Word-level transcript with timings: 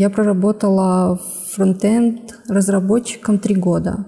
я 0.00 0.08
проработала 0.08 1.20
фронтенд 1.52 2.34
разработчиком 2.48 3.38
три 3.38 3.54
года. 3.54 4.06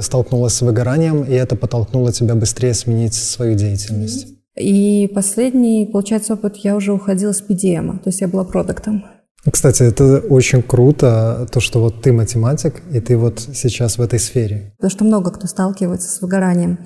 Столкнулась 0.00 0.54
с 0.54 0.62
выгоранием, 0.62 1.24
и 1.24 1.32
это 1.32 1.56
подтолкнуло 1.56 2.10
тебя 2.10 2.34
быстрее 2.34 2.72
сменить 2.72 3.12
свою 3.12 3.54
деятельность. 3.54 4.28
И 4.58 5.12
последний, 5.14 5.90
получается, 5.92 6.34
опыт, 6.34 6.56
я 6.56 6.74
уже 6.74 6.94
уходила 6.94 7.32
с 7.32 7.42
PDM, 7.46 7.98
то 7.98 8.08
есть 8.08 8.22
я 8.22 8.28
была 8.28 8.44
продуктом. 8.44 9.04
Кстати, 9.52 9.82
это 9.82 10.20
очень 10.30 10.62
круто, 10.62 11.46
то, 11.52 11.60
что 11.60 11.80
вот 11.82 12.00
ты 12.00 12.14
математик, 12.14 12.82
и 12.90 13.00
ты 13.00 13.18
вот 13.18 13.38
сейчас 13.38 13.98
в 13.98 14.00
этой 14.00 14.18
сфере. 14.18 14.72
Потому 14.78 14.90
что 14.90 15.04
много 15.04 15.30
кто 15.32 15.46
сталкивается 15.46 16.08
с 16.08 16.22
выгоранием. 16.22 16.78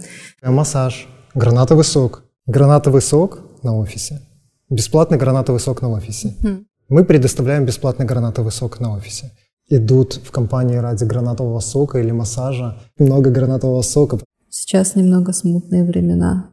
Массаж, 0.42 1.06
гранатовый 1.34 1.84
сок. 1.84 2.24
Гранатовый 2.46 3.00
сок 3.00 3.38
на 3.62 3.76
офисе. 3.76 4.20
Бесплатный 4.68 5.18
гранатовый 5.18 5.60
сок 5.60 5.82
на 5.82 5.90
офисе. 5.90 6.34
Mm. 6.42 6.64
Мы 6.92 7.04
предоставляем 7.04 7.66
бесплатный 7.66 8.04
гранатовый 8.04 8.50
сок 8.50 8.80
на 8.80 8.96
офисе. 8.96 9.30
Идут 9.68 10.14
в 10.14 10.32
компании 10.32 10.74
ради 10.74 11.04
гранатового 11.04 11.60
сока 11.60 12.00
или 12.00 12.10
массажа. 12.10 12.78
Много 12.98 13.30
гранатового 13.30 13.82
сока. 13.82 14.18
Сейчас 14.48 14.96
немного 14.96 15.32
смутные 15.32 15.84
времена. 15.84 16.50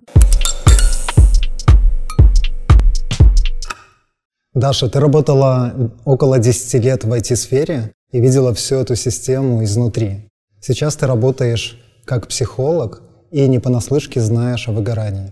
Даша, 4.53 4.87
ты 4.89 4.99
работала 4.99 5.73
около 6.05 6.37
10 6.37 6.83
лет 6.83 7.03
в 7.03 7.11
IT-сфере 7.11 7.93
и 8.11 8.19
видела 8.19 8.53
всю 8.53 8.75
эту 8.75 8.95
систему 8.95 9.63
изнутри. 9.63 10.29
Сейчас 10.61 10.95
ты 10.95 11.07
работаешь 11.07 11.79
как 12.05 12.27
психолог 12.27 13.01
и 13.31 13.47
не 13.47 13.57
понаслышке 13.57 14.21
знаешь 14.21 14.67
о 14.67 14.71
выгорании. 14.71 15.31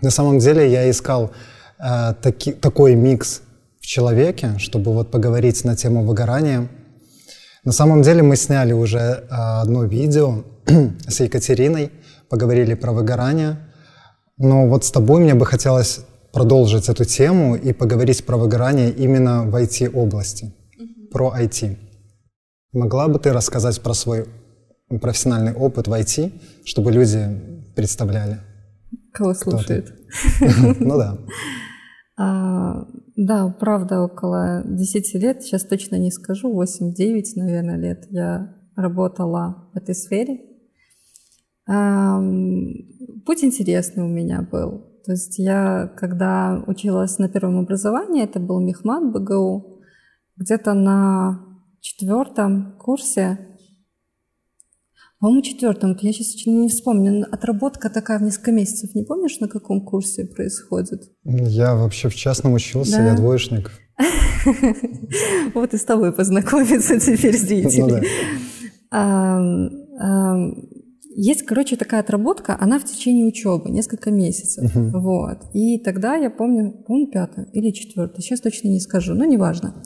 На 0.00 0.10
самом 0.10 0.38
деле 0.38 0.70
я 0.70 0.88
искал 0.88 1.32
э, 1.80 2.14
таки, 2.22 2.52
такой 2.52 2.94
микс 2.94 3.42
в 3.86 3.88
человеке, 3.88 4.58
чтобы 4.58 4.92
вот 4.92 5.12
поговорить 5.12 5.64
на 5.64 5.76
тему 5.76 6.04
выгорания. 6.04 6.68
На 7.62 7.70
самом 7.70 8.02
деле 8.02 8.20
мы 8.20 8.34
сняли 8.34 8.72
уже 8.72 8.98
э, 8.98 9.26
одно 9.30 9.84
видео 9.84 10.42
с 11.08 11.20
Екатериной, 11.20 11.92
поговорили 12.28 12.74
про 12.74 12.90
выгорание. 12.90 13.58
Но 14.38 14.66
вот 14.66 14.84
с 14.84 14.90
тобой 14.90 15.20
мне 15.20 15.34
бы 15.34 15.46
хотелось 15.46 16.00
продолжить 16.32 16.88
эту 16.88 17.04
тему 17.04 17.54
и 17.54 17.72
поговорить 17.72 18.26
про 18.26 18.36
выгорание 18.36 18.90
именно 18.90 19.44
в 19.44 19.54
IT-области, 19.54 20.46
mm-hmm. 20.46 21.12
про 21.12 21.32
IT. 21.38 21.76
Могла 22.72 23.06
бы 23.06 23.20
ты 23.20 23.32
рассказать 23.32 23.80
про 23.80 23.94
свой 23.94 24.26
профессиональный 25.00 25.54
опыт 25.54 25.86
в 25.86 25.92
IT, 25.92 26.32
чтобы 26.64 26.90
люди 26.90 27.40
представляли? 27.76 28.40
Кого 29.12 29.32
слушают? 29.32 29.94
Ну 30.80 30.98
да. 30.98 31.18
А, 32.18 32.86
да, 33.16 33.54
правда, 33.60 34.02
около 34.02 34.62
10 34.64 35.14
лет, 35.14 35.42
сейчас 35.42 35.64
точно 35.64 35.96
не 35.96 36.10
скажу, 36.10 36.50
8-9, 36.52 37.24
наверное, 37.36 37.76
лет 37.76 38.06
я 38.10 38.54
работала 38.74 39.68
в 39.72 39.76
этой 39.76 39.94
сфере. 39.94 40.40
Путь 41.66 43.44
интересный 43.44 44.04
у 44.04 44.08
меня 44.08 44.42
был. 44.42 44.84
То 45.04 45.12
есть 45.12 45.38
я, 45.38 45.92
когда 45.96 46.62
училась 46.66 47.18
на 47.18 47.28
первом 47.28 47.58
образовании, 47.58 48.24
это 48.24 48.40
был 48.40 48.60
Мехмат 48.60 49.12
БГУ, 49.12 49.80
где-то 50.36 50.74
на 50.74 51.44
четвертом 51.80 52.76
курсе 52.78 53.55
по-моему, 55.18 55.42
четвертом. 55.42 55.96
Я 56.00 56.12
сейчас 56.12 56.46
не 56.46 56.68
вспомню. 56.68 57.26
Отработка 57.32 57.88
такая 57.88 58.18
в 58.18 58.22
несколько 58.22 58.52
месяцев. 58.52 58.94
Не 58.94 59.02
помнишь, 59.02 59.40
на 59.40 59.48
каком 59.48 59.80
курсе 59.84 60.26
происходит? 60.26 61.10
Я 61.24 61.74
вообще 61.74 62.08
в 62.08 62.14
частном 62.14 62.52
учился, 62.52 62.98
да? 62.98 63.06
я 63.08 63.14
двоечник. 63.16 63.70
Вот 65.54 65.74
и 65.74 65.76
с 65.76 65.84
тобой 65.84 66.12
познакомиться 66.12 67.00
теперь 67.00 67.36
с 67.36 67.42
деятелем. 67.42 68.04
Есть, 71.18 71.46
короче, 71.46 71.76
такая 71.76 72.00
отработка, 72.00 72.56
она 72.60 72.78
в 72.78 72.84
течение 72.84 73.26
учебы, 73.26 73.70
несколько 73.70 74.10
месяцев. 74.10 74.70
Вот. 74.74 75.38
И 75.54 75.78
тогда 75.78 76.14
я 76.16 76.28
помню, 76.28 76.84
помню, 76.86 77.06
пятое 77.06 77.48
или 77.54 77.70
четвертое, 77.70 78.20
сейчас 78.20 78.42
точно 78.42 78.68
не 78.68 78.80
скажу, 78.80 79.14
но 79.14 79.24
неважно. 79.24 79.82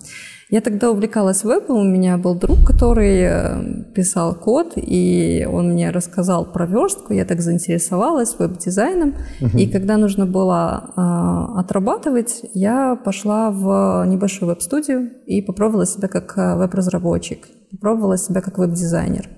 Я 0.51 0.61
тогда 0.61 0.91
увлекалась 0.91 1.45
вебом, 1.45 1.79
у 1.79 1.85
меня 1.85 2.19
был 2.19 2.35
друг, 2.35 2.67
который 2.67 3.21
э, 3.23 3.85
писал 3.95 4.35
код, 4.35 4.73
и 4.75 5.47
он 5.49 5.71
мне 5.71 5.91
рассказал 5.91 6.45
про 6.45 6.67
верстку, 6.67 7.13
я 7.13 7.25
так 7.25 7.41
заинтересовалась 7.41 8.37
веб-дизайном, 8.37 9.15
uh-huh. 9.41 9.57
и 9.57 9.71
когда 9.71 9.97
нужно 9.97 10.27
было 10.27 10.91
э, 10.97 11.61
отрабатывать, 11.61 12.41
я 12.53 12.97
пошла 12.97 13.53
в 13.53 14.05
небольшую 14.07 14.49
веб-студию 14.49 15.11
и 15.27 15.41
попробовала 15.41 15.87
себя 15.87 16.09
как 16.09 16.37
э, 16.37 16.57
веб-разработчик, 16.57 17.47
попробовала 17.71 18.19
себя 18.19 18.41
как 18.41 18.59
веб-дизайнер. 18.59 19.29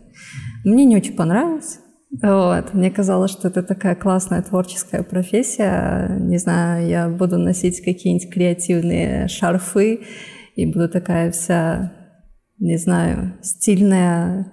Мне 0.64 0.86
не 0.86 0.96
очень 0.96 1.14
понравилось, 1.14 1.78
вот. 2.22 2.74
Мне 2.74 2.90
казалось, 2.90 3.30
что 3.30 3.48
это 3.48 3.62
такая 3.62 3.94
классная 3.94 4.42
творческая 4.42 5.02
профессия. 5.02 6.14
Не 6.20 6.36
знаю, 6.36 6.86
я 6.86 7.08
буду 7.08 7.38
носить 7.38 7.82
какие-нибудь 7.82 8.30
креативные 8.30 9.28
шарфы, 9.28 10.00
и 10.54 10.66
буду 10.66 10.88
такая 10.88 11.30
вся, 11.30 11.92
не 12.58 12.76
знаю, 12.76 13.38
стильная, 13.42 14.52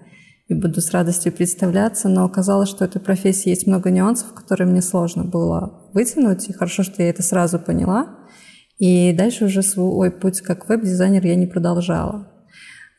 и 0.50 0.56
буду 0.56 0.82
с 0.82 0.92
радостью 0.92 1.32
представляться, 1.32 2.10
но 2.10 2.26
оказалось, 2.26 2.70
что 2.70 2.84
этой 2.84 3.00
профессии 3.00 3.50
есть 3.50 3.68
много 3.68 3.92
нюансов, 3.92 4.34
которые 4.34 4.68
мне 4.68 4.82
сложно 4.82 5.24
было 5.24 5.90
вытянуть, 5.94 6.50
и 6.50 6.54
хорошо, 6.54 6.82
что 6.82 7.04
я 7.04 7.10
это 7.10 7.22
сразу 7.22 7.60
поняла. 7.60 8.18
И 8.80 9.14
дальше 9.14 9.46
уже 9.46 9.62
свой 9.62 10.10
путь 10.10 10.42
как 10.42 10.68
веб-дизайнер 10.68 11.24
я 11.26 11.36
не 11.36 11.46
продолжала. 11.46 12.32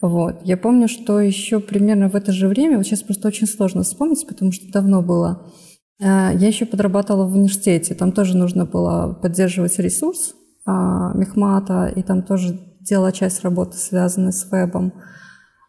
Вот. 0.01 0.41
Я 0.45 0.57
помню, 0.57 0.89
что 0.89 1.21
еще 1.21 1.59
примерно 1.59 2.09
в 2.09 2.15
это 2.15 2.33
же 2.33 2.49
время, 2.49 2.77
вот 2.77 2.87
сейчас 2.87 3.03
просто 3.03 3.29
очень 3.29 3.49
сложно 3.49 3.83
вспомнить, 3.83 4.27
потому 4.27 4.53
что 4.53 4.71
давно 4.71 5.03
было, 5.03 5.51
э, 5.99 6.05
я 6.05 6.47
еще 6.47 6.67
подрабатывала 6.67 7.27
в 7.27 7.35
университете. 7.35 7.95
Там 7.95 8.13
тоже 8.13 8.37
нужно 8.37 8.65
было 8.65 9.13
поддерживать 9.13 9.79
ресурс 9.79 10.35
а, 10.65 11.13
Мехмата, 11.15 11.93
и 11.95 12.03
там 12.03 12.23
тоже 12.23 12.59
делала 12.81 13.13
часть 13.13 13.43
работы, 13.43 13.77
связанной 13.77 14.33
с 14.33 14.51
вебом. 14.51 14.93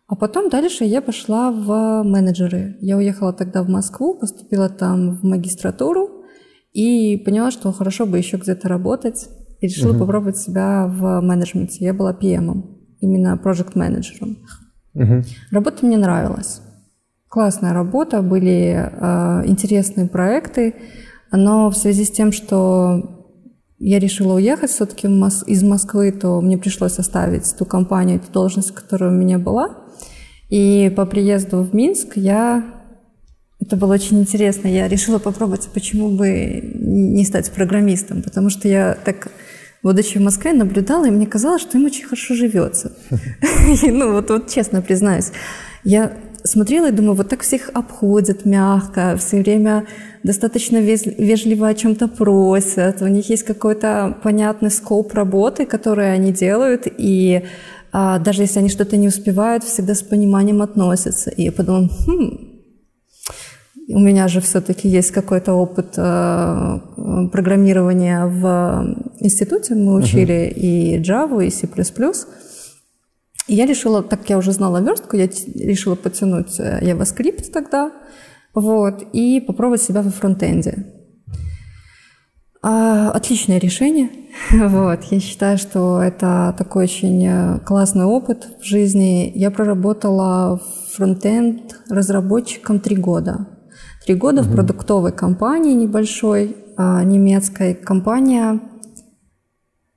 А 0.07 0.15
потом 0.15 0.49
дальше 0.49 0.83
я 0.83 1.01
пошла 1.01 1.51
в 1.51 2.03
менеджеры. 2.03 2.75
Я 2.81 2.97
уехала 2.97 3.31
тогда 3.31 3.63
в 3.63 3.69
Москву, 3.69 4.17
поступила 4.17 4.67
там 4.69 5.15
в 5.15 5.23
магистратуру 5.23 6.25
и 6.73 7.17
поняла, 7.17 7.51
что 7.51 7.71
хорошо 7.71 8.05
бы 8.05 8.17
еще 8.17 8.37
где-то 8.37 8.67
работать. 8.67 9.29
И 9.61 9.67
решила 9.67 9.93
uh-huh. 9.93 9.99
попробовать 9.99 10.37
себя 10.37 10.87
в 10.87 11.21
менеджменте. 11.21 11.85
Я 11.85 11.93
была 11.93 12.13
PM, 12.13 12.63
именно 12.99 13.37
проект 13.37 13.75
менеджером 13.75 14.37
uh-huh. 14.95 15.23
Работа 15.51 15.85
мне 15.85 15.97
нравилась. 15.97 16.61
Классная 17.29 17.71
работа, 17.71 18.21
были 18.21 18.91
э, 18.91 19.43
интересные 19.45 20.09
проекты, 20.09 20.75
но 21.31 21.69
в 21.69 21.77
связи 21.77 22.03
с 22.03 22.11
тем, 22.11 22.33
что 22.33 23.20
я 23.83 23.99
решила 23.99 24.35
уехать 24.35 24.69
все-таки 24.69 25.07
из 25.07 25.63
Москвы, 25.63 26.11
то 26.11 26.39
мне 26.39 26.57
пришлось 26.57 26.99
оставить 26.99 27.55
ту 27.57 27.65
компанию, 27.65 28.19
ту 28.19 28.31
должность, 28.31 28.71
которая 28.71 29.09
у 29.09 29.13
меня 29.13 29.39
была. 29.39 29.77
И 30.49 30.91
по 30.95 31.05
приезду 31.05 31.63
в 31.63 31.73
Минск 31.73 32.13
я... 32.15 32.63
Это 33.59 33.75
было 33.75 33.93
очень 33.93 34.19
интересно. 34.19 34.67
Я 34.67 34.87
решила 34.87 35.17
попробовать, 35.17 35.69
почему 35.73 36.09
бы 36.11 36.61
не 36.75 37.25
стать 37.25 37.51
программистом, 37.51 38.21
потому 38.21 38.49
что 38.49 38.67
я 38.67 38.97
так 39.03 39.31
будучи 39.83 40.19
в 40.19 40.21
Москве, 40.21 40.53
наблюдала, 40.53 41.07
и 41.07 41.11
мне 41.11 41.25
казалось, 41.25 41.63
что 41.63 41.79
им 41.79 41.85
очень 41.85 42.05
хорошо 42.05 42.35
живется. 42.35 42.95
Ну, 43.83 44.11
вот, 44.11 44.49
честно 44.49 44.81
признаюсь. 44.81 45.31
Я 45.83 46.13
смотрела 46.43 46.89
и 46.89 46.91
думаю, 46.91 47.15
вот 47.15 47.29
так 47.29 47.41
всех 47.41 47.69
обходят 47.73 48.45
мягко, 48.45 49.17
все 49.17 49.37
время 49.37 49.85
достаточно 50.23 50.77
вежливо 50.77 51.67
о 51.67 51.73
чем-то 51.73 52.07
просят, 52.07 53.01
у 53.01 53.07
них 53.07 53.29
есть 53.29 53.43
какой-то 53.43 54.17
понятный 54.23 54.71
скоп 54.71 55.13
работы, 55.13 55.65
который 55.65 56.13
они 56.13 56.31
делают, 56.31 56.87
и 56.97 57.43
а, 57.91 58.19
даже 58.19 58.43
если 58.43 58.59
они 58.59 58.69
что-то 58.69 58.97
не 58.97 59.07
успевают, 59.07 59.63
всегда 59.63 59.95
с 59.95 60.01
пониманием 60.01 60.61
относятся. 60.61 61.29
И 61.29 61.43
я 61.43 61.51
подумала, 61.51 61.89
хм, 62.07 62.51
у 63.89 63.99
меня 63.99 64.27
же 64.27 64.39
все-таки 64.39 64.87
есть 64.87 65.11
какой-то 65.11 65.53
опыт 65.53 65.95
э, 65.97 66.79
программирования 67.31 68.25
в 68.25 68.95
институте, 69.19 69.75
мы 69.75 69.95
учили 69.95 70.33
uh-huh. 70.33 70.53
и 70.53 71.01
Java, 71.01 71.45
и 71.45 71.49
C++. 71.49 71.67
И 73.51 73.55
я 73.55 73.65
решила, 73.65 74.01
так 74.01 74.29
я 74.29 74.37
уже 74.37 74.53
знала 74.53 74.81
верстку, 74.81 75.17
я 75.17 75.27
решила 75.27 75.95
подтянуть 75.95 76.57
э, 76.57 76.79
JavaScript 76.81 77.51
тогда, 77.51 77.91
вот, 78.53 79.03
и 79.11 79.41
попробовать 79.41 79.81
себя 79.81 80.01
во 80.01 80.09
фронтенде. 80.09 80.85
А, 82.63 83.11
отличное 83.11 83.57
решение. 83.59 84.09
Вот, 84.53 85.03
я 85.11 85.19
считаю, 85.19 85.57
что 85.57 86.01
это 86.01 86.55
такой 86.57 86.85
очень 86.85 87.27
э, 87.27 87.59
классный 87.65 88.05
опыт 88.05 88.47
в 88.61 88.63
жизни. 88.63 89.29
Я 89.35 89.51
проработала 89.51 90.61
фронтенд 90.95 91.75
разработчиком 91.89 92.79
три 92.79 92.95
года. 92.95 93.47
Три 94.05 94.15
года 94.15 94.43
угу. 94.43 94.49
в 94.49 94.53
продуктовой 94.53 95.11
компании 95.11 95.73
небольшой, 95.73 96.55
а, 96.77 97.03
немецкой. 97.03 97.73
Компания 97.73 98.61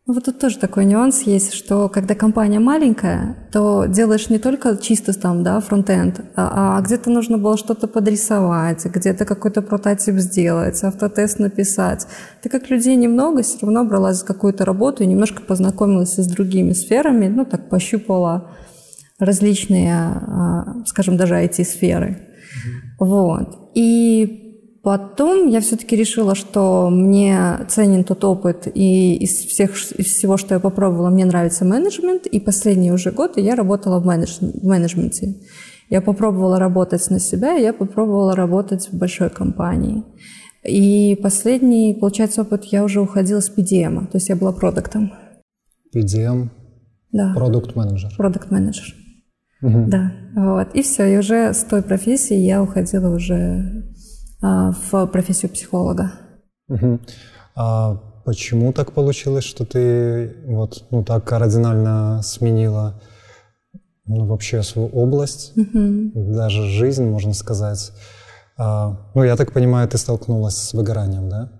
Вот 0.06 0.22
тут 0.24 0.38
тоже 0.38 0.58
такой 0.58 0.84
нюанс 0.84 1.22
есть, 1.22 1.54
что 1.54 1.88
когда 1.88 2.14
компания 2.14 2.58
маленькая, 2.58 3.48
то 3.50 3.86
делаешь 3.86 4.28
не 4.28 4.38
только 4.38 4.76
чисто 4.76 5.18
там, 5.18 5.42
да, 5.42 5.58
фронтенд, 5.60 6.20
а, 6.36 6.76
а 6.76 6.80
где-то 6.82 7.08
нужно 7.08 7.38
было 7.38 7.56
что-то 7.56 7.88
подрисовать, 7.88 8.84
где-то 8.84 9.24
какой-то 9.24 9.62
прототип 9.62 10.16
сделать, 10.16 10.84
автотест 10.84 11.38
написать. 11.38 12.06
Так 12.42 12.52
как 12.52 12.68
людей 12.68 12.96
немного, 12.96 13.42
все 13.42 13.56
равно 13.62 13.86
бралась 13.86 14.18
за 14.18 14.26
какую-то 14.26 14.66
работу 14.66 15.02
и 15.02 15.06
немножко 15.06 15.42
познакомилась 15.42 16.16
с 16.16 16.26
другими 16.26 16.74
сферами, 16.74 17.28
ну, 17.28 17.46
так 17.46 17.70
пощупала 17.70 18.50
различные, 19.18 19.94
а, 19.94 20.84
скажем, 20.84 21.16
даже 21.16 21.36
IT-сферы. 21.36 22.08
Mm-hmm. 22.08 23.06
Вот. 23.06 23.70
И 23.74 24.43
Потом 24.84 25.48
я 25.48 25.60
все-таки 25.60 25.96
решила, 25.96 26.34
что 26.34 26.90
мне 26.90 27.60
ценен 27.68 28.04
тот 28.04 28.22
опыт, 28.22 28.66
и 28.66 29.14
из, 29.16 29.30
всех, 29.30 29.74
из 29.92 30.06
всего, 30.06 30.36
что 30.36 30.52
я 30.52 30.60
попробовала, 30.60 31.08
мне 31.08 31.24
нравится 31.24 31.64
менеджмент, 31.64 32.26
и 32.26 32.38
последние 32.38 32.92
уже 32.92 33.10
годы 33.10 33.40
я 33.40 33.54
работала 33.54 33.98
в, 33.98 34.06
менедж, 34.06 34.36
в 34.40 34.62
менеджменте. 34.62 35.36
Я 35.88 36.02
попробовала 36.02 36.58
работать 36.58 37.08
на 37.08 37.18
себя, 37.18 37.54
я 37.54 37.72
попробовала 37.72 38.36
работать 38.36 38.90
в 38.92 38.98
большой 38.98 39.30
компании. 39.30 40.04
И 40.62 41.18
последний, 41.22 41.94
получается, 41.94 42.42
опыт 42.42 42.66
я 42.66 42.84
уже 42.84 43.00
уходила 43.00 43.40
с 43.40 43.50
PDM, 43.50 44.06
то 44.06 44.18
есть 44.18 44.28
я 44.28 44.36
была 44.36 44.52
продуктом. 44.52 45.14
PDM? 45.96 46.50
Да. 47.10 47.32
Продукт-менеджер. 47.34 48.12
Продукт-менеджер. 48.18 48.94
Угу. 49.62 49.86
Да, 49.86 50.12
вот. 50.36 50.74
И 50.74 50.82
все, 50.82 51.06
и 51.06 51.16
уже 51.16 51.54
с 51.54 51.64
той 51.64 51.80
профессии 51.82 52.36
я 52.36 52.62
уходила 52.62 53.08
уже 53.08 53.93
в 54.44 55.06
профессию 55.06 55.50
психолога. 55.50 56.12
Угу. 56.68 57.00
А 57.56 57.96
почему 58.24 58.72
так 58.72 58.92
получилось, 58.92 59.44
что 59.44 59.64
ты 59.64 60.36
вот 60.46 60.84
ну, 60.90 61.04
так 61.04 61.24
кардинально 61.24 62.20
сменила 62.22 63.00
ну, 64.06 64.26
вообще 64.26 64.62
свою 64.62 64.88
область, 64.88 65.52
угу. 65.56 66.12
даже 66.14 66.68
жизнь, 66.68 67.04
можно 67.04 67.32
сказать? 67.32 67.92
А, 68.56 69.10
ну, 69.14 69.24
я 69.24 69.36
так 69.36 69.52
понимаю, 69.52 69.88
ты 69.88 69.98
столкнулась 69.98 70.56
с 70.56 70.74
выгоранием, 70.74 71.28
да? 71.28 71.50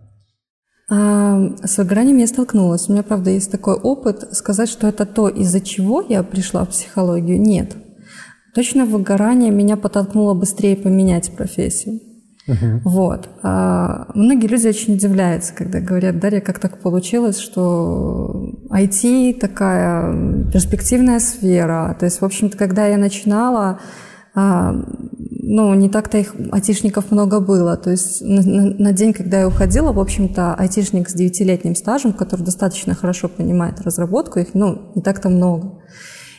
А, 0.90 1.40
с 1.64 1.78
выгоранием 1.78 2.19
я 2.19 2.26
столкнулась. 2.26 2.88
У 2.88 2.92
меня, 2.92 3.02
правда, 3.02 3.31
есть 3.31 3.50
такой 3.50 3.75
опыт. 3.75 4.36
Сказать, 4.36 4.69
что 4.69 4.86
это 4.86 5.06
то, 5.06 5.28
из-за 5.28 5.60
чего 5.60 6.02
я 6.02 6.22
пришла 6.22 6.64
в 6.64 6.69
психологию, 6.69 7.40
нет. 7.40 7.75
Точно 8.54 8.84
выгорание 8.84 9.50
меня 9.50 9.76
подтолкнуло 9.76 10.34
быстрее 10.34 10.76
поменять 10.76 11.34
профессию. 11.34 12.00
Uh-huh. 12.46 12.81
Вот. 12.85 13.29
А 13.43 14.08
многие 14.14 14.46
люди 14.46 14.69
очень 14.69 14.94
удивляются, 14.94 15.55
когда 15.55 15.81
говорят, 15.81 16.19
Дарья, 16.19 16.41
как 16.41 16.58
так 16.58 16.79
получилось, 16.79 17.38
что 17.38 18.52
IT 18.70 19.38
такая 19.38 20.44
перспективная 20.52 21.20
сфера. 21.20 21.96
То 21.99 22.05
есть, 22.05 22.20
в 22.20 22.25
общем-то, 22.25 22.56
когда 22.58 22.87
я 22.87 22.99
начинала, 22.99 23.81
а, 24.35 24.75
ну, 25.46 25.73
не 25.75 25.88
так-то 25.88 26.19
их 26.19 26.35
айтишников 26.52 27.11
много 27.11 27.41
было. 27.41 27.76
То 27.76 27.91
есть 27.91 28.20
на, 28.20 28.43
на, 28.43 28.93
день, 28.93 29.12
когда 29.14 29.41
я 29.41 29.49
уходила, 29.49 29.93
в 29.93 30.00
общем-то, 30.00 30.55
айтишник 30.55 31.08
с 31.08 31.14
девятилетним 31.14 31.75
стажем, 31.75 32.12
который 32.12 32.43
достаточно 32.43 32.94
хорошо 32.94 33.29
понимает 33.29 33.81
разработку, 33.81 34.38
их, 34.38 34.55
ну, 34.55 34.91
не 34.94 35.02
так-то 35.02 35.31
много. 35.31 35.81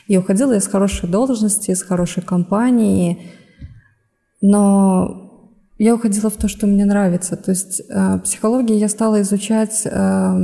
И 0.06 0.16
уходила 0.16 0.52
я 0.52 0.60
с 0.60 0.68
хорошей 0.68 1.08
должности, 1.08 1.74
с 1.74 1.82
хорошей 1.82 2.22
компанией, 2.22 3.32
но 4.40 5.25
я 5.78 5.94
уходила 5.94 6.30
в 6.30 6.36
то, 6.36 6.48
что 6.48 6.66
мне 6.66 6.84
нравится. 6.84 7.36
То 7.36 7.50
есть 7.50 7.82
э, 7.88 8.18
психологию 8.24 8.78
я 8.78 8.88
стала 8.88 9.20
изучать 9.20 9.82
э, 9.84 10.34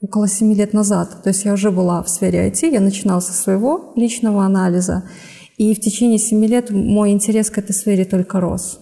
около 0.00 0.28
семи 0.28 0.54
лет 0.54 0.72
назад. 0.72 1.22
То 1.22 1.30
есть 1.30 1.44
я 1.44 1.52
уже 1.52 1.70
была 1.70 2.02
в 2.02 2.08
сфере 2.08 2.48
IT, 2.48 2.70
я 2.70 2.80
начинала 2.80 3.20
со 3.20 3.32
своего 3.32 3.92
личного 3.96 4.44
анализа. 4.44 5.04
И 5.56 5.74
в 5.74 5.80
течение 5.80 6.18
семи 6.18 6.46
лет 6.46 6.70
мой 6.70 7.10
интерес 7.10 7.50
к 7.50 7.58
этой 7.58 7.72
сфере 7.72 8.04
только 8.04 8.40
рос. 8.40 8.80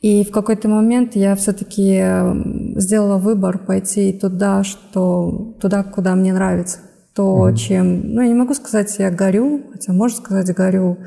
И 0.00 0.24
в 0.24 0.30
какой-то 0.30 0.68
момент 0.68 1.16
я 1.16 1.34
все-таки 1.34 1.94
эм, 1.94 2.78
сделала 2.78 3.18
выбор 3.18 3.58
пойти 3.58 4.12
туда, 4.12 4.62
что, 4.62 5.56
туда, 5.60 5.82
куда 5.82 6.14
мне 6.14 6.32
нравится. 6.32 6.78
То, 7.14 7.48
mm-hmm. 7.48 7.56
чем... 7.56 8.14
Ну, 8.14 8.20
я 8.20 8.28
не 8.28 8.34
могу 8.34 8.54
сказать, 8.54 8.94
я 8.98 9.10
горю, 9.10 9.62
хотя 9.72 9.92
можно 9.92 10.18
сказать, 10.18 10.54
горю. 10.54 10.98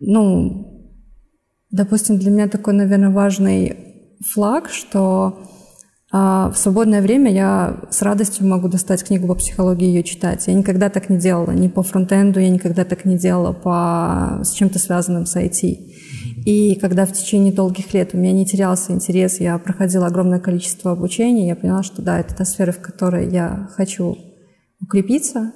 Ну, 0.00 0.75
Допустим, 1.70 2.18
для 2.18 2.30
меня 2.30 2.48
такой, 2.48 2.74
наверное, 2.74 3.10
важный 3.10 3.76
флаг, 4.32 4.68
что 4.70 5.46
а, 6.12 6.50
в 6.50 6.56
свободное 6.56 7.02
время 7.02 7.32
я 7.32 7.80
с 7.90 8.00
радостью 8.02 8.46
могу 8.46 8.68
достать 8.68 9.04
книгу 9.04 9.26
по 9.26 9.34
психологии 9.34 9.88
и 9.88 9.90
ее 9.90 10.02
читать. 10.04 10.46
Я 10.46 10.54
никогда 10.54 10.88
так 10.88 11.10
не 11.10 11.18
делала, 11.18 11.50
ни 11.50 11.68
по 11.68 11.82
фронтенду, 11.82 12.38
я 12.38 12.48
никогда 12.48 12.84
так 12.84 13.04
не 13.04 13.18
делала 13.18 13.52
по, 13.52 14.40
с 14.44 14.52
чем-то 14.52 14.78
связанным 14.78 15.26
с 15.26 15.36
IT. 15.36 15.66
И 16.46 16.78
когда 16.80 17.06
в 17.06 17.12
течение 17.12 17.52
долгих 17.52 17.92
лет 17.92 18.10
у 18.14 18.18
меня 18.18 18.30
не 18.30 18.46
терялся 18.46 18.92
интерес, 18.92 19.40
я 19.40 19.58
проходила 19.58 20.06
огромное 20.06 20.38
количество 20.38 20.92
обучения, 20.92 21.48
я 21.48 21.56
поняла, 21.56 21.82
что 21.82 22.02
да, 22.02 22.20
это 22.20 22.36
та 22.36 22.44
сфера, 22.44 22.70
в 22.70 22.80
которой 22.80 23.28
я 23.28 23.68
хочу 23.74 24.16
укрепиться, 24.80 25.52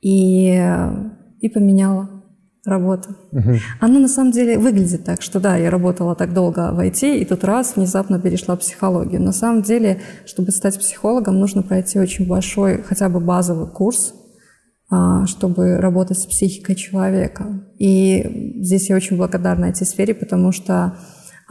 и, 0.00 0.56
и 1.40 1.48
поменяла 1.48 2.23
работа. 2.64 3.10
Угу. 3.32 3.56
Она 3.80 3.98
на 3.98 4.08
самом 4.08 4.32
деле 4.32 4.58
выглядит 4.58 5.04
так, 5.04 5.22
что 5.22 5.40
да, 5.40 5.56
я 5.56 5.70
работала 5.70 6.14
так 6.14 6.32
долго 6.32 6.72
в 6.72 6.80
IT, 6.80 7.18
и 7.18 7.24
тут 7.24 7.44
раз 7.44 7.76
внезапно 7.76 8.18
перешла 8.18 8.56
в 8.56 8.60
психологию. 8.60 9.20
На 9.20 9.32
самом 9.32 9.62
деле, 9.62 10.00
чтобы 10.26 10.50
стать 10.50 10.78
психологом, 10.78 11.38
нужно 11.38 11.62
пройти 11.62 11.98
очень 11.98 12.26
большой, 12.26 12.82
хотя 12.82 13.08
бы 13.08 13.20
базовый 13.20 13.68
курс, 13.68 14.14
а, 14.90 15.26
чтобы 15.26 15.76
работать 15.76 16.18
с 16.18 16.26
психикой 16.26 16.74
человека. 16.74 17.64
И 17.78 18.56
здесь 18.60 18.88
я 18.88 18.96
очень 18.96 19.16
благодарна 19.16 19.66
этой 19.66 19.86
сфере, 19.86 20.14
потому 20.14 20.52
что 20.52 20.96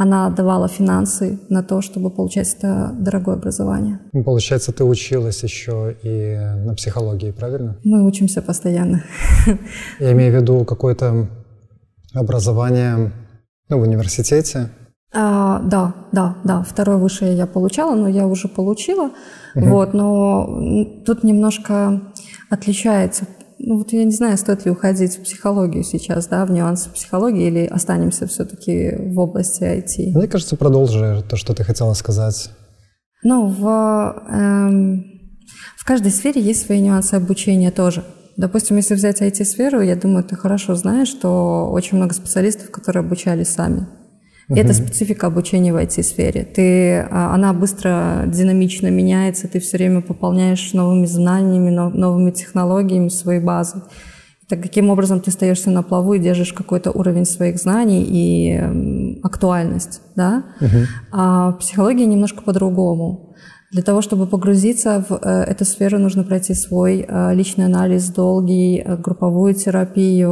она 0.04 0.30
давала 0.30 0.68
финансы 0.68 1.40
на 1.50 1.64
то, 1.64 1.82
чтобы 1.82 2.10
получать 2.10 2.56
это 2.58 2.92
дорогое 3.00 3.36
образование. 3.36 4.00
Ну, 4.14 4.24
получается, 4.24 4.72
ты 4.72 4.84
училась 4.84 5.44
еще 5.44 5.96
и 6.04 6.38
на 6.66 6.76
психологии, 6.76 7.32
правильно? 7.32 7.78
Мы 7.84 8.06
учимся 8.06 8.42
постоянно. 8.42 9.04
Я 10.00 10.12
имею 10.12 10.32
в 10.32 10.42
виду 10.42 10.66
какое-то 10.66 11.28
образование 12.14 13.12
ну, 13.70 13.80
в 13.80 13.82
университете. 13.82 14.70
А, 15.14 15.60
да, 15.60 15.94
да, 16.12 16.36
да. 16.44 16.64
Второе 16.64 16.98
высшее 16.98 17.36
я 17.36 17.46
получала, 17.46 17.96
но 17.96 18.08
я 18.08 18.26
уже 18.26 18.48
получила. 18.48 19.12
Угу. 19.56 19.66
Вот, 19.66 19.94
но 19.94 20.60
тут 21.06 21.24
немножко 21.24 22.02
отличается 22.50 23.26
ну 23.65 23.77
вот 23.77 23.94
я 23.94 24.04
не 24.04 24.12
знаю, 24.12 24.38
стоит 24.38 24.65
ли 24.65 24.71
уходить 24.71 25.18
в 25.18 25.24
психологию 25.24 25.83
сейчас, 25.83 26.28
да, 26.28 26.45
в 26.45 26.52
нюансы 26.52 26.90
психологии, 26.90 27.47
или 27.47 27.66
останемся 27.66 28.28
все-таки 28.28 28.94
в 28.97 29.18
области 29.18 29.64
IT? 29.64 30.18
Мне 30.18 30.28
кажется, 30.28 30.57
продолжи 30.57 31.23
то, 31.30 31.38
что 31.38 31.54
ты 31.54 31.64
хотела 31.64 31.94
сказать. 31.94 32.49
Ну, 33.23 33.47
в, 33.47 34.23
эм, 34.30 35.06
в 35.78 35.85
каждой 35.85 36.11
сфере 36.11 36.42
есть 36.42 36.66
свои 36.66 36.81
нюансы 36.81 37.14
обучения 37.16 37.71
тоже. 37.71 38.04
Допустим, 38.35 38.76
если 38.78 38.95
взять 38.95 39.21
IT-сферу, 39.21 39.80
я 39.80 39.95
думаю, 39.95 40.26
ты 40.26 40.35
хорошо 40.35 40.76
знаешь, 40.76 41.07
что 41.07 41.69
очень 41.71 41.97
много 41.97 42.14
специалистов, 42.14 42.69
которые 42.69 43.02
обучались 43.02 43.47
сами. 43.49 43.88
И 44.50 44.56
это 44.56 44.73
специфика 44.73 45.28
обучения 45.28 45.73
в 45.73 45.78
IT-сфере. 45.78 46.44
Ты, 46.44 47.07
а, 47.09 47.33
она 47.33 47.54
быстро, 47.54 48.23
динамично 48.28 48.88
меняется, 48.88 49.47
ты 49.47 49.59
все 49.59 49.78
время 49.78 50.02
пополняешь 50.02 50.73
новыми 50.73 51.06
знаниями, 51.06 51.69
новыми 51.69 52.31
технологиями 52.31 53.09
своей 53.09 53.40
базы. 53.40 53.83
Так 54.50 54.62
каким 54.62 54.90
образом 54.90 55.21
ты 55.21 55.31
остаешься 55.31 55.71
на 55.71 55.83
плаву 55.83 56.14
и 56.14 56.19
держишь 56.19 56.54
какой-то 56.54 56.92
уровень 56.92 57.26
своих 57.26 57.57
знаний 57.57 58.06
и 58.07 59.19
актуальность, 59.23 60.02
да? 60.16 60.44
Uh-huh. 60.59 60.85
А 61.12 61.54
психология 61.54 62.06
немножко 62.06 62.44
по-другому. 62.44 63.32
Для 63.73 63.81
того, 63.81 64.03
чтобы 64.03 64.27
погрузиться 64.27 65.03
в 65.09 65.19
э, 65.19 65.44
эту 65.45 65.65
сферу, 65.65 65.97
нужно 65.97 66.23
пройти 66.23 66.53
свой 66.53 67.03
э, 67.07 67.33
личный 67.33 67.65
анализ, 67.65 68.09
долгий, 68.09 68.77
э, 68.77 68.97
групповую 68.97 69.56
терапию, 69.56 70.31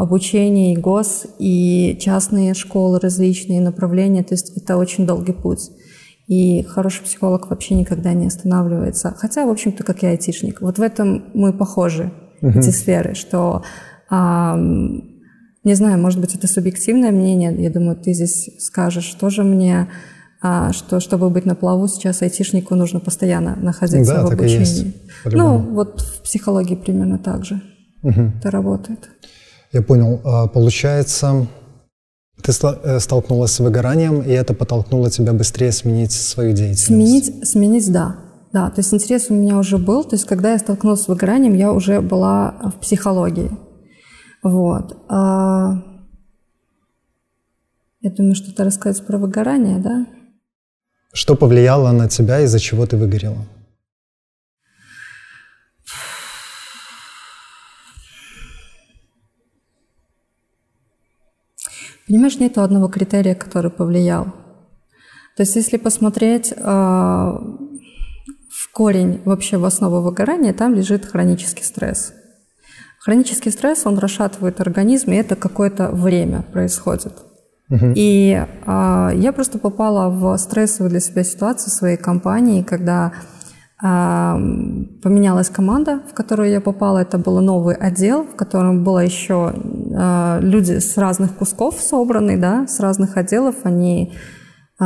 обучение 0.00 0.72
и 0.72 0.76
ГОС, 0.76 1.24
и 1.38 1.96
частные 2.00 2.52
школы, 2.52 2.98
различные 2.98 3.60
направления. 3.60 4.24
То 4.24 4.34
есть 4.34 4.56
это 4.56 4.76
очень 4.76 5.06
долгий 5.06 5.32
путь. 5.32 5.70
И 6.26 6.64
хороший 6.64 7.04
психолог 7.04 7.48
вообще 7.48 7.76
никогда 7.76 8.12
не 8.12 8.26
останавливается. 8.26 9.14
Хотя, 9.16 9.46
в 9.46 9.50
общем-то, 9.50 9.84
как 9.84 10.02
и 10.02 10.06
айтишник. 10.06 10.60
Вот 10.60 10.78
в 10.78 10.82
этом 10.82 11.26
мы 11.32 11.52
похожи, 11.52 12.12
uh-huh. 12.42 12.58
эти 12.58 12.70
сферы, 12.70 13.14
что 13.14 13.62
не 14.10 15.74
знаю, 15.74 15.98
может 15.98 16.20
быть, 16.20 16.34
это 16.34 16.46
субъективное 16.46 17.10
мнение. 17.10 17.54
Я 17.56 17.70
думаю, 17.70 17.96
ты 17.96 18.12
здесь 18.12 18.50
скажешь 18.58 19.14
тоже 19.14 19.44
мне 19.44 19.80
а 19.80 19.88
что 20.72 21.00
чтобы 21.00 21.30
быть 21.30 21.46
на 21.46 21.54
плаву, 21.54 21.88
сейчас 21.88 22.20
айтишнику 22.20 22.74
нужно 22.74 23.00
постоянно 23.00 23.56
находиться 23.56 24.14
да, 24.14 24.26
в 24.26 24.32
обучении. 24.32 24.58
Есть, 24.58 24.86
ну, 25.24 25.56
вот 25.58 26.02
в 26.02 26.22
психологии 26.22 26.74
примерно 26.74 27.18
так 27.18 27.44
же 27.44 27.62
угу. 28.02 28.32
это 28.38 28.50
работает. 28.50 29.08
Я 29.72 29.82
понял. 29.82 30.20
А, 30.24 30.46
получается, 30.46 31.46
ты 32.42 32.52
э, 32.52 33.00
столкнулась 33.00 33.52
с 33.52 33.60
выгоранием, 33.60 34.20
и 34.20 34.30
это 34.30 34.54
подтолкнуло 34.54 35.10
тебя 35.10 35.32
быстрее 35.32 35.72
сменить 35.72 36.12
свою 36.12 36.52
деятельность? 36.52 36.86
Сменить, 36.86 37.48
сменить 37.48 37.90
да. 37.90 38.16
да, 38.52 38.70
то 38.70 38.80
есть 38.80 38.92
интерес 38.92 39.30
у 39.30 39.34
меня 39.34 39.58
уже 39.58 39.78
был, 39.78 40.04
то 40.04 40.14
есть 40.14 40.26
когда 40.26 40.52
я 40.52 40.58
столкнулась 40.58 41.02
с 41.02 41.08
выгоранием, 41.08 41.54
я 41.54 41.72
уже 41.72 42.00
была 42.00 42.72
в 42.76 42.80
психологии. 42.80 43.50
Вот. 44.42 44.96
А, 45.08 45.82
я 48.00 48.10
думаю, 48.10 48.34
что-то 48.34 48.64
рассказать 48.64 49.06
про 49.06 49.16
выгорание, 49.16 49.78
да? 49.78 50.06
Что 51.14 51.36
повлияло 51.36 51.92
на 51.92 52.08
тебя, 52.08 52.40
из-за 52.40 52.58
чего 52.58 52.86
ты 52.86 52.96
выгорела? 52.96 53.46
Понимаешь, 62.08 62.40
нет 62.40 62.58
одного 62.58 62.88
критерия, 62.88 63.36
который 63.36 63.70
повлиял. 63.70 64.24
То 65.36 65.44
есть 65.44 65.54
если 65.54 65.76
посмотреть 65.76 66.52
э, 66.52 66.60
в 66.60 68.72
корень, 68.72 69.22
вообще 69.24 69.56
в 69.56 69.64
основу 69.64 70.00
выгорания, 70.00 70.52
там 70.52 70.74
лежит 70.74 71.06
хронический 71.06 71.62
стресс. 71.62 72.12
Хронический 72.98 73.52
стресс, 73.52 73.86
он 73.86 73.98
расшатывает 73.98 74.60
организм, 74.60 75.12
и 75.12 75.16
это 75.16 75.36
какое-то 75.36 75.92
время 75.92 76.42
происходит. 76.42 77.14
И 77.96 78.40
э, 78.66 79.10
я 79.14 79.32
просто 79.32 79.58
попала 79.58 80.08
в 80.10 80.36
стрессовую 80.38 80.90
для 80.90 81.00
себя 81.00 81.24
ситуацию 81.24 81.70
в 81.70 81.74
своей 81.74 81.96
компании, 81.96 82.62
когда 82.62 83.12
э, 83.82 83.86
поменялась 85.02 85.48
команда, 85.48 86.00
в 86.10 86.14
которую 86.14 86.50
я 86.50 86.60
попала. 86.60 86.98
Это 86.98 87.18
был 87.18 87.40
новый 87.40 87.74
отдел, 87.74 88.24
в 88.24 88.36
котором 88.36 88.84
было 88.84 89.00
еще 89.00 89.52
э, 89.54 90.38
люди 90.40 90.78
с 90.78 90.96
разных 90.96 91.34
кусков 91.36 91.80
собраны, 91.80 92.38
да, 92.38 92.66
с 92.66 92.80
разных 92.80 93.16
отделов. 93.16 93.54
Они 93.64 94.12
э, 94.80 94.84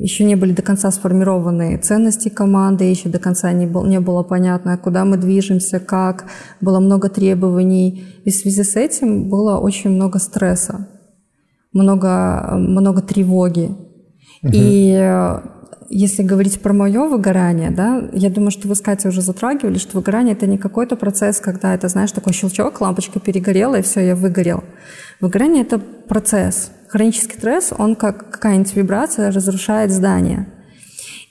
еще 0.00 0.24
не 0.24 0.36
были 0.36 0.52
до 0.52 0.62
конца 0.62 0.90
сформированы 0.90 1.76
ценности 1.78 2.28
команды, 2.28 2.84
еще 2.84 3.08
до 3.08 3.18
конца 3.18 3.52
не, 3.52 3.66
был, 3.66 3.84
не 3.86 4.00
было 4.00 4.22
понятно, 4.22 4.78
куда 4.78 5.04
мы 5.04 5.16
движемся, 5.16 5.78
как. 5.78 6.24
Было 6.60 6.80
много 6.80 7.08
требований. 7.08 8.04
И 8.24 8.30
в 8.30 8.34
связи 8.34 8.62
с 8.64 8.76
этим 8.76 9.28
было 9.28 9.58
очень 9.58 9.90
много 9.90 10.18
стресса 10.18 10.88
много, 11.72 12.54
много 12.56 13.02
тревоги. 13.02 13.70
Угу. 14.42 14.52
И 14.52 14.92
э, 14.92 15.40
если 15.94 16.22
говорить 16.22 16.60
про 16.60 16.72
мое 16.72 17.06
выгорание, 17.06 17.70
да, 17.70 18.08
я 18.12 18.30
думаю, 18.30 18.50
что 18.50 18.66
вы 18.66 18.74
с 18.74 18.80
Катей 18.80 19.10
уже 19.10 19.20
затрагивали, 19.20 19.78
что 19.78 19.98
выгорание 19.98 20.34
это 20.34 20.46
не 20.46 20.58
какой-то 20.58 20.96
процесс, 20.96 21.38
когда 21.38 21.74
это, 21.74 21.88
знаешь, 21.88 22.12
такой 22.12 22.32
щелчок, 22.32 22.80
лампочка 22.80 23.20
перегорела, 23.20 23.76
и 23.76 23.82
все, 23.82 24.00
я 24.00 24.16
выгорел. 24.16 24.64
Выгорание 25.20 25.62
это 25.62 25.78
процесс. 25.78 26.70
Хронический 26.88 27.36
стресс, 27.36 27.72
он 27.76 27.94
как 27.94 28.30
какая-нибудь 28.30 28.74
вибрация 28.74 29.30
разрушает 29.30 29.90
здание. 29.90 30.48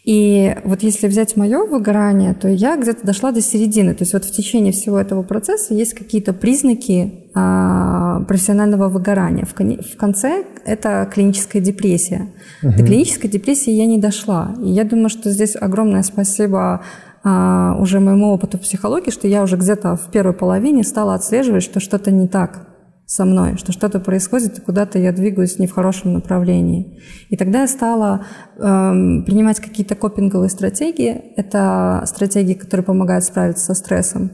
И 0.03 0.55
вот 0.63 0.81
если 0.81 1.07
взять 1.07 1.35
мое 1.35 1.65
выгорание, 1.65 2.33
то 2.33 2.47
я 2.47 2.75
где-то 2.75 3.05
дошла 3.05 3.31
до 3.31 3.41
середины. 3.41 3.93
То 3.93 4.03
есть 4.03 4.13
вот 4.13 4.25
в 4.25 4.31
течение 4.31 4.73
всего 4.73 4.99
этого 4.99 5.21
процесса 5.21 5.73
есть 5.73 5.93
какие-то 5.93 6.33
признаки 6.33 7.20
профессионального 7.33 8.89
выгорания. 8.89 9.45
В, 9.45 9.53
конце 9.95 10.43
это 10.65 11.09
клиническая 11.13 11.61
депрессия. 11.61 12.27
Угу. 12.61 12.73
До 12.73 12.83
клинической 12.83 13.29
депрессии 13.29 13.71
я 13.71 13.85
не 13.85 13.99
дошла. 13.99 14.53
И 14.61 14.69
я 14.69 14.83
думаю, 14.83 15.09
что 15.09 15.29
здесь 15.29 15.55
огромное 15.55 16.03
спасибо 16.03 16.81
а, 17.23 17.75
уже 17.79 17.99
моему 17.99 18.33
опыту 18.33 18.57
психологии, 18.57 19.11
что 19.11 19.27
я 19.27 19.43
уже 19.43 19.55
где-то 19.55 19.95
в 19.95 20.11
первой 20.11 20.33
половине 20.33 20.83
стала 20.83 21.13
отслеживать, 21.13 21.63
что 21.63 21.79
что-то 21.79 22.11
не 22.11 22.27
так 22.27 22.67
со 23.05 23.25
мной, 23.25 23.57
что 23.57 23.73
что-то 23.73 23.99
происходит, 23.99 24.57
и 24.57 24.61
куда-то 24.61 24.97
я 24.97 25.11
двигаюсь 25.11 25.59
не 25.59 25.67
в 25.67 25.73
хорошем 25.73 26.13
направлении. 26.13 26.97
И 27.29 27.35
тогда 27.35 27.61
я 27.61 27.67
стала 27.67 28.25
э, 28.55 28.59
принимать 28.59 29.59
какие-то 29.59 29.95
копинговые 29.95 30.49
стратегии. 30.49 31.33
Это 31.35 32.03
стратегии, 32.05 32.53
которые 32.53 32.85
помогают 32.85 33.25
справиться 33.25 33.65
со 33.65 33.73
стрессом, 33.73 34.31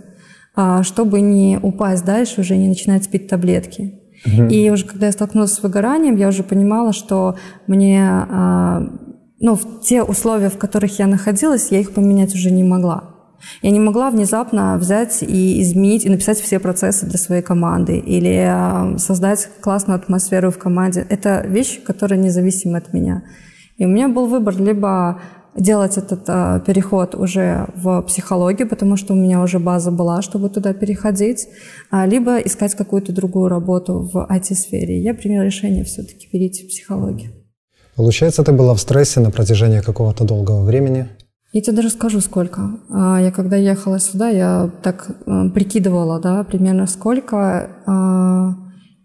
чтобы 0.84 1.22
не 1.22 1.60
упасть 1.62 2.06
дальше, 2.06 2.42
уже 2.42 2.58
не 2.58 2.68
начинать 2.68 3.08
пить 3.10 3.28
таблетки. 3.28 4.00
Угу. 4.26 4.48
И 4.48 4.70
уже 4.70 4.86
когда 4.86 5.08
я 5.08 5.12
столкнулась 5.12 5.54
с 5.54 5.62
выгоранием, 5.62 6.16
я 6.16 6.28
уже 6.28 6.44
понимала, 6.44 6.94
что 6.94 7.36
мне, 7.68 8.02
э, 8.02 8.88
ну, 9.40 9.56
в 9.56 9.82
те 9.82 10.04
условия, 10.04 10.50
в 10.50 10.58
которых 10.58 11.00
я 11.00 11.08
находилась, 11.08 11.72
я 11.72 11.80
их 11.80 11.94
поменять 11.94 12.34
уже 12.34 12.52
не 12.52 12.64
могла. 12.64 13.14
Я 13.62 13.70
не 13.70 13.80
могла 13.80 14.10
внезапно 14.10 14.78
взять 14.78 15.22
и 15.22 15.62
изменить, 15.62 16.06
и 16.06 16.10
написать 16.10 16.40
все 16.40 16.60
процессы 16.60 17.06
для 17.06 17.20
своей 17.20 17.44
команды, 17.44 18.00
или 18.00 18.46
а, 18.50 18.98
создать 18.98 19.50
классную 19.62 20.00
атмосферу 20.00 20.50
в 20.50 20.58
команде. 20.58 21.06
Это 21.08 21.46
вещи, 21.46 21.80
которые 21.80 22.20
независимы 22.20 22.80
от 22.80 22.94
меня. 22.94 23.24
И 23.78 23.86
у 23.86 23.90
меня 23.90 24.08
был 24.08 24.26
выбор 24.26 24.60
либо 24.60 25.22
делать 25.58 25.98
этот 25.98 26.24
э, 26.28 26.62
переход 26.66 27.16
уже 27.16 27.68
в 27.76 28.02
психологию, 28.04 28.68
потому 28.70 28.98
что 28.98 29.14
у 29.14 29.18
меня 29.18 29.42
уже 29.42 29.60
база 29.60 29.92
была, 29.92 30.22
чтобы 30.22 30.50
туда 30.50 30.74
переходить, 30.74 31.48
а, 31.92 32.06
либо 32.06 32.38
искать 32.38 32.76
какую-то 32.76 33.12
другую 33.12 33.50
работу 33.50 34.10
в 34.14 34.28
IT-сфере. 34.30 35.02
Я 35.02 35.14
приняла 35.14 35.46
решение 35.46 35.84
все-таки 35.84 36.28
перейти 36.32 36.66
в 36.66 36.70
психологию. 36.70 37.32
Получается, 37.96 38.44
ты 38.44 38.52
была 38.52 38.74
в 38.74 38.80
стрессе 38.80 39.20
на 39.20 39.32
протяжении 39.32 39.80
какого-то 39.80 40.24
долгого 40.24 40.64
времени? 40.64 41.08
Я 41.52 41.62
тебе 41.62 41.78
даже 41.78 41.90
скажу, 41.90 42.22
сколько. 42.22 42.80
А, 42.90 43.20
я 43.20 43.32
когда 43.32 43.56
ехала 43.56 44.00
сюда, 44.00 44.30
я 44.30 44.70
так 44.84 45.10
э, 45.26 45.50
прикидывала, 45.50 46.20
да, 46.20 46.44
примерно 46.44 46.88
сколько. 46.88 47.72
А, 47.86 48.56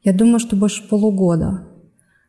я 0.02 0.12
думаю, 0.12 0.38
что 0.38 0.56
больше 0.56 0.86
полугода. 0.88 1.71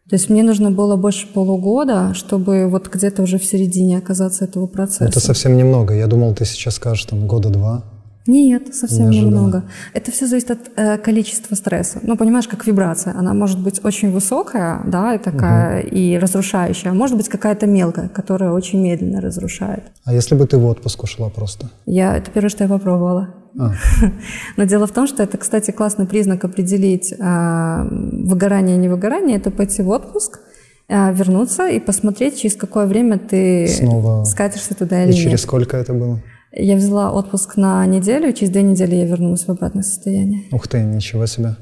То 0.10 0.16
есть 0.16 0.30
мне 0.30 0.44
нужно 0.44 0.70
было 0.70 0.98
больше 0.98 1.28
полугода, 1.28 2.14
чтобы 2.14 2.68
вот 2.68 2.90
где-то 2.90 3.24
уже 3.24 3.38
в 3.38 3.46
середине 3.46 3.98
оказаться 3.98 4.44
этого 4.44 4.68
процесса. 4.68 5.06
Это 5.06 5.20
совсем 5.20 5.56
немного. 5.56 5.94
Я 5.94 6.08
думал, 6.08 6.36
ты 6.36 6.46
сейчас 6.46 6.76
скажешь 6.76 7.06
там 7.06 7.26
года 7.26 7.50
два. 7.50 7.84
Нет, 8.26 8.74
совсем 8.74 9.10
Неожиданно. 9.10 9.30
немного. 9.30 9.64
Это 9.94 10.12
все 10.12 10.28
зависит 10.28 10.52
от 10.52 10.60
э, 10.76 10.98
количества 10.98 11.56
стресса. 11.56 12.00
Ну, 12.04 12.16
понимаешь, 12.16 12.48
как 12.48 12.66
вибрация. 12.66 13.14
Она 13.18 13.34
может 13.34 13.60
быть 13.60 13.84
очень 13.84 14.12
высокая, 14.12 14.82
да, 14.86 15.16
и 15.16 15.18
такая, 15.18 15.82
угу. 15.82 15.90
и 15.90 16.18
разрушающая, 16.18 16.92
а 16.92 16.94
может 16.94 17.18
быть 17.18 17.28
какая-то 17.28 17.68
мелкая, 17.68 18.08
которая 18.08 18.52
очень 18.52 18.82
медленно 18.82 19.20
разрушает. 19.20 19.84
А 20.06 20.14
если 20.14 20.36
бы 20.36 20.48
ты 20.48 20.58
в 20.58 20.66
отпуск 20.66 21.04
ушла 21.04 21.30
просто? 21.30 21.70
Я, 21.86 22.16
это 22.16 22.32
первое, 22.32 22.50
что 22.50 22.64
я 22.64 22.70
попробовала. 22.70 23.36
А. 23.60 23.74
Но 24.58 24.64
дело 24.64 24.88
в 24.88 24.92
том, 24.92 25.06
что 25.06 25.22
это, 25.24 25.38
кстати, 25.38 25.72
классный 25.72 26.06
признак 26.06 26.46
определить 26.46 27.12
э, 27.12 27.88
выгорание 27.90 28.78
и 28.78 28.80
невыгорание. 28.80 29.38
Это 29.38 29.52
пойти 29.52 29.82
в 29.82 29.90
отпуск, 29.90 30.40
э, 30.88 31.14
вернуться 31.14 31.68
и 31.68 31.80
посмотреть, 31.80 32.40
через 32.40 32.56
какое 32.56 32.86
время 32.86 33.20
ты 33.20 33.68
Снова... 33.68 34.24
скатишься 34.24 34.76
туда 34.76 35.04
или 35.04 35.12
и 35.12 35.16
нет. 35.16 35.20
И 35.20 35.24
через 35.24 35.42
сколько 35.42 35.76
это 35.76 35.94
было? 35.94 36.20
Я 36.56 36.76
взяла 36.76 37.12
отпуск 37.12 37.58
на 37.58 37.84
неделю, 37.88 38.30
и 38.30 38.34
через 38.34 38.52
две 38.52 38.62
недели 38.62 38.96
я 38.96 39.06
вернулась 39.06 39.46
в 39.46 39.50
обратное 39.50 39.84
состояние. 39.84 40.44
Ух 40.52 40.68
ты, 40.68 40.84
ничего 40.84 41.26
себе. 41.26 41.56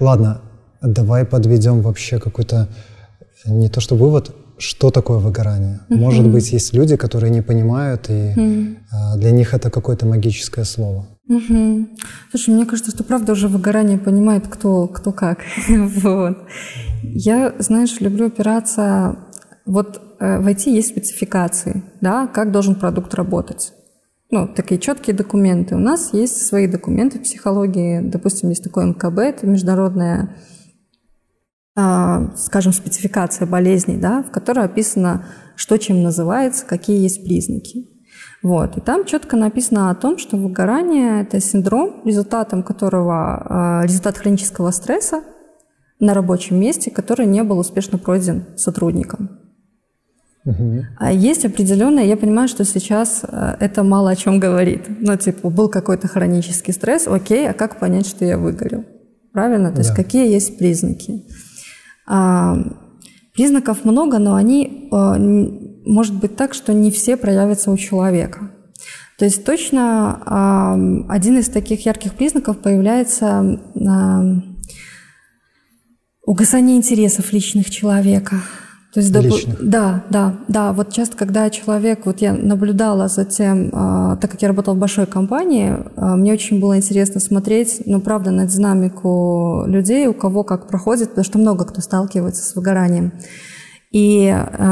Ладно, 0.00 0.42
давай 0.82 1.24
подведем 1.24 1.80
вообще 1.80 2.18
какой-то, 2.18 2.68
не 3.46 3.70
то 3.70 3.80
что 3.80 3.96
вывод, 3.96 4.34
что 4.58 4.90
такое 4.90 5.18
выгорание. 5.18 5.80
Uh-huh. 5.88 5.96
Может 5.96 6.28
быть, 6.28 6.52
есть 6.52 6.74
люди, 6.74 6.96
которые 6.96 7.30
не 7.30 7.40
понимают, 7.40 8.10
и 8.10 8.34
uh-huh. 8.36 9.16
для 9.16 9.30
них 9.30 9.54
это 9.54 9.70
какое-то 9.70 10.04
магическое 10.04 10.64
слово. 10.64 11.06
Uh-huh. 11.30 11.86
Слушай, 12.30 12.54
мне 12.54 12.66
кажется, 12.66 12.90
что 12.90 13.04
правда 13.04 13.32
уже 13.32 13.48
выгорание 13.48 13.96
понимает, 13.96 14.46
кто, 14.46 14.88
кто 14.88 15.12
как. 15.12 15.38
вот. 15.68 16.36
Я, 17.02 17.54
знаешь, 17.58 18.00
люблю 18.00 18.26
опираться... 18.26 19.16
Вот 19.64 20.00
э, 20.18 20.38
в 20.40 20.46
IT 20.46 20.70
есть 20.70 20.88
спецификации, 20.88 21.82
да, 22.00 22.26
как 22.26 22.52
должен 22.52 22.74
продукт 22.74 23.12
работать 23.14 23.72
ну, 24.30 24.46
такие 24.46 24.78
четкие 24.78 25.16
документы. 25.16 25.74
У 25.74 25.78
нас 25.78 26.12
есть 26.12 26.46
свои 26.46 26.66
документы 26.66 27.18
в 27.18 27.22
психологии. 27.22 28.00
Допустим, 28.00 28.50
есть 28.50 28.62
такой 28.62 28.86
МКБ, 28.86 29.18
это 29.18 29.46
международная, 29.46 30.36
а, 31.74 32.36
скажем, 32.36 32.72
спецификация 32.72 33.46
болезней, 33.46 33.96
да, 33.96 34.22
в 34.22 34.30
которой 34.30 34.66
описано, 34.66 35.24
что 35.56 35.78
чем 35.78 36.02
называется, 36.02 36.66
какие 36.66 37.00
есть 37.00 37.24
признаки. 37.24 37.88
Вот. 38.42 38.76
И 38.76 38.80
там 38.80 39.06
четко 39.06 39.36
написано 39.36 39.90
о 39.90 39.94
том, 39.94 40.18
что 40.18 40.36
выгорание– 40.36 41.22
это 41.22 41.40
синдром, 41.40 42.02
результатом 42.04 42.62
которого, 42.62 43.80
а, 43.80 43.82
результат 43.84 44.18
хронического 44.18 44.70
стресса 44.72 45.22
на 46.00 46.12
рабочем 46.12 46.60
месте, 46.60 46.90
который 46.90 47.26
не 47.26 47.42
был 47.42 47.58
успешно 47.58 47.96
пройден 47.96 48.44
сотрудником. 48.56 49.37
А 50.98 51.12
есть 51.12 51.44
определенное, 51.44 52.04
я 52.04 52.16
понимаю, 52.16 52.48
что 52.48 52.64
сейчас 52.64 53.22
э, 53.22 53.56
это 53.60 53.82
мало 53.82 54.10
о 54.10 54.16
чем 54.16 54.40
говорит. 54.40 54.84
Ну, 54.88 55.16
типа, 55.16 55.50
был 55.50 55.68
какой-то 55.68 56.08
хронический 56.08 56.72
стресс, 56.72 57.06
окей, 57.06 57.48
а 57.48 57.52
как 57.52 57.78
понять, 57.78 58.06
что 58.06 58.24
я 58.24 58.38
выгорел? 58.38 58.84
Правильно? 59.32 59.70
То 59.70 59.76
да. 59.76 59.82
есть 59.82 59.94
какие 59.94 60.30
есть 60.30 60.58
признаки? 60.58 61.24
А, 62.06 62.56
признаков 63.34 63.84
много, 63.84 64.18
но 64.18 64.34
они, 64.34 64.88
а, 64.90 65.16
может 65.18 66.14
быть 66.14 66.36
так, 66.36 66.54
что 66.54 66.72
не 66.72 66.90
все 66.90 67.16
проявятся 67.16 67.70
у 67.70 67.76
человека. 67.76 68.50
То 69.18 69.24
есть 69.24 69.44
точно 69.44 70.22
а, 70.24 70.74
один 71.08 71.38
из 71.38 71.48
таких 71.48 71.84
ярких 71.84 72.14
признаков 72.14 72.58
появляется 72.58 73.60
а, 73.86 74.24
угасание 76.24 76.76
интересов 76.76 77.32
личных 77.32 77.70
человека– 77.70 78.36
То 78.92 79.00
есть, 79.00 79.14
личных. 79.14 79.68
да, 79.68 80.02
да, 80.08 80.36
да. 80.48 80.72
Вот 80.72 80.92
часто, 80.92 81.14
когда 81.16 81.50
человек, 81.50 82.06
вот 82.06 82.20
я 82.20 82.32
наблюдала 82.32 83.08
за 83.08 83.26
тем, 83.26 83.68
а, 83.72 84.16
так 84.16 84.30
как 84.30 84.40
я 84.40 84.48
работала 84.48 84.74
в 84.74 84.78
большой 84.78 85.06
компании, 85.06 85.76
а, 85.96 86.16
мне 86.16 86.32
очень 86.32 86.58
было 86.58 86.78
интересно 86.78 87.20
смотреть, 87.20 87.82
ну, 87.84 88.00
правда, 88.00 88.30
на 88.30 88.46
динамику 88.46 89.64
людей, 89.66 90.06
у 90.06 90.14
кого 90.14 90.42
как 90.42 90.68
проходит, 90.68 91.10
потому 91.10 91.24
что 91.24 91.38
много 91.38 91.66
кто 91.66 91.82
сталкивается 91.82 92.42
с 92.42 92.54
выгоранием. 92.56 93.12
И 93.90 94.26
э, 94.26 94.64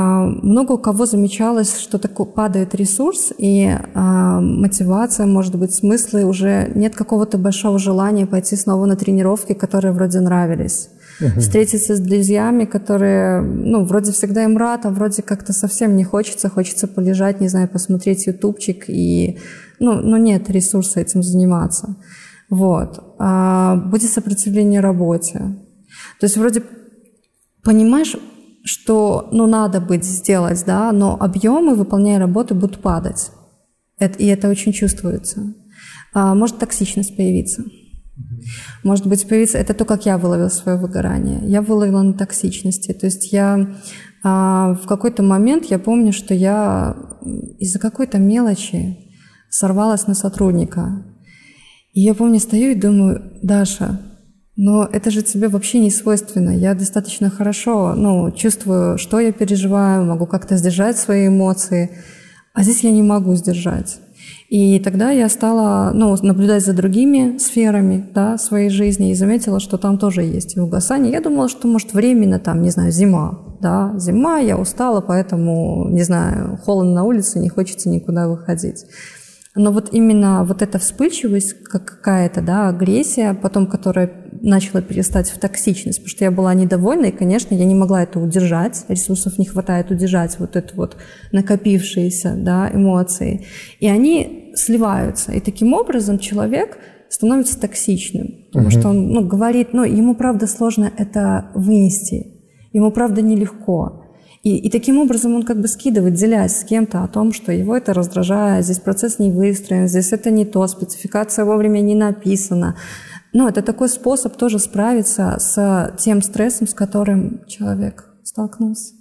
много 0.42 0.72
у 0.72 0.78
кого 0.78 1.06
замечалось, 1.06 1.78
что 1.78 1.98
такой 1.98 2.26
падает 2.26 2.74
ресурс, 2.74 3.32
и 3.38 3.64
э, 3.64 3.78
мотивация, 3.94 5.24
может 5.24 5.56
быть, 5.56 5.72
смыслы, 5.72 6.26
уже 6.26 6.70
нет 6.74 6.94
какого-то 6.94 7.38
большого 7.38 7.78
желания 7.78 8.26
пойти 8.26 8.56
снова 8.56 8.84
на 8.84 8.94
тренировки, 8.94 9.54
которые 9.54 9.92
вроде 9.92 10.20
нравились. 10.20 10.90
Угу. 11.20 11.40
Встретиться 11.40 11.96
с 11.96 12.00
друзьями, 12.00 12.64
которые, 12.64 13.40
ну, 13.40 13.84
вроде 13.84 14.12
всегда 14.12 14.44
им 14.44 14.56
рад, 14.56 14.86
а 14.86 14.90
вроде 14.90 15.22
как-то 15.22 15.52
совсем 15.52 15.96
не 15.96 16.04
хочется, 16.04 16.48
хочется 16.48 16.86
полежать, 16.86 17.40
не 17.40 17.48
знаю, 17.48 17.68
посмотреть 17.68 18.26
ютубчик, 18.26 18.84
и, 18.88 19.38
ну, 19.78 19.94
ну 19.94 20.16
нет 20.16 20.50
ресурса 20.50 21.00
этим 21.00 21.22
заниматься. 21.22 21.96
Вот. 22.50 23.16
А 23.18 23.76
будет 23.76 24.10
сопротивление 24.10 24.80
работе. 24.80 25.38
То 26.20 26.24
есть 26.24 26.36
вроде 26.36 26.62
понимаешь, 27.62 28.16
что 28.64 29.28
ну, 29.32 29.46
надо 29.46 29.80
быть 29.80 30.04
сделать, 30.04 30.64
да, 30.66 30.92
но 30.92 31.16
объемы, 31.18 31.74
выполняя 31.74 32.18
работы, 32.18 32.54
будут 32.54 32.82
падать. 32.82 33.30
Это, 33.98 34.18
и 34.18 34.26
это 34.26 34.48
очень 34.48 34.72
чувствуется. 34.72 35.54
А, 36.12 36.34
может 36.34 36.58
токсичность 36.58 37.16
появиться. 37.16 37.64
Может 38.82 39.06
быть, 39.06 39.28
появиться... 39.28 39.58
Это 39.58 39.74
то, 39.74 39.84
как 39.84 40.06
я 40.06 40.18
выловила 40.18 40.48
свое 40.48 40.78
выгорание. 40.78 41.40
Я 41.42 41.62
выловила 41.62 42.02
на 42.02 42.12
токсичности. 42.12 42.92
То 42.92 43.06
есть 43.06 43.32
я 43.32 43.76
а, 44.22 44.74
в 44.74 44.86
какой-то 44.86 45.22
момент, 45.22 45.66
я 45.66 45.78
помню, 45.78 46.12
что 46.12 46.34
я 46.34 46.96
из-за 47.58 47.78
какой-то 47.78 48.18
мелочи 48.18 48.98
сорвалась 49.50 50.06
на 50.06 50.14
сотрудника. 50.14 51.04
И 51.92 52.00
я 52.00 52.14
помню, 52.14 52.40
стою 52.40 52.72
и 52.72 52.74
думаю, 52.74 53.38
Даша, 53.42 54.00
но 54.56 54.88
это 54.90 55.10
же 55.10 55.22
тебе 55.22 55.48
вообще 55.48 55.80
не 55.80 55.90
свойственно. 55.90 56.50
Я 56.50 56.74
достаточно 56.74 57.30
хорошо 57.30 57.94
ну, 57.94 58.30
чувствую, 58.32 58.98
что 58.98 59.20
я 59.20 59.30
переживаю, 59.32 60.04
могу 60.04 60.26
как-то 60.26 60.56
сдержать 60.56 60.96
свои 60.96 61.28
эмоции, 61.28 61.90
а 62.54 62.62
здесь 62.62 62.80
я 62.80 62.90
не 62.90 63.02
могу 63.02 63.34
сдержать. 63.34 63.98
И 64.48 64.78
тогда 64.80 65.10
я 65.10 65.28
стала 65.28 65.92
ну, 65.92 66.16
наблюдать 66.22 66.64
за 66.64 66.72
другими 66.72 67.38
сферами 67.38 68.08
да, 68.14 68.38
своей 68.38 68.70
жизни 68.70 69.10
и 69.10 69.14
заметила, 69.14 69.60
что 69.60 69.76
там 69.76 69.98
тоже 69.98 70.22
есть 70.22 70.56
угасание. 70.56 71.12
Я 71.12 71.20
думала, 71.20 71.48
что, 71.48 71.66
может, 71.66 71.92
временно, 71.92 72.38
там, 72.38 72.62
не 72.62 72.70
знаю, 72.70 72.92
зима. 72.92 73.38
Да, 73.60 73.94
зима, 73.98 74.38
я 74.38 74.56
устала, 74.56 75.00
поэтому, 75.00 75.88
не 75.88 76.02
знаю, 76.02 76.58
холодно 76.62 76.92
на 76.92 77.04
улице, 77.04 77.38
не 77.38 77.48
хочется 77.48 77.88
никуда 77.88 78.28
выходить. 78.28 78.84
Но 79.54 79.72
вот 79.72 79.88
именно 79.92 80.44
вот 80.44 80.60
эта 80.60 80.78
вспыльчивость, 80.78 81.64
как 81.64 81.86
какая-то, 81.86 82.42
да, 82.42 82.68
агрессия, 82.68 83.32
потом, 83.32 83.66
которая 83.66 84.25
начала 84.42 84.82
перестать 84.82 85.30
в 85.30 85.38
токсичность, 85.38 85.98
потому 85.98 86.08
что 86.10 86.24
я 86.24 86.30
была 86.30 86.54
недовольна, 86.54 87.06
и, 87.06 87.10
конечно, 87.10 87.54
я 87.54 87.64
не 87.64 87.74
могла 87.74 88.02
это 88.02 88.18
удержать, 88.18 88.84
ресурсов 88.88 89.38
не 89.38 89.44
хватает 89.44 89.90
удержать 89.90 90.38
вот 90.38 90.56
это 90.56 90.74
вот 90.76 90.96
накопившиеся, 91.32 92.34
да, 92.36 92.70
эмоции. 92.72 93.46
И 93.80 93.88
они 93.88 94.52
сливаются, 94.54 95.32
и 95.32 95.40
таким 95.40 95.72
образом 95.72 96.18
человек 96.18 96.78
становится 97.08 97.60
токсичным, 97.60 98.46
потому 98.52 98.68
угу. 98.68 98.70
что 98.70 98.88
он, 98.88 99.08
ну, 99.08 99.26
говорит, 99.26 99.72
ну, 99.72 99.84
ему, 99.84 100.14
правда, 100.14 100.46
сложно 100.46 100.92
это 100.96 101.50
вынести, 101.54 102.26
ему, 102.72 102.90
правда, 102.90 103.22
нелегко. 103.22 104.02
И, 104.46 104.58
и 104.58 104.70
таким 104.70 104.98
образом 104.98 105.34
он 105.34 105.42
как 105.42 105.60
бы 105.60 105.66
скидывает, 105.66 106.14
делясь 106.14 106.60
с 106.60 106.62
кем-то 106.62 107.02
о 107.02 107.08
том, 107.08 107.32
что 107.32 107.50
его 107.50 107.76
это 107.76 107.92
раздражает, 107.92 108.64
здесь 108.64 108.78
процесс 108.78 109.18
не 109.18 109.32
выстроен, 109.32 109.88
здесь 109.88 110.12
это 110.12 110.30
не 110.30 110.44
то, 110.44 110.64
спецификация 110.68 111.44
вовремя 111.44 111.80
не 111.80 111.96
написана. 111.96 112.76
Но 113.36 113.48
это 113.48 113.62
такой 113.62 113.88
способ 113.88 114.36
тоже 114.36 114.58
справиться 114.58 115.36
с 115.38 115.94
тем 115.98 116.22
стрессом, 116.22 116.66
с 116.66 116.74
которым 116.74 117.44
человек 117.46 118.08
столкнулся. 118.24 118.94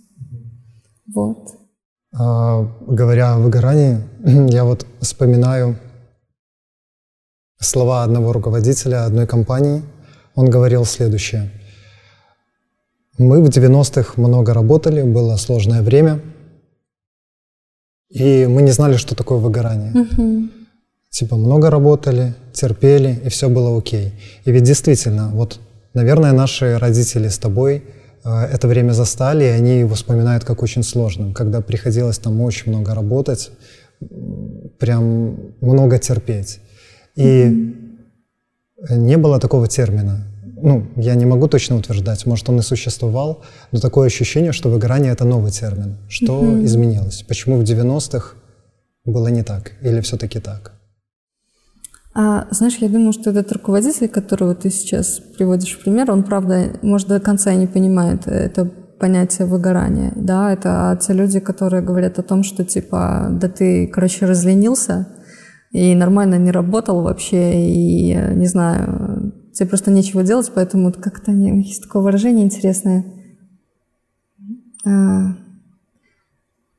Вот. 1.13 1.38
А, 2.13 2.63
говоря 2.88 3.36
о 3.36 3.39
выгорании, 3.39 3.99
я 4.51 4.65
вот 4.65 4.86
вспоминаю 4.99 5.77
слова 7.59 8.03
одного 8.03 8.33
руководителя 8.33 9.05
одной 9.05 9.25
компании. 9.25 9.83
Он 10.36 10.49
говорил 10.49 10.86
следующее– 10.86 11.51
мы 13.17 13.41
в 13.41 13.47
90-х 13.47 14.21
много 14.21 14.53
работали, 14.53 15.01
было 15.01 15.38
сложное 15.38 15.81
время, 15.81 16.19
и 18.09 18.45
мы 18.45 18.62
не 18.62 18.71
знали, 18.71 18.97
что 18.97 19.15
такое 19.15 19.38
выгорание. 19.38 19.93
Угу. 19.93 20.49
Типа 21.12 21.38
много 21.38 21.69
работали, 21.69 22.33
терпели, 22.55 23.19
и 23.25 23.29
все 23.29 23.49
было 23.49 23.77
окей. 23.77 24.13
И 24.45 24.51
ведь 24.51 24.63
действительно, 24.63 25.29
вот, 25.33 25.59
наверное, 25.93 26.31
наши 26.31 26.77
родители 26.77 27.27
с 27.27 27.37
тобой 27.37 27.83
э, 28.23 28.29
это 28.29 28.67
время 28.67 28.93
застали, 28.93 29.43
и 29.43 29.47
они 29.47 29.79
его 29.79 29.95
вспоминают 29.95 30.43
как 30.43 30.63
очень 30.63 30.83
сложным, 30.83 31.33
когда 31.33 31.61
приходилось 31.61 32.17
там 32.17 32.41
очень 32.41 32.71
много 32.71 32.95
работать, 32.95 33.51
прям 34.79 35.53
много 35.61 35.99
терпеть. 35.99 36.59
И 37.15 37.21
mm 37.21 37.81
не 38.89 39.17
было 39.17 39.39
такого 39.39 39.67
термина 39.67 40.25
ну, 40.65 40.87
я 40.95 41.15
не 41.15 41.25
могу 41.25 41.47
точно 41.47 41.75
утверждать, 41.75 42.25
может, 42.25 42.49
он 42.49 42.59
и 42.59 42.61
существовал, 42.61 43.43
но 43.71 43.79
такое 43.79 44.07
ощущение, 44.07 44.51
что 44.51 44.69
выгорание— 44.69 45.11
это 45.13 45.25
новый 45.25 45.51
термин. 45.51 45.97
Что 46.07 46.41
mm-hmm. 46.41 46.65
изменилось? 46.65 47.23
Почему 47.27 47.57
в 47.57 47.63
90-х 47.63 48.35
было 49.05 49.27
не 49.27 49.43
так? 49.43 49.73
Или 49.81 50.01
все-таки 50.01 50.39
так? 50.39 50.74
А, 52.17 52.47
знаешь, 52.49 52.78
я 52.78 52.88
думаю, 52.88 53.12
что 53.12 53.32
этот 53.32 53.51
руководитель, 53.51 54.08
которого 54.08 54.56
ты 54.56 54.69
сейчас 54.69 55.19
приводишь 55.38 55.78
в 55.78 55.84
пример, 55.84 56.10
он, 56.10 56.23
правда, 56.23 56.80
может, 56.82 57.10
до 57.10 57.19
конца 57.19 57.51
и 57.51 57.58
не 57.58 57.67
понимает 57.67 58.25
это 58.25 58.63
понятие 58.65 59.45
выгорания. 59.47 60.13
Да, 60.15 60.54
это 60.54 60.97
те 61.01 61.12
люди, 61.12 61.41
которые 61.41 61.84
говорят 61.84 62.17
о 62.17 62.23
том, 62.23 62.43
что, 62.43 62.63
типа, 62.63 63.28
да 63.32 63.49
ты, 63.49 63.88
короче, 63.88 64.25
разленился 64.25 65.10
и 65.71 65.93
нормально 65.93 66.36
не 66.36 66.51
работал 66.51 67.01
вообще, 67.01 67.67
и, 67.67 68.15
не 68.15 68.47
знаю, 68.47 69.34
тебе 69.51 69.67
просто 69.67 69.91
нечего 69.91 70.23
делать, 70.23 70.49
поэтому 70.56 70.93
как-то 70.93 71.34
есть 71.34 71.84
такое 71.84 72.01
выражение 72.01 72.45
интересное. 72.45 73.04
А, 74.86 75.36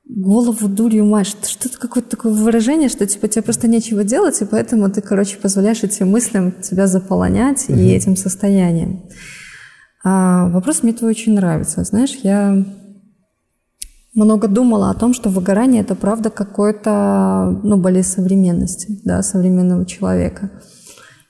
голову 0.08 0.68
дурью 0.68 1.04
мать. 1.04 1.34
Что-то 1.44 1.78
какое-то 1.78 2.10
такое 2.10 2.32
выражение, 2.32 2.88
что 2.88 3.06
типа 3.06 3.28
тебе 3.28 3.42
просто 3.42 3.68
нечего 3.68 4.04
делать, 4.04 4.40
и 4.40 4.44
поэтому 4.44 4.90
ты, 4.90 5.00
короче, 5.00 5.36
позволяешь 5.36 5.82
этим 5.82 6.10
мыслям 6.10 6.52
тебя 6.62 6.86
заполонять 6.86 7.68
угу. 7.68 7.78
и 7.78 7.88
этим 7.88 8.16
состоянием. 8.16 9.02
А, 10.04 10.48
вопрос 10.48 10.82
мне 10.82 10.92
твой 10.92 11.10
очень 11.10 11.34
нравится. 11.34 11.82
Знаешь, 11.82 12.18
я 12.22 12.64
много 14.14 14.48
думала 14.48 14.90
о 14.90 14.94
том, 14.94 15.12
что 15.12 15.28
выгорание 15.28 15.82
это 15.82 15.94
правда 15.94 16.30
какой-то, 16.30 17.60
ну, 17.62 17.76
болезнь 17.76 18.08
современности, 18.08 19.00
да, 19.04 19.22
современного 19.22 19.84
человека. 19.84 20.50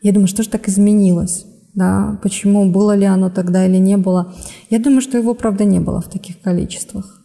Я 0.02 0.12
думаю, 0.12 0.28
что 0.28 0.42
же 0.42 0.50
так 0.50 0.68
изменилось? 0.68 1.46
Да, 1.74 2.18
почему, 2.22 2.70
было 2.70 2.94
ли 2.94 3.04
оно 3.04 3.28
тогда 3.28 3.66
или 3.66 3.76
не 3.76 3.96
было. 3.96 4.34
Я 4.70 4.78
думаю, 4.78 5.00
что 5.00 5.18
его, 5.18 5.34
правда, 5.34 5.64
не 5.64 5.80
было 5.80 6.00
в 6.00 6.08
таких 6.08 6.40
количествах. 6.40 7.22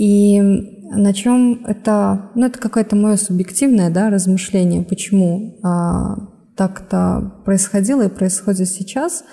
И 0.00 0.40
на 0.40 1.12
чем 1.12 1.62
это, 1.66 2.30
ну, 2.34 2.46
это 2.46 2.58
какое-то 2.58 2.96
мое 2.96 3.16
субъективное 3.16 3.90
да, 3.90 4.08
размышление, 4.08 4.82
почему 4.82 5.60
а, 5.62 6.16
так-то 6.56 7.42
происходило 7.44 8.06
и 8.06 8.08
происходит 8.08 8.70
сейчас. 8.70 9.24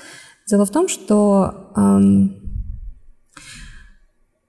Дело 0.45 0.65
в 0.65 0.69
том, 0.69 0.89
что 0.89 1.71
эм, 1.77 2.36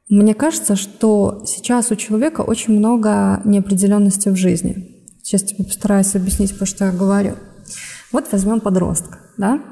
мне 0.08 0.34
кажется, 0.34 0.74
что 0.74 1.44
сейчас 1.46 1.92
у 1.92 1.94
человека 1.94 2.40
очень 2.40 2.76
много 2.76 3.40
неопределенности 3.44 4.28
в 4.28 4.34
жизни. 4.34 5.06
Сейчас 5.22 5.44
тебе 5.44 5.64
постараюсь 5.64 6.16
объяснить, 6.16 6.58
про 6.58 6.66
что 6.66 6.86
я 6.86 6.90
говорю. 6.90 7.36
Вот 8.10 8.26
возьмем 8.32 8.58
подростка, 8.58 9.20
да, 9.36 9.62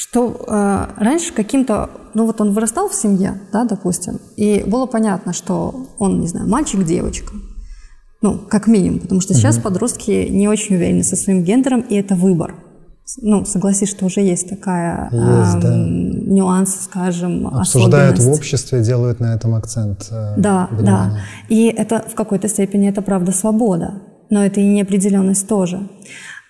что 0.00 0.46
э, 0.48 0.86
раньше 0.96 1.34
каким-то, 1.34 1.90
ну 2.14 2.24
вот 2.24 2.40
он 2.40 2.54
вырастал 2.54 2.88
в 2.88 2.94
семье, 2.94 3.38
да, 3.52 3.64
допустим, 3.64 4.18
и 4.34 4.64
было 4.66 4.86
понятно, 4.86 5.34
что 5.34 5.88
он, 5.98 6.20
не 6.20 6.26
знаю, 6.26 6.48
мальчик, 6.48 6.82
девочка, 6.84 7.34
ну, 8.22 8.38
как 8.38 8.66
минимум, 8.66 9.00
потому 9.00 9.20
что 9.20 9.34
сейчас 9.34 9.56
угу. 9.56 9.64
подростки 9.64 10.28
не 10.30 10.48
очень 10.48 10.76
уверены 10.76 11.04
со 11.04 11.16
своим 11.16 11.44
гендером, 11.44 11.80
и 11.82 11.96
это 11.96 12.14
выбор. 12.14 12.54
Ну, 13.20 13.44
согласись, 13.44 13.90
что 13.90 14.06
уже 14.06 14.20
есть 14.20 14.48
такая 14.48 15.10
есть, 15.10 15.56
э, 15.56 15.60
да. 15.60 15.76
нюанс, 15.76 16.76
скажем, 16.84 17.48
Обсуждают 17.48 18.20
в 18.20 18.30
обществе, 18.30 18.82
делают 18.82 19.20
на 19.20 19.34
этом 19.34 19.54
акцент. 19.54 20.08
Э, 20.10 20.34
да, 20.38 20.68
внимание. 20.70 21.20
да. 21.48 21.54
И 21.54 21.66
это 21.66 22.02
в 22.08 22.14
какой-то 22.14 22.48
степени 22.48 22.88
это 22.88 23.02
правда 23.02 23.32
свобода, 23.32 24.00
но 24.30 24.42
это 24.42 24.60
и 24.60 24.64
неопределенность 24.64 25.46
тоже. 25.46 25.80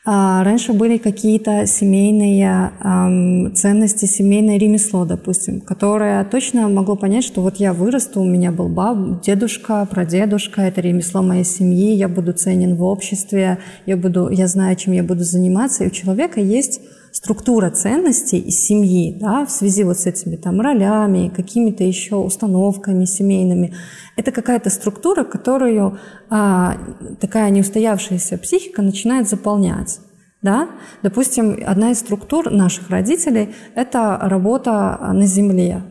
А, 0.06 0.42
раньше 0.44 0.72
были 0.72 0.96
какие-то 0.96 1.66
семейные 1.66 2.72
эм, 2.82 3.54
ценности, 3.54 4.06
семейное 4.06 4.58
ремесло, 4.58 5.04
допустим, 5.04 5.60
которое 5.60 6.24
точно 6.24 6.68
могло 6.68 6.96
понять, 6.96 7.22
что 7.22 7.42
вот 7.42 7.56
я 7.56 7.74
вырасту, 7.74 8.22
у 8.22 8.24
меня 8.24 8.50
был 8.50 8.68
баб, 8.68 9.20
дедушка, 9.20 9.86
прадедушка, 9.90 10.62
это 10.62 10.80
ремесло 10.80 11.20
моей 11.20 11.44
семьи, 11.44 11.92
я 11.94 12.08
буду 12.08 12.32
ценен 12.32 12.76
в 12.76 12.82
обществе, 12.82 13.58
я, 13.84 13.98
буду, 13.98 14.30
я 14.30 14.46
знаю, 14.46 14.74
чем 14.76 14.94
я 14.94 15.02
буду 15.02 15.22
заниматься. 15.22 15.84
И 15.84 15.88
у 15.88 15.90
человека 15.90 16.40
есть 16.40 16.80
структура 17.12 17.70
ценностей 17.70 18.38
из 18.38 18.64
семьи, 18.64 19.16
да, 19.20 19.44
в 19.44 19.50
связи 19.50 19.84
вот 19.84 19.98
с 19.98 20.06
этими 20.06 20.36
там 20.36 20.60
ролями, 20.60 21.32
какими-то 21.34 21.84
еще 21.84 22.16
установками 22.16 23.04
семейными. 23.04 23.74
Это 24.16 24.32
какая-то 24.32 24.70
структура, 24.70 25.24
которую 25.24 25.98
а, 26.28 26.76
такая 27.20 27.50
неустоявшаяся 27.50 28.38
психика 28.38 28.82
начинает 28.82 29.28
заполнять. 29.28 30.00
Да? 30.42 30.70
Допустим, 31.02 31.58
одна 31.66 31.90
из 31.90 31.98
структур 31.98 32.50
наших 32.50 32.88
родителей– 32.90 33.54
это 33.74 34.18
работа 34.22 34.98
на 35.12 35.26
земле. 35.26 35.82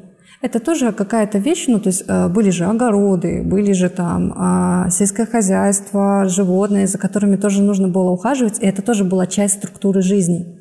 Это 0.41 0.59
тоже 0.61 0.93
какая-то 0.93 1.37
вещь, 1.37 1.65
ну, 1.67 1.79
то 1.79 1.89
есть 1.89 2.05
э, 2.07 2.29
были 2.29 2.49
же 2.49 2.63
огороды, 2.63 3.43
были 3.43 3.73
же 3.73 3.89
там 3.89 4.33
а, 4.37 4.89
сельское 4.89 5.25
хозяйство, 5.25 6.29
животные, 6.29 6.87
за 6.87 6.97
которыми 6.97 7.35
тоже 7.35 7.61
нужно 7.61 7.89
было 7.89 8.11
ухаживать, 8.11 8.57
и 8.59 8.65
это 8.65 8.81
тоже 8.81 9.03
была 9.03 9.27
часть 9.27 9.55
структуры 9.55 10.01
жизни 10.01 10.58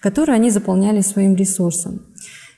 которые 0.00 0.36
они 0.36 0.50
заполняли 0.50 1.00
своим 1.00 1.36
ресурсом. 1.36 2.06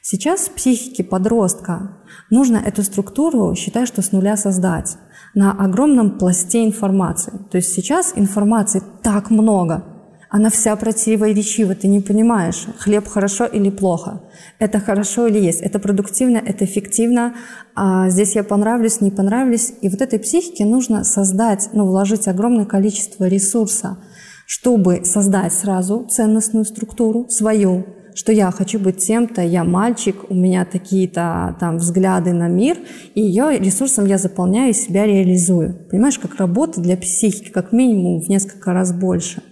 Сейчас 0.00 0.48
психике 0.48 1.04
подростка 1.04 1.98
нужно 2.30 2.56
эту 2.56 2.82
структуру, 2.82 3.54
считай, 3.54 3.86
что 3.86 4.02
с 4.02 4.10
нуля 4.12 4.36
создать 4.36 4.96
на 5.34 5.52
огромном 5.52 6.18
пласте 6.18 6.64
информации. 6.64 7.32
То 7.50 7.58
есть 7.58 7.72
сейчас 7.72 8.12
информации 8.16 8.82
так 9.02 9.30
много, 9.30 9.84
она 10.28 10.50
вся 10.50 10.74
противоречива, 10.76 11.74
ты 11.74 11.88
не 11.88 12.00
понимаешь, 12.00 12.66
хлеб 12.78 13.06
хорошо 13.06 13.44
или 13.44 13.70
плохо, 13.70 14.22
это 14.58 14.80
хорошо 14.80 15.26
или 15.26 15.38
есть, 15.38 15.60
это 15.60 15.78
продуктивно, 15.78 16.38
это 16.38 16.64
эффективно, 16.64 17.34
а 17.74 18.08
здесь 18.08 18.34
я 18.34 18.42
понравлюсь, 18.42 19.00
не 19.00 19.10
понравлюсь. 19.10 19.72
И 19.82 19.88
вот 19.88 20.00
этой 20.00 20.18
психике 20.18 20.64
нужно 20.64 21.04
создать, 21.04 21.68
ну, 21.74 21.86
вложить 21.86 22.28
огромное 22.28 22.64
количество 22.64 23.26
ресурса– 23.26 23.98
чтобы 24.52 25.02
создать 25.06 25.54
сразу 25.54 26.06
ценностную 26.10 26.66
структуру 26.66 27.26
свою, 27.30 27.86
что 28.14 28.32
я 28.32 28.50
хочу 28.50 28.78
быть 28.78 28.98
тем-то, 28.98 29.40
я 29.40 29.64
мальчик, 29.64 30.14
у 30.28 30.34
меня 30.34 30.66
такие-то 30.66 31.56
там 31.58 31.78
взгляды 31.78 32.34
на 32.34 32.48
мир, 32.48 32.76
и 33.14 33.22
ее 33.22 33.58
ресурсом 33.58 34.04
я 34.04 34.18
заполняю 34.18 34.72
и 34.72 34.74
себя 34.74 35.06
реализую. 35.06 35.88
Понимаешь, 35.90 36.18
как 36.18 36.34
работа 36.34 36.82
для 36.82 36.98
психики, 36.98 37.48
как 37.48 37.72
минимум 37.72 38.20
в 38.20 38.28
несколько 38.28 38.74
раз 38.74 38.92
больше. 38.92 39.42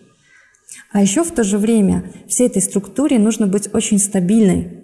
А 0.92 1.00
еще 1.00 1.24
в 1.24 1.30
то 1.30 1.44
же 1.44 1.56
время 1.56 2.04
всей 2.28 2.48
этой 2.48 2.60
структуре 2.60 3.18
нужно 3.18 3.46
быть 3.46 3.72
очень 3.72 3.98
стабильной. 3.98 4.82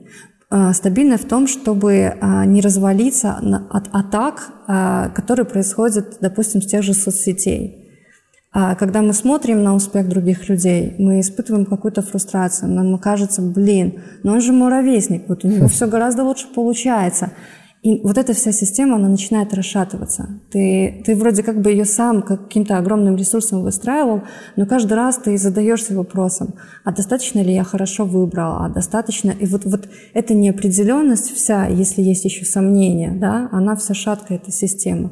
А, 0.49 0.73
стабильной 0.73 1.19
в 1.19 1.27
том, 1.27 1.47
чтобы 1.47 2.17
а, 2.23 2.47
не 2.47 2.63
развалиться 2.63 3.39
от 3.69 3.89
атак, 3.93 4.49
а, 4.67 5.11
которые 5.11 5.45
происходят, 5.45 6.17
допустим, 6.23 6.63
с 6.63 6.67
тех 6.67 6.83
же 6.83 6.95
соцсетей. 6.95 7.86
А 8.59 8.75
когда 8.75 9.03
мы 9.03 9.13
смотрим 9.13 9.63
на 9.63 9.75
успех 9.75 10.09
других 10.09 10.49
людей, 10.49 10.95
мы 10.99 11.21
испытываем 11.21 11.67
какую-то 11.67 12.01
фрустрацию. 12.01 12.73
Нам 12.73 12.97
кажется, 12.99 13.43
блин, 13.43 14.01
но 14.23 14.33
он 14.33 14.41
же 14.41 14.55
мой 14.55 14.71
ровесник, 14.71 15.29
вот 15.29 15.45
у 15.45 15.49
него 15.49 15.69
все 15.69 15.87
гораздо 15.87 16.25
лучше 16.25 16.47
получается. 16.55 17.33
И 17.83 18.01
вот 18.03 18.17
эта 18.17 18.33
вся 18.33 18.53
система, 18.53 18.97
она 18.97 19.11
начинает 19.11 19.53
расшатываться. 19.53 20.41
Ты, 20.51 21.03
ты 21.05 21.15
вроде 21.15 21.43
как 21.43 21.61
бы 21.61 21.71
ее 21.71 21.85
сам 21.85 22.23
каким-то 22.23 22.79
огромным 22.79 23.17
ресурсом 23.17 23.63
выстраивал, 23.63 24.23
но 24.57 24.65
каждый 24.65 24.95
раз 24.95 25.19
ты 25.19 25.37
задаешься 25.37 25.95
вопросом, 25.95 26.55
а 26.83 26.93
достаточно 26.93 27.41
ли 27.41 27.53
я 27.53 27.63
хорошо 27.63 28.07
выбрал, 28.07 28.63
а 28.63 28.71
достаточно... 28.71 29.33
И 29.33 29.45
вот, 29.45 29.67
вот 29.67 29.87
эта 30.15 30.33
неопределенность 30.33 31.31
вся, 31.31 31.67
если 31.67 32.01
есть 32.01 32.25
еще 32.25 32.47
сомнения, 32.47 33.13
да, 33.21 33.51
она 33.53 33.77
вся 33.77 33.93
шаткая, 33.93 34.39
эта 34.39 34.51
система. 34.51 35.11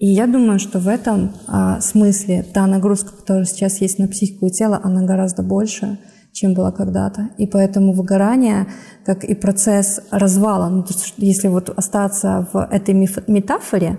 И 0.00 0.06
я 0.06 0.26
думаю, 0.26 0.58
что 0.58 0.78
в 0.78 0.88
этом 0.88 1.34
а, 1.46 1.78
смысле 1.82 2.42
та 2.42 2.66
нагрузка, 2.66 3.14
которая 3.14 3.44
сейчас 3.44 3.82
есть 3.82 3.98
на 3.98 4.08
психику 4.08 4.46
и 4.46 4.50
тело, 4.50 4.80
она 4.82 5.02
гораздо 5.02 5.42
больше, 5.42 5.98
чем 6.32 6.54
была 6.54 6.72
когда-то. 6.72 7.28
И 7.36 7.46
поэтому 7.46 7.92
выгорание, 7.92 8.66
как 9.04 9.24
и 9.24 9.34
процесс 9.34 10.00
развала, 10.10 10.70
ну, 10.70 10.82
то 10.82 10.94
есть, 10.94 11.14
если 11.18 11.48
вот 11.48 11.68
остаться 11.68 12.48
в 12.50 12.66
этой 12.72 12.94
метафоре, 12.94 13.98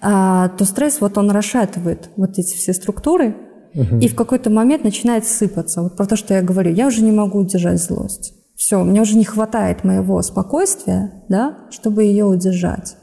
а, 0.00 0.48
то 0.50 0.64
стресс 0.64 1.00
вот 1.00 1.18
он 1.18 1.32
расшатывает 1.32 2.08
вот 2.16 2.38
эти 2.38 2.54
все 2.54 2.72
структуры, 2.72 3.34
угу. 3.74 3.98
и 3.98 4.06
в 4.06 4.14
какой-то 4.14 4.48
момент 4.48 4.84
начинает 4.84 5.26
сыпаться. 5.26 5.82
Вот 5.82 5.96
про 5.96 6.06
то, 6.06 6.14
что 6.14 6.34
я 6.34 6.42
говорю, 6.42 6.72
я 6.72 6.86
уже 6.86 7.02
не 7.02 7.10
могу 7.10 7.40
удержать 7.40 7.82
злость. 7.82 8.32
Все, 8.54 8.80
мне 8.84 9.00
уже 9.02 9.16
не 9.16 9.24
хватает 9.24 9.82
моего 9.82 10.22
спокойствия, 10.22 11.24
да, 11.28 11.58
чтобы 11.70 12.04
ее 12.04 12.26
удержать. 12.26 12.96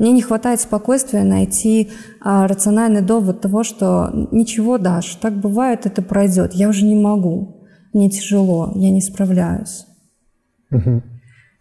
Мне 0.00 0.12
не 0.12 0.22
хватает 0.22 0.62
спокойствия 0.62 1.24
найти 1.24 1.90
а, 2.22 2.48
рациональный 2.48 3.02
довод 3.02 3.42
того, 3.42 3.62
что 3.62 4.08
ничего, 4.32 4.78
Даш, 4.78 5.14
так 5.16 5.38
бывает, 5.38 5.84
это 5.84 6.00
пройдет. 6.00 6.54
Я 6.54 6.70
уже 6.70 6.86
не 6.86 6.96
могу. 6.96 7.66
Мне 7.92 8.08
тяжело, 8.08 8.72
я 8.76 8.90
не 8.90 9.02
справляюсь. 9.02 9.84
Угу. 10.70 11.02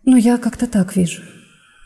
Ну, 0.06 0.16
я 0.16 0.38
как-то 0.38 0.68
так 0.68 0.96
вижу 0.96 1.22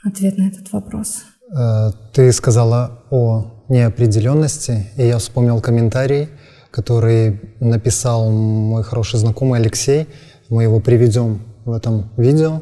ответ 0.03 0.37
на 0.37 0.47
этот 0.47 0.71
вопрос. 0.71 1.23
Э, 1.57 1.91
ты 2.13 2.31
сказала 2.31 3.03
о 3.09 3.65
неопределенности, 3.67 4.91
и 4.95 5.07
я 5.07 5.17
вспомнил 5.17 5.59
комментарий, 5.59 6.29
который 6.69 7.41
написал 7.59 8.29
мой 8.29 8.83
хороший 8.83 9.19
знакомый 9.19 9.59
Алексей. 9.59 10.07
Мы 10.49 10.63
его 10.63 10.79
приведем 10.79 11.41
в 11.65 11.71
этом 11.71 12.11
видео. 12.15 12.61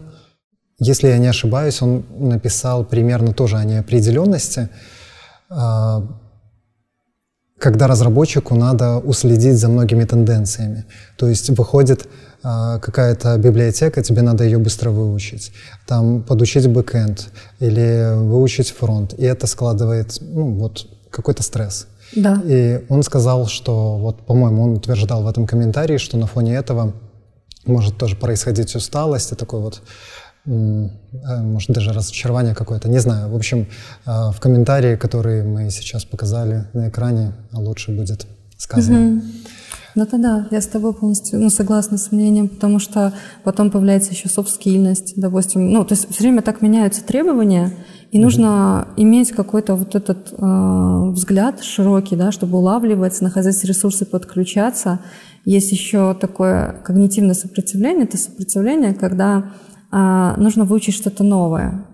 Если 0.83 1.09
я 1.09 1.19
не 1.19 1.27
ошибаюсь, 1.27 1.79
он 1.83 2.03
написал 2.17 2.83
примерно 2.83 3.33
тоже 3.33 3.57
о 3.57 3.63
неопределенности, 3.63 4.69
а, 5.47 6.03
когда 7.59 7.85
разработчику 7.85 8.55
надо 8.55 8.97
уследить 8.97 9.59
за 9.59 9.69
многими 9.69 10.05
тенденциями. 10.05 10.85
То 11.17 11.27
есть 11.29 11.51
выходит 11.51 12.07
а, 12.41 12.79
какая-то 12.79 13.37
библиотека, 13.37 14.01
тебе 14.01 14.23
надо 14.23 14.43
ее 14.43 14.57
быстро 14.57 14.89
выучить, 14.89 15.51
там 15.85 16.23
подучить 16.23 16.67
бэкэнд 16.67 17.27
или 17.59 18.15
выучить 18.15 18.71
фронт, 18.71 19.13
и 19.13 19.23
это 19.23 19.45
складывает 19.45 20.17
ну, 20.19 20.51
вот, 20.55 20.87
какой-то 21.11 21.43
стресс. 21.43 21.85
Да. 22.15 22.41
И 22.43 22.83
он 22.89 23.03
сказал, 23.03 23.45
что, 23.45 23.97
вот, 23.97 24.25
по-моему, 24.25 24.63
он 24.63 24.71
утверждал 24.77 25.21
в 25.21 25.27
этом 25.27 25.45
комментарии, 25.45 25.97
что 25.97 26.17
на 26.17 26.25
фоне 26.25 26.55
этого 26.55 26.93
может 27.67 27.97
тоже 27.97 28.15
происходить 28.15 28.75
усталость 28.75 29.31
и 29.31 29.35
такой 29.35 29.59
вот 29.59 29.83
может 30.45 31.71
даже 31.71 31.93
разочарование 31.93 32.55
какое-то, 32.55 32.89
не 32.89 32.99
знаю. 32.99 33.29
В 33.29 33.35
общем, 33.35 33.67
э, 34.05 34.31
в 34.31 34.39
комментарии, 34.39 34.95
которые 34.95 35.43
мы 35.43 35.69
сейчас 35.69 36.03
показали 36.03 36.65
на 36.73 36.89
экране, 36.89 37.33
лучше 37.53 37.91
будет 37.91 38.25
сказано. 38.57 39.17
Угу. 39.17 39.21
Ну 39.93 40.05
тогда 40.05 40.47
я 40.51 40.61
с 40.61 40.67
тобой 40.67 40.93
полностью 40.93 41.39
ну, 41.39 41.49
согласна 41.49 41.97
с 41.97 42.11
мнением, 42.11 42.47
потому 42.47 42.79
что 42.79 43.13
потом 43.43 43.69
появляется 43.69 44.11
еще 44.11 44.29
софт-скильность, 44.29 45.13
допустим. 45.17 45.69
Ну, 45.69 45.83
то 45.83 45.93
есть 45.93 46.09
все 46.09 46.23
время 46.23 46.41
так 46.41 46.61
меняются 46.61 47.03
требования, 47.03 47.73
и 48.11 48.19
нужно 48.19 48.87
иметь 48.97 49.31
какой-то 49.31 49.75
вот 49.75 49.95
этот 49.95 50.31
э, 50.31 51.11
взгляд 51.11 51.61
широкий, 51.61 52.15
да, 52.15 52.31
чтобы 52.31 52.57
улавливать, 52.57 53.19
находить 53.21 53.63
ресурсы, 53.63 54.05
подключаться. 54.05 54.99
Есть 55.43 55.71
еще 55.71 56.13
такое 56.13 56.81
когнитивное 56.83 57.33
сопротивление. 57.33 58.05
Это 58.05 58.17
сопротивление, 58.17 58.93
когда 58.93 59.37
а, 59.37 59.51
нужно 59.91 60.63
выучить 60.65 60.95
что-то 60.95 61.23
новое. 61.23 61.85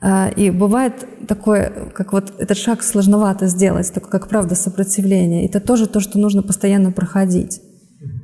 А, 0.00 0.28
и 0.28 0.50
бывает 0.50 1.06
такое, 1.26 1.90
как 1.94 2.12
вот 2.12 2.32
этот 2.38 2.56
шаг 2.58 2.82
сложновато 2.82 3.46
сделать, 3.46 3.92
такое, 3.92 4.10
как 4.10 4.28
правда 4.28 4.54
сопротивление. 4.54 5.46
Это 5.46 5.60
тоже 5.60 5.86
то, 5.86 6.00
что 6.00 6.18
нужно 6.18 6.42
постоянно 6.42 6.92
проходить. 6.92 7.60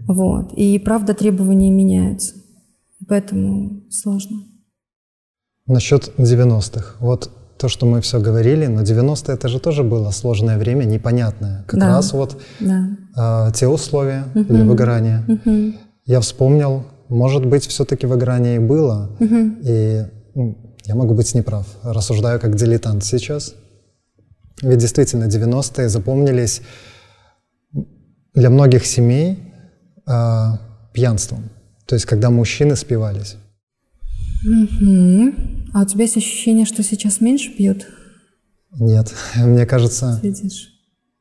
Вот. 0.06 0.52
И 0.52 0.78
правда 0.78 1.14
требования 1.14 1.70
меняются. 1.70 2.34
Поэтому 3.08 3.82
сложно. 3.90 4.42
Насчет 5.66 6.12
90-х. 6.18 6.96
Вот 7.00 7.30
то, 7.58 7.68
что 7.68 7.86
мы 7.86 8.00
все 8.00 8.20
говорили, 8.20 8.66
но 8.66 8.82
90-е 8.82 9.34
это 9.34 9.48
же 9.48 9.60
тоже 9.60 9.82
было 9.82 10.10
сложное 10.10 10.58
время, 10.58 10.84
непонятное. 10.84 11.64
Как 11.68 11.80
да. 11.80 11.88
раз 11.88 12.12
вот 12.12 12.40
да. 12.60 12.88
э, 13.16 13.52
те 13.54 13.68
условия 13.68 14.24
угу. 14.34 14.44
для 14.44 14.64
выгорания. 14.64 15.24
Угу. 15.28 15.74
Я 16.04 16.20
вспомнил 16.20 16.84
может 17.12 17.46
быть, 17.46 17.66
все-таки 17.66 18.06
выгорание 18.06 18.56
и 18.56 18.58
было, 18.58 19.10
угу. 19.20 19.36
и 19.62 20.02
ну, 20.34 20.76
я 20.84 20.94
могу 20.94 21.14
быть 21.14 21.34
неправ. 21.34 21.66
Рассуждаю 21.82 22.40
как 22.40 22.56
дилетант 22.56 23.04
сейчас. 23.04 23.54
Ведь 24.62 24.78
действительно 24.78 25.24
90-е 25.24 25.88
запомнились 25.88 26.62
для 28.34 28.50
многих 28.50 28.86
семей 28.86 29.38
э, 30.06 30.44
пьянством. 30.92 31.50
То 31.86 31.94
есть, 31.94 32.06
когда 32.06 32.30
мужчины 32.30 32.76
спивались. 32.76 33.36
Угу. 34.44 35.34
А 35.74 35.82
у 35.82 35.86
тебя 35.86 36.02
есть 36.04 36.16
ощущение, 36.16 36.64
что 36.64 36.82
сейчас 36.82 37.20
меньше 37.20 37.50
пьют? 37.56 37.86
Нет, 38.78 39.12
мне 39.36 39.66
кажется... 39.66 40.18
Видишь? 40.22 40.70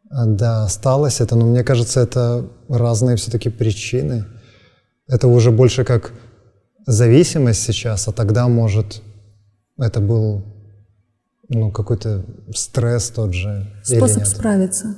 да, 0.10 0.66
осталось 0.66 1.22
это, 1.22 1.38
но 1.38 1.46
мне 1.46 1.64
кажется, 1.64 2.02
это 2.02 2.50
разные 2.68 3.16
все-таки 3.16 3.50
причины. 3.50 4.26
Это 5.12 5.28
уже 5.28 5.52
больше 5.52 5.84
как 5.84 6.14
зависимость 6.88 7.62
сейчас, 7.62 8.08
а 8.08 8.14
тогда, 8.14 8.48
может, 8.48 9.02
это 9.78 10.00
был 10.00 10.44
ну, 11.50 11.70
какой-то 11.72 12.26
стресс 12.56 13.10
тот 13.10 13.34
же. 13.34 13.68
Способ 13.84 14.26
справиться 14.26 14.98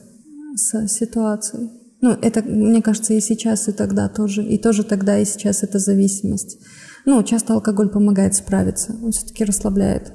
с 0.55 0.87
ситуацией. 0.87 1.69
Ну, 2.01 2.11
это, 2.11 2.43
мне 2.43 2.81
кажется, 2.81 3.13
и 3.13 3.21
сейчас, 3.21 3.67
и 3.67 3.71
тогда 3.71 4.07
тоже. 4.07 4.43
И 4.43 4.57
тоже 4.57 4.83
тогда, 4.83 5.17
и 5.17 5.25
сейчас 5.25 5.63
это 5.63 5.79
зависимость. 5.79 6.59
Ну, 7.05 7.23
часто 7.23 7.53
алкоголь 7.53 7.89
помогает 7.89 8.35
справиться. 8.35 8.95
Он 9.03 9.11
все-таки 9.11 9.43
расслабляет. 9.45 10.13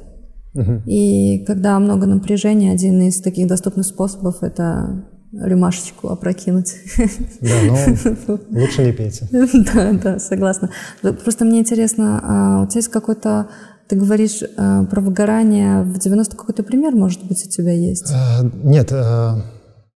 Угу. 0.55 0.83
И 0.87 1.45
когда 1.45 1.79
много 1.79 2.07
напряжения, 2.07 2.73
один 2.73 3.01
из 3.03 3.21
таких 3.21 3.49
доступных 3.49 3.87
способов– 3.87 4.37
это 4.43 5.09
рюмашечку 5.33 6.09
опрокинуть. 6.09 6.75
Да, 7.41 7.63
но 7.65 8.39
лучше 8.61 8.85
не 8.85 8.93
пейте. 8.93 9.29
Да, 9.31 9.93
да, 9.93 10.19
согласна. 10.19 10.71
Просто 11.03 11.45
мне 11.45 11.61
интересно, 11.61 12.21
а 12.23 12.63
у 12.63 12.67
тебя 12.67 12.79
есть 12.79 12.89
какой-то 12.89 13.49
ты 13.89 13.97
говоришь 13.97 14.43
э, 14.43 14.85
про 14.91 15.01
выгорание 15.01 15.83
в 15.83 15.99
90 15.99 16.37
какой-то 16.37 16.63
пример, 16.63 16.95
может 16.95 17.25
быть, 17.25 17.47
у 17.47 17.49
тебя 17.49 17.73
есть? 17.73 18.13
Э, 18.13 18.45
нет. 18.63 18.93
Э, 18.93 19.41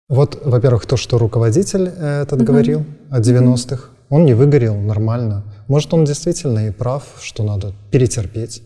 вот, 0.08 0.40
во-первых, 0.46 0.86
то, 0.86 0.96
что 0.96 1.18
руководитель 1.18 1.88
этот 1.88 2.40
угу. 2.40 2.44
говорил 2.44 2.86
о 3.10 3.20
90-х, 3.20 3.90
он 4.08 4.24
не 4.24 4.32
выгорел 4.32 4.76
нормально. 4.76 5.44
Может, 5.68 5.92
он 5.92 6.04
действительно 6.04 6.68
и 6.68 6.70
прав, 6.70 7.04
что 7.20 7.42
надо 7.42 7.72
перетерпеть. 7.90 8.62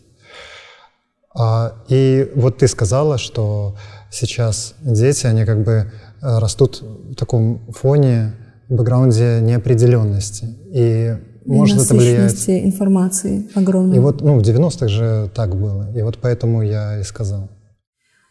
А, 1.35 1.73
и 1.87 2.31
вот 2.35 2.57
ты 2.57 2.67
сказала, 2.67 3.17
что 3.17 3.75
сейчас 4.09 4.75
дети, 4.81 5.25
они 5.27 5.45
как 5.45 5.63
бы 5.63 5.91
растут 6.21 6.81
в 6.81 7.15
таком 7.15 7.59
фоне, 7.71 8.33
бэкграунде 8.69 9.39
неопределенности. 9.41 10.45
И, 10.71 11.15
и 11.45 11.51
может 11.51 11.81
это 11.81 11.95
влиять... 11.95 12.49
информации 12.49 13.49
огромной. 13.55 13.97
И 13.97 13.99
вот, 13.99 14.21
ну, 14.21 14.39
в 14.39 14.41
90-х 14.41 14.87
же 14.87 15.31
так 15.33 15.55
было. 15.55 15.89
И 15.95 16.01
вот 16.01 16.17
поэтому 16.21 16.61
я 16.61 16.99
и 16.99 17.03
сказал. 17.03 17.49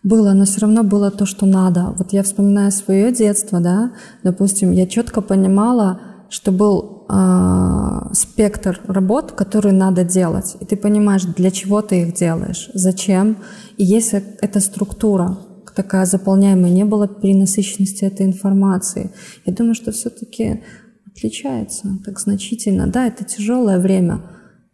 Было, 0.02 0.34
но 0.34 0.44
все 0.44 0.60
равно 0.60 0.84
было 0.84 1.10
то, 1.10 1.26
что 1.26 1.46
надо. 1.46 1.94
Вот 1.98 2.12
я 2.12 2.22
вспоминаю 2.22 2.70
свое 2.70 3.12
детство, 3.12 3.60
да, 3.60 3.92
допустим, 4.22 4.70
я 4.70 4.86
четко 4.86 5.20
понимала, 5.20 6.00
что 6.28 6.52
был 6.52 7.06
э, 7.08 8.12
спектр 8.12 8.80
работ, 8.86 9.32
которые 9.32 9.72
надо 9.72 10.04
делать. 10.04 10.56
И 10.60 10.64
ты 10.64 10.76
понимаешь, 10.76 11.22
для 11.22 11.50
чего 11.50 11.82
ты 11.82 12.02
их 12.02 12.14
делаешь, 12.14 12.70
зачем. 12.74 13.38
И 13.76 13.84
есть 13.84 14.12
эта 14.12 14.60
структура 14.60 15.38
такая 15.76 16.06
заполняемая, 16.06 16.72
не 16.72 16.84
было 16.84 17.06
перенасыщенности 17.06 18.04
этой 18.04 18.26
информации. 18.26 19.10
Я 19.44 19.52
думаю, 19.52 19.74
что 19.74 19.92
все-таки 19.92 20.62
отличается 21.06 21.98
так 22.04 22.18
значительно. 22.18 22.86
Да, 22.86 23.06
это 23.06 23.24
тяжелое 23.24 23.78
время, 23.78 24.22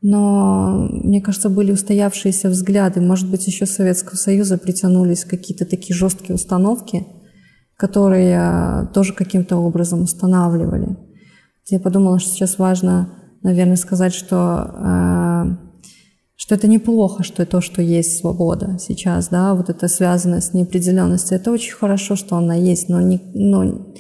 но, 0.00 0.88
мне 0.90 1.20
кажется, 1.20 1.50
были 1.50 1.72
устоявшиеся 1.72 2.48
взгляды. 2.48 3.00
Может 3.00 3.30
быть, 3.30 3.46
еще 3.46 3.66
Советского 3.66 4.16
Союза 4.16 4.58
притянулись 4.58 5.24
какие-то 5.24 5.66
такие 5.66 5.94
жесткие 5.94 6.36
установки, 6.36 7.06
которые 7.76 8.88
тоже 8.94 9.12
каким-то 9.12 9.56
образом 9.56 10.02
устанавливали. 10.02 10.96
Я 11.68 11.80
подумала, 11.80 12.18
что 12.18 12.30
сейчас 12.30 12.58
важно, 12.58 13.14
наверное, 13.42 13.76
сказать, 13.76 14.14
что 14.14 14.70
э, 14.74 15.71
что 16.42 16.56
это 16.56 16.66
неплохо, 16.66 17.22
что 17.22 17.46
то, 17.46 17.60
что 17.60 17.82
есть 17.82 18.18
свобода 18.18 18.76
сейчас, 18.80 19.28
да, 19.28 19.54
вот 19.54 19.70
это 19.70 19.86
связано 19.86 20.40
с 20.40 20.52
неопределенностью. 20.52 21.36
Это 21.36 21.52
очень 21.52 21.72
хорошо, 21.72 22.16
что 22.16 22.34
она 22.34 22.56
есть, 22.56 22.88
но 22.88 23.00
не, 23.00 23.20
но 23.32 23.94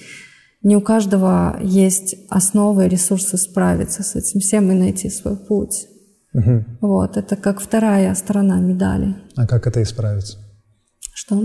не 0.60 0.74
у 0.74 0.80
каждого 0.80 1.56
есть 1.62 2.16
основы 2.30 2.86
и 2.86 2.88
ресурсы 2.88 3.36
справиться 3.38 4.02
с 4.02 4.16
этим 4.16 4.40
всем 4.40 4.72
и 4.72 4.74
найти 4.74 5.08
свой 5.08 5.36
путь. 5.36 5.86
Угу. 6.34 6.64
Вот, 6.80 7.16
это 7.16 7.36
как 7.36 7.60
вторая 7.60 8.12
сторона 8.16 8.58
медали. 8.58 9.14
А 9.36 9.46
как 9.46 9.68
это 9.68 9.80
исправить? 9.80 10.36
Что? 11.14 11.44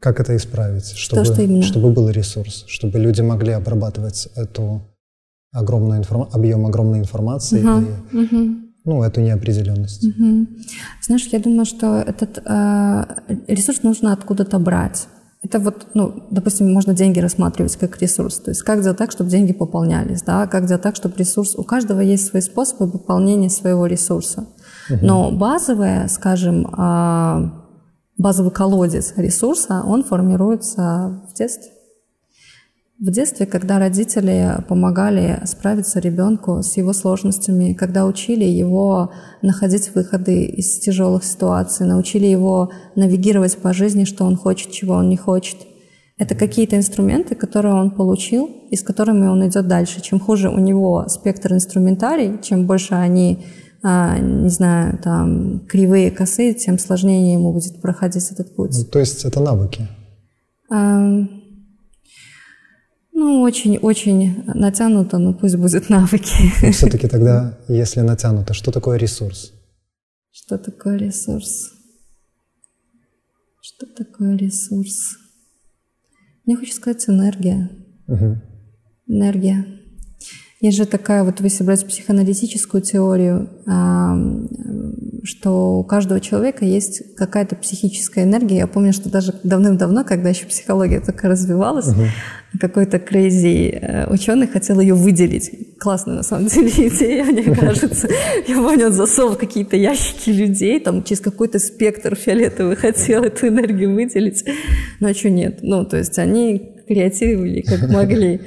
Как 0.00 0.20
это 0.20 0.36
исправить? 0.36 0.92
Чтобы, 0.96 1.24
что, 1.24 1.34
что 1.34 1.42
именно? 1.42 1.64
чтобы 1.64 1.90
был 1.90 2.08
ресурс, 2.08 2.66
чтобы 2.68 3.00
люди 3.00 3.20
могли 3.20 3.50
обрабатывать 3.50 4.28
эту 4.36 4.80
огромную 5.50 5.98
информ... 5.98 6.28
объем 6.32 6.66
огромной 6.66 7.00
информации. 7.00 7.64
Угу. 7.64 7.86
И... 8.12 8.24
Угу 8.24 8.65
ну, 8.86 9.02
эту 9.02 9.20
неопределенность. 9.20 10.04
Угу. 10.04 10.46
Знаешь, 11.02 11.26
я 11.32 11.40
думаю, 11.40 11.66
что 11.66 11.98
этот 11.98 12.38
э, 12.38 13.04
ресурс 13.48 13.82
нужно 13.82 14.12
откуда-то 14.12 14.58
брать. 14.60 15.08
Это 15.42 15.58
вот, 15.58 15.88
ну, 15.94 16.24
допустим, 16.30 16.72
можно 16.72 16.94
деньги 16.94 17.18
рассматривать 17.18 17.76
как 17.76 18.00
ресурс. 18.00 18.38
То 18.38 18.52
есть 18.52 18.62
как 18.62 18.80
сделать 18.80 18.98
так, 18.98 19.10
чтобы 19.10 19.28
деньги 19.28 19.52
пополнялись, 19.52 20.22
да, 20.22 20.46
как 20.46 20.64
сделать 20.64 20.82
так, 20.82 20.94
чтобы 20.96 21.16
ресурс... 21.18 21.56
У 21.56 21.64
каждого 21.64 22.00
есть 22.00 22.28
свои 22.28 22.40
способы 22.40 22.90
пополнения 22.90 23.50
своего 23.50 23.86
ресурса. 23.86 24.46
Угу. 24.88 25.04
Но 25.04 25.32
базовое, 25.32 26.06
скажем, 26.06 26.66
э, 26.66 27.50
базовый 28.18 28.52
колодец 28.52 29.14
ресурса, 29.16 29.82
он 29.84 30.04
формируется 30.04 31.22
в 31.28 31.34
детстве. 31.34 31.72
В 32.98 33.10
детстве, 33.10 33.44
когда 33.44 33.78
родители 33.78 34.56
помогали 34.68 35.42
справиться 35.44 36.00
ребенку 36.00 36.62
с 36.62 36.78
его 36.78 36.94
сложностями, 36.94 37.74
когда 37.74 38.06
учили 38.06 38.44
его 38.44 39.12
находить 39.42 39.94
выходы 39.94 40.46
из 40.46 40.78
тяжелых 40.78 41.22
ситуаций, 41.22 41.86
научили 41.86 42.24
его 42.24 42.70
навигировать 42.94 43.58
по 43.58 43.74
жизни, 43.74 44.04
что 44.04 44.24
он 44.24 44.36
хочет, 44.36 44.72
чего 44.72 44.94
он 44.94 45.10
не 45.10 45.18
хочет. 45.18 45.58
Это 46.16 46.34
какие-то 46.34 46.78
инструменты, 46.78 47.34
которые 47.34 47.74
он 47.74 47.90
получил 47.90 48.48
и 48.70 48.76
с 48.76 48.82
которыми 48.82 49.26
он 49.26 49.46
идет 49.46 49.68
дальше. 49.68 50.00
Чем 50.00 50.18
хуже 50.18 50.48
у 50.48 50.58
него 50.58 51.04
спектр 51.08 51.52
инструментарий, 51.52 52.40
чем 52.42 52.66
больше 52.66 52.94
они, 52.94 53.44
а, 53.82 54.18
не 54.18 54.48
знаю, 54.48 54.98
там 55.02 55.66
кривые, 55.66 56.10
косые, 56.10 56.54
тем 56.54 56.78
сложнее 56.78 57.34
ему 57.34 57.52
будет 57.52 57.82
проходить 57.82 58.30
этот 58.30 58.56
путь. 58.56 58.72
Ну, 58.72 58.84
то 58.84 58.98
есть 58.98 59.26
это 59.26 59.40
навыки? 59.40 59.86
Ну, 63.18 63.40
очень-очень 63.40 64.44
натянуто, 64.44 65.16
но 65.16 65.32
пусть 65.32 65.56
будет 65.56 65.88
навыки. 65.88 66.52
Но 66.62 66.70
все-таки 66.70 67.08
тогда, 67.08 67.58
если 67.66 68.02
натянуто, 68.02 68.52
что 68.52 68.70
такое 68.70 68.98
ресурс? 68.98 69.54
Что 70.30 70.58
такое 70.58 70.98
ресурс? 70.98 71.72
Что 73.62 73.86
такое 73.86 74.36
ресурс? 74.36 75.16
Мне 76.44 76.56
хочется 76.56 76.76
сказать 76.76 77.08
энергия. 77.08 77.70
Угу. 78.06 78.36
Энергия. 79.06 79.64
Есть 80.60 80.78
же 80.78 80.86
такая, 80.86 81.22
вот 81.22 81.40
если 81.40 81.64
брать 81.64 81.86
психоаналитическую 81.86 82.82
теорию, 82.82 83.50
что 85.26 85.78
у 85.78 85.84
каждого 85.84 86.20
человека 86.20 86.64
есть 86.64 87.14
какая-то 87.16 87.56
психическая 87.56 88.24
энергия. 88.24 88.58
Я 88.58 88.66
помню, 88.66 88.92
что 88.92 89.10
даже 89.10 89.34
давным-давно, 89.42 90.04
когда 90.04 90.30
еще 90.30 90.46
психология 90.46 91.00
только 91.00 91.28
развивалась, 91.28 91.88
угу. 91.88 92.02
какой-то 92.60 92.98
крейзи 92.98 93.70
э, 93.70 94.06
ученый 94.12 94.46
хотел 94.46 94.80
ее 94.80 94.94
выделить. 94.94 95.76
Классная 95.78 96.16
на 96.16 96.22
самом 96.22 96.46
деле 96.46 96.68
идея, 96.88 97.24
мне 97.24 97.42
кажется. 97.42 98.08
Я 98.46 98.56
помню, 98.56 98.86
он 98.86 98.92
засовывал 98.92 99.36
какие-то 99.36 99.76
ящики 99.76 100.30
людей, 100.30 100.80
там 100.80 101.02
через 101.02 101.20
какой-то 101.20 101.58
спектр 101.58 102.14
фиолетовый 102.14 102.76
хотел 102.76 103.24
эту 103.24 103.48
энергию 103.48 103.94
выделить. 103.94 104.44
Но 105.00 105.08
а 105.08 105.14
что 105.14 105.28
нет? 105.28 105.58
Ну, 105.62 105.84
то 105.84 105.96
есть 105.96 106.18
они 106.18 106.76
креативили 106.86 107.62
как 107.62 107.90
могли. 107.90 108.40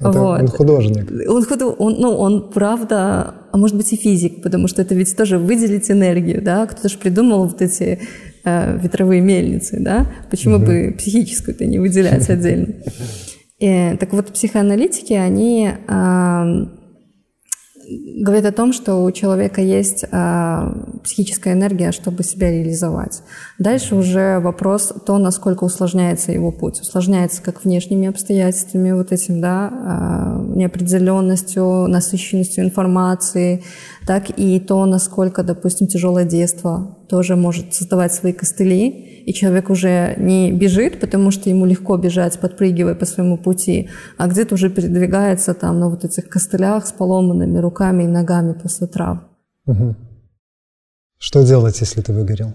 Это 0.00 0.12
вот. 0.12 0.40
Он 0.40 0.48
художник. 0.48 1.10
Он, 1.28 1.44
худо... 1.44 1.66
он, 1.66 1.96
ну, 1.98 2.16
он 2.16 2.50
правда, 2.50 3.34
а 3.52 3.56
может 3.56 3.76
быть 3.76 3.92
и 3.92 3.96
физик, 3.96 4.42
потому 4.42 4.68
что 4.68 4.82
это 4.82 4.94
ведь 4.94 5.16
тоже 5.16 5.38
выделить 5.38 5.90
энергию, 5.90 6.42
да? 6.42 6.66
Кто-то 6.66 6.88
же 6.88 6.98
придумал 6.98 7.46
вот 7.46 7.62
эти 7.62 8.00
э, 8.44 8.78
ветровые 8.78 9.20
мельницы, 9.20 9.78
да? 9.80 10.06
Почему 10.30 10.56
угу. 10.56 10.66
бы 10.66 10.94
психическую-то 10.96 11.64
не 11.66 11.78
выделять 11.78 12.28
отдельно? 12.28 12.74
Э, 13.58 13.96
так 13.96 14.12
вот, 14.12 14.26
психоаналитики, 14.34 15.14
они 15.14 15.70
говорит 17.88 18.44
о 18.46 18.52
том, 18.52 18.72
что 18.72 19.04
у 19.04 19.10
человека 19.12 19.60
есть 19.60 20.04
э, 20.10 20.72
психическая 21.04 21.54
энергия, 21.54 21.92
чтобы 21.92 22.22
себя 22.22 22.50
реализовать. 22.50 23.22
Дальше 23.58 23.94
уже 23.94 24.40
вопрос 24.40 24.92
то, 25.06 25.18
насколько 25.18 25.64
усложняется 25.64 26.32
его 26.32 26.50
путь. 26.50 26.80
Усложняется 26.80 27.42
как 27.42 27.64
внешними 27.64 28.08
обстоятельствами, 28.08 28.92
вот 28.92 29.12
этим, 29.12 29.40
да, 29.40 29.70
э, 29.70 30.56
неопределенностью, 30.56 31.86
насыщенностью 31.86 32.64
информации, 32.64 33.62
так 34.06 34.30
и 34.36 34.58
то, 34.60 34.84
насколько, 34.86 35.42
допустим, 35.42 35.86
тяжелое 35.86 36.24
детство 36.24 36.95
тоже 37.08 37.36
может 37.36 37.74
создавать 37.74 38.12
свои 38.12 38.32
костыли, 38.32 38.88
и 39.26 39.32
человек 39.32 39.70
уже 39.70 40.14
не 40.18 40.52
бежит, 40.52 41.00
потому 41.00 41.30
что 41.30 41.50
ему 41.50 41.66
легко 41.66 41.96
бежать, 41.96 42.38
подпрыгивая 42.38 42.94
по 42.94 43.06
своему 43.06 43.38
пути, 43.38 43.88
а 44.16 44.28
где-то 44.28 44.54
уже 44.54 44.70
передвигается 44.70 45.54
там 45.54 45.80
на 45.80 45.88
вот 45.88 46.04
этих 46.04 46.28
костылях 46.28 46.86
с 46.86 46.92
поломанными 46.92 47.58
руками 47.58 48.04
и 48.04 48.06
ногами 48.06 48.52
после 48.52 48.86
трав. 48.86 49.18
Угу. 49.66 49.96
Что 51.18 51.42
делать, 51.42 51.80
если 51.80 52.02
ты 52.02 52.12
выгорел? 52.12 52.54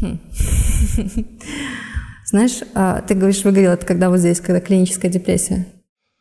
Хм. 0.00 0.18
Знаешь, 2.26 2.60
а, 2.74 3.02
ты 3.02 3.14
говоришь, 3.14 3.44
выгорел, 3.44 3.72
это 3.72 3.86
когда 3.86 4.08
вот 4.08 4.18
здесь, 4.18 4.40
когда 4.40 4.60
клиническая 4.60 5.10
депрессия? 5.10 5.66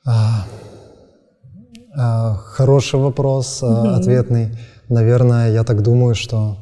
А, 0.06 0.12
а, 0.12 0.48
хороший 1.96 3.00
вопрос, 3.00 3.64
угу. 3.64 3.90
ответный. 3.90 4.50
Наверное, 4.90 5.52
я 5.52 5.64
так 5.64 5.82
думаю, 5.82 6.16
что 6.16 6.58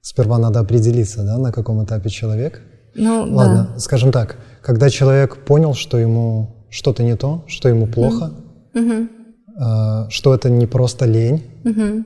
сперва 0.00 0.38
надо 0.38 0.60
определиться, 0.60 1.22
да, 1.24 1.38
на 1.38 1.52
каком 1.52 1.84
этапе 1.84 2.08
человек. 2.08 2.62
Ну, 2.94 3.26
Ладно, 3.30 3.70
да. 3.74 3.78
скажем 3.78 4.12
так, 4.12 4.36
когда 4.62 4.90
человек 4.90 5.44
понял, 5.44 5.74
что 5.74 5.98
ему 5.98 6.66
что-то 6.70 7.02
не 7.02 7.16
то, 7.16 7.44
что 7.46 7.68
ему 7.68 7.86
плохо, 7.86 8.32
угу. 8.74 10.08
что 10.08 10.34
это 10.34 10.50
не 10.50 10.66
просто 10.66 11.06
лень, 11.06 11.42
угу. 11.64 12.04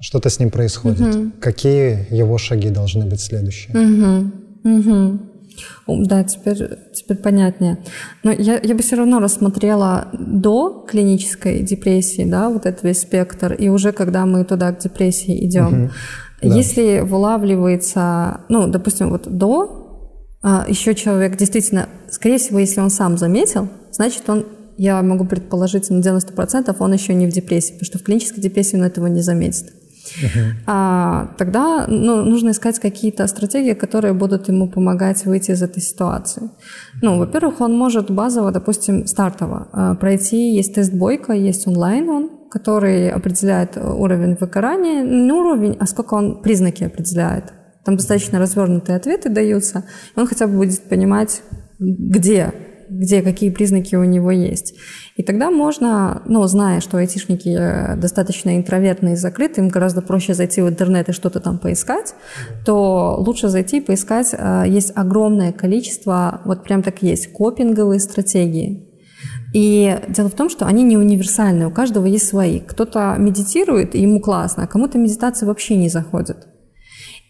что-то 0.00 0.30
с 0.30 0.38
ним 0.38 0.50
происходит. 0.50 1.14
Угу. 1.14 1.32
Какие 1.40 2.06
его 2.14 2.38
шаги 2.38 2.70
должны 2.70 3.04
быть 3.06 3.20
следующие? 3.20 3.72
Угу. 4.64 5.18
Да, 5.86 6.24
теперь, 6.24 6.68
теперь 6.92 7.16
понятнее. 7.16 7.78
Но 8.22 8.32
я, 8.32 8.58
я 8.62 8.74
бы 8.74 8.82
все 8.82 8.96
равно 8.96 9.20
рассмотрела 9.20 10.08
до 10.12 10.84
клинической 10.88 11.60
депрессии, 11.62 12.24
да, 12.24 12.48
вот 12.48 12.66
этот 12.66 12.82
весь 12.82 13.00
спектр, 13.00 13.52
и 13.52 13.68
уже 13.68 13.92
когда 13.92 14.26
мы 14.26 14.44
туда 14.44 14.72
к 14.72 14.78
депрессии 14.78 15.44
идем. 15.46 15.84
Угу. 15.84 15.90
Да. 16.42 16.54
Если 16.54 17.00
вылавливается, 17.00 18.40
ну, 18.48 18.66
допустим, 18.66 19.10
вот 19.10 19.28
до, 19.28 20.10
а, 20.42 20.66
еще 20.68 20.94
человек 20.94 21.36
действительно, 21.36 21.88
скорее 22.10 22.38
всего, 22.38 22.58
если 22.58 22.80
он 22.80 22.90
сам 22.90 23.16
заметил, 23.16 23.68
значит, 23.90 24.28
он 24.28 24.44
я 24.76 25.00
могу 25.02 25.24
предположить 25.24 25.90
на 25.90 26.00
90% 26.00 26.74
он 26.78 26.92
еще 26.92 27.14
не 27.14 27.26
в 27.26 27.30
депрессии, 27.30 27.72
потому 27.72 27.84
что 27.84 27.98
в 27.98 28.02
клинической 28.02 28.42
депрессии 28.42 28.76
он 28.76 28.82
этого 28.82 29.06
не 29.06 29.20
заметит. 29.20 29.72
Uh-huh. 30.04 30.52
А, 30.66 31.34
тогда 31.38 31.86
ну, 31.88 32.22
нужно 32.24 32.50
искать 32.50 32.78
какие-то 32.78 33.26
стратегии, 33.26 33.74
которые 33.74 34.12
будут 34.12 34.48
ему 34.48 34.68
помогать 34.68 35.24
выйти 35.24 35.52
из 35.52 35.62
этой 35.62 35.82
ситуации. 35.82 36.50
Ну, 37.02 37.18
во-первых, 37.18 37.60
он 37.60 37.76
может 37.76 38.10
базово, 38.10 38.52
допустим, 38.52 39.06
стартово 39.06 39.68
а, 39.72 39.94
пройти, 39.94 40.54
есть 40.54 40.74
тест 40.74 40.92
Бойко, 40.92 41.32
есть 41.32 41.66
онлайн 41.66 42.08
он, 42.08 42.30
который 42.50 43.10
определяет 43.10 43.76
уровень 43.76 44.36
выгорания, 44.40 45.02
не 45.02 45.32
уровень, 45.32 45.76
а 45.80 45.86
сколько 45.86 46.14
он 46.14 46.42
признаки 46.42 46.84
определяет. 46.84 47.52
Там 47.84 47.96
достаточно 47.96 48.38
развернутые 48.38 48.96
ответы 48.96 49.28
даются, 49.28 49.84
и 50.16 50.20
он 50.20 50.26
хотя 50.26 50.46
бы 50.46 50.56
будет 50.56 50.82
понимать, 50.82 51.42
где 51.78 52.52
где 52.88 53.22
какие 53.22 53.50
признаки 53.50 53.94
у 53.96 54.04
него 54.04 54.30
есть. 54.30 54.74
И 55.16 55.22
тогда 55.22 55.50
можно, 55.50 56.22
ну, 56.26 56.44
зная, 56.46 56.80
что 56.80 56.98
айтишники 56.98 57.48
э, 57.48 57.96
достаточно 57.96 58.56
интровертные 58.56 59.14
и 59.14 59.16
закрыты, 59.16 59.60
им 59.60 59.68
гораздо 59.68 60.02
проще 60.02 60.34
зайти 60.34 60.60
в 60.60 60.68
интернет 60.68 61.08
и 61.08 61.12
что-то 61.12 61.40
там 61.40 61.58
поискать, 61.58 62.14
то 62.64 63.16
лучше 63.18 63.48
зайти 63.48 63.78
и 63.78 63.80
поискать. 63.80 64.30
Э, 64.32 64.64
есть 64.66 64.92
огромное 64.94 65.52
количество, 65.52 66.40
вот 66.44 66.64
прям 66.64 66.82
так 66.82 67.02
есть, 67.02 67.32
копинговые 67.32 68.00
стратегии. 68.00 68.88
И 69.54 70.00
дело 70.08 70.28
в 70.28 70.34
том, 70.34 70.50
что 70.50 70.66
они 70.66 70.82
не 70.82 70.96
универсальны, 70.96 71.66
у 71.66 71.70
каждого 71.70 72.06
есть 72.06 72.26
свои. 72.26 72.58
Кто-то 72.58 73.14
медитирует, 73.18 73.94
и 73.94 74.00
ему 74.00 74.20
классно, 74.20 74.64
а 74.64 74.66
кому-то 74.66 74.98
медитация 74.98 75.46
вообще 75.46 75.76
не 75.76 75.88
заходит. 75.88 76.48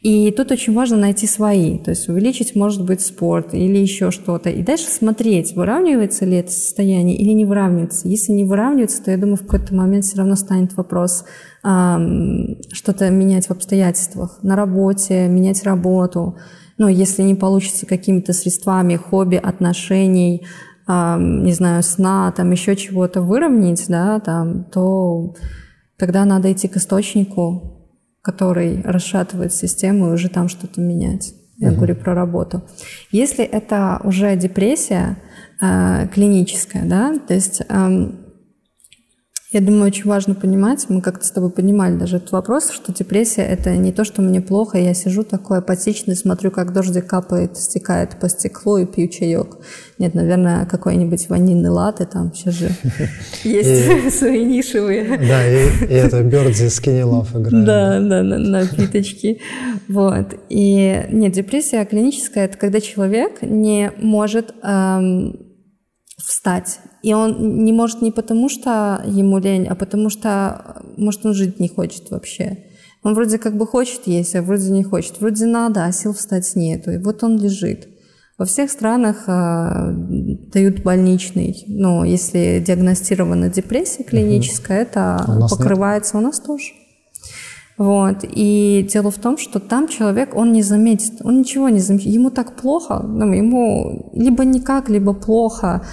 И 0.04 0.30
тут 0.32 0.52
очень 0.52 0.74
важно 0.74 0.98
найти 0.98 1.26
свои, 1.26 1.78
то 1.78 1.88
есть 1.88 2.10
увеличить, 2.10 2.54
может 2.54 2.84
быть, 2.84 3.00
спорт 3.00 3.54
или 3.54 3.78
еще 3.78 4.10
что-то. 4.10 4.50
И 4.50 4.62
дальше 4.62 4.84
смотреть, 4.84 5.56
выравнивается 5.56 6.26
ли 6.26 6.36
это 6.36 6.52
состояние 6.52 7.16
или 7.16 7.30
не 7.30 7.46
выравнивается. 7.46 8.06
Если 8.06 8.32
не 8.32 8.44
выравнивается, 8.44 9.02
то 9.02 9.10
я 9.10 9.16
думаю, 9.16 9.36
в 9.36 9.46
какой-то 9.46 9.74
момент 9.74 10.04
все 10.04 10.18
равно 10.18 10.36
станет 10.36 10.76
вопрос 10.76 11.24
эм, 11.64 12.58
что-то 12.70 13.08
менять 13.08 13.46
в 13.46 13.52
обстоятельствах. 13.52 14.40
На 14.42 14.56
работе, 14.56 15.26
менять 15.26 15.64
работу. 15.64 16.36
Ну, 16.76 16.86
если 16.88 17.22
не 17.22 17.34
получится 17.34 17.86
какими-то 17.86 18.34
средствами, 18.34 18.96
хобби, 18.96 19.36
отношений, 19.36 20.46
эм, 20.86 21.44
не 21.44 21.54
знаю, 21.54 21.82
сна, 21.82 22.30
там 22.36 22.50
еще 22.50 22.76
чего-то 22.76 23.22
выровнять, 23.22 23.86
да, 23.88 24.20
там, 24.20 24.64
то 24.64 25.34
тогда 25.96 26.26
надо 26.26 26.52
идти 26.52 26.68
к 26.68 26.76
источнику, 26.76 27.73
который 28.24 28.80
расшатывает 28.82 29.52
систему 29.52 30.08
и 30.08 30.12
уже 30.14 30.30
там 30.30 30.48
что-то 30.48 30.80
менять. 30.80 31.34
Я 31.58 31.68
uh-huh. 31.68 31.76
говорю 31.76 31.94
про 31.94 32.14
работу. 32.14 32.62
Если 33.12 33.44
это 33.44 34.00
уже 34.02 34.34
депрессия 34.34 35.18
э, 35.60 36.08
клиническая, 36.12 36.84
да, 36.86 37.14
то 37.18 37.34
есть 37.34 37.60
э, 37.68 38.10
я 39.54 39.60
думаю, 39.60 39.86
очень 39.86 40.04
важно 40.04 40.34
понимать, 40.34 40.86
мы 40.88 41.00
как-то 41.00 41.24
с 41.24 41.30
тобой 41.30 41.50
понимали 41.50 41.96
даже 41.96 42.16
этот 42.16 42.32
вопрос, 42.32 42.70
что 42.70 42.92
депрессия— 42.92 43.42
это 43.42 43.76
не 43.76 43.92
то, 43.92 44.04
что 44.04 44.20
мне 44.20 44.40
плохо, 44.40 44.78
я 44.78 44.94
сижу 44.94 45.22
такой 45.22 45.58
апатичный, 45.58 46.16
смотрю, 46.16 46.50
как 46.50 46.72
дождик 46.72 47.06
капает, 47.06 47.56
стекает 47.56 48.18
по 48.18 48.28
стеклу 48.28 48.78
и 48.78 48.84
пью 48.84 49.08
чаек. 49.08 49.56
Нет, 49.98 50.14
наверное, 50.14 50.66
какой-нибудь 50.66 51.28
ванильный 51.28 51.70
латте 51.70 52.04
там 52.04 52.34
сейчас 52.34 52.54
же 52.54 52.70
есть 53.44 54.18
свои 54.18 54.44
нишевые. 54.44 55.18
Да, 55.18 55.46
и 55.46 55.86
это 55.88 56.22
Бердзи 56.22 56.66
Skinny 56.66 57.02
Love 57.02 57.40
играет. 57.40 57.64
Да, 57.64 58.00
да, 58.00 58.22
напиточки. 58.22 59.40
Вот. 59.88 60.34
И 60.48 61.06
нет, 61.10 61.32
депрессия 61.32 61.84
клиническая— 61.84 62.44
это 62.46 62.58
когда 62.58 62.80
человек 62.80 63.42
не 63.42 63.92
может 63.98 64.52
встать. 66.16 66.80
И 67.04 67.12
он 67.12 67.64
не 67.64 67.72
может 67.74 68.00
не 68.00 68.10
потому, 68.10 68.48
что 68.48 69.02
ему 69.04 69.36
лень, 69.38 69.66
а 69.66 69.74
потому 69.74 70.08
что, 70.08 70.82
может, 70.96 71.26
он 71.26 71.34
жить 71.34 71.60
не 71.60 71.68
хочет 71.68 72.10
вообще. 72.10 72.64
Он 73.02 73.12
вроде 73.12 73.36
как 73.36 73.58
бы 73.58 73.66
хочет 73.66 74.06
есть, 74.06 74.34
а 74.34 74.40
вроде 74.40 74.70
не 74.70 74.82
хочет. 74.82 75.20
Вроде 75.20 75.44
надо, 75.44 75.84
а 75.84 75.92
сил 75.92 76.14
встать 76.14 76.56
нету. 76.56 76.92
И 76.92 76.96
вот 76.96 77.22
он 77.22 77.38
лежит. 77.38 77.88
Во 78.38 78.46
всех 78.46 78.70
странах 78.70 79.24
э, 79.26 79.92
дают 80.54 80.82
больничный. 80.82 81.64
Ну, 81.66 82.04
если 82.04 82.64
диагностирована 82.66 83.50
депрессия 83.50 84.02
клиническая, 84.02 84.80
угу. 84.80 84.88
это 84.90 85.26
у 85.28 85.48
покрывается 85.48 86.16
нет. 86.16 86.24
у 86.24 86.26
нас 86.26 86.40
тоже. 86.40 86.72
Вот. 87.76 88.18
И 88.22 88.88
дело 88.90 89.10
в 89.10 89.18
том, 89.18 89.36
что 89.36 89.60
там 89.60 89.88
человек, 89.88 90.34
он 90.34 90.52
не 90.52 90.62
заметит, 90.62 91.20
он 91.22 91.40
ничего 91.40 91.68
не 91.68 91.80
заметит. 91.80 92.06
Ему 92.06 92.30
так 92.30 92.56
плохо, 92.56 93.00
ну, 93.00 93.30
ему 93.30 94.10
либо 94.14 94.44
никак, 94.44 94.88
либо 94.88 95.12
плохо. 95.12 95.84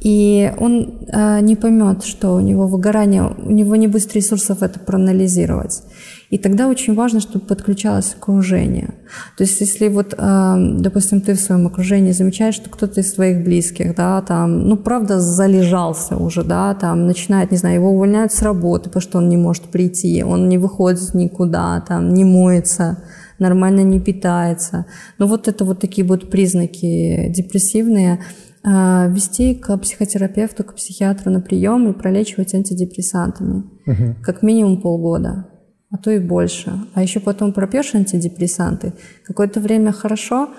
И 0.00 0.52
он 0.58 1.00
э, 1.08 1.40
не 1.40 1.56
поймет, 1.56 2.04
что 2.04 2.34
у 2.34 2.40
него 2.40 2.68
выгорание, 2.68 3.24
у 3.24 3.50
него 3.50 3.74
не 3.74 3.88
будет 3.88 4.14
ресурсов 4.14 4.62
это 4.62 4.78
проанализировать. 4.78 5.82
И 6.30 6.38
тогда 6.38 6.68
очень 6.68 6.94
важно, 6.94 7.20
чтобы 7.20 7.46
подключалось 7.46 8.14
окружение. 8.14 8.94
То 9.36 9.44
есть, 9.44 9.60
если 9.60 9.88
вот, 9.88 10.14
э, 10.16 10.54
допустим, 10.78 11.20
ты 11.20 11.34
в 11.34 11.40
своем 11.40 11.66
окружении 11.66 12.12
замечаешь, 12.12 12.54
что 12.54 12.70
кто-то 12.70 13.00
из 13.00 13.12
твоих 13.12 13.42
близких, 13.42 13.96
да, 13.96 14.22
там, 14.22 14.68
ну, 14.68 14.76
правда, 14.76 15.20
залежался 15.20 16.16
уже, 16.16 16.44
да, 16.44 16.74
там, 16.74 17.06
начинает, 17.06 17.50
не 17.50 17.56
знаю, 17.56 17.76
его 17.76 17.90
увольняют 17.90 18.32
с 18.32 18.42
работы, 18.42 18.84
потому 18.90 19.02
что 19.02 19.18
он 19.18 19.28
не 19.28 19.36
может 19.36 19.64
прийти, 19.64 20.22
он 20.22 20.48
не 20.48 20.58
выходит 20.58 21.12
никуда, 21.14 21.80
там, 21.80 22.14
не 22.14 22.24
моется, 22.24 23.02
нормально 23.40 23.80
не 23.80 23.98
питается. 23.98 24.86
Ну, 25.18 25.26
вот 25.26 25.48
это 25.48 25.64
вот 25.64 25.80
такие 25.80 26.06
вот 26.06 26.30
признаки 26.30 27.32
депрессивные– 27.34 28.20
вести 28.64 29.54
к 29.54 29.76
психотерапевту, 29.78 30.64
к 30.64 30.74
психиатру 30.74 31.30
на 31.30 31.40
прием 31.40 31.90
и 31.90 31.92
пролечивать 31.92 32.54
антидепрессантами. 32.54 33.64
Угу. 33.86 34.16
Как 34.22 34.42
минимум 34.42 34.80
полгода, 34.80 35.46
а 35.90 35.98
то 35.98 36.10
и 36.10 36.18
больше. 36.18 36.72
А 36.94 37.02
еще 37.02 37.20
потом 37.20 37.52
пропьешь 37.52 37.94
антидепрессанты. 37.94 38.92
Какое-то 39.24 39.60
время 39.60 39.92
хорошо, 39.92 40.50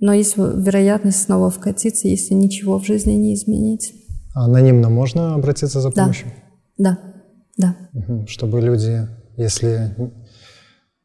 но 0.00 0.12
есть 0.12 0.36
вероятность 0.36 1.22
снова 1.22 1.50
вкатиться, 1.50 2.08
если 2.08 2.34
ничего 2.34 2.78
в 2.78 2.84
жизни 2.84 3.12
не 3.12 3.34
изменить. 3.34 3.94
А 4.34 4.44
анонимно 4.44 4.90
можно 4.90 5.34
обратиться 5.34 5.80
за 5.80 5.90
помощью? 5.90 6.28
Да, 6.76 6.98
да. 7.56 7.76
да. 7.92 8.00
Угу. 8.00 8.26
Чтобы 8.26 8.60
люди, 8.60 9.08
если 9.36 9.94
а, 9.98 10.10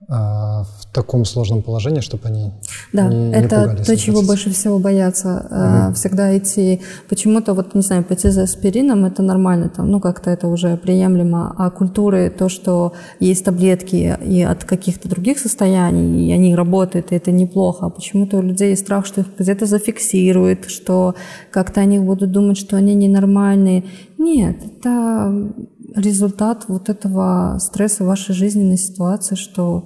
в 0.07 0.67
таком 0.91 1.25
сложном 1.25 1.61
положении, 1.61 2.01
чтобы 2.01 2.27
они 2.27 2.51
да, 2.91 3.07
не, 3.07 3.31
это 3.31 3.75
не 3.77 3.83
то, 3.83 3.95
чего 3.95 4.21
больше 4.23 4.49
всего 4.49 4.77
боятся. 4.77 5.87
Угу. 5.87 5.95
Всегда 5.95 6.37
идти, 6.37 6.81
почему-то 7.07 7.53
вот 7.53 7.75
не 7.75 7.81
знаю, 7.81 8.03
пойти 8.03 8.29
за 8.29 8.43
аспирином 8.43 9.05
это 9.05 9.21
нормально, 9.21 9.69
там, 9.69 9.89
ну 9.89 10.01
как-то 10.01 10.29
это 10.29 10.47
уже 10.47 10.75
приемлемо. 10.75 11.55
А 11.57 11.69
культуры 11.69 12.29
то, 12.29 12.49
что 12.49 12.93
есть 13.19 13.45
таблетки 13.45 14.17
и 14.25 14.41
от 14.41 14.65
каких-то 14.65 15.07
других 15.07 15.39
состояний, 15.39 16.29
и 16.29 16.33
они 16.33 16.55
работают, 16.55 17.11
и 17.11 17.15
это 17.15 17.31
неплохо. 17.31 17.85
А 17.85 17.89
почему-то 17.89 18.37
у 18.37 18.41
людей 18.41 18.71
есть 18.71 18.83
страх, 18.83 19.05
что 19.05 19.21
их 19.21 19.27
где-то 19.37 19.65
зафиксируют, 19.65 20.65
что 20.69 21.15
как-то 21.51 21.79
они 21.79 21.99
будут 21.99 22.31
думать, 22.31 22.57
что 22.57 22.75
они 22.75 22.95
ненормальные. 22.95 23.85
Нет, 24.17 24.57
это 24.65 25.53
результат 25.95 26.65
вот 26.67 26.89
этого 26.89 27.57
стресса 27.59 28.03
в 28.03 28.07
вашей 28.07 28.33
жизненной 28.33 28.77
ситуации, 28.77 29.35
что 29.35 29.85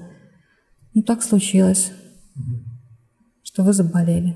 ну 0.96 1.04
так 1.04 1.22
случилось, 1.22 1.92
что 3.44 3.64
вы 3.64 3.74
заболели. 3.74 4.36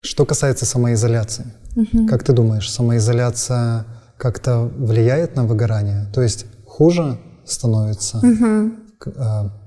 Что 0.00 0.26
касается 0.26 0.66
самоизоляции, 0.66 1.46
угу. 1.76 2.06
как 2.08 2.24
ты 2.24 2.32
думаешь, 2.32 2.70
самоизоляция 2.70 3.86
как-то 4.18 4.62
влияет 4.62 5.36
на 5.36 5.44
выгорание? 5.46 6.06
То 6.12 6.22
есть 6.22 6.46
хуже 6.66 7.18
становится? 7.44 8.18
Угу. 8.18 8.72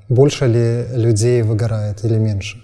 Больше 0.10 0.48
ли 0.48 1.02
людей 1.02 1.42
выгорает 1.42 2.04
или 2.04 2.18
меньше? 2.18 2.62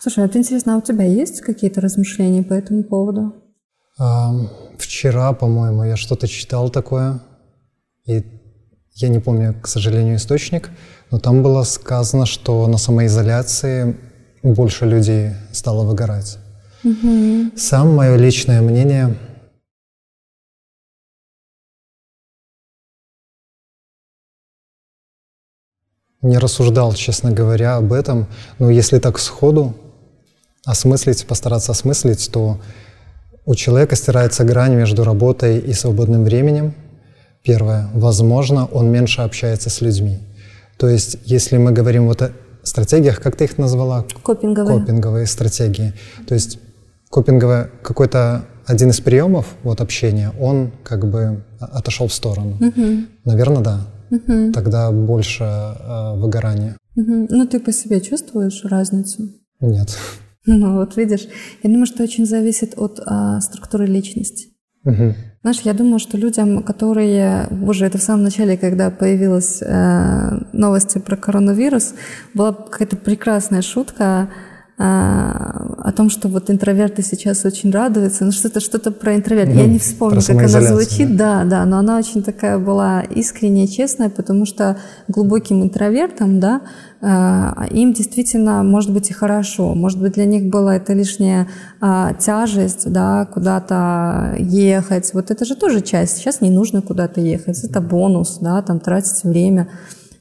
Слушай, 0.00 0.26
это 0.26 0.38
интересно, 0.38 0.74
а 0.74 0.78
у 0.78 0.82
тебя 0.82 1.04
есть 1.04 1.40
какие-то 1.40 1.80
размышления 1.80 2.42
по 2.42 2.52
этому 2.52 2.84
поводу? 2.84 3.34
А, 3.98 4.32
вчера, 4.78 5.32
по-моему, 5.32 5.84
я 5.84 5.96
что-то 5.96 6.28
читал 6.28 6.70
такое, 6.70 7.20
и 8.04 8.24
я 8.94 9.08
не 9.08 9.18
помню, 9.18 9.54
к 9.60 9.66
сожалению, 9.66 10.16
источник, 10.16 10.70
но 11.10 11.18
там 11.18 11.42
было 11.42 11.64
сказано, 11.64 12.26
что 12.26 12.66
на 12.66 12.78
самоизоляции 12.78 13.96
больше 14.42 14.86
людей 14.86 15.30
стало 15.52 15.84
выгорать. 15.84 16.38
Угу. 16.84 17.56
Сам 17.56 17.94
мое 17.94 18.16
личное 18.16 18.62
мнение 18.62 19.16
не 26.22 26.38
рассуждал, 26.38 26.94
честно 26.94 27.32
говоря, 27.32 27.76
об 27.76 27.92
этом. 27.92 28.26
Но 28.58 28.70
если 28.70 28.98
так 28.98 29.18
сходу 29.18 29.74
осмыслить, 30.64 31.26
постараться 31.26 31.72
осмыслить, 31.72 32.30
то 32.32 32.60
у 33.44 33.54
человека 33.54 33.96
стирается 33.96 34.44
грань 34.44 34.74
между 34.74 35.04
работой 35.04 35.58
и 35.58 35.72
свободным 35.72 36.24
временем. 36.24 36.74
Первое. 37.42 37.88
Возможно, 37.94 38.66
он 38.66 38.90
меньше 38.90 39.22
общается 39.22 39.70
с 39.70 39.80
людьми. 39.80 40.20
То 40.80 40.88
есть, 40.88 41.18
если 41.24 41.58
мы 41.58 41.72
говорим 41.72 42.06
вот 42.06 42.22
о 42.22 42.32
стратегиях, 42.62 43.20
как 43.20 43.36
ты 43.36 43.44
их 43.44 43.58
назвала? 43.58 44.06
Копинговые. 44.22 44.80
Копинговые 44.80 45.26
стратегии. 45.26 45.92
То 46.26 46.34
есть, 46.34 46.58
копинговая 47.10 47.70
какой-то 47.82 48.46
один 48.64 48.88
из 48.88 48.98
приемов 48.98 49.46
вот 49.62 49.82
общения, 49.82 50.32
он 50.40 50.72
как 50.82 51.06
бы 51.06 51.44
отошел 51.60 52.08
в 52.08 52.14
сторону. 52.14 52.56
Угу. 52.58 52.86
Наверное, 53.26 53.62
да. 53.62 53.80
Угу. 54.10 54.52
Тогда 54.52 54.90
больше 54.90 55.44
э, 55.44 56.16
выгорания. 56.16 56.78
Угу. 56.96 57.26
Ну, 57.28 57.46
ты 57.46 57.60
по 57.60 57.72
себе 57.72 58.00
чувствуешь 58.00 58.64
разницу? 58.64 59.28
Нет. 59.60 59.96
Ну, 60.46 60.76
вот 60.76 60.96
видишь, 60.96 61.28
я 61.62 61.68
думаю, 61.68 61.84
что 61.84 62.02
очень 62.02 62.24
зависит 62.24 62.72
от 62.78 62.98
а, 63.04 63.42
структуры 63.42 63.84
личности. 63.84 64.48
Угу. 64.86 65.14
Знаешь, 65.42 65.60
я 65.62 65.72
думаю, 65.72 65.98
что 65.98 66.18
людям, 66.18 66.62
которые, 66.62 67.46
боже, 67.50 67.86
это 67.86 67.96
в 67.96 68.02
самом 68.02 68.24
начале, 68.24 68.58
когда 68.58 68.90
появилась 68.90 69.62
э, 69.62 70.38
новости 70.52 70.98
про 70.98 71.16
коронавирус, 71.16 71.94
была 72.34 72.52
какая-то 72.52 72.98
прекрасная 72.98 73.62
шутка 73.62 74.28
о 74.82 75.92
том, 75.92 76.08
что 76.08 76.28
вот 76.28 76.48
интроверты 76.48 77.02
сейчас 77.02 77.44
очень 77.44 77.70
радуются, 77.70 78.24
ну 78.24 78.32
что-то 78.32 78.60
что-то 78.60 78.90
про 78.90 79.14
интроверт. 79.14 79.50
Я 79.50 79.66
не 79.66 79.78
вспомню, 79.78 80.22
как 80.26 80.36
она 80.36 80.62
звучит, 80.62 81.16
да? 81.16 81.44
да, 81.44 81.50
да, 81.50 81.64
но 81.66 81.78
она 81.78 81.98
очень 81.98 82.22
такая 82.22 82.58
была 82.58 83.02
искренняя, 83.02 83.66
честная, 83.66 84.08
потому 84.08 84.46
что 84.46 84.78
глубоким 85.06 85.62
интровертам, 85.62 86.40
да, 86.40 86.62
а, 87.02 87.66
им 87.70 87.92
действительно 87.92 88.62
может 88.62 88.90
быть 88.90 89.10
и 89.10 89.12
хорошо, 89.12 89.74
может 89.74 90.00
быть 90.00 90.14
для 90.14 90.24
них 90.24 90.48
была 90.50 90.76
это 90.76 90.94
лишняя 90.94 91.46
а, 91.82 92.14
тяжесть, 92.14 92.90
да, 92.90 93.26
куда-то 93.26 94.36
ехать. 94.38 95.12
Вот 95.12 95.30
это 95.30 95.44
же 95.44 95.56
тоже 95.56 95.82
часть. 95.82 96.16
Сейчас 96.16 96.40
не 96.40 96.50
нужно 96.50 96.80
куда-то 96.80 97.20
ехать, 97.20 97.62
это 97.64 97.82
бонус, 97.82 98.38
да, 98.40 98.62
там 98.62 98.80
тратить 98.80 99.24
время 99.24 99.68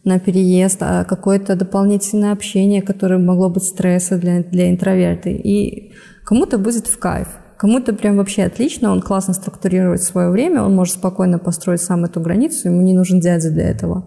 на 0.04 0.20
переезд, 0.20 0.78
а 0.82 1.04
какое-то 1.04 1.56
дополнительное 1.56 2.32
общение, 2.32 2.82
которое 2.82 3.18
могло 3.18 3.50
быть 3.50 3.64
стрессом 3.64 4.20
для, 4.20 4.44
для 4.44 4.70
интроверта. 4.70 5.30
И 5.30 5.92
кому-то 6.24 6.58
будет 6.58 6.88
в 6.88 6.98
кайф. 6.98 7.28
Кому-то 7.58 7.94
прям 7.94 8.16
вообще 8.16 8.44
отлично, 8.44 8.92
он 8.92 9.02
классно 9.02 9.34
структурирует 9.34 10.02
свое 10.02 10.30
время, 10.30 10.64
он 10.64 10.76
может 10.76 10.94
спокойно 10.94 11.40
построить 11.40 11.82
сам 11.82 12.06
эту 12.06 12.22
границу, 12.22 12.70
ему 12.70 12.82
не 12.82 12.94
нужен 12.94 13.20
дядя 13.20 13.52
для 13.52 13.70
этого. 13.70 14.06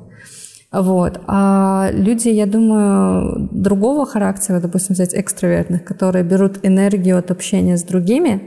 Вот. 0.73 1.21
А 1.27 1.91
люди, 1.93 2.29
я 2.29 2.47
думаю, 2.47 3.49
другого 3.53 4.07
характера, 4.07 4.59
допустим, 4.59 4.95
взять 4.95 5.15
экстравертных, 5.15 5.85
которые 5.85 6.25
берут 6.25 6.61
энергию 6.63 7.19
от 7.19 7.31
общения 7.31 7.77
с 7.77 7.83
другими, 7.83 8.41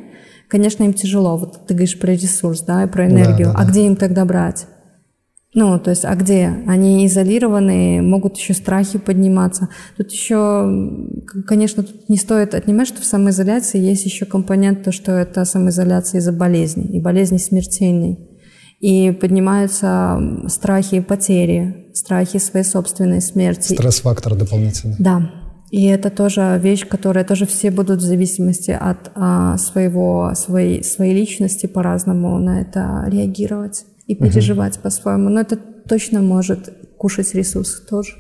конечно, 0.48 0.84
им 0.84 0.94
тяжело. 0.94 1.38
Вот 1.38 1.68
ты 1.68 1.76
говоришь 1.76 2.00
про 2.00 2.14
ресурс, 2.14 2.62
да, 2.62 2.84
и 2.84 2.88
про 2.88 3.06
энергию. 3.06 3.50
Да, 3.50 3.54
да, 3.54 3.60
а 3.60 3.64
да. 3.66 3.70
где 3.70 3.86
им 3.86 3.96
тогда 3.96 4.26
брать? 4.26 4.66
Ну, 5.56 5.80
то 5.80 5.90
есть, 5.90 6.04
а 6.04 6.14
где? 6.16 6.54
Они 6.68 7.08
изолированы, 7.08 8.02
могут 8.02 8.38
еще 8.38 8.54
страхи 8.54 9.00
подниматься. 9.00 9.70
Тут 9.96 10.12
еще, 10.12 10.92
конечно, 11.48 11.82
тут 11.82 12.10
не 12.10 12.18
стоит 12.18 12.54
отнимать, 12.54 12.90
что 12.90 13.02
в 13.02 13.06
самоизоляции 13.06 13.80
есть 13.80 14.04
еще 14.04 14.26
компонент, 14.26 14.84
то, 14.84 14.92
что 14.92 15.14
это 15.14 15.46
самоизоляция 15.46 16.20
из-за 16.20 16.34
болезни, 16.34 16.84
и 16.84 17.00
болезни 17.00 17.38
смертельной. 17.38 18.20
И 18.82 19.12
поднимаются 19.12 20.20
страхи 20.50 21.00
потери, 21.00 21.88
страхи 21.94 22.38
своей 22.38 22.66
собственной 22.66 23.22
смерти. 23.22 23.74
Стресс-фактор 23.76 24.36
дополнительный. 24.36 24.98
Да. 25.00 25.32
И 25.72 25.86
это 25.86 26.10
тоже 26.10 26.60
вещь, 26.62 26.86
которая 26.86 27.24
тоже 27.24 27.46
все 27.46 27.72
будут 27.72 28.00
в 28.00 28.06
зависимости 28.06 28.72
от 28.72 29.10
а, 29.16 29.58
своего, 29.58 30.34
своей, 30.36 30.84
своей 30.84 31.16
личности 31.16 31.66
по-разному 31.66 32.38
на 32.40 32.60
это 32.60 33.06
реагировать 33.08 33.86
и 34.08 34.16
переживать 34.16 34.76
угу. 34.76 34.84
по-своему. 34.84 35.30
Но 35.30 35.42
это 35.42 35.58
точно 35.58 36.22
может 36.22 36.70
кушать 36.98 37.34
ресурсы 37.34 37.86
тоже. 37.86 38.14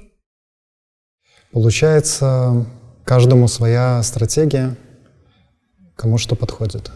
Получается, 1.51 2.65
каждому 3.05 3.47
своя 3.47 4.01
стратегия, 4.03 4.75
кому 5.95 6.17
что 6.17 6.35
подходит. 6.35 6.91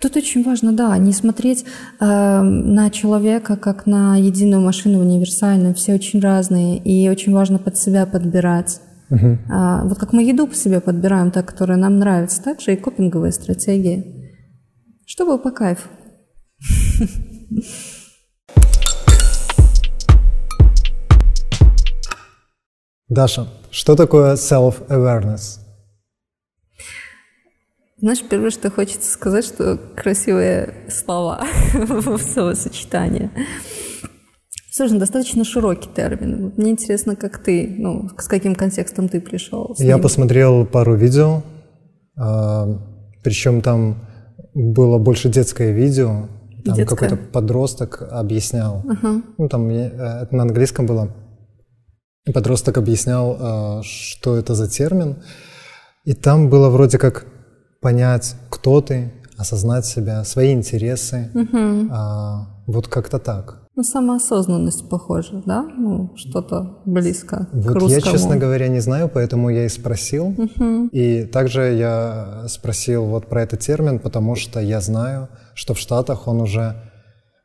Тут 0.00 0.16
очень 0.16 0.42
важно, 0.42 0.72
да, 0.72 0.98
не 0.98 1.12
смотреть 1.12 1.64
э, 2.00 2.04
на 2.40 2.90
человека 2.90 3.56
как 3.56 3.86
на 3.86 4.16
единую 4.16 4.60
машину 4.60 4.98
универсальную. 4.98 5.74
Все 5.74 5.94
очень 5.94 6.20
разные, 6.20 6.78
и 6.78 7.08
очень 7.08 7.32
важно 7.32 7.60
под 7.60 7.78
себя 7.78 8.04
подбирать. 8.04 8.80
Угу. 9.10 9.38
А, 9.48 9.84
вот 9.84 9.98
как 9.98 10.12
мы 10.12 10.24
еду 10.24 10.48
по 10.48 10.54
себе 10.56 10.80
подбираем, 10.80 11.30
та, 11.30 11.44
которая 11.44 11.78
нам 11.78 11.98
нравится, 11.98 12.42
так 12.42 12.60
же 12.60 12.72
и 12.72 12.76
копинговые 12.76 13.30
стратегии. 13.30 14.32
Чтобы 15.06 15.38
по 15.38 15.52
кайфу. 15.52 15.88
Даша, 23.12 23.46
что 23.70 23.94
такое 23.94 24.36
self-awareness? 24.36 25.58
Знаешь, 27.98 28.22
первое, 28.22 28.48
что 28.48 28.70
хочется 28.70 29.10
сказать, 29.10 29.44
что 29.44 29.78
красивые 29.94 30.72
слова 30.88 31.44
в 31.74 32.16
словосочетании. 32.16 33.30
Слушай, 34.70 34.94
ну, 34.94 35.00
достаточно 35.00 35.44
широкий 35.44 35.90
термин. 35.90 36.54
Мне 36.56 36.70
интересно, 36.70 37.14
как 37.14 37.36
ты, 37.36 37.74
ну, 37.76 38.08
с 38.16 38.28
каким 38.28 38.54
контекстом 38.54 39.10
ты 39.10 39.20
пришел. 39.20 39.74
Я 39.78 39.98
посмотрел 39.98 40.64
пару 40.64 40.94
видео, 40.94 41.42
а, 42.16 42.66
причем 43.22 43.60
там 43.60 43.96
было 44.54 44.96
больше 44.96 45.28
детское 45.28 45.72
видео. 45.72 46.28
Там 46.64 46.76
какой-то 46.86 47.16
подросток 47.16 48.08
объяснял. 48.10 48.82
Uh-huh. 48.86 49.22
Ну, 49.36 49.48
там 49.48 49.68
э, 49.68 50.22
это 50.22 50.34
на 50.34 50.44
английском 50.44 50.86
было. 50.86 51.10
Подросток 52.32 52.78
объяснял, 52.78 53.36
а, 53.38 53.82
что 53.82 54.36
это 54.36 54.54
за 54.54 54.68
термин. 54.68 55.16
И 56.04 56.14
там 56.14 56.48
было 56.48 56.68
вроде 56.68 56.98
как 56.98 57.26
понять, 57.80 58.36
кто 58.48 58.80
ты, 58.80 59.12
осознать 59.36 59.86
себя, 59.86 60.24
свои 60.24 60.52
интересы. 60.52 61.30
Угу. 61.34 61.88
А, 61.90 62.62
вот 62.66 62.86
как-то 62.86 63.18
так. 63.18 63.62
Ну, 63.74 63.82
самоосознанность 63.82 64.88
похоже, 64.88 65.42
да? 65.46 65.62
Ну, 65.62 66.12
что-то 66.14 66.82
близко 66.84 67.48
вот 67.52 67.72
к 67.72 67.74
русскому. 67.74 67.90
Я, 67.90 68.00
честно 68.00 68.36
говоря, 68.36 68.68
не 68.68 68.80
знаю, 68.80 69.10
поэтому 69.12 69.48
я 69.48 69.64
и 69.64 69.68
спросил. 69.68 70.26
Угу. 70.26 70.88
И 70.92 71.24
также 71.24 71.72
я 71.72 72.44
спросил 72.48 73.06
вот 73.06 73.28
про 73.28 73.42
этот 73.42 73.60
термин, 73.60 73.98
потому 73.98 74.36
что 74.36 74.60
я 74.60 74.80
знаю, 74.80 75.28
что 75.54 75.74
в 75.74 75.78
Штатах 75.78 76.28
он 76.28 76.42
уже 76.42 76.76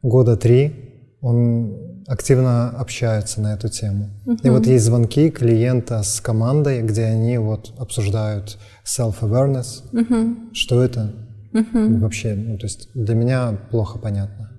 года 0.04 0.36
три, 0.36 1.18
он 1.22 1.97
активно 2.08 2.70
общаются 2.70 3.42
на 3.42 3.54
эту 3.54 3.70
тему. 3.70 4.10
Uh-huh. 4.26 4.40
И 4.44 4.50
вот 4.50 4.66
есть 4.66 4.86
звонки 4.86 5.30
клиента 5.30 6.02
с 6.02 6.22
командой, 6.22 6.82
где 6.82 7.04
они 7.04 7.38
вот 7.38 7.74
обсуждают 7.78 8.58
self-awareness, 8.86 9.92
uh-huh. 9.92 10.54
что 10.54 10.82
это 10.82 11.14
uh-huh. 11.54 12.00
вообще, 12.00 12.34
ну, 12.34 12.58
то 12.58 12.66
есть 12.66 12.90
для 12.94 13.14
меня 13.14 13.58
плохо 13.70 14.00
понятно. 14.00 14.52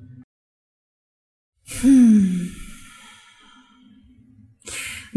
Hmm. 1.82 2.48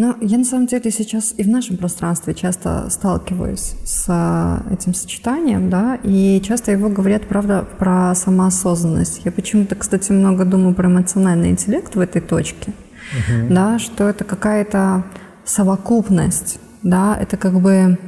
Но 0.02 0.18
я 0.20 0.40
на 0.40 0.46
самом 0.46 0.66
деле 0.66 0.90
сейчас 0.90 1.36
и 1.38 1.44
в 1.44 1.48
нашем 1.48 1.78
пространстве 1.78 2.34
часто 2.34 2.90
сталкиваюсь 2.90 3.76
с 3.86 4.06
э, 4.08 4.74
этим 4.74 4.96
сочетанием, 4.96 5.70
да, 5.70 6.00
и 6.02 6.42
часто 6.44 6.72
его 6.72 6.90
говорят, 6.90 7.28
правда, 7.28 7.68
про 7.78 8.16
самоосознанность. 8.16 9.22
Я 9.26 9.32
почему-то, 9.32 9.76
кстати, 9.76 10.12
много 10.12 10.44
думаю 10.44 10.74
про 10.74 10.90
эмоциональный 10.90 11.52
интеллект 11.52 11.94
в 11.94 12.00
этой 12.00 12.20
точке, 12.20 12.72
угу. 12.72 13.54
да, 13.54 13.78
что 13.78 14.10
это 14.10 14.24
какая-то 14.24 15.04
совокупность, 15.46 16.60
да, 16.82 17.16
это 17.16 17.38
как 17.38 17.62
бы 17.62 18.00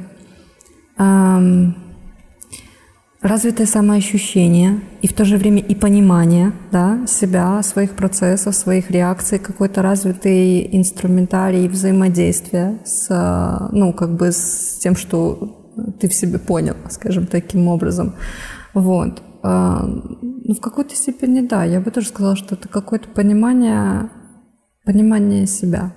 эм, 0.98 1.76
развитое 3.24 3.66
самоощущение 3.66 4.80
и 5.00 5.08
в 5.08 5.14
то 5.14 5.24
же 5.24 5.38
время 5.38 5.60
и 5.60 5.74
понимание 5.74 6.52
да, 6.70 7.06
себя, 7.06 7.62
своих 7.62 7.96
процессов, 7.96 8.54
своих 8.54 8.90
реакций, 8.90 9.38
какой-то 9.38 9.80
развитый 9.80 10.68
инструментарий 10.76 11.66
взаимодействия 11.66 12.78
с, 12.84 13.68
ну, 13.72 13.94
как 13.94 14.14
бы 14.14 14.30
с 14.30 14.78
тем, 14.78 14.94
что 14.94 15.72
ты 15.98 16.08
в 16.10 16.14
себе 16.14 16.38
понял, 16.38 16.76
скажем, 16.90 17.26
таким 17.26 17.66
образом. 17.68 18.14
Вот. 18.74 19.22
А, 19.42 19.86
ну, 19.86 20.54
в 20.54 20.60
какой-то 20.60 20.94
степени, 20.94 21.40
да, 21.40 21.64
я 21.64 21.80
бы 21.80 21.90
тоже 21.90 22.08
сказала, 22.08 22.36
что 22.36 22.56
это 22.56 22.68
какое-то 22.68 23.08
понимание, 23.08 24.10
понимание 24.84 25.46
себя. 25.46 25.94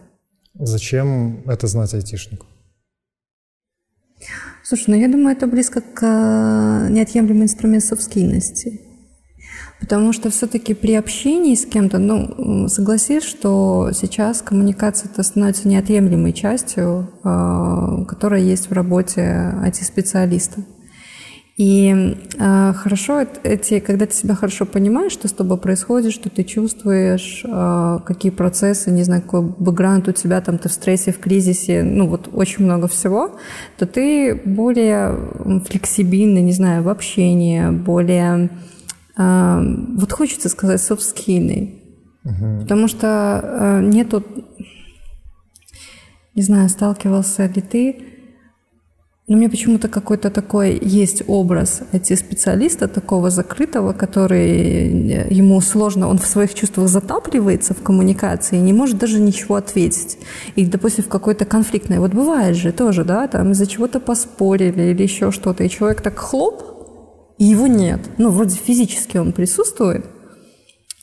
Зачем 0.53 1.43
это 1.45 1.67
знать 1.67 1.93
айтишнику? 1.93 2.45
Слушай, 4.70 4.86
ну 4.89 4.95
я 4.97 5.07
думаю, 5.07 5.34
это 5.34 5.47
близко 5.47 5.80
к 5.80 6.03
э, 6.03 6.89
неотъемлемому 6.89 7.45
инструменту 7.45 7.88
совскийности. 7.88 8.82
Потому 9.80 10.11
что 10.11 10.30
все-таки 10.30 10.74
при 10.74 10.93
общении 10.95 11.55
с 11.55 11.65
кем-то, 11.65 11.99
ну, 11.99 12.68
согласись, 12.68 13.24
что 13.24 13.91
сейчас 13.93 14.41
коммуникация 14.41 15.09
это 15.09 15.24
становится 15.24 15.70
неотъемлемой 15.70 16.34
частью, 16.34 17.07
э, 17.24 18.05
которая 18.09 18.41
есть 18.41 18.70
в 18.70 18.74
работе 18.74 19.22
IT-специалиста. 19.63 20.59
И 21.57 22.15
э, 22.37 22.73
хорошо 22.73 23.25
эти, 23.43 23.79
когда 23.79 24.05
ты 24.05 24.13
себя 24.13 24.35
хорошо 24.35 24.67
понимаешь, 24.67 25.11
что 25.11 25.27
с 25.27 25.31
тобой 25.31 25.57
происходит, 25.57 26.13
что 26.13 26.29
ты 26.29 26.43
чувствуешь, 26.43 27.43
э, 27.43 27.99
какие 28.05 28.31
процессы, 28.31 28.91
не 28.91 29.01
знаю, 29.01 29.23
какой 29.23 29.41
бэкграунд 29.41 30.07
у 30.07 30.11
тебя, 30.11 30.39
там 30.41 30.59
ты 30.59 30.69
в 30.69 30.71
стрессе, 30.71 31.11
в 31.11 31.17
кризисе, 31.17 31.81
ну 31.81 32.07
вот 32.07 32.29
очень 32.31 32.63
много 32.63 32.87
всего, 32.87 33.39
то 33.79 33.87
ты 33.87 34.35
более 34.45 35.61
флексибильный, 35.65 36.43
не 36.43 36.53
знаю, 36.53 36.83
в 36.83 36.89
общении, 36.89 37.71
более, 37.71 38.51
э, 39.17 39.61
вот 39.97 40.11
хочется 40.11 40.49
сказать, 40.49 40.79
софт-скильный. 40.79 41.81
Угу. 42.23 42.61
Потому 42.61 42.87
что 42.87 43.41
э, 43.43 43.81
нету, 43.83 44.23
не 46.35 46.43
знаю, 46.43 46.69
сталкивался 46.69 47.47
ли 47.47 47.61
ты, 47.63 48.16
но 49.28 49.36
меня 49.36 49.49
почему-то 49.49 49.89
какой-то 49.89 50.30
такой 50.30 50.80
есть 50.82 51.21
образ 51.28 51.82
IT-специалиста, 51.91 52.88
такого 52.88 53.30
закрытого, 53.30 53.91
который 53.91 54.47
э, 54.49 55.28
ему 55.30 55.59
сложно, 55.59 56.07
он 56.07 56.17
в 56.17 56.25
своих 56.25 56.53
чувствах 56.53 56.88
затапливается 56.88 57.73
в 57.73 57.82
коммуникации 57.82 58.55
не 58.55 58.71
может 58.71 58.97
даже 58.97 59.19
ничего 59.19 59.55
ответить. 59.55 60.17
И, 60.55 60.65
допустим, 60.65 61.03
в 61.03 61.09
какой-то 61.09 61.43
конфликтной, 61.43 61.99
вот 61.99 62.13
бывает 62.13 62.55
же 62.55 62.71
тоже, 62.71 63.03
да, 63.03 63.28
там 63.28 63.51
из-за 63.51 63.67
чего-то 63.67 63.99
поспорили 63.99 64.91
или 64.91 65.03
еще 65.03 65.32
что-то, 65.32 65.65
и 65.65 65.69
человек 65.69 65.99
так 65.99 66.17
хлоп, 66.17 66.63
и 67.38 67.43
его 67.43 67.67
нет. 67.67 67.99
Ну, 68.17 68.30
вроде 68.30 68.55
физически 68.55 69.17
он 69.17 69.34
присутствует, 69.34 70.05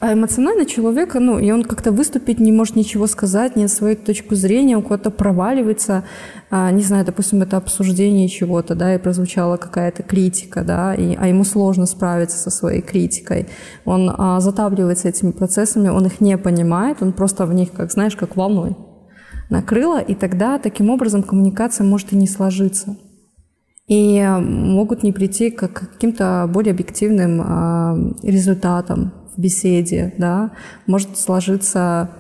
а 0.04 0.12
эмоционально 0.12 0.66
человека, 0.66 1.18
ну, 1.18 1.38
и 1.38 1.50
он 1.50 1.62
как-то 1.62 1.90
выступить 1.90 2.38
не 2.38 2.52
может 2.52 2.76
ничего 2.76 3.06
сказать, 3.06 3.56
не 3.56 3.68
свою 3.68 3.96
точку 3.96 4.34
зрения, 4.34 4.76
он 4.76 4.82
куда-то 4.82 5.10
проваливается, 5.10 6.04
а, 6.50 6.70
не 6.72 6.82
знаю, 6.82 7.06
допустим, 7.06 7.40
это 7.40 7.56
обсуждение 7.56 8.28
чего-то, 8.28 8.74
да, 8.74 8.94
и 8.94 8.98
прозвучала 8.98 9.56
какая-то 9.56 10.02
критика, 10.02 10.62
да, 10.62 10.94
и, 10.94 11.16
а 11.18 11.26
ему 11.26 11.42
сложно 11.44 11.86
справиться 11.86 12.36
со 12.36 12.50
своей 12.50 12.82
критикой. 12.82 13.46
Он 13.86 14.14
а, 14.14 14.40
затапливается 14.40 15.08
этими 15.08 15.30
процессами, 15.30 15.88
он 15.88 16.04
их 16.04 16.20
не 16.20 16.36
понимает, 16.36 16.98
он 17.00 17.14
просто 17.14 17.46
в 17.46 17.54
них, 17.54 17.72
как 17.72 17.90
знаешь, 17.90 18.14
как 18.14 18.36
волной 18.36 18.76
накрыло, 19.48 20.02
и 20.02 20.14
тогда 20.14 20.58
таким 20.58 20.90
образом 20.90 21.22
коммуникация 21.22 21.86
может 21.86 22.12
и 22.12 22.16
не 22.16 22.26
сложиться. 22.26 22.98
И 23.86 24.22
могут 24.22 25.02
не 25.02 25.12
прийти 25.12 25.50
к 25.50 25.66
каким-то 25.68 26.46
более 26.52 26.72
объективным 26.72 27.40
а, 27.42 27.96
результатам, 28.22 29.12
в 29.36 29.40
беседе, 29.40 30.14
да, 30.18 30.52
может 30.86 31.16
сложиться 31.18 32.10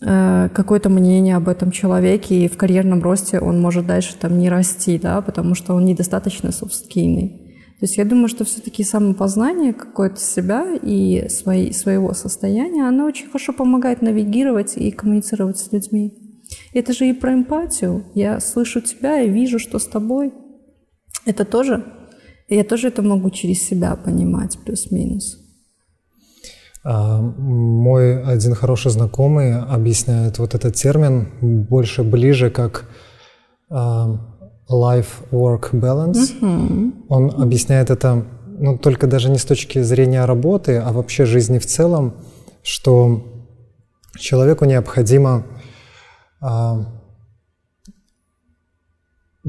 э, 0.00 0.48
какое-то 0.52 0.88
мнение 0.88 1.36
об 1.36 1.48
этом 1.48 1.70
человеке, 1.70 2.44
и 2.44 2.48
в 2.48 2.56
карьерном 2.56 3.02
росте 3.02 3.40
он 3.40 3.60
может 3.60 3.86
дальше 3.86 4.14
там 4.18 4.38
не 4.38 4.48
расти, 4.48 4.98
да, 4.98 5.20
потому 5.20 5.54
что 5.54 5.74
он 5.74 5.84
недостаточно 5.84 6.52
софт-скийный. 6.52 7.44
То 7.80 7.86
есть 7.86 7.96
я 7.96 8.04
думаю, 8.04 8.28
что 8.28 8.44
все-таки 8.44 8.84
самопознание 8.84 9.72
какое-то 9.72 10.20
себя 10.20 10.74
и 10.80 11.28
свои, 11.28 11.72
своего 11.72 12.14
состояния, 12.14 12.88
оно 12.88 13.04
очень 13.04 13.26
хорошо 13.26 13.52
помогает 13.52 14.00
навигировать 14.00 14.76
и 14.76 14.90
коммуницировать 14.90 15.58
с 15.58 15.72
людьми. 15.72 16.14
Это 16.72 16.92
же 16.92 17.08
и 17.08 17.12
про 17.12 17.34
эмпатию. 17.34 18.04
Я 18.14 18.40
слышу 18.40 18.80
тебя 18.80 19.20
и 19.20 19.28
вижу, 19.28 19.58
что 19.58 19.78
с 19.78 19.86
тобой. 19.86 20.32
Это 21.26 21.44
тоже, 21.44 21.84
я 22.48 22.64
тоже 22.64 22.88
это 22.88 23.02
могу 23.02 23.30
через 23.30 23.62
себя 23.62 23.96
понимать, 23.96 24.58
плюс-минус. 24.64 25.43
А, 26.84 27.20
мой 27.20 28.22
один 28.22 28.54
хороший 28.54 28.90
знакомый 28.90 29.58
объясняет 29.58 30.38
вот 30.38 30.54
этот 30.54 30.74
термин 30.74 31.28
больше 31.40 32.02
ближе 32.02 32.50
как 32.50 32.84
а, 33.70 34.18
life-work 34.68 35.70
balance. 35.72 36.38
Mm-hmm. 36.40 36.92
Он 37.08 37.42
объясняет 37.42 37.90
это 37.90 38.24
ну, 38.58 38.78
только 38.78 39.06
даже 39.06 39.30
не 39.30 39.38
с 39.38 39.44
точки 39.44 39.80
зрения 39.82 40.24
работы, 40.26 40.76
а 40.76 40.92
вообще 40.92 41.24
жизни 41.24 41.58
в 41.58 41.66
целом, 41.66 42.14
что 42.62 43.24
человеку 44.18 44.66
необходимо 44.66 45.44
а, 46.40 46.86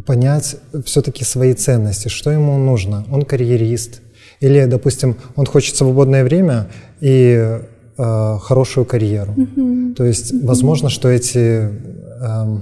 понять 0.05 0.55
все-таки 0.86 1.25
свои 1.25 1.53
ценности, 1.53 2.07
что 2.07 2.31
ему 2.31 2.57
нужно. 2.57 3.05
Он 3.11 3.23
карьерист, 3.23 4.01
или, 4.41 4.65
допустим, 4.65 5.15
он 5.36 5.45
хочет 5.45 5.75
свободное 5.75 6.23
время 6.23 6.67
и 7.01 7.59
э, 7.97 8.38
хорошую 8.41 8.86
карьеру. 8.86 9.33
Mm-hmm. 9.36 9.93
То 9.95 10.03
есть, 10.05 10.33
mm-hmm. 10.33 10.45
возможно, 10.45 10.89
что 10.89 11.09
эти 11.09 11.69
э, 12.19 12.57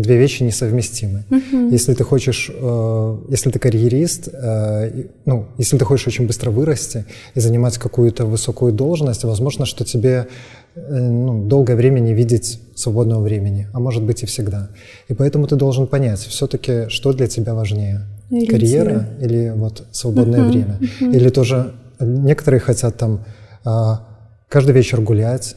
две 0.00 0.18
вещи 0.18 0.42
несовместимы. 0.42 1.24
Mm-hmm. 1.30 1.70
Если 1.70 1.94
ты 1.94 2.04
хочешь, 2.04 2.50
э, 2.52 3.18
если 3.28 3.50
ты 3.50 3.58
карьерист, 3.58 4.28
э, 4.32 5.06
ну, 5.24 5.46
если 5.58 5.78
ты 5.78 5.84
хочешь 5.84 6.06
очень 6.06 6.26
быстро 6.26 6.50
вырасти 6.50 7.04
и 7.34 7.40
занимать 7.40 7.78
какую-то 7.78 8.26
высокую 8.26 8.72
должность, 8.72 9.24
возможно, 9.24 9.66
что 9.66 9.84
тебе 9.84 10.26
э, 10.74 10.80
ну, 11.00 11.44
долгое 11.46 11.76
время 11.76 12.00
не 12.00 12.12
видеть 12.12 12.60
свободного 12.74 13.22
времени, 13.22 13.68
а 13.72 13.80
может 13.80 14.02
быть 14.02 14.22
и 14.22 14.26
всегда. 14.26 14.70
И 15.08 15.14
поэтому 15.14 15.46
ты 15.46 15.56
должен 15.56 15.86
понять, 15.86 16.20
все-таки, 16.20 16.88
что 16.88 17.12
для 17.12 17.28
тебя 17.28 17.54
важнее 17.54 18.06
карьера 18.50 19.10
или 19.20 19.52
вот 19.54 19.86
свободное 19.92 20.40
uh-huh, 20.40 20.48
время. 20.48 20.78
Uh-huh. 20.80 21.14
Или 21.14 21.28
тоже 21.28 21.74
некоторые 22.00 22.58
хотят 22.58 22.96
там 22.96 23.24
а, 23.64 24.06
каждый 24.48 24.74
вечер 24.74 25.00
гулять, 25.00 25.56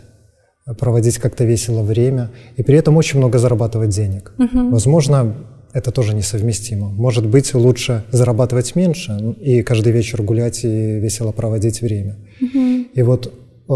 проводить 0.76 1.18
как-то 1.18 1.46
весело 1.46 1.82
время, 1.82 2.32
и 2.56 2.64
при 2.64 2.78
этом 2.78 2.98
очень 2.98 3.20
много 3.20 3.40
зарабатывать 3.40 3.90
денег. 3.90 4.34
Uh-huh. 4.38 4.70
Возможно, 4.70 5.36
это 5.74 5.92
тоже 5.92 6.14
несовместимо. 6.14 6.90
Может 6.90 7.26
быть, 7.26 7.54
лучше 7.54 8.04
зарабатывать 8.12 8.76
меньше 8.76 9.36
и 9.40 9.62
каждый 9.62 9.94
вечер 9.94 10.22
гулять 10.22 10.64
и 10.66 11.00
весело 11.00 11.32
проводить 11.32 11.82
время. 11.82 12.18
Uh-huh. 12.42 12.86
И 12.94 13.02
вот 13.02 13.28
э, 13.28 13.74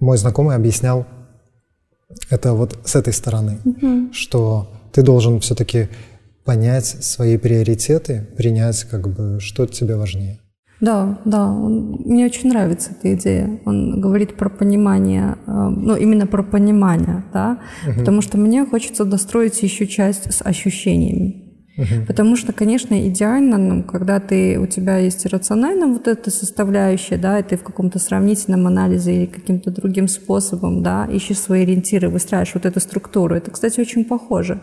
мой 0.00 0.16
знакомый 0.16 0.56
объяснял 0.56 1.06
это 2.30 2.54
вот 2.54 2.78
с 2.84 2.96
этой 2.96 3.12
стороны, 3.12 3.58
uh-huh. 3.64 4.12
что 4.12 4.68
ты 4.92 5.02
должен 5.02 5.40
все-таки 5.40 5.88
понять 6.44 6.86
свои 6.86 7.36
приоритеты, 7.36 8.26
принять, 8.36 8.84
как 8.84 9.08
бы, 9.08 9.40
что 9.40 9.66
тебе 9.66 9.96
важнее. 9.96 10.38
Да, 10.84 11.18
да, 11.24 11.46
он, 11.46 12.02
мне 12.04 12.26
очень 12.26 12.50
нравится 12.50 12.90
эта 12.90 13.14
идея. 13.14 13.60
Он 13.64 14.02
говорит 14.02 14.36
про 14.36 14.50
понимание, 14.50 15.38
э, 15.46 15.50
ну 15.50 15.96
именно 15.96 16.26
про 16.26 16.42
понимание, 16.42 17.24
да, 17.32 17.58
угу. 17.88 18.00
потому 18.00 18.20
что 18.20 18.36
мне 18.36 18.66
хочется 18.66 19.06
достроить 19.06 19.62
еще 19.62 19.86
часть 19.86 20.30
с 20.30 20.42
ощущениями. 20.44 21.44
Угу. 21.78 22.06
Потому 22.06 22.36
что, 22.36 22.52
конечно, 22.52 23.08
идеально, 23.08 23.56
ну, 23.56 23.82
когда 23.82 24.20
ты, 24.20 24.60
у 24.60 24.66
тебя 24.66 24.98
есть 24.98 25.24
рационально 25.24 25.86
вот 25.86 26.06
эта 26.06 26.30
составляющая, 26.30 27.16
да, 27.16 27.38
и 27.38 27.42
ты 27.42 27.56
в 27.56 27.62
каком-то 27.62 27.98
сравнительном 27.98 28.66
анализе 28.66 29.16
или 29.16 29.26
каким-то 29.26 29.70
другим 29.70 30.06
способом, 30.06 30.82
да, 30.82 31.06
ищешь 31.10 31.38
свои 31.38 31.62
ориентиры, 31.62 32.10
выстраиваешь 32.10 32.54
вот 32.54 32.66
эту 32.66 32.80
структуру. 32.80 33.34
Это, 33.34 33.50
кстати, 33.50 33.80
очень 33.80 34.04
похоже. 34.04 34.60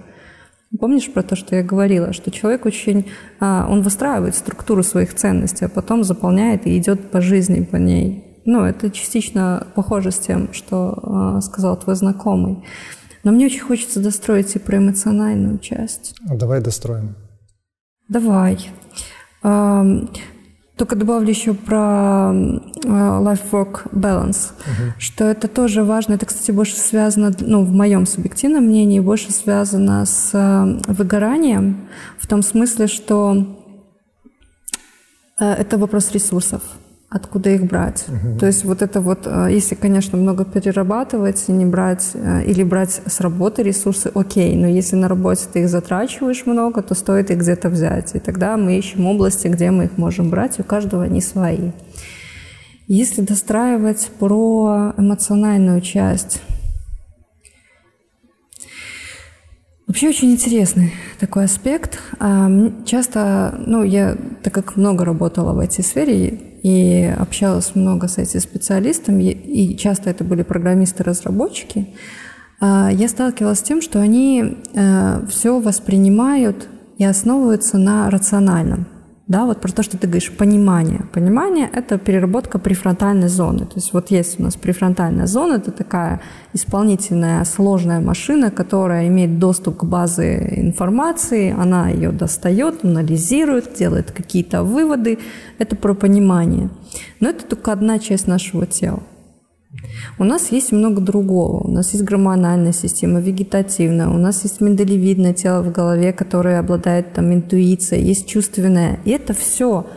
Помнишь 0.79 1.11
про 1.11 1.21
то, 1.21 1.35
что 1.35 1.55
я 1.55 1.63
говорила, 1.63 2.13
что 2.13 2.31
человек 2.31 2.65
очень, 2.65 3.09
а, 3.39 3.67
он 3.69 3.81
выстраивает 3.81 4.35
структуру 4.35 4.83
своих 4.83 5.13
ценностей, 5.15 5.65
а 5.65 5.69
потом 5.69 6.03
заполняет 6.03 6.65
и 6.65 6.77
идет 6.77 7.11
по 7.11 7.19
жизни 7.19 7.63
по 7.63 7.75
ней. 7.75 8.41
Ну, 8.45 8.63
это 8.63 8.89
частично 8.89 9.67
похоже 9.75 10.11
с 10.11 10.19
тем, 10.19 10.53
что 10.53 10.97
а, 11.03 11.41
сказал 11.41 11.77
твой 11.77 11.95
знакомый. 11.95 12.63
Но 13.23 13.31
мне 13.31 13.47
очень 13.47 13.59
хочется 13.59 13.99
достроить 13.99 14.55
и 14.55 14.59
про 14.59 14.77
эмоциональную 14.77 15.59
часть. 15.59 16.15
Давай 16.23 16.61
достроим. 16.61 17.15
Давай. 18.07 18.69
Только 20.81 20.95
добавлю 20.95 21.29
еще 21.29 21.53
про 21.53 22.33
life-work 22.33 23.91
balance, 23.91 24.53
угу. 24.65 24.93
что 24.97 25.25
это 25.25 25.47
тоже 25.47 25.83
важно. 25.83 26.15
Это, 26.15 26.25
кстати, 26.25 26.49
больше 26.49 26.75
связано, 26.75 27.31
ну, 27.39 27.63
в 27.63 27.71
моем 27.71 28.07
субъективном 28.07 28.63
мнении, 28.63 28.99
больше 28.99 29.31
связано 29.31 30.03
с 30.07 30.31
выгоранием, 30.87 31.87
в 32.17 32.25
том 32.25 32.41
смысле, 32.41 32.87
что 32.87 33.45
это 35.37 35.77
вопрос 35.77 36.11
ресурсов. 36.13 36.63
Откуда 37.11 37.49
их 37.49 37.65
брать. 37.65 38.05
Угу. 38.07 38.39
То 38.39 38.45
есть 38.45 38.63
вот 38.63 38.81
это 38.81 39.01
вот, 39.01 39.23
э, 39.25 39.49
если, 39.51 39.75
конечно, 39.75 40.17
много 40.17 40.45
перерабатывать 40.45 41.43
и 41.49 41.51
не 41.51 41.65
брать, 41.65 42.11
э, 42.13 42.45
или 42.45 42.63
брать 42.63 43.01
с 43.05 43.19
работы 43.19 43.63
ресурсы, 43.63 44.09
окей, 44.15 44.55
но 44.55 44.65
если 44.65 44.95
на 44.95 45.09
работе 45.09 45.43
ты 45.51 45.59
их 45.59 45.69
затрачиваешь 45.69 46.45
много, 46.45 46.81
то 46.81 46.95
стоит 46.95 47.29
их 47.29 47.39
где-то 47.39 47.69
взять. 47.69 48.15
И 48.15 48.19
тогда 48.19 48.55
мы 48.55 48.77
ищем 48.77 49.05
области, 49.05 49.49
где 49.49 49.71
мы 49.71 49.85
их 49.85 49.97
можем 49.97 50.29
брать, 50.29 50.57
у 50.61 50.63
каждого 50.63 51.03
они 51.03 51.19
свои. 51.19 51.71
Если 52.87 53.21
достраивать 53.21 54.09
про 54.17 54.93
эмоциональную 54.97 55.81
часть, 55.81 56.41
Вообще 59.87 60.07
очень 60.07 60.31
интересный 60.31 60.93
такой 61.19 61.43
аспект. 61.43 61.99
Часто, 62.85 63.55
ну, 63.67 63.83
я, 63.83 64.15
так 64.41 64.53
как 64.53 64.77
много 64.77 65.03
работала 65.03 65.51
в 65.51 65.59
этой 65.59 65.83
сфере 65.83 66.50
и 66.61 67.13
общалась 67.17 67.75
много 67.75 68.07
с 68.07 68.17
этими 68.17 68.39
специалистами, 68.39 69.23
и 69.23 69.75
часто 69.77 70.09
это 70.09 70.23
были 70.23 70.43
программисты-разработчики, 70.43 71.95
а, 72.59 72.89
я 72.91 73.07
сталкивалась 73.07 73.59
с 73.59 73.63
тем, 73.63 73.81
что 73.81 73.99
они 73.99 74.57
э, 74.73 75.25
все 75.27 75.59
воспринимают 75.59 76.67
и 76.99 77.03
основываются 77.03 77.79
на 77.79 78.09
рациональном 78.11 78.85
да, 79.31 79.45
вот 79.45 79.61
про 79.61 79.71
то, 79.71 79.81
что 79.81 79.97
ты 79.97 80.07
говоришь, 80.07 80.29
понимание. 80.37 81.05
Понимание— 81.13 81.69
это 81.73 81.97
переработка 81.97 82.59
префронтальной 82.59 83.29
зоны. 83.29 83.59
То 83.59 83.75
есть 83.75 83.93
вот 83.93 84.11
есть 84.11 84.39
у 84.39 84.43
нас 84.43 84.55
префронтальная 84.55 85.25
зона, 85.25 85.53
это 85.53 85.71
такая 85.71 86.19
исполнительная 86.53 87.45
сложная 87.45 88.01
машина, 88.01 88.51
которая 88.51 89.07
имеет 89.07 89.39
доступ 89.39 89.77
к 89.77 89.83
базе 89.85 90.53
информации, 90.57 91.55
она 91.57 91.89
ее 91.89 92.11
достает, 92.11 92.83
анализирует, 92.83 93.73
делает 93.79 94.11
какие-то 94.11 94.63
выводы. 94.63 95.17
Это 95.59 95.77
про 95.77 95.93
понимание. 95.93 96.69
Но 97.21 97.29
это 97.29 97.45
только 97.45 97.71
одна 97.71 97.99
часть 97.99 98.27
нашего 98.27 98.65
тела. 98.65 98.99
У 100.19 100.23
нас 100.23 100.51
есть 100.51 100.71
много 100.71 101.01
другого. 101.01 101.67
У 101.67 101.71
нас 101.71 101.93
есть 101.93 102.03
гормональная 102.03 102.73
система, 102.73 103.19
вегетативная, 103.19 104.09
у 104.09 104.17
нас 104.17 104.43
есть 104.43 104.61
миндалевидное 104.61 105.33
тело 105.33 105.61
в 105.61 105.71
голове, 105.71 106.13
которое 106.13 106.59
обладает 106.59 107.13
там 107.13 107.33
интуицией, 107.33 108.03
есть 108.03 108.27
чувственное. 108.27 108.99
И 109.05 109.11
это 109.11 109.33
все 109.33 109.87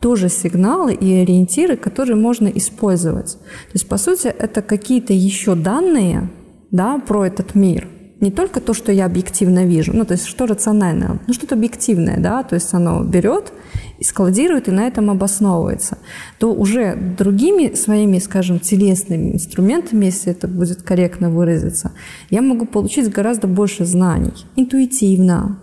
тоже 0.00 0.28
сигналы 0.28 0.94
и 0.94 1.12
ориентиры, 1.12 1.76
которые 1.76 2.16
можно 2.16 2.48
использовать. 2.48 3.32
То 3.32 3.74
есть, 3.74 3.88
по 3.88 3.98
сути, 3.98 4.28
это 4.28 4.62
какие-то 4.62 5.12
еще 5.12 5.54
данные 5.54 6.30
да, 6.70 6.98
про 6.98 7.26
этот 7.26 7.54
мир– 7.54 7.88
не 8.20 8.30
только 8.30 8.60
то, 8.60 8.74
что 8.74 8.90
я 8.90 9.06
объективно 9.06 9.64
вижу, 9.64 9.92
ну, 9.94 10.04
то 10.04 10.12
есть 10.12 10.26
что 10.26 10.46
рациональное, 10.46 11.20
ну, 11.26 11.32
что-то 11.32 11.54
объективное, 11.54 12.18
да, 12.18 12.42
то 12.42 12.54
есть 12.54 12.72
оно 12.74 13.02
берет 13.04 13.52
и 13.98 14.04
складирует, 14.04 14.68
и 14.68 14.72
на 14.72 14.86
этом 14.86 15.10
обосновывается, 15.10 15.98
то 16.38 16.52
уже 16.52 16.96
другими 16.96 17.74
своими, 17.74 18.18
скажем, 18.18 18.60
телесными 18.60 19.32
инструментами, 19.32 20.06
если 20.06 20.32
это 20.32 20.48
будет 20.48 20.82
корректно 20.82 21.30
выразиться, 21.30 21.92
я 22.30 22.42
могу 22.42 22.66
получить 22.66 23.10
гораздо 23.10 23.46
больше 23.48 23.84
знаний, 23.84 24.46
интуитивно, 24.56 25.58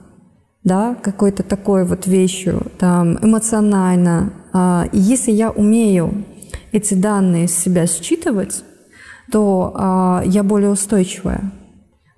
да, 0.63 0.95
какой-то 0.95 1.43
такой 1.43 1.85
вот 1.85 2.07
вещью, 2.07 2.63
там, 2.79 3.17
эмоционально. 3.23 4.33
А, 4.51 4.87
и 4.91 4.99
если 4.99 5.31
я 5.31 5.51
умею 5.51 6.25
эти 6.71 6.95
данные 6.95 7.45
из 7.45 7.55
себя 7.55 7.85
считывать, 7.85 8.63
то 9.31 9.71
а, 9.75 10.23
я 10.25 10.43
более 10.43 10.71
устойчивая. 10.71 11.51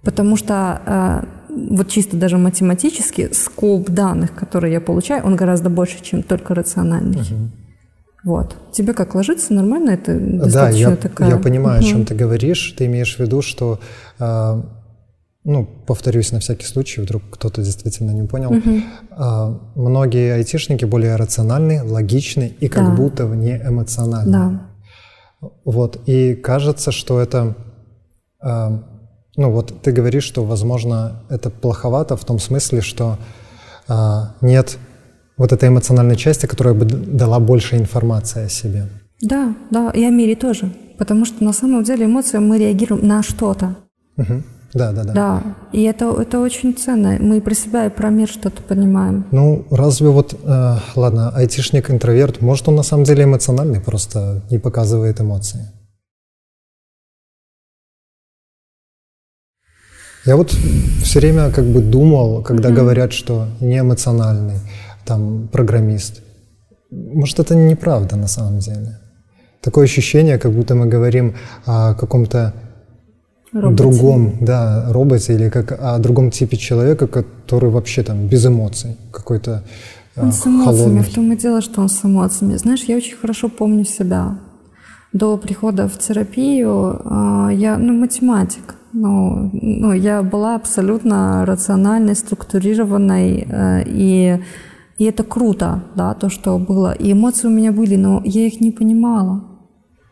Потому 0.04 0.38
что 0.38 0.82
э, 0.86 1.37
вот 1.70 1.90
чисто 1.90 2.18
даже 2.18 2.38
математически 2.38 3.30
скоп 3.34 3.90
данных, 3.90 4.34
которые 4.34 4.74
я 4.74 4.82
получаю, 4.82 5.26
он 5.26 5.36
гораздо 5.36 5.70
больше, 5.70 6.02
чем 6.04 6.24
только 6.24 6.54
рациональный. 6.54 7.22
Угу. 7.22 7.50
Вот. 8.24 8.56
Тебе 8.72 8.94
как 8.94 9.16
ложится 9.16 9.54
нормально? 9.54 9.92
Это 9.92 10.20
достаточно 10.20 10.86
да, 10.86 10.92
я, 10.92 10.96
такая... 10.96 11.30
я 11.30 11.38
понимаю, 11.38 11.80
угу. 11.80 11.88
о 11.88 11.90
чем 11.90 12.06
ты 12.06 12.16
говоришь. 12.16 12.74
Ты 12.78 12.86
имеешь 12.86 13.16
в 13.16 13.20
виду, 13.20 13.42
что, 13.42 13.80
э, 14.20 14.62
ну, 15.44 15.66
повторюсь 15.86 16.32
на 16.32 16.40
всякий 16.40 16.66
случай, 16.66 17.02
вдруг 17.02 17.24
кто-то 17.32 17.62
действительно 17.62 18.12
не 18.12 18.28
понял, 18.28 18.52
угу. 18.52 18.70
э, 18.70 19.60
многие 19.76 20.34
айтишники 20.34 20.86
более 20.86 21.16
рациональны, 21.16 21.84
логичны 21.84 22.54
и 22.60 22.68
как 22.68 22.86
да. 22.86 22.96
будто 22.96 23.24
не 23.28 23.58
эмоциональны. 23.58 24.32
Да. 24.32 25.50
Вот. 25.64 26.02
И 26.06 26.36
кажется, 26.36 26.92
что 26.92 27.22
это 27.22 27.56
э, 28.44 28.80
ну 29.38 29.52
вот 29.52 29.82
ты 29.82 29.92
говоришь, 29.92 30.24
что, 30.24 30.44
возможно, 30.44 31.24
это 31.30 31.50
плоховато 31.50 32.18
в 32.18 32.26
том 32.26 32.40
смысле, 32.40 32.82
что 32.82 33.18
а, 33.88 34.34
нет 34.42 34.78
вот 35.38 35.54
этой 35.54 35.70
эмоциональной 35.70 36.16
части, 36.16 36.48
которая 36.48 36.74
бы 36.74 36.86
дала 36.86 37.40
больше 37.40 37.78
информации 37.78 38.46
о 38.46 38.50
себе. 38.50 38.88
Да, 39.22 39.56
да, 39.72 39.92
и 39.92 40.04
о 40.04 40.10
мире 40.10 40.36
тоже. 40.36 40.74
Потому 40.98 41.26
что 41.26 41.44
на 41.44 41.54
самом 41.54 41.84
деле 41.84 42.06
эмоции 42.06 42.40
мы 42.40 42.58
реагируем 42.58 43.08
на 43.08 43.22
что-то. 43.24 43.76
Угу. 44.18 44.44
Да, 44.74 44.92
да, 44.92 45.04
да. 45.04 45.14
Да, 45.14 45.44
и 45.72 45.84
это, 45.84 46.06
это 46.20 46.40
очень 46.40 46.76
ценно. 46.76 47.18
Мы 47.20 47.40
про 47.40 47.54
себя 47.54 47.86
и 47.86 47.90
про 47.90 48.10
мир 48.10 48.28
что-то 48.28 48.62
понимаем. 48.62 49.26
Ну, 49.32 49.66
разве 49.72 50.10
вот, 50.10 50.38
э, 50.44 50.76
ладно, 50.96 51.30
айтишник, 51.30 51.90
интроверт, 51.90 52.42
может, 52.42 52.68
он 52.68 52.76
на 52.76 52.84
самом 52.84 53.06
деле 53.06 53.24
эмоциональный, 53.24 53.80
просто 53.80 54.42
не 54.50 54.60
показывает 54.60 55.22
эмоции? 55.22 55.72
Я 60.28 60.36
вот 60.36 60.52
все 61.04 61.20
время 61.20 61.52
как 61.52 61.66
бы 61.66 61.80
думал, 61.80 62.44
когда 62.44 62.70
mm-hmm. 62.70 62.74
говорят, 62.74 63.14
что 63.14 63.48
не 63.62 63.80
эмоциональный, 63.80 64.60
там, 65.06 65.48
программист. 65.48 66.22
Может, 66.92 67.40
это 67.40 67.56
неправда 67.56 68.18
на 68.18 68.28
самом 68.28 68.60
деле. 68.60 69.00
Такое 69.62 69.86
ощущение, 69.86 70.38
как 70.38 70.52
будто 70.52 70.76
мы 70.76 70.86
говорим 70.86 71.34
о 71.66 71.94
каком-то 71.94 72.54
роботе. 73.54 73.84
другом, 73.84 74.38
да, 74.42 74.92
роботе 74.92 75.34
или 75.34 75.50
как 75.50 75.72
о 75.72 75.98
другом 75.98 76.30
типе 76.30 76.58
человека, 76.58 77.08
который 77.08 77.70
вообще 77.70 78.04
там 78.04 78.28
без 78.28 78.46
эмоций, 78.46 78.98
какой-то 79.14 79.64
а, 80.18 80.24
Он 80.24 80.34
с 80.34 80.46
эмоциями, 80.46 80.66
холодный. 80.66 81.04
в 81.04 81.14
том 81.14 81.32
и 81.32 81.38
дело, 81.38 81.62
что 81.62 81.80
он 81.82 81.88
с 81.88 82.04
эмоциями. 82.04 82.58
Знаешь, 82.58 82.84
я 82.84 82.98
очень 82.98 83.16
хорошо 83.16 83.48
помню 83.48 83.86
себя. 83.86 84.38
До 85.14 85.38
прихода 85.38 85.88
в 85.88 85.98
терапию 85.98 87.00
а, 87.06 87.50
я, 87.50 87.78
ну, 87.78 87.94
математик. 87.94 88.77
Ну, 88.94 89.50
ну, 89.54 89.94
я 89.94 90.24
была 90.24 90.56
абсолютно 90.56 91.46
рациональной, 91.46 92.16
структурированной, 92.16 93.48
э, 93.50 93.84
и, 93.86 94.40
и 94.98 95.04
это 95.06 95.24
круто, 95.24 95.84
да, 95.96 96.14
то, 96.14 96.30
что 96.30 96.58
было. 96.58 96.94
И 96.94 97.12
эмоции 97.12 97.48
у 97.48 97.52
меня 97.52 97.72
были, 97.72 97.96
но 97.96 98.22
я 98.26 98.48
их 98.48 98.62
не 98.62 98.72
понимала. 98.72 99.44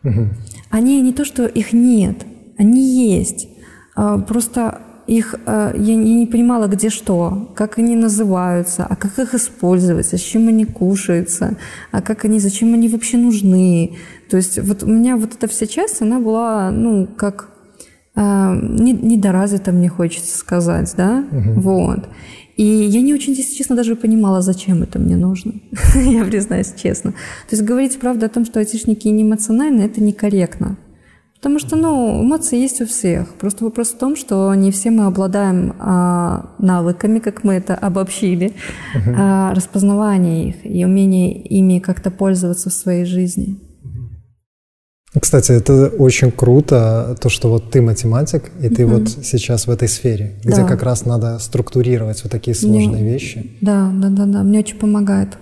Угу. 0.04 0.30
Они 0.70 1.02
не 1.02 1.14
то, 1.14 1.26
что 1.26 1.46
их 1.46 1.74
нет, 1.74 2.26
они 2.58 3.10
есть. 3.10 3.48
А, 3.96 4.20
просто 4.20 4.82
их 5.08 5.36
э, 5.46 5.74
я 5.78 5.96
не 5.96 6.26
понимала, 6.26 6.68
где 6.68 6.90
что, 6.90 7.52
как 7.56 7.78
они 7.78 7.96
называются, 7.96 8.86
а 8.86 8.96
как 8.96 9.20
их 9.20 9.34
использовать, 9.34 10.14
а 10.14 10.18
с 10.18 10.22
чем 10.22 10.48
они 10.48 10.66
кушаются, 10.66 11.58
а 11.92 12.02
как 12.02 12.26
они, 12.26 12.40
зачем 12.40 12.74
они 12.74 12.90
вообще 12.90 13.18
нужны. 13.18 13.98
То 14.30 14.38
есть 14.38 14.60
вот 14.60 14.84
у 14.84 14.88
меня 14.88 15.16
вот 15.16 15.36
эта 15.36 15.48
вся 15.48 15.68
часть, 15.68 16.02
она 16.02 16.20
была, 16.20 16.72
ну, 16.72 17.08
как 17.08 17.55
недоразвито, 18.16 19.72
мне 19.72 19.90
хочется 19.90 20.38
сказать, 20.38 20.94
да, 20.96 21.26
угу. 21.32 21.60
вот. 21.60 22.08
И 22.56 22.64
я 22.64 23.02
не 23.02 23.14
очень, 23.14 23.34
если 23.34 23.54
честно, 23.54 23.76
даже 23.76 23.96
понимала, 23.96 24.42
зачем 24.42 24.82
это 24.82 24.98
мне 24.98 25.18
нужно. 25.18 25.54
я 25.96 26.24
признаюсь 26.24 26.74
честно. 26.82 27.12
То 27.12 27.56
есть 27.56 27.64
говорить, 27.64 28.00
правда, 28.00 28.28
о 28.28 28.30
том, 28.30 28.46
что 28.46 28.60
айтишники 28.60 29.10
не 29.10 29.24
эмоциональны, 29.24 29.82
это 29.82 30.02
некорректно. 30.02 30.78
Потому 31.36 31.60
что, 31.60 31.76
ну, 31.76 32.24
эмоции 32.24 32.58
есть 32.58 32.82
у 32.82 32.86
всех. 32.86 33.28
Просто 33.36 33.66
вопрос 33.66 33.90
в 33.90 33.98
том, 33.98 34.16
что 34.16 34.54
не 34.56 34.72
все 34.72 34.90
мы 34.90 35.06
обладаем 35.06 35.76
а, 35.80 36.56
навыками, 36.60 37.20
как 37.20 37.44
мы 37.44 37.54
это 37.54 37.76
обобщили, 37.76 38.54
uh-huh. 38.96 39.16
а, 39.16 39.54
распознавания 39.54 40.50
их 40.50 40.56
и 40.66 40.84
умение 40.86 41.40
ими 41.40 41.80
как-то 41.80 42.10
пользоваться 42.10 42.70
в 42.70 42.74
своей 42.74 43.06
жизни. 43.06 43.60
Кстати, 45.20 45.52
это 45.52 45.88
очень 45.88 46.32
круто, 46.32 47.16
то, 47.20 47.30
что 47.30 47.50
вот 47.50 47.72
ты 47.72 47.82
математик, 47.82 48.52
и 48.62 48.70
ты 48.70 48.84
mm-hmm. 48.84 49.00
вот 49.00 49.10
сейчас 49.10 49.68
в 49.68 49.72
этой 49.72 49.88
сфере, 49.88 50.34
где 50.44 50.58
да. 50.58 50.68
как 50.68 50.84
раз 50.84 51.06
надо 51.06 51.40
структурировать 51.40 52.22
вот 52.24 52.32
такие 52.32 52.56
сложные 52.56 53.02
Мне... 53.02 53.14
вещи. 53.14 53.52
Да, 53.62 53.92
да, 53.94 54.10
да, 54.10 54.26
да, 54.26 54.44
мне 54.44 54.60
очень 54.60 54.78
помогает. 54.78 55.38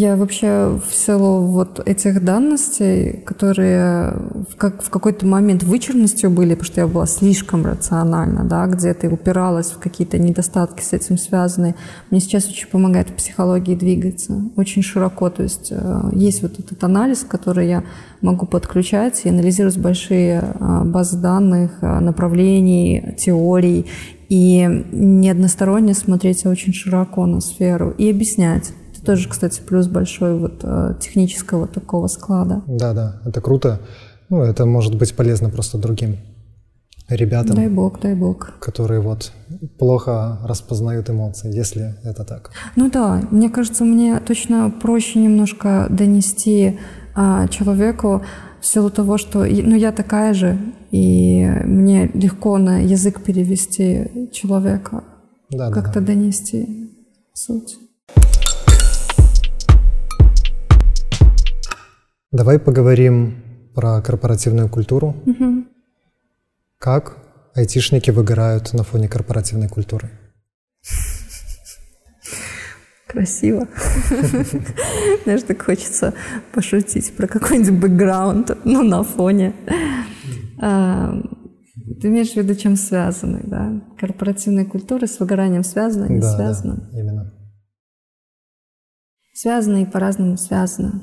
Я 0.00 0.14
вообще 0.14 0.78
в 0.80 0.94
силу 0.94 1.40
вот 1.40 1.80
этих 1.84 2.22
данностей, 2.22 3.14
которые 3.26 4.12
в, 4.48 4.54
как, 4.56 4.80
в 4.80 4.90
какой-то 4.90 5.26
момент 5.26 5.64
вычурностью 5.64 6.30
были, 6.30 6.54
потому 6.54 6.66
что 6.66 6.80
я 6.82 6.86
была 6.86 7.04
слишком 7.06 7.66
рациональна, 7.66 8.44
да, 8.44 8.68
где-то 8.68 9.08
упиралась 9.08 9.72
в 9.72 9.80
какие-то 9.80 10.16
недостатки 10.20 10.82
с 10.82 10.92
этим 10.92 11.18
связанные, 11.18 11.74
мне 12.12 12.20
сейчас 12.20 12.48
очень 12.48 12.68
помогает 12.68 13.10
в 13.10 13.14
психологии 13.14 13.74
двигаться 13.74 14.40
очень 14.54 14.84
широко. 14.84 15.30
То 15.30 15.42
есть 15.42 15.72
э, 15.72 16.10
есть 16.12 16.42
вот 16.42 16.60
этот 16.60 16.84
анализ, 16.84 17.26
который 17.28 17.66
я 17.66 17.82
могу 18.20 18.46
подключать 18.46 19.22
и 19.24 19.30
анализировать 19.30 19.78
большие 19.78 20.44
э, 20.44 20.82
базы 20.84 21.16
данных, 21.16 21.72
э, 21.80 21.98
направлений, 21.98 23.16
теорий 23.18 23.86
и 24.28 24.84
не 24.92 25.28
односторонне 25.28 25.94
смотреть 25.94 26.46
очень 26.46 26.72
широко 26.72 27.26
на 27.26 27.40
сферу 27.40 27.90
и 27.98 28.08
объяснять 28.08 28.70
тоже, 29.08 29.26
кстати, 29.26 29.62
плюс 29.66 29.86
большой 29.86 30.38
вот 30.38 30.60
э, 30.62 30.94
технического 31.00 31.66
такого 31.66 32.08
склада. 32.08 32.62
Да, 32.66 32.92
да, 32.92 33.22
это 33.24 33.40
круто. 33.40 33.80
Ну, 34.28 34.42
это 34.42 34.66
может 34.66 34.98
быть 34.98 35.16
полезно 35.16 35.48
просто 35.48 35.78
другим 35.78 36.16
ребятам. 37.08 37.56
Дай 37.56 37.68
бог, 37.68 38.00
дай 38.00 38.14
бог. 38.14 38.58
Которые 38.60 39.00
вот 39.00 39.32
плохо 39.78 40.40
распознают 40.44 41.08
эмоции, 41.08 41.50
если 41.50 41.94
это 42.04 42.22
так. 42.24 42.50
Ну 42.76 42.90
да, 42.90 43.22
мне 43.30 43.48
кажется, 43.48 43.86
мне 43.86 44.20
точно 44.20 44.70
проще 44.70 45.20
немножко 45.20 45.86
донести 45.88 46.78
а, 47.14 47.48
человеку 47.48 48.22
в 48.60 48.66
силу 48.66 48.90
того, 48.90 49.16
что 49.16 49.38
ну, 49.38 49.74
я 49.74 49.90
такая 49.90 50.34
же, 50.34 50.58
и 50.90 51.46
мне 51.64 52.10
легко 52.12 52.58
на 52.58 52.80
язык 52.80 53.22
перевести 53.22 54.28
человека, 54.34 55.02
да, 55.48 55.70
как-то 55.70 56.00
да. 56.00 56.08
донести 56.08 56.92
суть. 57.32 57.78
Давай 62.30 62.58
поговорим 62.58 63.42
про 63.74 64.02
корпоративную 64.02 64.68
культуру. 64.68 65.16
Угу. 65.24 65.64
Как 66.78 67.16
айтишники 67.54 68.10
выгорают 68.10 68.74
на 68.74 68.82
фоне 68.82 69.08
корпоративной 69.08 69.68
культуры? 69.68 70.10
Красиво. 73.06 73.66
Знаешь, 75.24 75.42
так 75.42 75.62
хочется 75.62 76.12
пошутить 76.52 77.16
про 77.16 77.26
какой-нибудь 77.26 77.80
бэкграунд, 77.80 78.50
ну, 78.64 78.82
на 78.82 79.02
фоне. 79.02 79.54
А, 80.60 81.14
ты 82.02 82.08
имеешь 82.08 82.32
в 82.32 82.36
виду, 82.36 82.54
чем 82.54 82.76
связаны, 82.76 83.40
да? 83.44 83.80
Корпоративная 83.98 84.66
культура 84.66 85.06
с 85.06 85.18
выгоранием 85.18 85.64
связана, 85.64 86.04
не 86.04 86.20
да, 86.20 86.36
связана? 86.36 86.76
Да, 86.92 86.98
именно. 86.98 87.32
Связано 89.32 89.82
и 89.82 89.86
по-разному 89.86 90.36
связано. 90.36 91.02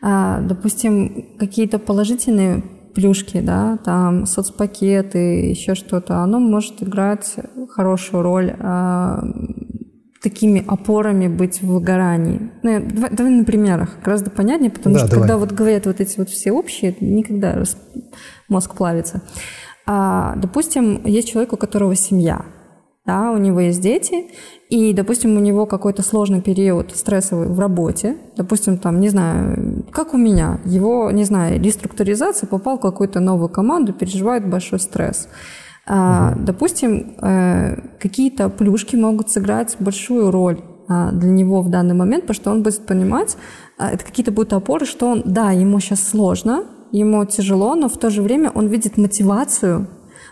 А, 0.00 0.40
допустим, 0.40 1.36
какие-то 1.38 1.78
положительные 1.78 2.62
плюшки, 2.94 3.40
да, 3.40 3.78
там 3.84 4.26
соцпакеты, 4.26 5.50
еще 5.50 5.74
что-то, 5.74 6.18
оно 6.18 6.40
может 6.40 6.82
играть 6.82 7.36
хорошую 7.70 8.22
роль 8.22 8.54
а, 8.58 9.22
такими 10.22 10.64
опорами 10.66 11.28
быть 11.28 11.62
в 11.62 11.66
выгорании. 11.66 12.50
Ну, 12.62 12.80
давай, 12.80 13.10
давай 13.10 13.32
на 13.32 13.44
примерах, 13.44 13.96
гораздо 14.02 14.30
понятнее, 14.30 14.70
потому 14.70 14.94
да, 14.94 15.00
что 15.00 15.10
давай. 15.10 15.28
когда 15.28 15.38
вот 15.38 15.52
говорят 15.52 15.86
вот 15.86 16.00
эти 16.00 16.18
вот 16.18 16.28
все 16.28 16.52
общие, 16.52 16.96
никогда 17.00 17.62
мозг 18.48 18.74
плавится. 18.74 19.22
А, 19.86 20.34
допустим, 20.36 21.04
есть 21.04 21.30
человек, 21.30 21.52
у 21.52 21.56
которого 21.56 21.94
семья, 21.94 22.44
да, 23.08 23.32
у 23.32 23.38
него 23.38 23.60
есть 23.60 23.80
дети, 23.80 24.26
и, 24.68 24.92
допустим, 24.92 25.34
у 25.38 25.40
него 25.40 25.64
какой-то 25.64 26.02
сложный 26.02 26.42
период 26.42 26.94
стрессовый 26.94 27.48
в 27.48 27.58
работе, 27.58 28.18
допустим, 28.36 28.76
там, 28.76 29.00
не 29.00 29.08
знаю, 29.08 29.86
как 29.90 30.12
у 30.12 30.18
меня, 30.18 30.60
его, 30.66 31.10
не 31.10 31.24
знаю, 31.24 31.58
реструктуризация, 31.58 32.46
попал 32.46 32.76
в 32.76 32.82
какую-то 32.82 33.20
новую 33.20 33.48
команду, 33.48 33.94
переживает 33.94 34.46
большой 34.46 34.78
стресс. 34.78 35.28
А, 35.86 36.34
допустим, 36.36 37.16
э, 37.22 37.76
какие-то 37.98 38.50
плюшки 38.50 38.94
могут 38.96 39.30
сыграть 39.30 39.76
большую 39.78 40.30
роль 40.30 40.58
а, 40.86 41.10
для 41.12 41.30
него 41.30 41.62
в 41.62 41.70
данный 41.70 41.94
момент, 41.94 42.24
потому 42.24 42.34
что 42.34 42.50
он 42.50 42.62
будет 42.62 42.84
понимать, 42.84 43.38
а, 43.78 43.90
это 43.90 44.04
какие-то 44.04 44.32
будут 44.32 44.52
опоры, 44.52 44.84
что 44.84 45.08
он, 45.08 45.22
да, 45.24 45.52
ему 45.52 45.80
сейчас 45.80 46.06
сложно, 46.06 46.64
ему 46.92 47.24
тяжело, 47.24 47.74
но 47.74 47.88
в 47.88 47.96
то 47.96 48.10
же 48.10 48.20
время 48.20 48.50
он 48.54 48.66
видит 48.66 48.98
мотивацию 48.98 49.86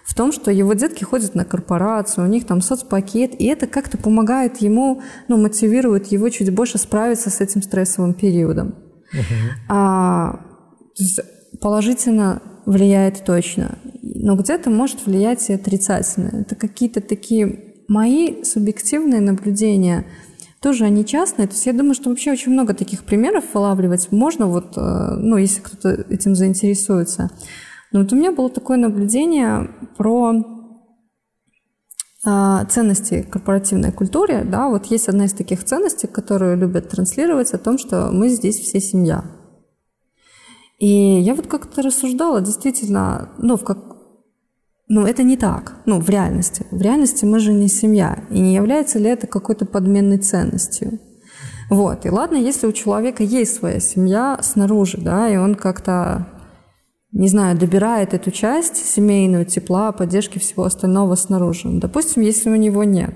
в 0.07 0.15
том, 0.15 0.33
что 0.33 0.51
его 0.53 0.73
детки 0.75 1.03
ходят 1.03 1.35
на 1.35 1.45
корпорацию, 1.45 2.25
у 2.25 2.31
них 2.31 2.47
там 2.47 2.61
соцпакет, 2.61 3.41
и 3.41 3.47
это 3.47 3.67
как-то 3.67 3.99
помогает 3.99 4.59
ему, 4.59 5.03
ну, 5.27 5.37
мотивирует 5.37 6.07
его 6.07 6.29
чуть 6.29 6.55
больше 6.55 6.79
справиться 6.79 7.29
с 7.29 7.41
этим 7.41 7.61
стрессовым 7.61 8.15
периодом. 8.15 8.77
Uh-huh. 9.13 9.51
А, 9.69 10.33
то 10.97 11.03
есть 11.03 11.21
положительно 11.61 12.41
влияет 12.67 13.25
точно, 13.25 13.79
но 14.03 14.37
где-то 14.37 14.71
может 14.71 15.05
влиять 15.07 15.51
и 15.51 15.55
отрицательно. 15.55 16.41
Это 16.43 16.55
какие-то 16.55 17.01
такие 17.01 17.75
мои 17.89 18.45
субъективные 18.45 19.21
наблюдения, 19.21 20.07
тоже 20.61 20.85
они 20.85 21.05
частные. 21.05 21.49
То 21.49 21.55
есть 21.55 21.67
я 21.67 21.73
думаю, 21.73 21.95
что 21.95 22.11
вообще 22.11 22.31
очень 22.31 22.53
много 22.53 22.75
таких 22.75 23.05
примеров 23.05 23.45
вылавливать 23.55 24.13
можно, 24.13 24.47
вот, 24.47 24.77
э, 24.77 25.17
ну, 25.19 25.37
если 25.37 25.61
кто-то 25.61 26.07
этим 26.09 26.35
заинтересуется. 26.35 27.31
Но 27.97 28.03
вот 28.03 28.13
у 28.13 28.17
меня 28.17 28.31
было 28.31 28.51
такое 28.51 28.77
наблюдение 28.77 29.71
про 29.97 30.35
а, 32.27 32.67
ценности 32.67 33.23
корпоративной 33.23 33.91
культуре, 33.91 34.45
да, 34.45 34.69
вот 34.69 34.85
есть 34.87 35.09
одна 35.09 35.25
из 35.25 35.33
таких 35.33 35.65
ценностей, 35.65 36.07
которую 36.07 36.59
любят 36.59 36.91
транслировать 36.91 37.55
о 37.55 37.59
том, 37.59 37.79
что 37.79 38.11
мы 38.13 38.29
здесь 38.29 38.61
все 38.61 38.81
семья. 38.81 39.25
И 40.79 40.87
я 41.21 41.35
вот 41.35 41.47
как-то 41.47 41.81
рассуждала, 41.81 42.43
действительно, 42.43 43.31
ну, 43.39 43.57
в 43.57 43.65
как, 43.65 43.79
ну, 44.89 45.07
это 45.07 45.23
не 45.23 45.39
так, 45.39 45.77
ну, 45.87 45.99
в 45.99 46.11
реальности. 46.11 46.67
В 46.71 46.83
реальности 46.83 47.25
мы 47.25 47.39
же 47.39 47.55
не 47.55 47.69
семья. 47.69 48.25
И 48.29 48.41
не 48.41 48.55
является 48.55 48.99
ли 48.99 49.09
это 49.09 49.27
какой-то 49.27 49.65
подменной 49.65 50.19
ценностью? 50.19 51.01
Вот. 51.71 52.05
И 52.05 52.11
ладно, 52.11 52.37
если 52.37 52.67
у 52.67 52.73
человека 52.73 53.23
есть 53.23 53.55
своя 53.55 53.81
семья 53.81 54.39
снаружи, 54.43 54.99
да, 55.01 55.31
и 55.31 55.39
он 55.39 55.55
как-то 55.55 56.36
не 57.13 57.29
знаю, 57.29 57.57
добирает 57.57 58.15
эту 58.15 58.31
часть 58.31 58.77
семейную, 58.77 59.47
тепла, 59.47 59.93
поддержки 59.93 60.39
всего 60.39 60.65
остального 60.65 61.15
снаружи. 61.15 61.69
Допустим, 61.71 62.23
если 62.23 62.51
у 62.51 62.57
него 62.57 62.85
нет. 62.85 63.15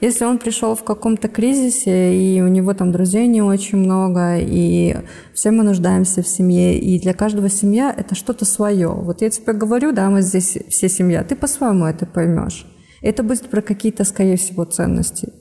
Если 0.00 0.24
он 0.24 0.38
пришел 0.38 0.74
в 0.74 0.84
каком-то 0.84 1.28
кризисе, 1.28 2.14
и 2.14 2.40
у 2.40 2.48
него 2.48 2.72
там 2.74 2.92
друзей 2.92 3.26
не 3.26 3.42
очень 3.42 3.78
много, 3.78 4.38
и 4.38 4.96
все 5.34 5.50
мы 5.50 5.64
нуждаемся 5.64 6.22
в 6.22 6.28
семье, 6.28 6.78
и 6.78 6.98
для 6.98 7.12
каждого 7.12 7.48
семья 7.48 7.94
это 7.96 8.14
что-то 8.14 8.44
свое. 8.44 8.88
Вот 8.88 9.20
я 9.20 9.30
тебе 9.30 9.52
говорю, 9.52 9.92
да, 9.92 10.08
мы 10.08 10.22
здесь 10.22 10.56
все 10.68 10.88
семья, 10.88 11.24
ты 11.24 11.36
по-своему 11.36 11.84
это 11.84 12.06
поймешь. 12.06 12.66
Это 13.02 13.22
будет 13.22 13.48
про 13.50 13.60
какие-то, 13.60 14.04
скорее 14.04 14.36
всего, 14.36 14.64
ценности. 14.64 15.32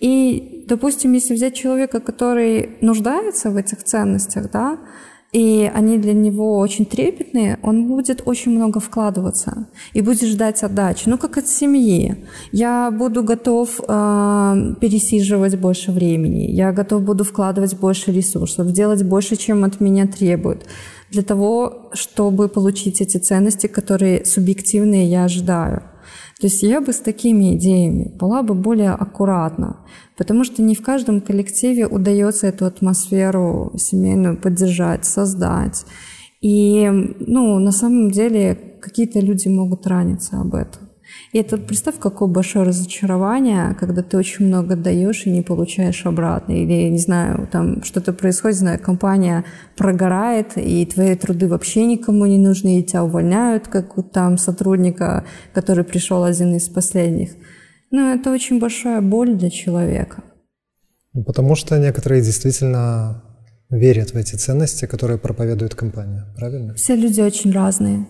И, 0.00 0.64
допустим, 0.68 1.12
если 1.12 1.34
взять 1.34 1.54
человека, 1.54 2.00
который 2.00 2.78
нуждается 2.80 3.50
в 3.50 3.56
этих 3.56 3.82
ценностях, 3.82 4.50
да, 4.50 4.78
и 5.32 5.70
они 5.74 5.98
для 5.98 6.14
него 6.14 6.58
очень 6.58 6.86
трепетные, 6.86 7.58
он 7.62 7.86
будет 7.86 8.22
очень 8.24 8.52
много 8.52 8.80
вкладываться 8.80 9.66
и 9.92 10.00
будет 10.00 10.28
ждать 10.28 10.62
отдачи. 10.62 11.08
Ну, 11.08 11.18
как 11.18 11.36
от 11.36 11.46
семьи. 11.46 12.24
Я 12.50 12.90
буду 12.90 13.22
готов 13.22 13.80
э, 13.80 14.74
пересиживать 14.80 15.58
больше 15.58 15.92
времени, 15.92 16.50
я 16.50 16.72
готов 16.72 17.02
буду 17.02 17.24
вкладывать 17.24 17.78
больше 17.78 18.10
ресурсов, 18.10 18.72
делать 18.72 19.02
больше, 19.02 19.36
чем 19.36 19.64
от 19.64 19.80
меня 19.80 20.06
требуют, 20.06 20.64
для 21.10 21.22
того, 21.22 21.90
чтобы 21.92 22.48
получить 22.48 23.02
эти 23.02 23.18
ценности, 23.18 23.66
которые 23.66 24.24
субъективные 24.24 25.10
я 25.10 25.24
ожидаю. 25.24 25.82
То 26.40 26.46
есть 26.46 26.62
я 26.62 26.80
бы 26.80 26.92
с 26.92 27.00
такими 27.00 27.56
идеями 27.56 28.12
была 28.14 28.42
бы 28.42 28.54
более 28.54 28.92
аккуратна, 28.92 29.80
потому 30.18 30.44
что 30.44 30.60
не 30.62 30.74
в 30.74 30.82
каждом 30.82 31.20
коллективе 31.20 31.86
удается 31.86 32.48
эту 32.48 32.66
атмосферу 32.66 33.72
семейную 33.78 34.36
поддержать, 34.36 35.04
создать. 35.06 35.86
И 36.40 36.88
ну, 37.20 37.58
на 37.58 37.72
самом 37.72 38.10
деле 38.10 38.58
какие-то 38.82 39.20
люди 39.20 39.48
могут 39.48 39.86
раниться 39.86 40.40
об 40.40 40.54
этом. 40.54 40.88
И 41.32 41.38
это, 41.38 41.56
представь, 41.56 41.98
какое 41.98 42.28
большое 42.28 42.66
разочарование, 42.66 43.74
когда 43.78 44.02
ты 44.02 44.16
очень 44.16 44.46
много 44.46 44.76
даешь 44.76 45.26
и 45.26 45.30
не 45.30 45.42
получаешь 45.42 46.04
обратно. 46.04 46.52
Или, 46.52 46.88
не 46.88 46.98
знаю, 46.98 47.48
там 47.50 47.82
что-то 47.82 48.12
происходит, 48.12 48.58
знаю, 48.58 48.78
компания 48.78 49.44
прогорает, 49.76 50.56
и 50.56 50.84
твои 50.86 51.14
труды 51.16 51.48
вообще 51.48 51.86
никому 51.86 52.26
не 52.26 52.38
нужны, 52.38 52.80
и 52.80 52.82
тебя 52.82 53.04
увольняют, 53.04 53.68
как 53.68 53.94
там 54.12 54.36
сотрудника, 54.36 55.24
который 55.54 55.84
пришел 55.84 56.24
один 56.24 56.54
из 56.56 56.68
последних. 56.68 57.30
Ну, 57.90 58.14
это 58.14 58.30
очень 58.30 58.58
большая 58.58 59.00
боль 59.00 59.34
для 59.34 59.50
человека. 59.50 60.22
Ну, 61.14 61.24
потому 61.24 61.54
что 61.54 61.78
некоторые 61.78 62.22
действительно 62.22 63.22
верят 63.70 64.10
в 64.10 64.16
эти 64.16 64.36
ценности, 64.36 64.86
которые 64.86 65.18
проповедует 65.18 65.74
компания, 65.74 66.24
правильно? 66.36 66.74
Все 66.74 66.94
люди 66.94 67.20
очень 67.20 67.52
разные. 67.52 68.06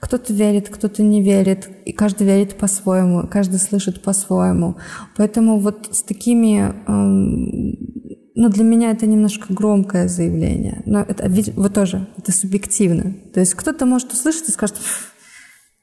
Кто-то 0.00 0.32
верит, 0.32 0.68
кто-то 0.68 1.02
не 1.02 1.22
верит, 1.22 1.68
и 1.84 1.92
каждый 1.92 2.26
верит 2.26 2.56
по-своему, 2.56 3.26
каждый 3.28 3.58
слышит 3.58 4.02
по-своему. 4.02 4.76
Поэтому 5.16 5.58
вот 5.58 5.88
с 5.92 6.02
такими, 6.02 6.74
эм, 6.86 7.76
ну 8.34 8.48
для 8.48 8.64
меня 8.64 8.90
это 8.90 9.06
немножко 9.06 9.52
громкое 9.52 10.08
заявление, 10.08 10.82
но 10.86 11.00
это 11.00 11.30
вот 11.56 11.74
тоже 11.74 12.08
это 12.16 12.32
субъективно. 12.32 13.14
То 13.32 13.40
есть 13.40 13.54
кто-то 13.54 13.86
может 13.86 14.12
услышать 14.12 14.48
и 14.48 14.52
скажет, 14.52 14.76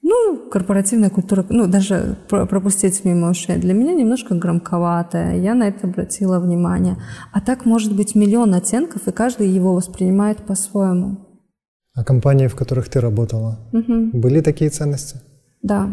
ну, 0.07 0.49
корпоративная 0.49 1.09
культура, 1.09 1.45
ну, 1.49 1.67
даже 1.67 2.17
пропустить 2.29 3.03
мимо 3.03 3.29
ушей, 3.31 3.57
для 3.57 3.73
меня 3.73 3.93
немножко 3.93 4.35
громковатая. 4.35 5.37
Я 5.37 5.53
на 5.53 5.67
это 5.67 5.87
обратила 5.87 6.39
внимание. 6.39 6.95
А 7.33 7.41
так 7.41 7.65
может 7.65 7.93
быть 7.93 8.15
миллион 8.15 8.53
оттенков, 8.53 9.07
и 9.07 9.11
каждый 9.11 9.49
его 9.49 9.73
воспринимает 9.73 10.37
по-своему. 10.37 11.17
А 11.93 12.05
компании, 12.05 12.47
в 12.47 12.55
которых 12.55 12.87
ты 12.87 13.01
работала, 13.01 13.59
угу. 13.73 14.17
были 14.17 14.39
такие 14.39 14.69
ценности? 14.69 15.19
Да. 15.61 15.89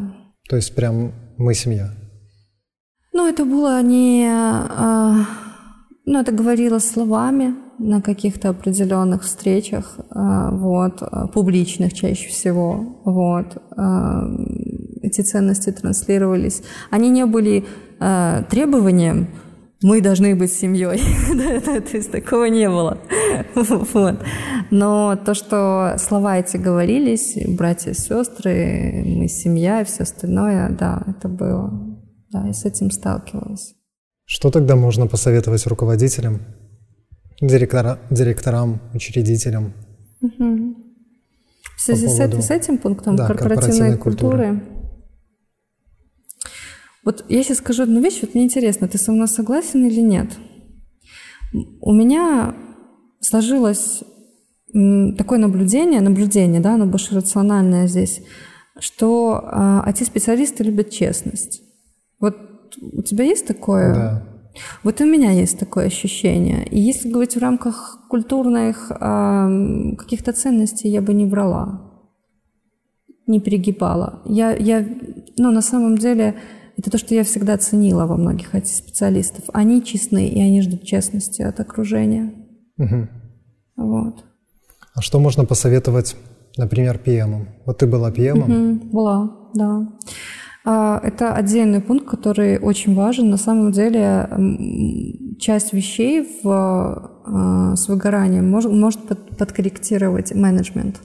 То 0.49 0.57
есть 0.57 0.77
прям 0.77 1.13
мы 1.37 1.55
семья? 1.55 1.91
Ну, 3.13 3.27
это 3.27 3.45
было 3.45 3.83
не... 3.83 4.29
А, 4.31 5.27
ну, 6.07 6.21
это 6.21 6.31
говорила 6.31 6.79
словами 6.79 7.64
на 7.79 8.01
каких-то 8.01 8.51
определенных 8.51 9.23
встречах, 9.23 9.99
а, 10.11 10.51
вот, 10.51 10.99
а, 11.01 11.27
публичных 11.29 11.93
чаще 11.93 12.29
всего, 12.29 13.01
вот. 13.05 13.63
А, 13.77 14.25
эти 15.03 15.21
ценности 15.21 15.71
транслировались. 15.71 16.63
Они 16.91 17.11
не 17.11 17.27
были 17.27 17.65
требованием, 18.51 19.29
мы 19.83 20.01
должны 20.01 20.35
быть 20.35 20.53
семьей. 20.53 20.99
то 21.61 21.97
есть 21.97 22.11
такого 22.11 22.47
не 22.47 22.69
было. 22.69 22.99
вот. 23.55 24.19
Но 24.71 25.17
то, 25.17 25.35
что 25.35 25.97
слова 25.99 26.39
эти 26.39 26.57
говорились, 26.57 27.37
братья 27.47 27.91
и 27.91 27.95
сестры, 27.95 29.05
мы 29.05 29.29
семья 29.29 29.83
и 29.83 29.85
все 29.85 30.05
остальное, 30.05 30.71
да, 30.71 31.03
это 31.07 31.29
было. 31.29 31.71
Да, 32.31 32.49
и 32.49 32.53
с 32.53 32.65
этим 32.65 32.91
сталкивалась. 32.91 33.75
Что 34.25 34.51
тогда 34.51 34.75
можно 34.75 35.07
посоветовать 35.07 35.67
руководителям, 35.67 36.41
директора, 37.41 37.99
директорам, 38.11 38.81
учредителям? 38.93 39.73
Угу. 40.21 40.77
В 41.77 41.81
связи 41.81 42.09
с, 42.09 42.17
поводу... 42.17 42.43
с 42.43 42.51
этим 42.51 42.79
пунктом 42.79 43.17
да, 43.17 43.27
корпоративной, 43.27 43.57
корпоративной 43.57 43.99
культуры. 43.99 44.49
культуры. 44.49 44.75
Вот 47.05 47.25
я 47.29 47.43
сейчас 47.43 47.59
скажу 47.59 47.83
одну 47.83 48.01
вещь, 48.01 48.21
вот 48.23 48.35
мне 48.35 48.45
интересно, 48.45 48.89
ты 48.89 48.97
со 48.97 49.13
мной 49.13 49.29
согласен 49.29 49.85
или 49.85 50.01
нет? 50.01 50.31
У 51.81 51.93
меня 51.93 52.55
сложилось 53.21 54.03
такое 54.73 55.39
наблюдение, 55.39 56.01
наблюдение, 56.01 56.61
да, 56.61 56.75
оно 56.75 56.87
больше 56.87 57.15
рациональное 57.15 57.87
здесь, 57.87 58.23
что 58.79 59.41
а, 59.45 59.89
IT-специалисты 59.89 60.65
любят 60.65 60.91
честность. 60.91 61.63
Вот 62.19 62.37
у 62.81 63.03
тебя 63.03 63.25
есть 63.25 63.47
такое? 63.47 63.95
Да. 63.95 64.34
Вот 64.83 65.01
у 65.01 65.05
меня 65.05 65.31
есть 65.31 65.59
такое 65.59 65.87
ощущение. 65.87 66.67
И 66.67 66.81
если 66.81 67.11
говорить 67.11 67.37
в 67.37 67.41
рамках 67.41 67.99
культурных 68.09 68.91
э, 68.91 69.97
каких-то 69.99 70.33
ценностей, 70.33 70.89
я 70.89 71.03
бы 71.03 71.13
не 71.15 71.27
врала, 71.27 71.93
не 73.27 73.41
перегибала. 73.41 74.23
Я, 74.27 74.53
я, 74.53 74.87
ну, 75.39 75.51
на 75.51 75.63
самом 75.63 75.99
деле, 75.99 76.37
это 76.77 76.91
то, 76.91 76.99
что 76.99 77.15
я 77.15 77.25
всегда 77.25 77.57
ценила 77.57 78.07
во 78.07 78.17
многих 78.17 78.55
этих 78.55 78.75
специалистов. 78.75 79.45
Они 79.53 79.83
честны, 79.83 80.29
и 80.29 80.41
они 80.41 80.63
ждут 80.63 80.85
честности 80.85 81.43
от 81.43 81.61
окружения. 81.61 82.33
Угу. 82.79 83.09
Вот. 83.77 84.25
А 84.95 85.01
что 85.01 85.19
можно 85.19 85.45
посоветовать, 85.45 86.17
например, 86.57 87.01
PM? 87.05 87.47
Вот 87.67 87.79
ты 87.79 87.87
была 87.87 88.11
PM? 88.11 88.43
Угу, 88.43 88.91
была, 88.93 89.51
да. 89.55 89.89
А, 90.65 90.99
это 91.03 91.35
отдельный 91.35 91.81
пункт, 91.81 92.07
который 92.07 92.59
очень 92.59 92.95
важен. 92.95 93.29
На 93.29 93.37
самом 93.37 93.71
деле 93.71 94.29
часть 95.39 95.75
вещей 95.75 96.27
в, 96.43 96.49
а, 97.27 97.77
с 97.77 97.87
выгоранием 97.89 98.51
может, 98.51 98.73
может 98.73 99.01
подкорректировать 99.37 100.35
менеджмент. 100.35 101.01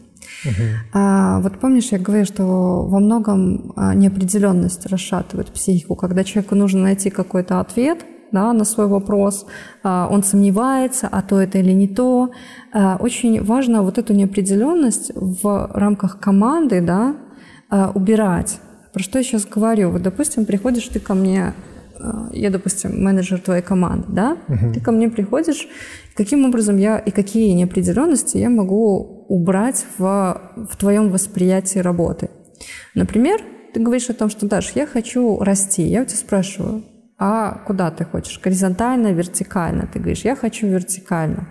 Uh-huh. 0.46 0.52
А, 0.94 1.40
вот 1.42 1.60
помнишь, 1.60 1.90
я 1.92 2.00
говорила, 2.00 2.26
что 2.26 2.86
во 2.86 3.00
многом 3.00 3.74
неопределенность 3.96 4.86
расшатывает 4.86 5.48
психику, 5.48 5.96
когда 5.96 6.24
человеку 6.24 6.56
нужно 6.56 6.84
найти 6.84 7.10
какой-то 7.10 7.60
ответ 7.60 8.06
да, 8.32 8.54
на 8.54 8.64
свой 8.64 8.88
вопрос, 8.88 9.48
он 9.84 10.22
сомневается, 10.24 11.10
а 11.12 11.24
то 11.24 11.42
это 11.42 11.58
или 11.58 11.72
не 11.72 11.88
то. 11.88 12.30
Очень 13.00 13.44
важно 13.44 13.82
вот 13.82 13.98
эту 13.98 14.14
неопределенность 14.14 15.12
в 15.16 15.72
рамках 15.74 16.20
команды 16.20 16.80
да, 16.80 17.16
убирать. 17.96 18.60
Про 18.94 19.04
что 19.04 19.20
я 19.20 19.24
сейчас 19.24 19.46
говорю? 19.46 19.92
Вот, 19.92 20.02
допустим, 20.02 20.46
приходишь 20.46 20.88
ты 20.88 21.00
ко 21.00 21.14
мне, 21.14 21.54
э, 22.00 22.30
я, 22.34 22.50
допустим, 22.50 23.04
менеджер 23.04 23.40
твоей 23.40 23.62
команды, 23.62 24.08
да? 24.10 24.38
Uh-huh. 24.48 24.74
Ты 24.74 24.82
ко 24.82 24.92
мне 24.92 25.10
приходишь, 25.10 25.68
каким 26.16 26.46
образом 26.46 26.78
я 26.78 26.98
и 26.98 27.12
какие 27.12 27.52
неопределенности 27.52 28.38
я 28.38 28.50
могу 28.50 29.26
убрать 29.30 29.86
в, 29.98 30.42
в 30.56 30.78
твоем 30.78 31.10
восприятии 31.12 31.80
работы. 31.80 32.30
Например, 32.96 33.40
ты 33.74 33.80
говоришь 33.80 34.10
о 34.10 34.14
том, 34.14 34.30
что, 34.30 34.48
Даш, 34.48 34.72
я 34.76 34.88
хочу 34.88 35.40
расти. 35.40 35.84
Я 35.84 36.02
у 36.02 36.06
тебя 36.06 36.18
спрашиваю, 36.18 36.84
а 37.18 37.62
куда 37.68 37.92
ты 37.92 38.06
хочешь? 38.06 38.40
Горизонтально, 38.40 39.14
вертикально? 39.14 39.88
Ты 39.92 40.00
говоришь, 40.00 40.26
я 40.26 40.36
хочу 40.36 40.68
вертикально. 40.68 41.48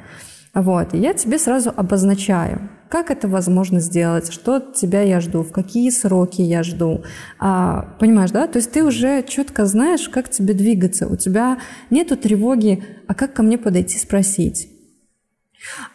Вот, 0.54 0.94
и 0.94 0.98
я 0.98 1.12
тебе 1.12 1.38
сразу 1.38 1.72
обозначаю, 1.76 2.68
как 2.88 3.10
это 3.10 3.28
возможно 3.28 3.80
сделать, 3.80 4.32
что 4.32 4.56
от 4.56 4.74
тебя 4.74 5.02
я 5.02 5.20
жду, 5.20 5.42
в 5.42 5.52
какие 5.52 5.90
сроки 5.90 6.42
я 6.42 6.62
жду. 6.62 7.02
А, 7.38 7.96
понимаешь, 8.00 8.30
да? 8.30 8.46
То 8.46 8.58
есть 8.58 8.72
ты 8.72 8.84
уже 8.84 9.22
четко 9.22 9.66
знаешь, 9.66 10.08
как 10.08 10.30
тебе 10.30 10.54
двигаться. 10.54 11.06
У 11.06 11.16
тебя 11.16 11.58
нету 11.90 12.16
тревоги, 12.16 12.84
а 13.06 13.14
как 13.14 13.34
ко 13.34 13.42
мне 13.42 13.58
подойти 13.58 13.98
спросить? 13.98 14.68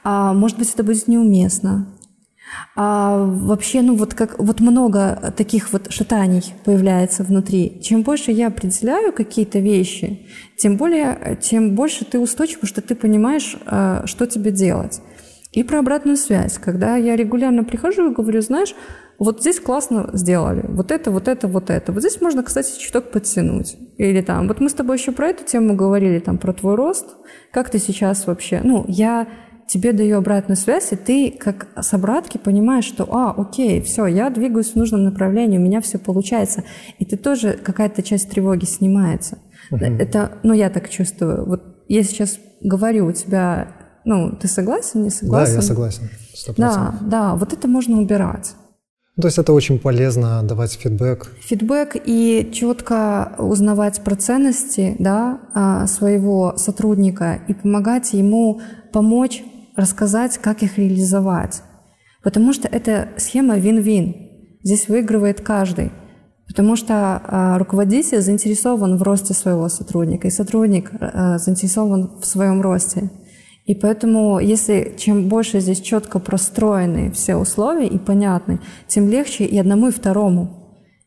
А, 0.04 0.34
может 0.34 0.58
быть, 0.58 0.74
это 0.74 0.84
будет 0.84 1.08
неуместно. 1.08 1.88
А 2.76 3.18
вообще, 3.26 3.82
ну 3.82 3.96
вот 3.96 4.14
как 4.14 4.38
вот 4.40 4.60
много 4.60 5.34
таких 5.36 5.74
вот 5.74 5.92
шатаний 5.92 6.54
появляется 6.66 7.24
внутри. 7.24 7.82
Чем 7.82 8.04
больше 8.04 8.32
я 8.32 8.48
определяю 8.48 9.12
какие-то 9.14 9.60
вещи, 9.60 10.28
тем 10.58 10.78
более, 10.78 11.38
тем 11.42 11.76
больше 11.76 12.06
ты 12.06 12.20
устойчив, 12.20 12.60
потому 12.60 12.70
что 12.70 12.82
ты 12.82 12.96
понимаешь, 12.96 13.58
а, 13.66 14.06
что 14.06 14.26
тебе 14.26 14.52
делать. 14.52 15.02
И 15.54 15.64
про 15.64 15.80
обратную 15.80 16.18
связь. 16.18 16.58
Когда 16.58 16.96
я 16.96 17.16
регулярно 17.16 17.64
прихожу 17.64 18.12
и 18.12 18.14
говорю, 18.14 18.42
знаешь, 18.42 18.76
вот 19.20 19.42
здесь 19.42 19.60
классно 19.60 20.10
сделали, 20.14 20.66
вот 20.68 20.92
это, 20.92 21.12
вот 21.12 21.28
это, 21.28 21.48
вот 21.48 21.70
это. 21.70 21.92
Вот 21.92 22.02
здесь 22.02 22.20
можно, 22.20 22.44
кстати, 22.44 22.78
чуток 22.80 23.12
подтянуть. 23.12 23.78
Или 23.98 24.22
там, 24.22 24.48
вот 24.48 24.60
мы 24.60 24.70
с 24.70 24.74
тобой 24.74 24.98
еще 24.98 25.12
про 25.12 25.30
эту 25.30 25.46
тему 25.46 25.76
говорили, 25.76 26.20
там, 26.20 26.40
про 26.40 26.54
твой 26.54 26.76
рост. 26.76 27.16
Как 27.52 27.70
ты 27.70 27.78
сейчас 27.78 28.26
вообще? 28.26 28.62
Ну, 28.64 28.84
я 28.88 29.28
тебе 29.68 29.94
даю 29.94 30.18
обратную 30.18 30.58
связь, 30.58 30.92
и 30.92 30.96
ты 30.96 31.32
как 31.32 31.68
собратки 31.82 32.38
понимаешь, 32.38 32.86
что, 32.86 33.08
а, 33.12 33.32
окей, 33.32 33.82
все, 33.82 34.08
я 34.08 34.30
двигаюсь 34.30 34.72
в 34.72 34.76
нужном 34.76 35.04
направлении, 35.04 35.58
у 35.58 35.62
меня 35.62 35.82
все 35.82 36.00
получается. 36.00 36.64
И 37.00 37.06
ты 37.06 37.16
тоже, 37.16 37.54
какая-то 37.54 38.02
часть 38.04 38.30
тревоги 38.30 38.66
снимается. 38.66 39.40
Uh-huh. 39.72 39.98
Это, 40.00 40.40
ну, 40.44 40.54
я 40.54 40.70
так 40.70 40.90
чувствую. 40.90 41.46
Вот 41.46 41.62
я 41.88 42.04
сейчас 42.04 42.40
говорю, 42.62 43.06
у 43.08 43.12
тебя 43.14 43.83
ну, 44.06 44.32
ты 44.32 44.48
согласен, 44.48 45.04
не 45.04 45.10
согласен? 45.10 45.54
Да, 45.54 45.60
я 45.60 45.62
согласен. 45.62 46.10
100%. 46.34 46.54
Да, 46.58 46.96
да, 47.02 47.36
вот 47.36 47.54
это 47.54 47.68
можно 47.68 48.00
убирать. 48.00 48.56
То 49.16 49.28
есть 49.28 49.38
это 49.38 49.54
очень 49.54 49.78
полезно 49.78 50.42
давать 50.44 50.74
фидбэк. 50.74 51.32
Фидбэк 51.42 51.98
и 52.04 52.50
четко 52.52 53.36
узнавать 53.38 54.02
про 54.04 54.16
ценности 54.16 54.96
да, 54.98 55.40
а, 55.54 55.86
своего 55.86 56.56
сотрудника 56.58 57.40
и 57.48 57.54
помогать 57.54 58.14
ему 58.14 58.62
помочь 58.92 59.44
рассказать, 59.76 60.40
как 60.40 60.64
их 60.64 60.80
реализовать. 60.80 61.62
Потому 62.24 62.54
что 62.54 62.68
это 62.68 63.10
схема 63.18 63.58
вин-вин. 63.58 64.16
Здесь 64.64 64.88
выигрывает 64.88 65.42
каждый. 65.42 65.92
Потому 66.48 66.76
что 66.76 67.22
э, 67.26 67.58
руководитель 67.58 68.22
заинтересован 68.22 68.98
в 68.98 69.02
росте 69.02 69.34
своего 69.34 69.70
сотрудника, 69.70 70.28
и 70.28 70.32
сотрудник 70.32 70.92
э, 71.00 71.38
заинтересован 71.38 72.20
в 72.20 72.26
своем 72.26 72.62
росте. 72.62 73.10
И 73.66 73.76
поэтому, 73.76 74.40
если 74.40 74.94
чем 74.98 75.30
больше 75.30 75.62
здесь 75.62 75.80
четко 75.80 76.20
простроены 76.20 77.12
все 77.12 77.36
условия 77.36 77.88
и 77.88 77.98
понятны, 77.98 78.60
тем 78.88 79.10
легче 79.10 79.46
и 79.46 79.58
одному, 79.58 79.88
и 79.88 79.92
второму. 79.92 80.60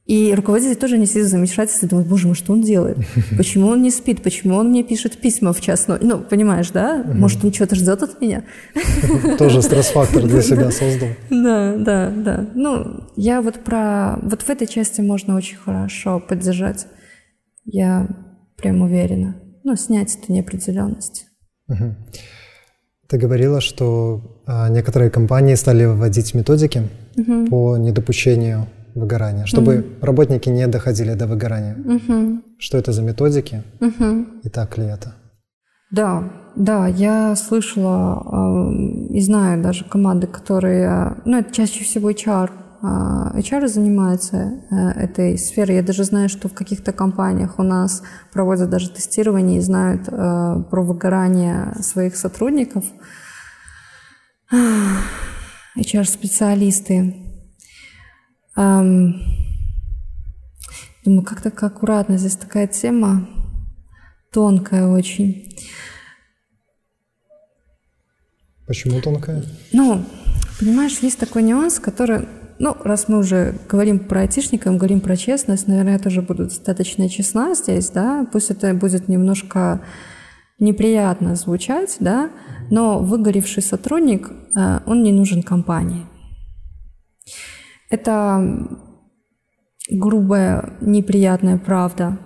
И 0.06 0.32
руководитель 0.34 0.76
тоже 0.76 0.98
не 0.98 1.06
сидит 1.06 1.24
в 1.24 1.30
замешательстве, 1.30 1.88
думает, 1.88 2.06
боже 2.06 2.28
мой, 2.28 2.36
что 2.36 2.52
он 2.52 2.62
делает? 2.62 2.98
Почему 3.36 3.66
он 3.66 3.82
не 3.82 3.90
спит? 3.90 4.22
Почему 4.22 4.54
он 4.54 4.70
мне 4.70 4.84
пишет 4.84 5.18
письма 5.18 5.52
в 5.52 5.60
час 5.60 5.88
ночи? 5.88 6.04
Ну, 6.04 6.20
понимаешь, 6.20 6.70
да? 6.70 7.02
Может, 7.04 7.44
он 7.44 7.52
что-то 7.52 7.74
ждет 7.74 8.04
от 8.04 8.20
меня? 8.20 8.44
Тоже 9.38 9.62
стресс-фактор 9.62 10.22
для 10.22 10.42
себя 10.42 10.70
создал. 10.70 11.08
Да, 11.28 11.76
да, 11.76 12.10
да. 12.10 12.50
Ну, 12.54 13.08
я 13.16 13.42
вот 13.42 13.56
про... 13.64 14.20
Вот 14.22 14.42
в 14.42 14.48
этой 14.48 14.68
части 14.68 15.00
можно 15.00 15.34
очень 15.34 15.56
хорошо 15.56 16.20
поддержать. 16.20 16.86
Я 17.64 18.08
прям 18.56 18.82
уверена. 18.82 19.42
Ну, 19.64 19.74
снять 19.74 20.16
эту 20.16 20.32
неопределенность. 20.32 21.26
Ты 23.08 23.18
говорила, 23.18 23.60
что 23.60 24.20
а, 24.46 24.68
некоторые 24.68 25.10
компании 25.10 25.54
стали 25.54 25.84
вводить 25.84 26.34
методики 26.34 26.88
угу. 27.16 27.46
по 27.46 27.76
недопущению 27.76 28.66
выгорания, 28.94 29.46
чтобы 29.46 29.78
угу. 29.78 29.86
работники 30.00 30.48
не 30.48 30.66
доходили 30.66 31.14
до 31.14 31.26
выгорания. 31.26 31.76
Угу. 31.76 32.42
Что 32.58 32.78
это 32.78 32.92
за 32.92 33.02
методики 33.02 33.62
угу. 33.80 34.26
и 34.42 34.48
так 34.48 34.78
ли 34.78 34.84
это? 34.84 35.14
Да, 35.90 36.24
да, 36.56 36.88
я 36.88 37.36
слышала 37.36 38.22
э, 38.24 39.14
и 39.14 39.20
знаю 39.20 39.62
даже 39.62 39.84
команды, 39.84 40.26
которые, 40.26 41.16
ну, 41.24 41.38
это 41.38 41.52
чаще 41.52 41.84
всего 41.84 42.10
HR, 42.10 42.50
HR 42.82 43.68
занимается 43.68 44.62
э, 44.70 44.74
этой 45.04 45.38
сферой. 45.38 45.76
Я 45.76 45.82
даже 45.82 46.04
знаю, 46.04 46.28
что 46.28 46.48
в 46.48 46.54
каких-то 46.54 46.92
компаниях 46.92 47.58
у 47.58 47.62
нас 47.62 48.02
проводят 48.32 48.70
даже 48.70 48.90
тестирование 48.90 49.58
и 49.58 49.62
знают 49.62 50.08
э, 50.08 50.64
про 50.70 50.82
выгорание 50.82 51.74
своих 51.80 52.16
сотрудников. 52.16 52.84
HR-специалисты. 55.76 57.14
Думаю, 58.54 59.14
как 61.24 61.42
так 61.42 61.62
аккуратно. 61.62 62.16
Здесь 62.16 62.36
такая 62.36 62.66
тема 62.66 63.28
тонкая 64.32 64.86
очень. 64.86 65.54
Почему 68.66 69.00
тонкая? 69.00 69.44
Ну, 69.72 70.04
понимаешь, 70.58 70.98
есть 70.98 71.18
такой 71.18 71.42
нюанс, 71.42 71.78
который 71.78 72.26
ну, 72.58 72.76
раз 72.84 73.08
мы 73.08 73.18
уже 73.18 73.54
говорим 73.68 73.98
про 73.98 74.20
айтишников, 74.20 74.76
говорим 74.76 75.00
про 75.00 75.16
честность, 75.16 75.68
наверное, 75.68 75.94
я 75.94 75.98
тоже 75.98 76.22
буду 76.22 76.44
достаточно 76.44 77.08
честна 77.08 77.54
здесь, 77.54 77.90
да, 77.90 78.26
пусть 78.32 78.50
это 78.50 78.72
будет 78.74 79.08
немножко 79.08 79.82
неприятно 80.58 81.34
звучать, 81.36 81.96
да, 82.00 82.30
но 82.70 82.98
выгоревший 82.98 83.62
сотрудник, 83.62 84.30
э, 84.56 84.80
он 84.86 85.02
не 85.02 85.12
нужен 85.12 85.42
компании. 85.42 86.06
Это 87.90 88.68
грубая, 89.90 90.76
неприятная 90.80 91.58
правда. 91.58 92.18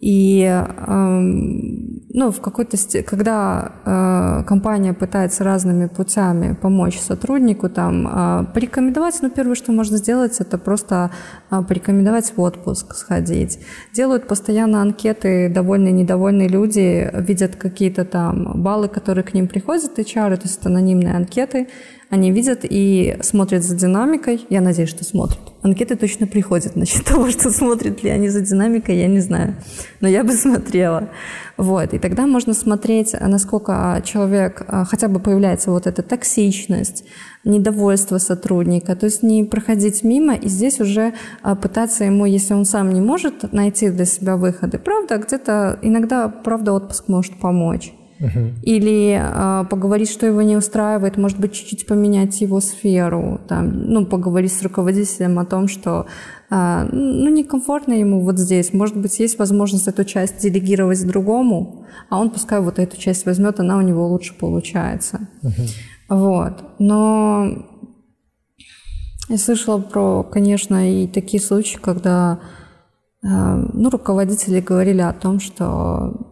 И 0.00 0.42
эм, 0.42 2.00
ну, 2.12 2.32
в 2.32 2.40
какой-то 2.40 2.76
ст... 2.76 3.04
когда 3.04 3.72
э, 3.84 4.44
компания 4.46 4.94
пытается 4.94 5.44
разными 5.44 5.86
путями 5.86 6.54
помочь 6.54 6.98
сотруднику, 6.98 7.68
там, 7.68 8.06
э, 8.06 8.46
порекомендовать, 8.52 9.18
ну, 9.22 9.30
первое, 9.30 9.54
что 9.54 9.72
можно 9.72 9.98
сделать, 9.98 10.40
это 10.40 10.58
просто 10.58 11.10
э, 11.50 11.62
порекомендовать 11.62 12.32
в 12.34 12.40
отпуск 12.40 12.94
сходить. 12.94 13.60
Делают 13.92 14.26
постоянно 14.26 14.82
анкеты, 14.82 15.48
довольные, 15.48 15.92
недовольные 15.92 16.48
люди 16.48 17.10
видят 17.12 17.56
какие-то 17.56 18.04
там 18.04 18.62
баллы, 18.62 18.88
которые 18.88 19.22
к 19.22 19.34
ним 19.34 19.46
приходят, 19.48 19.98
HR, 19.98 20.36
то 20.36 20.48
есть 20.48 20.66
анонимные 20.66 21.14
анкеты, 21.14 21.68
они 22.10 22.32
видят 22.32 22.60
и 22.64 23.16
смотрят 23.22 23.62
за 23.62 23.76
динамикой. 23.76 24.44
Я 24.50 24.60
надеюсь, 24.60 24.90
что 24.90 25.04
смотрят. 25.04 25.38
Анкеты 25.62 25.94
точно 25.94 26.26
приходят. 26.26 26.74
Насчет 26.74 27.04
того, 27.06 27.30
что 27.30 27.50
смотрят 27.50 28.02
ли 28.02 28.10
они 28.10 28.28
за 28.28 28.40
динамикой, 28.40 28.98
я 28.98 29.06
не 29.06 29.20
знаю. 29.20 29.54
Но 30.00 30.08
я 30.08 30.24
бы 30.24 30.32
смотрела. 30.34 31.08
Вот. 31.56 31.94
И 31.94 31.98
тогда 32.00 32.26
можно 32.26 32.52
смотреть, 32.52 33.14
насколько 33.20 34.02
человек, 34.04 34.64
а, 34.66 34.84
хотя 34.84 35.06
бы 35.06 35.20
появляется 35.20 35.70
вот 35.70 35.86
эта 35.86 36.02
токсичность, 36.02 37.04
недовольство 37.44 38.18
сотрудника. 38.18 38.96
То 38.96 39.06
есть 39.06 39.22
не 39.22 39.44
проходить 39.44 40.02
мимо 40.02 40.34
и 40.34 40.48
здесь 40.48 40.80
уже 40.80 41.14
а, 41.42 41.54
пытаться 41.54 42.02
ему, 42.02 42.24
если 42.24 42.54
он 42.54 42.64
сам 42.64 42.92
не 42.92 43.00
может 43.00 43.52
найти 43.52 43.88
для 43.88 44.04
себя 44.04 44.36
выходы, 44.36 44.80
правда, 44.80 45.18
где-то 45.18 45.78
иногда, 45.80 46.28
правда, 46.28 46.72
отпуск 46.72 47.06
может 47.06 47.38
помочь. 47.38 47.92
Или 48.62 49.18
э, 49.18 49.64
поговорить, 49.68 50.10
что 50.10 50.26
его 50.26 50.42
не 50.42 50.56
устраивает, 50.56 51.16
может 51.16 51.38
быть, 51.38 51.52
чуть-чуть 51.52 51.86
поменять 51.86 52.40
его 52.40 52.60
сферу, 52.60 53.40
там, 53.48 53.84
ну, 53.84 54.04
поговорить 54.04 54.52
с 54.52 54.62
руководителем 54.62 55.38
о 55.38 55.46
том, 55.46 55.68
что 55.68 56.06
э, 56.50 56.88
ну, 56.92 57.30
некомфортно 57.30 57.94
ему 57.94 58.20
вот 58.20 58.38
здесь. 58.38 58.72
Может 58.72 58.96
быть, 58.96 59.18
есть 59.20 59.38
возможность 59.38 59.88
эту 59.88 60.04
часть 60.04 60.42
делегировать 60.42 61.06
другому, 61.06 61.86
а 62.10 62.20
он 62.20 62.30
пускай 62.30 62.60
вот 62.60 62.78
эту 62.78 62.98
часть 62.98 63.24
возьмет, 63.24 63.58
она 63.60 63.78
у 63.78 63.82
него 63.82 64.06
лучше 64.06 64.34
получается. 64.38 65.28
Вот. 66.08 66.64
Но 66.78 67.46
я 69.28 69.38
слышала 69.38 69.78
про, 69.78 70.24
конечно, 70.24 70.92
и 70.92 71.06
такие 71.06 71.40
случаи, 71.40 71.78
когда 71.78 72.40
э, 73.22 73.28
ну, 73.28 73.88
руководители 73.88 74.60
говорили 74.60 75.02
о 75.02 75.12
том, 75.12 75.38
что 75.38 76.29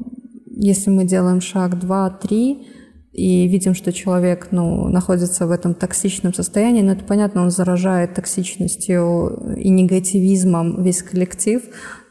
если 0.60 0.90
мы 0.90 1.04
делаем 1.04 1.40
шаг 1.40 1.78
два, 1.78 2.10
три, 2.10 2.66
и 3.12 3.48
видим, 3.48 3.74
что 3.74 3.92
человек 3.92 4.48
ну, 4.50 4.88
находится 4.88 5.46
в 5.46 5.50
этом 5.50 5.74
токсичном 5.74 6.34
состоянии, 6.34 6.82
ну 6.82 6.92
это 6.92 7.04
понятно, 7.04 7.42
он 7.42 7.50
заражает 7.50 8.14
токсичностью 8.14 9.56
и 9.56 9.70
негативизмом 9.70 10.82
весь 10.82 11.02
коллектив, 11.02 11.62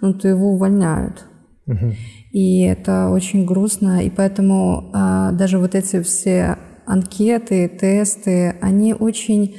ну 0.02 0.14
то 0.14 0.28
его 0.28 0.52
увольняют. 0.52 1.26
Угу. 1.66 1.94
И 2.32 2.62
это 2.62 3.10
очень 3.10 3.46
грустно, 3.46 4.04
и 4.04 4.10
поэтому 4.10 4.90
а, 4.94 5.32
даже 5.32 5.60
вот 5.60 5.76
эти 5.76 6.02
все 6.02 6.58
анкеты, 6.86 7.68
тесты, 7.70 8.56
они 8.62 8.94
очень 8.94 9.56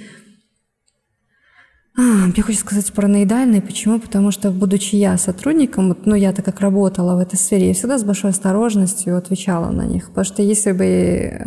мне 2.03 2.43
хочется 2.43 2.65
сказать 2.65 2.93
параноидальный. 2.93 3.61
Почему? 3.61 3.99
Потому 3.99 4.31
что, 4.31 4.51
будучи 4.53 4.95
я 4.95 5.19
сотрудником, 5.19 5.97
ну, 6.05 6.15
я 6.15 6.33
так 6.33 6.45
как 6.45 6.61
работала 6.61 7.17
в 7.17 7.19
этой 7.19 7.37
сфере, 7.37 7.69
я 7.69 7.75
всегда 7.75 7.99
с 7.99 8.05
большой 8.05 8.31
осторожностью 8.31 9.17
отвечала 9.17 9.71
на 9.71 9.85
них. 9.85 10.09
Потому 10.09 10.25
что 10.25 10.43
если 10.43 10.73
бы 10.73 10.85
э, 10.85 11.39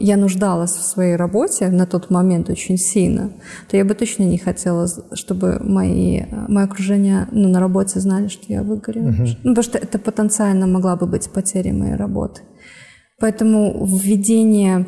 я 0.00 0.16
нуждалась 0.16 0.72
в 0.72 0.82
своей 0.82 1.16
работе 1.16 1.68
на 1.68 1.86
тот 1.86 2.08
момент 2.08 2.48
очень 2.48 2.78
сильно, 2.78 3.32
то 3.68 3.76
я 3.76 3.84
бы 3.84 3.94
точно 3.94 4.22
не 4.22 4.38
хотела, 4.38 4.88
чтобы 5.12 5.60
мои, 5.62 6.22
мое 6.48 6.64
окружение 6.64 7.28
ну, 7.30 7.48
на 7.48 7.60
работе 7.60 8.00
знали, 8.00 8.28
что 8.28 8.44
я 8.48 8.62
выгорела. 8.62 9.10
Угу. 9.10 9.22
Ну, 9.42 9.54
потому 9.54 9.62
что 9.62 9.76
это 9.76 9.98
потенциально 9.98 10.66
могла 10.66 10.96
бы 10.96 11.06
быть 11.06 11.30
потеря 11.30 11.74
моей 11.74 11.96
работы. 11.96 12.40
Поэтому 13.20 13.86
введение 13.86 14.86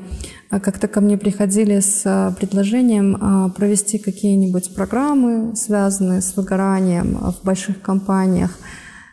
а 0.49 0.61
как-то 0.61 0.87
ко 0.87 1.01
мне 1.01 1.19
приходили 1.19 1.81
с 1.81 2.03
а, 2.05 2.33
предложением 2.33 3.17
а, 3.21 3.49
провести 3.49 3.99
какие-нибудь 3.99 4.75
программы, 4.75 5.57
связанные 5.57 6.21
с 6.21 6.37
выгоранием 6.37 7.17
в 7.17 7.45
больших 7.45 7.81
компаниях. 7.81 8.57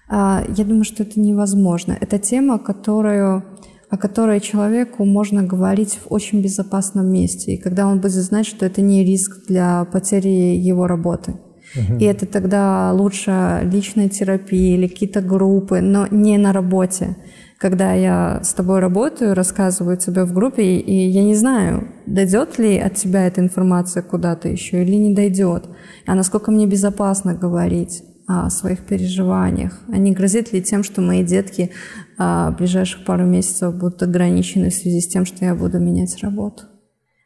Я 0.10 0.66
думаю, 0.66 0.84
что 0.84 1.02
это 1.02 1.20
невозможно. 1.20 1.98
Это 2.00 2.20
тема, 2.20 2.60
которую, 2.60 3.44
о 3.90 3.98
которой 3.98 4.42
человеку 4.42 5.06
можно 5.06 5.42
говорить 5.42 5.98
в 6.04 6.14
очень 6.14 6.42
безопасном 6.42 7.08
месте. 7.08 7.54
И 7.54 7.58
когда 7.58 7.88
он 7.88 8.00
будет 8.00 8.12
знать, 8.12 8.46
что 8.46 8.66
это 8.66 8.82
не 8.82 9.04
риск 9.04 9.48
для 9.48 9.86
потери 9.86 10.56
его 10.58 10.86
работы. 10.86 11.40
Угу. 11.76 11.98
И 12.00 12.04
это 12.04 12.28
тогда 12.28 12.94
лучше 12.94 13.62
личная 13.64 14.08
терапия 14.08 14.76
или 14.76 14.88
какие-то 14.88 15.22
группы, 15.22 15.82
но 15.82 16.06
не 16.12 16.38
на 16.38 16.54
работе 16.54 17.16
когда 17.64 17.94
я 17.94 18.42
с 18.44 18.54
тобой 18.54 18.82
работаю, 18.82 19.34
рассказываю 19.34 19.96
тебе 19.96 20.26
в 20.26 20.34
группе, 20.34 20.80
и 20.80 21.08
я 21.08 21.24
не 21.24 21.34
знаю, 21.34 21.88
дойдет 22.06 22.60
ли 22.60 22.78
от 22.78 22.96
тебя 22.96 23.26
эта 23.26 23.40
информация 23.40 24.04
куда-то 24.04 24.50
еще 24.50 24.84
или 24.84 24.96
не 24.96 25.16
дойдет, 25.16 25.70
а 26.06 26.14
насколько 26.14 26.52
мне 26.52 26.68
безопасно 26.68 27.36
говорить 27.36 28.04
о 28.28 28.50
своих 28.50 28.86
переживаниях, 28.86 29.80
а 29.88 29.98
не 29.98 30.12
грозит 30.12 30.52
ли 30.52 30.62
тем, 30.62 30.84
что 30.84 31.00
мои 31.00 31.24
детки 31.24 31.72
а, 32.18 32.52
в 32.52 32.58
ближайших 32.58 33.06
пару 33.06 33.24
месяцев 33.24 33.74
будут 33.74 34.04
ограничены 34.04 34.70
в 34.70 34.74
связи 34.74 35.00
с 35.00 35.08
тем, 35.08 35.26
что 35.26 35.46
я 35.46 35.56
буду 35.56 35.80
менять 35.80 36.22
работу. 36.22 36.64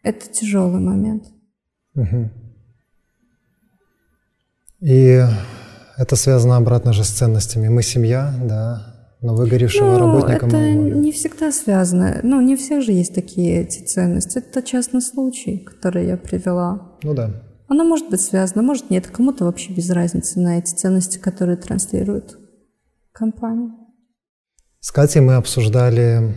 Это 0.04 0.30
тяжелый 0.32 0.80
момент. 0.80 1.24
Угу. 1.96 2.30
И 4.82 5.20
это 5.98 6.16
связано 6.16 6.58
обратно 6.58 6.94
же 6.94 7.04
с 7.04 7.10
ценностями. 7.10 7.70
Мы 7.70 7.82
семья, 7.82 8.32
да, 8.44 8.87
но 9.22 9.36
выгоревшего 9.36 9.94
ну, 9.94 10.00
работника 10.00 10.46
это 10.46 10.74
не 10.74 11.12
всегда 11.12 11.52
связано. 11.52 12.20
Ну, 12.24 12.40
не 12.42 12.56
все 12.56 12.82
же 12.82 12.92
есть 12.92 13.16
такие 13.16 13.62
эти 13.62 13.84
ценности. 13.84 14.38
Это 14.38 14.62
частный 14.62 15.02
случай, 15.02 15.58
который 15.58 16.06
я 16.06 16.18
привела. 16.18 16.98
Ну 17.04 17.14
да. 17.14 17.32
Оно 17.68 17.84
может 17.84 18.10
быть 18.10 18.22
связано, 18.22 18.62
может 18.62 18.90
нет. 18.90 19.08
Кому-то 19.08 19.46
вообще 19.46 19.74
без 19.74 19.90
разницы 19.90 20.40
на 20.40 20.60
эти 20.60 20.74
ценности, 20.74 21.18
которые 21.18 21.58
транслирует 21.58 22.38
компания. 23.12 23.72
С 24.80 24.92
Катей 24.92 25.22
мы 25.22 25.36
обсуждали 25.36 26.36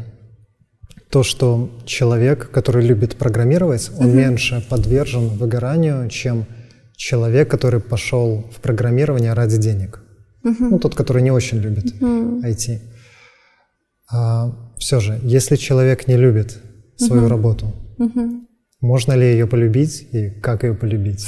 то, 1.10 1.22
что 1.22 1.70
человек, 1.84 2.50
который 2.50 2.84
любит 2.84 3.16
программировать, 3.16 3.90
он 3.98 4.06
угу. 4.06 4.16
меньше 4.16 4.64
подвержен 4.68 5.28
выгоранию, 5.28 6.08
чем 6.08 6.46
человек, 6.96 7.50
который 7.50 7.80
пошел 7.80 8.44
в 8.50 8.60
программирование 8.60 9.34
ради 9.34 9.58
денег. 9.58 10.02
Угу. 10.42 10.64
Ну, 10.70 10.78
тот, 10.78 10.94
который 10.94 11.22
не 11.22 11.30
очень 11.30 11.58
любит 11.58 11.94
угу. 12.00 12.40
IT. 12.42 12.78
А, 14.12 14.52
все 14.78 15.00
же, 15.00 15.18
если 15.22 15.56
человек 15.56 16.08
не 16.08 16.16
любит 16.16 16.58
свою 16.96 17.22
угу. 17.22 17.30
работу, 17.30 17.72
угу. 17.98 18.46
можно 18.80 19.12
ли 19.12 19.26
ее 19.26 19.46
полюбить 19.46 20.08
и 20.12 20.30
как 20.30 20.64
ее 20.64 20.74
полюбить? 20.74 21.26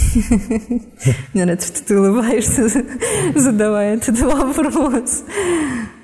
Мне 1.34 1.44
нравится, 1.44 1.68
что 1.68 1.86
ты 1.86 1.98
улыбаешься, 1.98 2.68
задавая 3.38 3.96
этот 3.96 4.18
вопрос. 4.20 5.24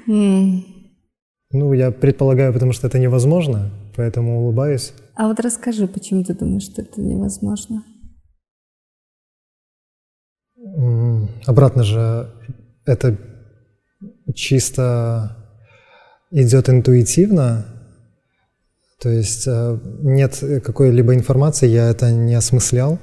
Ну, 0.07 1.73
я 1.73 1.91
предполагаю, 1.91 2.53
потому 2.53 2.73
что 2.73 2.87
это 2.87 2.99
невозможно, 2.99 3.71
поэтому 3.97 4.43
улыбаюсь. 4.43 4.93
А 5.15 5.29
вот 5.29 5.41
расскажи, 5.41 5.89
почему 5.89 6.23
ты 6.23 6.35
думаешь, 6.35 6.65
что 6.65 6.83
это 6.83 7.01
невозможно? 7.01 7.83
Обратно 11.47 11.83
же, 11.83 12.31
это 12.89 13.17
чисто 14.35 15.37
идет 16.31 16.69
интуитивно, 16.69 17.67
то 19.01 19.09
есть 19.09 19.47
э, 19.47 19.79
нет 20.03 20.43
какой-либо 20.65 21.15
информации, 21.15 21.69
я 21.69 21.89
это 21.89 22.11
не 22.11 22.35
осмыслял. 22.35 22.99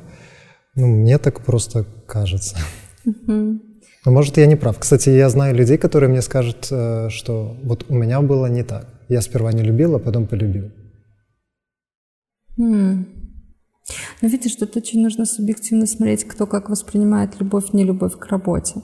Ну, 0.76 0.88
мне 0.88 1.18
так 1.18 1.42
просто 1.42 1.86
кажется. 2.06 2.58
Но 3.06 4.12
может, 4.12 4.38
я 4.38 4.46
не 4.46 4.58
прав. 4.58 4.78
Кстати, 4.78 5.10
я 5.10 5.30
знаю 5.30 5.56
людей, 5.56 5.78
которые 5.78 6.10
мне 6.10 6.22
скажут, 6.22 6.68
э, 6.70 7.10
что 7.10 7.58
вот 7.64 7.86
у 7.88 7.96
меня 7.96 8.22
было 8.22 8.48
не 8.48 8.64
так. 8.64 8.88
Я 9.08 9.22
сперва 9.22 9.54
не 9.54 9.64
любил, 9.64 9.96
а 9.96 10.00
потом 10.00 10.28
полюбил. 10.28 10.72
Mm. 12.60 13.06
Ну, 14.22 14.30
видишь, 14.30 14.56
тут 14.56 14.76
очень 14.76 15.02
нужно 15.02 15.26
субъективно 15.26 15.86
смотреть, 15.86 16.26
кто 16.26 16.46
как 16.46 16.70
воспринимает 16.70 17.40
любовь, 17.40 17.74
не 17.74 17.84
любовь 17.84 18.18
к 18.18 18.26
работе. 18.28 18.82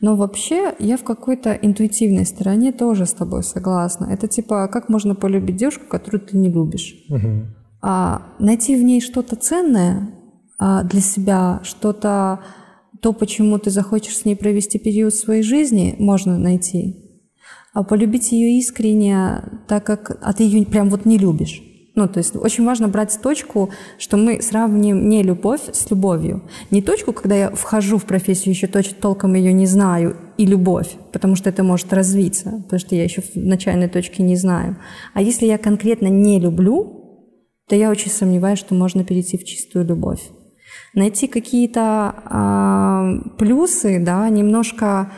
Но 0.00 0.14
вообще 0.14 0.74
я 0.78 0.96
в 0.96 1.02
какой-то 1.02 1.52
интуитивной 1.52 2.24
стороне 2.24 2.72
тоже 2.72 3.04
с 3.04 3.12
тобой 3.12 3.42
согласна. 3.42 4.06
Это 4.06 4.28
типа, 4.28 4.68
как 4.68 4.88
можно 4.88 5.14
полюбить 5.14 5.56
девушку, 5.56 5.84
которую 5.88 6.20
ты 6.20 6.36
не 6.36 6.50
любишь? 6.50 6.94
Угу. 7.08 7.46
а, 7.82 8.22
найти 8.38 8.76
в 8.76 8.82
ней 8.82 9.00
что-то 9.00 9.36
ценное 9.36 10.10
а, 10.58 10.84
для 10.84 11.00
себя, 11.00 11.60
что-то, 11.64 12.40
то, 13.00 13.12
почему 13.12 13.58
ты 13.58 13.70
захочешь 13.70 14.16
с 14.16 14.24
ней 14.24 14.36
провести 14.36 14.78
период 14.78 15.14
своей 15.14 15.42
жизни, 15.42 15.96
можно 15.98 16.38
найти. 16.38 17.04
А 17.74 17.82
полюбить 17.82 18.32
ее 18.32 18.58
искренне, 18.58 19.42
так 19.68 19.84
как 19.84 20.18
а 20.22 20.32
ты 20.32 20.44
ее 20.44 20.64
прям 20.66 20.90
вот 20.90 21.04
не 21.04 21.18
любишь. 21.18 21.62
Ну, 21.98 22.06
то 22.06 22.18
есть 22.18 22.36
очень 22.36 22.64
важно 22.64 22.86
брать 22.86 23.18
точку, 23.20 23.70
что 23.98 24.16
мы 24.16 24.40
сравним 24.40 25.08
не 25.08 25.24
любовь 25.24 25.62
с 25.72 25.90
любовью. 25.90 26.42
Не 26.70 26.80
точку, 26.80 27.12
когда 27.12 27.34
я 27.34 27.50
вхожу 27.50 27.98
в 27.98 28.04
профессию, 28.04 28.54
еще 28.54 28.68
точно 28.68 28.96
толком 29.00 29.34
ее 29.34 29.52
не 29.52 29.66
знаю, 29.66 30.16
и 30.36 30.46
любовь, 30.46 30.96
потому 31.12 31.34
что 31.34 31.50
это 31.50 31.64
может 31.64 31.92
развиться, 31.92 32.62
потому 32.62 32.78
что 32.78 32.94
я 32.94 33.02
еще 33.02 33.20
в 33.20 33.34
начальной 33.34 33.88
точке 33.88 34.22
не 34.22 34.36
знаю. 34.36 34.76
А 35.12 35.22
если 35.22 35.46
я 35.46 35.58
конкретно 35.58 36.06
не 36.06 36.38
люблю, 36.38 37.26
то 37.68 37.74
я 37.74 37.90
очень 37.90 38.12
сомневаюсь, 38.12 38.60
что 38.60 38.76
можно 38.76 39.02
перейти 39.02 39.36
в 39.36 39.44
чистую 39.44 39.84
любовь. 39.84 40.20
Найти 40.94 41.26
какие-то 41.26 42.14
э, 42.30 43.36
плюсы, 43.38 43.98
да, 43.98 44.28
немножко 44.28 45.10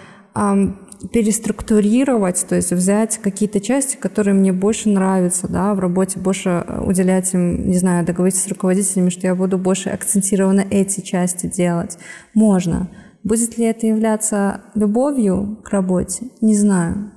переструктурировать, 1.12 2.44
то 2.48 2.56
есть 2.56 2.72
взять 2.72 3.18
какие-то 3.18 3.60
части, 3.60 3.96
которые 3.96 4.34
мне 4.34 4.52
больше 4.52 4.88
нравятся, 4.88 5.48
да, 5.48 5.74
в 5.74 5.78
работе 5.78 6.18
больше 6.18 6.64
уделять 6.84 7.32
им, 7.32 7.68
не 7.68 7.78
знаю, 7.78 8.04
договориться 8.04 8.42
с 8.44 8.48
руководителями, 8.48 9.10
что 9.10 9.26
я 9.26 9.34
буду 9.34 9.58
больше 9.58 9.90
акцентированно 9.90 10.64
эти 10.70 11.00
части 11.00 11.46
делать. 11.46 11.98
Можно. 12.34 12.90
Будет 13.22 13.58
ли 13.58 13.66
это 13.66 13.86
являться 13.86 14.62
любовью 14.74 15.58
к 15.64 15.70
работе? 15.70 16.26
Не 16.40 16.56
знаю. 16.56 17.12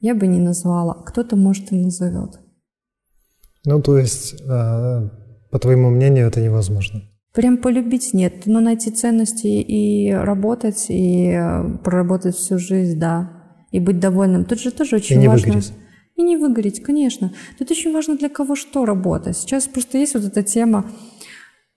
Я 0.00 0.14
бы 0.14 0.26
не 0.26 0.40
назвала. 0.40 0.94
Кто-то, 1.06 1.36
может, 1.36 1.72
и 1.72 1.76
назовет. 1.76 2.38
Ну, 3.64 3.82
то 3.82 3.98
есть, 3.98 4.34
э, 4.40 5.08
по 5.50 5.58
твоему 5.58 5.90
мнению, 5.90 6.28
это 6.28 6.40
невозможно? 6.40 7.02
Прям 7.36 7.58
полюбить 7.58 8.14
нет, 8.14 8.46
но 8.46 8.60
найти 8.60 8.90
ценности 8.90 9.46
и 9.46 10.10
работать, 10.10 10.86
и 10.88 11.32
э, 11.32 11.76
проработать 11.84 12.34
всю 12.34 12.58
жизнь, 12.58 12.98
да, 12.98 13.30
и 13.70 13.78
быть 13.78 14.00
довольным. 14.00 14.46
Тут 14.46 14.58
же 14.58 14.70
тоже 14.70 14.96
очень 14.96 15.16
и 15.16 15.18
не 15.18 15.28
важно. 15.28 15.48
Выгореть. 15.48 15.72
И 16.16 16.22
не 16.22 16.38
выгореть, 16.38 16.82
конечно. 16.82 17.34
Тут 17.58 17.70
очень 17.70 17.92
важно 17.92 18.16
для 18.16 18.30
кого 18.30 18.56
что 18.56 18.86
работать. 18.86 19.36
Сейчас 19.36 19.66
просто 19.66 19.98
есть 19.98 20.14
вот 20.14 20.24
эта 20.24 20.42
тема 20.42 20.90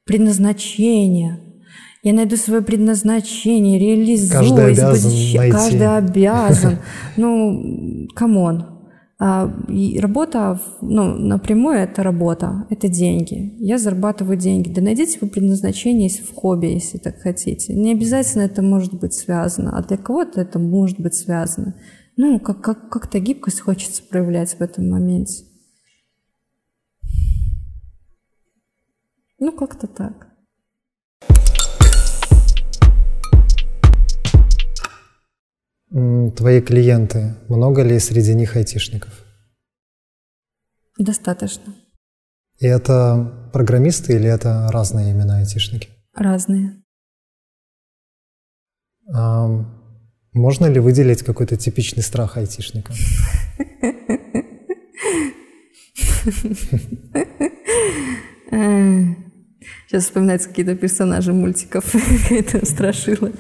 предназначения. 0.05 1.41
Я 2.03 2.14
найду 2.14 2.38
свое 2.38 2.62
предназначение, 2.62 3.78
реализуюсь. 3.78 4.32
Каждый 4.32 4.66
обязан 4.68 5.12
найти. 5.12 5.51
Каждый 5.51 5.97
обязан. 5.97 6.78
Ну, 7.18 8.07
come 8.15 8.51
on. 8.51 8.78
А, 9.22 9.53
и 9.67 9.99
работа, 9.99 10.61
ну, 10.80 11.13
напрямую 11.17 11.78
это 11.78 12.03
работа, 12.03 12.65
это 12.70 12.88
деньги. 12.88 13.53
Я 13.59 13.78
зарабатываю 13.78 14.38
деньги. 14.38 14.70
Да 14.70 14.82
найдите 14.82 15.17
вы 15.20 15.28
предназначение 15.28 16.07
если 16.07 16.24
в 16.24 16.34
хобби, 16.34 16.67
если 16.67 16.99
так 16.99 17.20
хотите. 17.20 17.74
Не 17.74 17.91
обязательно 17.91 18.43
это 18.43 18.61
может 18.61 18.93
быть 18.93 19.13
связано, 19.13 19.78
а 19.78 19.84
для 19.84 19.97
кого-то 19.97 20.39
это 20.39 20.57
может 20.57 21.01
быть 21.01 21.15
связано. 21.15 21.76
Ну, 22.15 22.39
как, 22.39 22.61
как, 22.61 22.89
как-то 22.89 23.20
гибкость 23.20 23.59
хочется 23.59 24.03
проявлять 24.03 24.53
в 24.53 24.61
этом 24.61 24.89
моменте. 24.89 25.43
Ну, 29.38 29.51
как-то 29.51 29.88
так. 29.88 30.28
Твои 35.91 36.61
клиенты, 36.61 37.35
много 37.47 37.81
ли 37.81 37.97
среди 37.99 38.35
них 38.35 38.55
айтишников? 38.55 39.25
Достаточно. 40.99 41.73
И 42.59 42.67
это 42.67 43.49
программисты 43.53 44.13
или 44.13 44.29
это 44.29 44.69
разные 44.71 45.11
имена 45.13 45.37
айтишники? 45.37 45.89
Разные. 46.13 46.83
А 49.11 49.47
можно 50.33 50.67
ли 50.67 50.79
выделить 50.79 51.23
какой-то 51.23 51.57
типичный 51.57 52.03
страх 52.03 52.37
айтишника? 52.37 52.93
Сейчас 59.87 60.03
вспоминаются 60.03 60.49
какие-то 60.49 60.75
персонажи 60.75 61.33
мультиков, 61.33 61.91
какие-то 61.91 62.63
страшилок. 62.65 63.35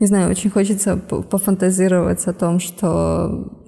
Не 0.00 0.06
знаю, 0.06 0.30
очень 0.30 0.50
хочется 0.50 0.96
пофантазировать 0.96 2.26
о 2.26 2.32
том, 2.32 2.60
что 2.60 3.64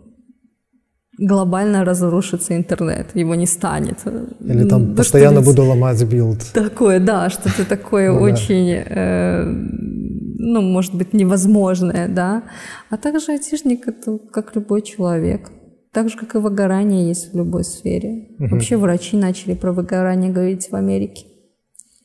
глобально 1.19 1.85
разрушится 1.85 2.57
интернет, 2.57 3.15
его 3.15 3.35
не 3.35 3.47
станет. 3.47 3.99
Или 4.41 4.69
там 4.69 4.91
да 4.91 4.97
постоянно 4.97 5.41
буду 5.41 5.65
ломать 5.65 6.03
build. 6.05 6.45
Такое, 6.53 7.01
да, 7.01 7.31
что-то 7.31 7.65
такое 7.69 8.13
ну, 8.13 8.21
очень, 8.21 8.71
э, 8.71 9.45
ну, 9.45 10.61
может 10.61 10.95
быть, 10.95 11.13
невозможное, 11.13 12.09
да. 12.09 12.43
А 12.91 12.97
также 12.97 13.33
айтишник— 13.33 13.89
это 13.89 14.19
как 14.33 14.55
любой 14.55 14.83
человек. 14.83 15.51
Так 15.93 16.11
же, 16.11 16.19
как 16.19 16.35
и 16.35 16.39
выгорание 16.39 17.09
есть 17.09 17.33
в 17.33 17.37
любой 17.37 17.65
сфере. 17.65 18.37
Угу. 18.39 18.49
Вообще 18.49 18.77
врачи 18.77 19.17
начали 19.17 19.55
про 19.55 19.73
выгорание 19.73 20.31
говорить 20.31 20.69
в 20.71 20.77
Америке 20.77 21.25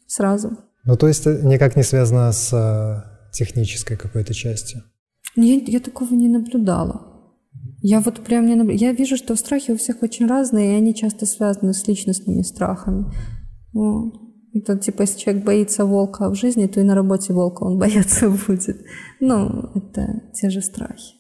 сразу. 0.08 0.52
Ну, 0.86 0.96
то 0.96 1.08
есть 1.08 1.26
никак 1.26 1.76
не 1.76 1.84
связано 1.84 2.32
с 2.32 2.54
э, 2.54 3.11
технической 3.32 3.98
какой-то 3.98 4.34
части? 4.34 4.84
Я, 5.36 5.56
я 5.56 5.80
такого 5.80 6.14
не 6.14 6.28
наблюдала. 6.28 7.08
Я 7.82 8.00
вот 8.00 8.24
прям 8.24 8.46
не 8.46 8.56
наблюдала. 8.56 8.90
Я 8.90 8.94
вижу, 8.94 9.18
что 9.18 9.36
страхи 9.36 9.72
у 9.72 9.78
всех 9.78 10.04
очень 10.04 10.28
разные, 10.28 10.74
и 10.74 10.78
они 10.78 10.94
часто 10.94 11.26
связаны 11.26 11.74
с 11.74 11.88
личностными 11.88 12.42
страхами. 12.44 13.06
Вот. 13.74 14.14
Это 14.54 14.78
типа, 14.78 15.04
если 15.04 15.20
человек 15.20 15.46
боится 15.46 15.86
волка 15.86 16.30
в 16.30 16.36
жизни, 16.36 16.68
то 16.68 16.82
и 16.82 16.84
на 16.84 16.96
работе 16.96 17.34
волка 17.34 17.64
он 17.64 17.80
бояться 17.80 18.30
будет. 18.30 18.78
Ну, 19.20 19.72
это 19.76 20.22
те 20.34 20.50
же 20.50 20.62
страхи. 20.62 21.16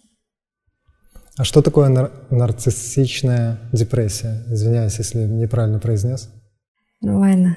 А 1.37 1.43
что 1.43 1.61
такое 1.61 1.89
нар- 1.89 2.11
нарциссичная 2.29 3.57
депрессия? 3.71 4.43
Извиняюсь, 4.49 4.97
если 4.97 5.25
неправильно 5.25 5.79
произнес. 5.79 6.29
Нормально. 7.01 7.55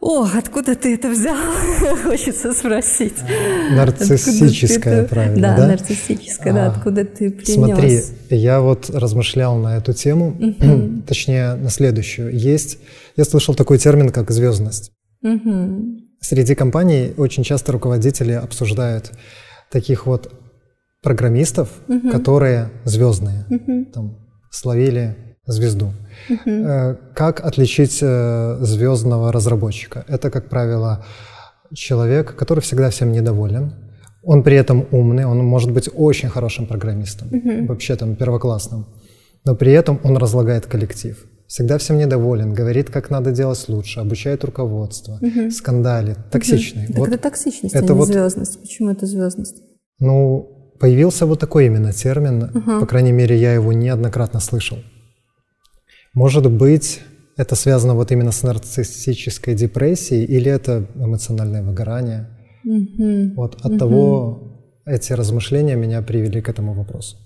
О, 0.00 0.24
откуда 0.24 0.74
ты 0.76 0.94
это 0.94 1.08
взял? 1.08 1.36
Хочется 2.04 2.52
спросить. 2.52 3.14
Нарциссическая, 3.70 5.02
это... 5.02 5.08
правильно, 5.08 5.48
да? 5.48 5.56
Да, 5.56 5.66
нарциссическая, 5.68 6.52
а, 6.52 6.56
да, 6.56 6.66
откуда 6.66 7.04
ты 7.04 7.30
принес? 7.30 7.54
Смотри, 7.54 8.02
я 8.30 8.60
вот 8.60 8.90
размышлял 8.90 9.56
на 9.56 9.78
эту 9.78 9.94
тему, 9.94 10.36
точнее, 11.06 11.54
на 11.54 11.70
следующую. 11.70 12.36
Есть, 12.36 12.78
я 13.16 13.24
слышал 13.24 13.54
такой 13.54 13.78
термин, 13.78 14.10
как 14.10 14.30
звездность. 14.30 14.92
Среди 16.20 16.54
компаний 16.54 17.14
очень 17.16 17.42
часто 17.42 17.72
руководители 17.72 18.32
обсуждают 18.32 19.12
таких 19.70 20.06
вот 20.06 20.32
программистов, 21.02 21.70
которые 22.10 22.70
звездные, 22.84 23.46
там, 23.94 24.18
словили 24.50 25.25
звезду. 25.46 25.92
Угу. 26.28 26.96
Как 27.14 27.44
отличить 27.44 27.98
э, 28.02 28.58
звездного 28.60 29.32
разработчика? 29.32 30.04
Это, 30.08 30.30
как 30.30 30.48
правило, 30.48 31.04
человек, 31.74 32.34
который 32.34 32.60
всегда 32.60 32.90
всем 32.90 33.12
недоволен. 33.12 33.72
Он 34.22 34.42
при 34.42 34.56
этом 34.56 34.86
умный, 34.90 35.24
он 35.24 35.38
может 35.38 35.70
быть 35.70 35.88
очень 35.94 36.28
хорошим 36.28 36.66
программистом, 36.66 37.28
угу. 37.28 37.66
вообще 37.66 37.94
там 37.94 38.16
первоклассным, 38.16 38.86
но 39.44 39.54
при 39.54 39.72
этом 39.72 40.00
он 40.02 40.16
разлагает 40.16 40.66
коллектив. 40.66 41.24
Всегда 41.46 41.78
всем 41.78 41.96
недоволен, 41.96 42.52
говорит, 42.52 42.90
как 42.90 43.08
надо 43.08 43.30
делать 43.30 43.64
лучше, 43.68 44.00
обучает 44.00 44.44
руководство, 44.44 45.20
угу. 45.22 45.52
скандалит, 45.52 46.18
токсичный. 46.32 46.86
Угу. 46.86 46.98
Вот 46.98 47.08
это 47.08 47.18
токсичность, 47.18 47.76
это 47.76 47.84
а 47.84 47.88
не 47.88 47.94
вот, 47.94 48.08
звездность. 48.08 48.60
Почему 48.60 48.90
это 48.90 49.06
звездность? 49.06 49.62
Ну, 50.00 50.72
появился 50.80 51.24
вот 51.24 51.38
такой 51.38 51.66
именно 51.66 51.92
термин, 51.92 52.50
угу. 52.52 52.80
по 52.80 52.86
крайней 52.86 53.12
мере, 53.12 53.38
я 53.38 53.54
его 53.54 53.72
неоднократно 53.72 54.40
слышал. 54.40 54.78
Может 56.16 56.50
быть, 56.50 57.00
это 57.36 57.54
связано 57.56 57.94
вот 57.94 58.10
именно 58.10 58.32
с 58.32 58.42
нарциссической 58.42 59.54
депрессией 59.54 60.24
или 60.24 60.50
это 60.50 60.86
эмоциональное 60.94 61.62
выгорание? 61.62 62.26
Mm-hmm. 62.66 63.34
Вот 63.34 63.56
от 63.56 63.72
mm-hmm. 63.72 63.78
того 63.78 64.80
эти 64.86 65.12
размышления 65.12 65.76
меня 65.76 66.00
привели 66.00 66.40
к 66.40 66.48
этому 66.48 66.72
вопросу. 66.72 67.18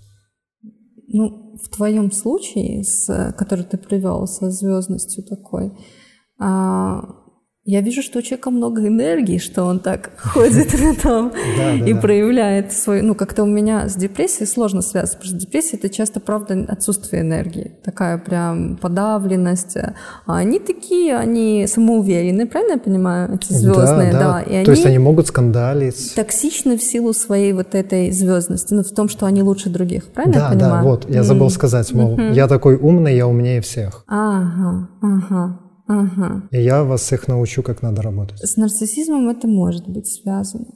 Ну, 1.07 1.55
в 1.57 1.69
твоем 1.69 2.11
случае, 2.11 2.83
с, 2.83 3.33
который 3.39 3.65
ты 3.65 3.79
привел 3.79 4.27
со 4.27 4.51
звездностью 4.51 5.23
такой, 5.25 5.71
а, 6.41 7.01
я 7.71 7.83
вижу, 7.83 8.03
что 8.03 8.19
у 8.19 8.23
человека 8.23 8.51
много 8.51 8.87
энергии, 8.87 9.39
что 9.39 9.65
он 9.65 9.79
так 9.79 10.11
ходит 10.17 10.75
там 11.03 11.33
и 11.87 11.95
проявляет 11.95 12.73
свой... 12.73 13.03
Ну, 13.03 13.15
как-то 13.15 13.45
у 13.45 13.47
меня 13.47 13.89
с 13.89 13.95
депрессией 13.95 14.47
сложно 14.47 14.83
связано, 14.83 15.19
потому 15.19 15.31
что 15.31 15.47
депрессия— 15.47 15.77
это 15.79 15.89
часто, 15.89 16.21
правда, 16.21 16.67
отсутствие 16.69 17.23
энергии. 17.23 17.73
Такая 17.85 18.19
прям 18.19 18.77
подавленность. 18.77 19.77
А 20.27 20.37
они 20.37 20.59
такие, 20.59 21.17
они 21.17 21.67
самоуверенные, 21.67 22.47
правильно 22.47 22.73
я 22.73 22.79
понимаю? 22.79 23.35
Эти 23.35 23.53
звездные, 23.53 24.13
да. 24.13 24.45
да. 24.45 24.65
То 24.65 24.71
есть 24.73 24.87
они 24.87 24.99
могут 24.99 25.29
скандалить. 25.29 26.15
Токсичны 26.17 26.77
в 26.77 26.83
силу 26.83 27.13
своей 27.13 27.53
вот 27.53 27.75
этой 27.75 28.11
звездности, 28.11 28.75
ну, 28.75 28.83
в 28.83 28.91
том, 28.91 29.09
что 29.09 29.27
они 29.27 29.43
лучше 29.43 29.71
других, 29.71 30.07
правильно 30.07 30.35
да, 30.35 30.47
я 30.47 30.53
понимаю? 30.53 30.83
Да, 30.85 30.91
вот, 30.91 31.11
я 31.11 31.23
забыл 31.23 31.51
сказать, 31.51 31.93
мол, 31.93 32.19
я 32.19 32.49
такой 32.49 32.77
умный, 32.77 33.17
я 33.17 33.29
умнее 33.29 33.61
всех. 33.61 34.05
Ага, 34.09 34.89
ага. 35.01 35.70
Ага. 35.93 36.49
И 36.53 36.63
я 36.63 36.85
вас 36.85 37.13
их 37.13 37.27
научу, 37.27 37.65
как 37.65 37.83
надо 37.83 38.01
работать. 38.03 38.39
С 38.39 38.57
нарциссизмом 38.57 39.29
это 39.29 39.49
может 39.49 39.89
быть 39.89 40.07
связано. 40.07 40.69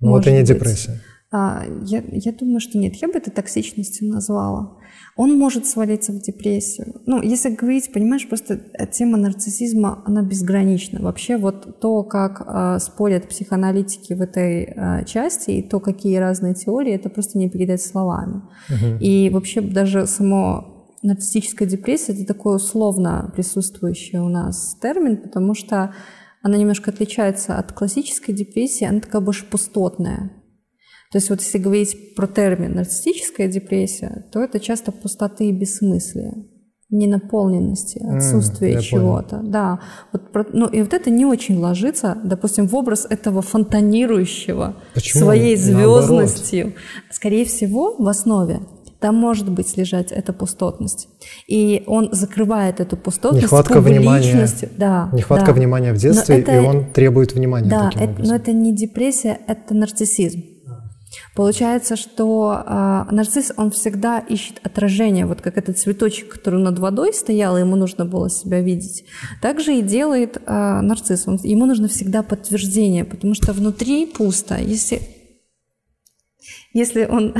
Но 0.00 0.08
может 0.08 0.26
это 0.26 0.34
не 0.34 0.40
быть. 0.40 0.48
депрессия. 0.48 1.00
А, 1.30 1.62
я, 1.84 2.02
я 2.10 2.32
думаю, 2.32 2.58
что 2.58 2.78
нет. 2.78 2.94
Я 2.96 3.08
бы 3.08 3.18
это 3.18 3.30
токсичностью 3.30 4.08
назвала. 4.08 4.78
Он 5.14 5.38
может 5.38 5.66
свалиться 5.66 6.12
в 6.12 6.22
депрессию. 6.22 7.02
Ну, 7.04 7.20
если 7.20 7.50
говорить, 7.50 7.92
понимаешь, 7.92 8.26
просто 8.26 8.58
тема 8.90 9.18
нарциссизма, 9.18 10.02
она 10.06 10.22
безгранична. 10.22 11.02
Вообще 11.02 11.36
вот 11.36 11.78
то, 11.78 12.02
как 12.02 12.40
э, 12.40 12.78
спорят 12.80 13.28
психоаналитики 13.28 14.14
в 14.14 14.22
этой 14.22 14.62
э, 14.64 15.04
части, 15.04 15.50
и 15.50 15.62
то, 15.62 15.80
какие 15.80 16.16
разные 16.16 16.54
теории, 16.54 16.94
это 16.94 17.10
просто 17.10 17.36
не 17.36 17.50
передать 17.50 17.82
словами. 17.82 18.42
Угу. 18.70 18.98
И 19.00 19.28
вообще 19.28 19.60
даже 19.60 20.06
само 20.06 20.69
нарциссическая 21.02 21.68
депрессия– 21.68 22.12
это 22.14 22.26
такой 22.26 22.56
условно 22.56 23.30
присутствующий 23.34 24.18
у 24.18 24.28
нас 24.28 24.76
термин, 24.80 25.16
потому 25.18 25.54
что 25.54 25.94
она 26.42 26.56
немножко 26.56 26.90
отличается 26.90 27.58
от 27.58 27.72
классической 27.72 28.32
депрессии, 28.32 28.84
она 28.84 29.00
такая 29.00 29.20
больше 29.20 29.44
пустотная. 29.44 30.30
То 31.12 31.18
есть 31.18 31.28
вот 31.28 31.40
если 31.40 31.58
говорить 31.58 32.14
про 32.14 32.26
термин 32.26 32.74
нарциссическая 32.74 33.48
депрессия, 33.48 34.26
то 34.32 34.40
это 34.40 34.60
часто 34.60 34.92
пустоты 34.92 35.48
и 35.48 35.52
бессмыслие, 35.52 36.46
ненаполненности, 36.88 37.98
отсутствие 37.98 38.76
mm, 38.76 38.80
чего-то. 38.80 39.40
Да, 39.42 39.80
вот, 40.12 40.52
ну 40.52 40.66
и 40.68 40.82
вот 40.82 40.94
это 40.94 41.10
не 41.10 41.26
очень 41.26 41.58
ложится, 41.58 42.16
допустим, 42.22 42.68
в 42.68 42.76
образ 42.76 43.06
этого 43.10 43.42
фонтанирующего 43.42 44.76
Почему? 44.94 45.24
своей 45.24 45.56
звездностью. 45.56 46.66
Наоборот. 46.66 46.84
Скорее 47.10 47.44
всего, 47.44 47.96
в 47.96 48.06
основе 48.06 48.60
там 49.00 49.14
может 49.14 49.50
быть 49.50 49.76
лежать 49.76 50.12
эта 50.12 50.32
пустотность. 50.32 51.08
И 51.48 51.82
он 51.86 52.10
закрывает 52.12 52.80
эту 52.80 52.96
пустотность 52.96 53.44
Нехватка 53.44 53.80
внимания, 53.80 54.46
да, 54.76 55.08
нехватка 55.12 55.46
да. 55.46 55.52
внимания 55.52 55.92
в 55.92 55.96
детстве, 55.96 56.40
это, 56.40 56.54
и 56.54 56.58
он 56.58 56.84
требует 56.92 57.32
внимания 57.32 57.68
да, 57.68 57.86
таким 57.86 58.02
это, 58.02 58.12
образом. 58.12 58.28
но 58.28 58.36
это 58.36 58.52
не 58.52 58.74
депрессия, 58.74 59.38
это 59.46 59.74
нарциссизм. 59.74 60.42
Получается, 61.34 61.96
что 61.96 62.62
э, 62.64 63.04
нарцисс, 63.10 63.52
он 63.56 63.70
всегда 63.72 64.20
ищет 64.20 64.60
отражение, 64.62 65.26
вот 65.26 65.40
как 65.40 65.58
этот 65.58 65.78
цветочек, 65.78 66.28
который 66.28 66.62
над 66.62 66.78
водой 66.78 67.12
стоял, 67.12 67.58
ему 67.58 67.74
нужно 67.74 68.04
было 68.04 68.30
себя 68.30 68.60
видеть. 68.60 69.04
Также 69.42 69.76
и 69.76 69.82
делает 69.82 70.36
э, 70.36 70.80
нарцисс, 70.80 71.26
он, 71.26 71.40
ему 71.42 71.66
нужно 71.66 71.88
всегда 71.88 72.22
подтверждение, 72.22 73.04
потому 73.04 73.34
что 73.34 73.52
внутри 73.52 74.06
пусто. 74.06 74.56
Если 74.60 75.02
если 76.72 77.04
он, 77.04 77.34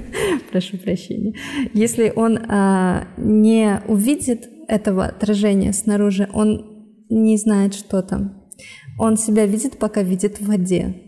прошу 0.50 0.78
прощения, 0.78 1.34
если 1.72 2.12
он 2.14 2.38
а, 2.48 3.08
не 3.16 3.82
увидит 3.88 4.48
этого 4.68 5.06
отражения 5.06 5.72
снаружи, 5.72 6.28
он 6.32 6.76
не 7.08 7.36
знает, 7.36 7.74
что 7.74 8.02
там. 8.02 8.44
Он 8.98 9.16
себя 9.16 9.46
видит, 9.46 9.78
пока 9.78 10.02
видит 10.02 10.40
в 10.40 10.46
воде. 10.46 11.02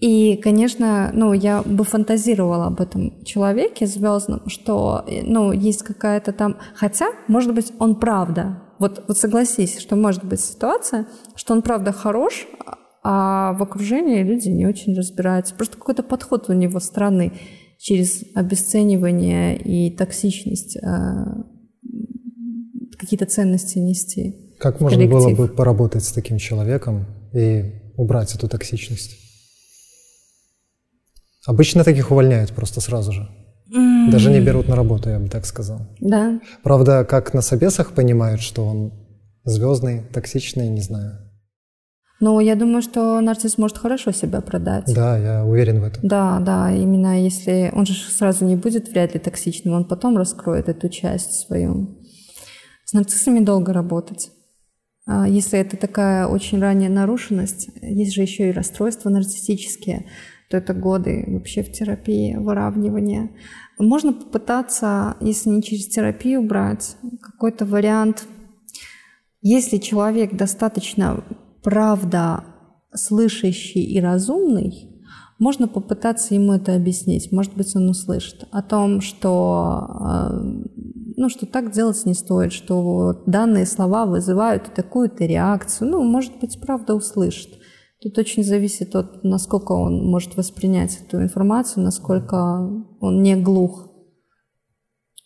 И, 0.00 0.36
конечно, 0.42 1.10
ну, 1.12 1.32
я 1.34 1.62
бы 1.62 1.84
фантазировала 1.84 2.66
об 2.66 2.80
этом 2.80 3.22
человеке 3.24 3.86
звездном, 3.86 4.48
что, 4.48 5.04
ну, 5.22 5.52
есть 5.52 5.82
какая-то 5.82 6.32
там... 6.32 6.56
Хотя, 6.74 7.08
может 7.28 7.54
быть, 7.54 7.72
он 7.78 7.96
правда. 7.96 8.62
Вот, 8.78 9.04
вот 9.06 9.18
согласись, 9.18 9.78
что 9.78 9.96
может 9.96 10.24
быть 10.24 10.40
ситуация, 10.40 11.06
что 11.34 11.52
он 11.52 11.60
правда 11.60 11.92
хорош, 11.92 12.46
а 13.02 13.54
в 13.54 13.62
окружении 13.62 14.22
люди 14.22 14.48
не 14.48 14.66
очень 14.66 14.94
разбираются. 14.94 15.54
Просто 15.54 15.76
какой-то 15.76 16.02
подход 16.02 16.48
у 16.50 16.52
него 16.52 16.80
странный 16.80 17.32
через 17.78 18.24
обесценивание 18.34 19.56
и 19.56 19.90
токсичность 19.96 20.76
а, 20.82 21.44
какие-то 22.98 23.24
ценности 23.24 23.78
нести. 23.78 24.54
Как 24.58 24.80
можно 24.80 24.98
коллектив. 24.98 25.18
было 25.18 25.34
бы 25.34 25.48
поработать 25.48 26.04
с 26.04 26.12
таким 26.12 26.36
человеком 26.36 27.06
и 27.32 27.72
убрать 27.96 28.34
эту 28.34 28.48
токсичность? 28.48 29.16
Обычно 31.46 31.84
таких 31.84 32.10
увольняют 32.10 32.52
просто 32.52 32.82
сразу 32.82 33.12
же. 33.12 33.22
Mm-hmm. 33.74 34.10
Даже 34.10 34.30
не 34.30 34.40
берут 34.40 34.68
на 34.68 34.76
работу, 34.76 35.08
я 35.08 35.18
бы 35.18 35.28
так 35.28 35.46
сказал. 35.46 35.80
Да. 36.00 36.38
Правда, 36.62 37.04
как 37.04 37.32
на 37.32 37.40
собесах 37.40 37.92
понимают, 37.94 38.42
что 38.42 38.66
он 38.66 38.92
звездный, 39.44 40.02
токсичный, 40.12 40.68
не 40.68 40.82
знаю. 40.82 41.29
Но 42.20 42.38
я 42.40 42.54
думаю, 42.54 42.82
что 42.82 43.18
нарцисс 43.20 43.56
может 43.56 43.78
хорошо 43.78 44.12
себя 44.12 44.42
продать. 44.42 44.84
Да, 44.94 45.16
я 45.16 45.44
уверен 45.44 45.80
в 45.80 45.84
этом. 45.84 46.06
Да, 46.06 46.38
да, 46.40 46.70
именно 46.70 47.22
если 47.22 47.70
он 47.74 47.86
же 47.86 47.94
сразу 47.94 48.44
не 48.44 48.56
будет 48.56 48.88
вряд 48.90 49.14
ли 49.14 49.20
токсичным, 49.20 49.74
он 49.74 49.86
потом 49.86 50.18
раскроет 50.18 50.68
эту 50.68 50.90
часть 50.90 51.46
свою. 51.46 51.98
С 52.84 52.92
нарциссами 52.92 53.40
долго 53.40 53.72
работать. 53.72 54.30
А 55.06 55.26
если 55.26 55.58
это 55.58 55.78
такая 55.78 56.26
очень 56.26 56.60
ранняя 56.60 56.90
нарушенность, 56.90 57.70
есть 57.80 58.12
же 58.12 58.22
еще 58.22 58.50
и 58.50 58.52
расстройства 58.52 59.08
нарциссические, 59.08 60.06
то 60.50 60.58
это 60.58 60.74
годы 60.74 61.24
вообще 61.26 61.62
в 61.62 61.72
терапии, 61.72 62.36
выравнивания. 62.36 63.30
Можно 63.78 64.12
попытаться, 64.12 65.16
если 65.20 65.48
не 65.48 65.62
через 65.62 65.86
терапию 65.86 66.42
брать, 66.42 66.96
какой-то 67.22 67.64
вариант. 67.64 68.24
Если 69.40 69.78
человек 69.78 70.34
достаточно 70.34 71.24
правда 71.62 72.44
слышащий 72.94 73.82
и 73.82 74.00
разумный, 74.00 74.90
можно 75.40 75.66
попытаться 75.68 76.34
ему 76.34 76.52
это 76.52 76.74
объяснить. 76.76 77.32
Может 77.32 77.54
быть, 77.54 77.74
он 77.74 77.88
услышит 77.88 78.46
о 78.52 78.62
том, 78.62 79.00
что, 79.00 79.86
э, 79.98 80.38
ну, 81.16 81.28
что 81.30 81.46
так 81.46 81.72
делать 81.72 82.04
не 82.04 82.12
стоит, 82.12 82.52
что 82.52 83.22
данные 83.26 83.64
слова 83.64 84.04
вызывают 84.04 84.74
такую-то 84.74 85.24
реакцию. 85.24 85.90
Ну, 85.90 86.02
может 86.02 86.38
быть, 86.40 86.60
правда 86.60 86.94
услышит. 86.94 87.58
Тут 88.02 88.18
очень 88.18 88.44
зависит 88.44 88.94
от, 88.94 89.24
насколько 89.24 89.72
он 89.72 90.04
может 90.04 90.36
воспринять 90.36 91.00
эту 91.00 91.22
информацию, 91.22 91.84
насколько 91.84 92.36
он 93.00 93.22
не 93.22 93.34
глух 93.34 93.88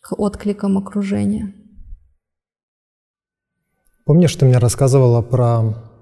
к 0.01 0.12
откликам 0.16 0.78
окружения. 0.78 1.55
Помнишь, 4.05 4.36
ты 4.36 4.44
мне 4.44 4.59
рассказывала 4.59 5.23
про 5.23 5.93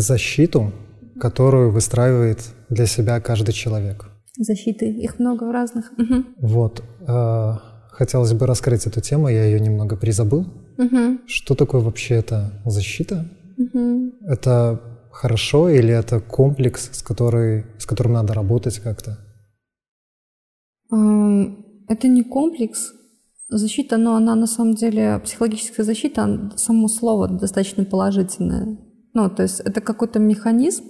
защиту, 0.00 0.72
которую 1.20 1.70
выстраивает 1.70 2.40
для 2.68 2.86
себя 2.86 3.20
каждый 3.20 3.52
человек. 3.52 4.10
Защиты, 4.38 4.90
их 4.90 5.18
много 5.18 5.50
разных. 5.50 5.92
Угу. 5.92 6.24
Вот. 6.40 6.82
Э, 7.08 7.54
хотелось 7.90 8.32
бы 8.32 8.46
раскрыть 8.46 8.86
эту 8.86 9.00
тему, 9.00 9.28
я 9.28 9.44
ее 9.44 9.60
немного 9.60 9.96
призабыл. 9.96 10.46
Угу. 10.78 11.26
Что 11.26 11.54
такое 11.54 11.80
вообще 11.80 12.16
эта 12.16 12.60
защита? 12.66 13.26
Угу. 13.56 14.12
Это 14.28 14.80
хорошо 15.10 15.70
или 15.70 15.92
это 15.94 16.20
комплекс, 16.20 16.90
с, 16.92 17.02
который, 17.02 17.64
с 17.78 17.86
которым 17.86 18.12
надо 18.12 18.34
работать 18.34 18.78
как-то? 18.80 19.18
Это 20.88 22.08
не 22.08 22.22
комплекс. 22.22 22.92
Защита, 23.48 23.96
но 23.96 24.16
она 24.16 24.34
на 24.34 24.46
самом 24.46 24.74
деле, 24.74 25.20
психологическая 25.24 25.86
защита, 25.86 26.50
само 26.56 26.88
слово 26.88 27.28
достаточно 27.28 27.84
положительное. 27.84 28.76
Ну, 29.16 29.30
то 29.30 29.44
есть 29.44 29.60
это 29.60 29.80
какой-то 29.80 30.18
механизм 30.18 30.84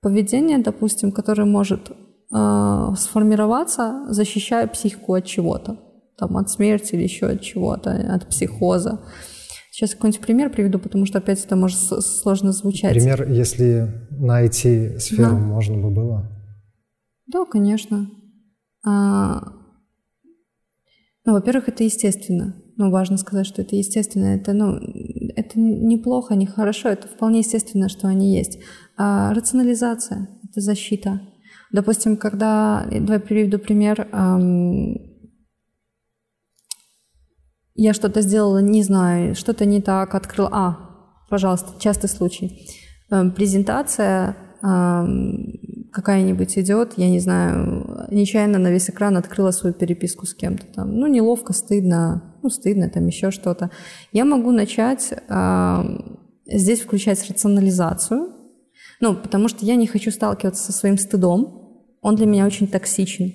поведения, 0.00 0.56
допустим, 0.56 1.12
который 1.12 1.44
может 1.44 1.90
э, 1.90 2.94
сформироваться, 2.96 4.06
защищая 4.08 4.66
психику 4.66 5.12
от 5.12 5.26
чего-то, 5.26 5.78
там, 6.16 6.38
от 6.38 6.48
смерти 6.48 6.94
или 6.94 7.02
еще 7.02 7.26
от 7.26 7.42
чего-то, 7.42 7.90
от 8.14 8.26
психоза. 8.30 9.02
Сейчас 9.70 9.90
какой-нибудь 9.90 10.22
пример 10.22 10.48
приведу, 10.48 10.78
потому 10.78 11.04
что 11.04 11.18
опять 11.18 11.44
это 11.44 11.54
может 11.54 11.76
сложно 11.76 12.52
звучать. 12.52 12.94
Пример, 12.94 13.30
если 13.30 14.08
на 14.10 14.42
IT-сферу 14.46 15.32
да. 15.32 15.36
можно 15.36 15.76
бы 15.76 15.90
было? 15.90 16.32
Да, 17.26 17.44
конечно. 17.44 18.08
А, 18.86 19.52
ну, 21.26 21.34
во-первых, 21.34 21.68
это 21.68 21.84
естественно. 21.84 22.56
Ну, 22.78 22.90
важно 22.90 23.18
сказать, 23.18 23.44
что 23.46 23.60
это 23.60 23.76
естественно. 23.76 24.34
Это, 24.34 24.54
ну, 24.54 24.80
это 25.40 25.58
неплохо, 25.58 26.34
не 26.34 26.46
хорошо, 26.46 26.88
это 26.88 27.08
вполне 27.08 27.40
естественно, 27.40 27.88
что 27.88 28.08
они 28.08 28.36
есть. 28.36 28.58
А 28.96 29.32
рационализация— 29.34 30.28
это 30.50 30.60
защита. 30.60 31.20
Допустим, 31.72 32.16
когда, 32.16 32.86
давай 32.90 33.20
приведу 33.20 33.58
пример, 33.58 34.08
я 37.74 37.94
что-то 37.94 38.20
сделала, 38.22 38.58
не 38.58 38.82
знаю, 38.82 39.34
что-то 39.34 39.64
не 39.64 39.80
так, 39.80 40.14
открыл, 40.14 40.48
а, 40.50 40.90
Пожалуйста, 41.30 41.80
частый 41.80 42.10
случай. 42.10 42.68
Эм, 43.10 43.30
презентация 43.30 44.36
какая-нибудь 45.90 46.58
идет, 46.58 46.92
я 46.98 47.08
не 47.08 47.18
знаю, 47.18 48.06
нечаянно 48.10 48.58
на 48.58 48.70
весь 48.70 48.90
экран 48.90 49.16
открыла 49.16 49.52
свою 49.52 49.74
переписку 49.74 50.26
с 50.26 50.34
кем-то 50.34 50.66
там. 50.66 50.94
Ну, 50.94 51.06
неловко, 51.06 51.54
стыдно, 51.54 52.29
ну, 52.42 52.50
стыдно, 52.50 52.88
там 52.88 53.06
еще 53.06 53.30
что-то. 53.30 53.70
Я 54.12 54.24
могу 54.24 54.50
начать 54.50 55.12
э, 55.12 55.82
здесь 56.46 56.80
включать 56.80 57.28
рационализацию, 57.28 58.34
ну, 59.00 59.14
потому 59.14 59.48
что 59.48 59.64
я 59.64 59.76
не 59.76 59.86
хочу 59.86 60.10
сталкиваться 60.10 60.64
со 60.64 60.72
своим 60.72 60.98
стыдом. 60.98 61.86
Он 62.02 62.16
для 62.16 62.26
меня 62.26 62.46
очень 62.46 62.66
токсичен. 62.66 63.32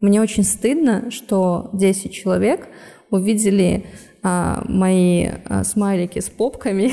Мне 0.00 0.20
очень 0.20 0.44
стыдно, 0.44 1.10
что 1.10 1.70
10 1.72 2.12
человек 2.12 2.68
увидели 3.10 3.86
а, 4.22 4.64
мои 4.68 5.28
а, 5.44 5.64
смайлики 5.64 6.20
с 6.20 6.28
попками, 6.28 6.92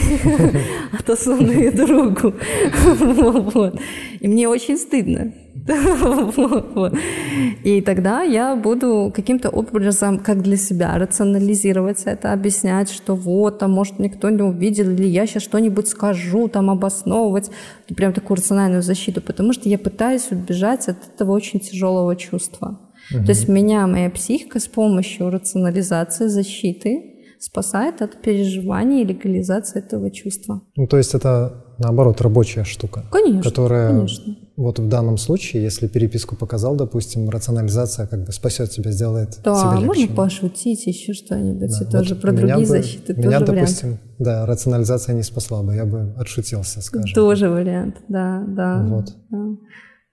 отосланные 1.00 1.72
другу. 1.72 2.34
И 4.20 4.28
мне 4.28 4.48
очень 4.48 4.78
стыдно. 4.78 5.34
И 7.64 7.82
тогда 7.82 8.22
я 8.22 8.56
буду 8.56 9.12
каким-то 9.16 9.50
образом, 9.50 10.20
как 10.20 10.44
для 10.44 10.58
себя, 10.58 10.98
рационализировать 10.98 12.04
это, 12.06 12.34
объяснять, 12.34 12.92
что 12.92 13.16
вот, 13.16 13.60
там, 13.60 13.72
может, 13.72 13.98
никто 14.00 14.30
не 14.30 14.44
увидел, 14.44 14.92
или 14.92 15.08
я 15.08 15.26
сейчас 15.26 15.44
что-нибудь 15.44 15.88
скажу, 15.88 16.48
там, 16.48 16.70
обосновывать, 16.70 17.50
прям 17.96 18.14
такую 18.14 18.38
рациональную 18.38 18.84
защиту, 18.84 19.22
потому 19.22 19.54
что 19.54 19.68
я 19.68 19.80
пытаюсь 19.80 20.32
убежать 20.32 20.88
от 20.88 20.98
этого 21.14 21.32
очень 21.32 21.60
тяжелого 21.60 22.16
чувства. 22.16 22.80
Угу. 23.12 23.26
То 23.26 23.30
есть 23.32 23.48
меня 23.48 23.88
моя 23.88 24.10
психика 24.12 24.60
с 24.60 24.68
помощью 24.68 25.32
рационализации, 25.32 26.28
защиты 26.28 27.16
спасает 27.40 28.02
от 28.02 28.22
переживания 28.22 29.02
и 29.02 29.06
легализации 29.06 29.80
этого 29.80 30.12
чувства. 30.12 30.62
Ну, 30.76 30.88
то 30.88 30.98
есть 30.98 31.14
это, 31.14 31.65
наоборот, 31.78 32.22
рабочая 32.22 32.64
штука. 32.64 33.04
Конечно, 33.12 33.44
Которая 33.44 33.90
конечно. 33.90 34.36
вот 34.56 34.80
в 34.80 34.88
данном 34.88 35.18
случае, 35.18 35.64
если 35.64 35.88
переписку 35.88 36.36
показал, 36.36 36.76
допустим, 36.76 37.30
рационализация 37.30 38.08
как 38.08 38.26
бы 38.26 38.32
спасет 38.32 38.72
тебя, 38.72 38.92
сделает 38.92 39.40
да, 39.44 39.56
себе 39.56 39.72
легче. 39.72 39.86
можно 39.86 40.16
пошутить, 40.16 40.86
еще 40.88 41.14
что-нибудь. 41.14 41.70
Да. 41.70 41.86
И 41.86 41.92
тоже 41.92 42.14
вот 42.14 42.22
про 42.22 42.32
другие 42.32 42.58
бы, 42.58 42.66
защиты. 42.66 43.14
Меня, 43.14 43.40
тоже 43.40 43.54
допустим, 43.54 43.88
вариант. 43.88 44.02
да, 44.20 44.46
рационализация 44.46 45.16
не 45.16 45.24
спасла 45.24 45.64
бы, 45.64 45.76
я 45.76 45.86
бы 45.86 46.14
отшутился, 46.18 46.82
скажем. 46.82 47.14
Тоже 47.14 47.50
вариант, 47.50 47.98
да, 48.08 48.44
да. 48.48 48.84
Вот. 48.84 49.14
Да. 49.30 49.58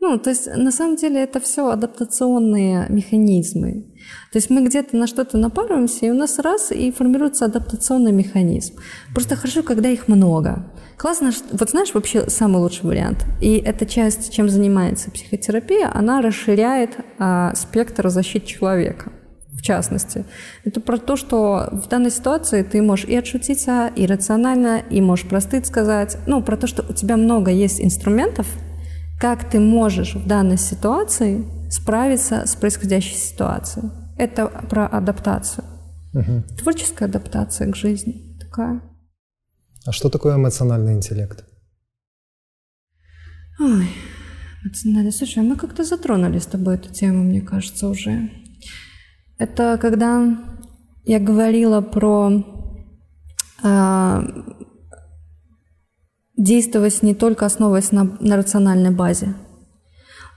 Ну, 0.05 0.19
то 0.19 0.31
есть 0.31 0.49
на 0.57 0.73
самом 0.73 0.97
деле 0.97 1.23
это 1.23 1.39
все 1.39 1.71
адаптационные 1.71 2.87
механизмы. 2.89 3.87
То 4.33 4.39
есть 4.39 4.51
мы 4.51 4.67
где-то 4.67 4.97
на 4.97 5.07
что-то 5.07 5.39
напарываемся, 5.39 6.07
и 6.07 6.11
у 6.11 6.15
нас 6.15 6.41
раз, 6.41 6.73
и 6.73 6.91
формируется 6.91 7.45
адаптационный 7.45 8.11
механизм. 8.11 8.75
Просто 9.15 9.37
хорошо, 9.37 9.63
когда 9.63 9.89
их 9.89 10.09
много. 10.09 10.67
Классно, 11.03 11.33
вот 11.51 11.69
знаешь, 11.69 11.95
вообще 11.95 12.31
самый 12.31 12.59
лучший 12.59 12.85
вариант, 12.85 13.27
и 13.41 13.57
эта 13.57 13.87
часть, 13.87 14.33
чем 14.33 14.49
занимается 14.49 15.11
психотерапия, 15.11 15.91
она 15.93 16.23
расширяет 16.23 16.97
а, 17.19 17.57
спектр 17.57 18.09
защит 18.09 18.47
человека 18.47 19.11
в 19.51 19.63
частности. 19.63 20.25
Это 20.65 20.81
про 20.81 20.99
то, 20.99 21.17
что 21.17 21.69
в 21.73 21.89
данной 21.89 22.13
ситуации 22.13 22.63
ты 22.63 22.81
можешь 22.83 23.07
и 23.07 23.17
отшутиться, 23.17 23.91
и 23.97 24.07
рационально, 24.07 24.81
и 24.91 25.01
можешь 25.01 25.27
простыть 25.27 25.67
сказать. 25.67 26.19
Ну, 26.29 26.41
про 26.41 26.57
то, 26.57 26.69
что 26.69 26.85
у 26.89 26.93
тебя 26.93 27.17
много 27.17 27.51
есть 27.51 27.81
инструментов, 27.81 28.47
как 29.21 29.51
ты 29.51 29.59
можешь 29.59 30.15
в 30.15 30.29
данной 30.29 30.57
ситуации 30.57 31.45
справиться 31.69 32.47
с 32.47 32.55
происходящей 32.55 33.17
ситуацией. 33.17 33.91
Это 34.19 34.47
про 34.47 34.87
адаптацию. 34.87 35.65
Угу. 36.15 36.59
Творческая 36.61 37.07
адаптация 37.07 37.73
к 37.73 37.75
жизни 37.75 38.37
такая. 38.39 38.83
А 39.87 39.93
что 39.93 40.09
такое 40.09 40.37
эмоциональный 40.37 40.95
интеллект? 40.95 41.45
Ой, 43.59 43.89
эмоциональный. 44.65 45.13
Слушай, 45.13 45.41
а 45.41 45.43
мы 45.43 45.57
как-то 45.57 45.85
затронули 45.85 46.39
с 46.39 46.47
тобой 46.47 46.77
эту 46.77 46.93
тему, 46.93 47.25
мне 47.25 47.41
кажется, 47.41 47.89
уже. 47.89 48.31
Это 49.39 49.79
когда 49.81 50.39
я 51.05 51.19
говорила 51.19 51.81
про 51.81 52.45
а, 53.63 54.25
действовать 56.37 57.03
не 57.03 57.15
только 57.15 57.47
основываясь 57.47 57.93
на, 57.93 58.05
на 58.21 58.37
рациональной 58.37 58.91
базе. 58.91 59.35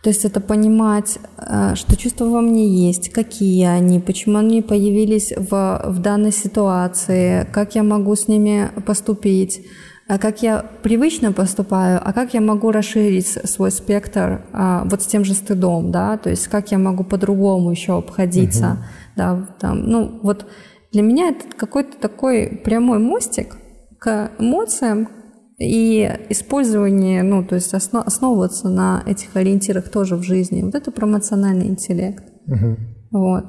То 0.05 0.09
есть 0.09 0.23
это 0.23 0.39
понимать, 0.39 1.17
э, 1.37 1.73
что 1.73 1.97
чувства 1.97 2.25
во 2.25 2.39
мне 2.39 2.67
есть, 2.67 3.09
какие 3.09 3.65
они, 3.65 3.99
почему 3.99 4.37
они 4.37 4.61
появились 4.61 5.33
в, 5.35 5.81
в 5.83 5.99
данной 5.99 6.31
ситуации, 6.31 7.47
как 7.51 7.73
я 7.73 7.81
могу 7.81 8.15
с 8.15 8.27
ними 8.27 8.69
поступить, 8.85 9.65
э, 10.07 10.19
как 10.19 10.43
я 10.43 10.63
привычно 10.83 11.31
поступаю, 11.31 11.99
а 12.05 12.13
как 12.13 12.35
я 12.35 12.41
могу 12.41 12.69
расширить 12.69 13.25
свой 13.25 13.71
спектр 13.71 14.45
а, 14.53 14.83
вот 14.85 15.01
с 15.01 15.07
тем 15.07 15.25
же 15.25 15.33
стыдом, 15.33 15.89
да, 15.89 16.17
то 16.17 16.29
есть 16.29 16.49
как 16.49 16.69
я 16.71 16.77
могу 16.77 17.03
по-другому 17.03 17.71
еще 17.71 17.97
обходиться, 17.97 18.73
угу. 18.73 18.79
да, 19.15 19.49
там, 19.59 19.89
ну 19.89 20.19
вот 20.21 20.45
для 20.91 21.01
меня 21.01 21.29
это 21.29 21.45
какой-то 21.57 21.97
такой 21.97 22.61
прямой 22.63 22.99
мостик 22.99 23.57
к 23.97 24.29
эмоциям, 24.37 25.09
и 25.57 26.11
использование, 26.29 27.23
ну, 27.23 27.45
то 27.45 27.55
есть 27.55 27.73
основ, 27.73 28.05
основываться 28.05 28.67
на 28.67 29.03
этих 29.05 29.35
ориентирах 29.35 29.89
тоже 29.89 30.15
в 30.15 30.23
жизни. 30.23 30.61
Вот 30.61 30.75
это 30.75 30.91
про 30.91 31.07
эмоциональный 31.07 31.67
интеллект. 31.67 32.23
Угу. 32.47 32.77
Вот. 33.11 33.45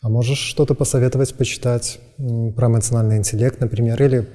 А 0.00 0.08
можешь 0.08 0.38
что-то 0.38 0.74
посоветовать, 0.74 1.34
почитать 1.34 1.98
про 2.16 2.68
эмоциональный 2.68 3.16
интеллект, 3.16 3.58
например, 3.60 4.02
или 4.02 4.28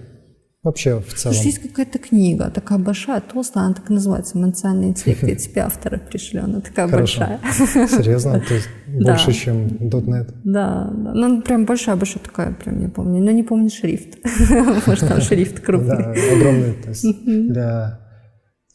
Вообще 0.62 1.00
в 1.00 1.14
целом. 1.14 1.38
Есть 1.38 1.60
какая-то 1.60 2.00
книга, 2.00 2.50
такая 2.50 2.80
большая, 2.80 3.22
толстая, 3.22 3.66
она 3.66 3.76
так 3.76 3.90
и 3.90 3.94
называется 3.94 4.38
«Эмоциональный 4.38 4.90
интеллект». 4.90 5.24
Я 5.24 5.36
тебе 5.38 5.62
автора 5.62 5.98
пришлю, 5.98 6.44
она 6.44 6.60
такая 6.60 6.90
Хорошо. 6.90 7.22
большая. 7.22 7.88
Серьезно? 7.88 8.42
То 8.42 8.56
есть 8.56 8.68
больше, 8.88 9.32
чем 9.32 9.68
.NET? 9.68 10.34
Да, 10.44 10.92
да. 10.92 11.14
Ну, 11.14 11.42
прям 11.42 11.66
большая-большая 11.66 12.22
такая, 12.24 12.54
прям 12.54 12.82
я 12.82 12.90
помню. 12.90 13.24
Но 13.24 13.32
не 13.32 13.44
помню 13.44 13.70
шрифт. 13.70 14.18
Может, 14.86 15.08
там 15.08 15.22
шрифт 15.22 15.62
крупный. 15.62 15.98
Да, 15.98 16.12
огромный, 16.12 16.74
то 16.74 16.90
есть 16.90 17.06
для 17.26 18.02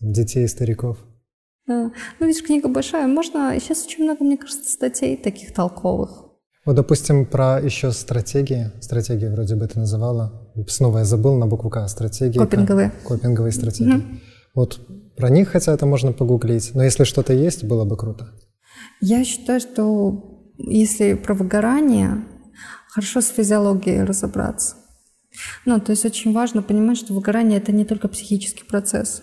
детей 0.01 0.45
и 0.45 0.49
стариков. 0.49 0.97
Да. 1.67 1.93
Ну, 2.19 2.27
видишь, 2.27 2.43
книга 2.43 2.69
большая. 2.69 3.07
Можно... 3.07 3.55
Сейчас 3.61 3.85
очень 3.85 4.05
много, 4.05 4.25
мне 4.25 4.39
кажется, 4.39 4.71
статей 4.71 5.19
таких 5.19 5.53
толковых. 5.53 6.25
Вот, 6.65 6.77
допустим, 6.77 7.27
про 7.27 7.61
еще 7.61 7.93
стратегии. 7.93 8.71
Стратегии 8.81 9.27
вроде 9.27 9.57
бы 9.57 9.67
ты 9.67 9.79
называла. 9.79 10.44
Снова 10.69 10.99
я 10.99 11.05
забыл 11.05 11.37
на 11.37 11.47
букву 11.47 11.71
К. 11.71 11.89
Стратегии. 11.89 12.39
Копинговые. 12.39 12.93
Копинговые 13.05 13.53
стратегии. 13.53 13.97
Угу. 13.97 14.05
Вот 14.55 14.81
про 15.17 15.31
них, 15.31 15.49
хотя 15.49 15.73
это 15.73 15.87
можно 15.87 16.13
погуглить. 16.13 16.73
Но 16.75 16.85
если 16.85 17.05
что-то 17.05 17.33
есть, 17.33 17.65
было 17.65 17.85
бы 17.85 17.97
круто. 17.97 18.29
Я 19.01 19.25
считаю, 19.25 19.61
что 19.61 20.53
если 20.57 21.15
про 21.15 21.35
выгорание, 21.35 22.25
хорошо 22.89 23.21
с 23.21 23.29
физиологией 23.29 24.05
разобраться. 24.05 24.77
Ну, 25.67 25.81
то 25.81 25.91
есть 25.91 26.05
очень 26.05 26.33
важно 26.33 26.63
понимать, 26.63 26.99
что 26.99 27.13
выгорание– 27.13 27.59
это 27.61 27.73
не 27.73 27.85
только 27.85 28.09
психический 28.09 28.65
процесс. 28.65 29.23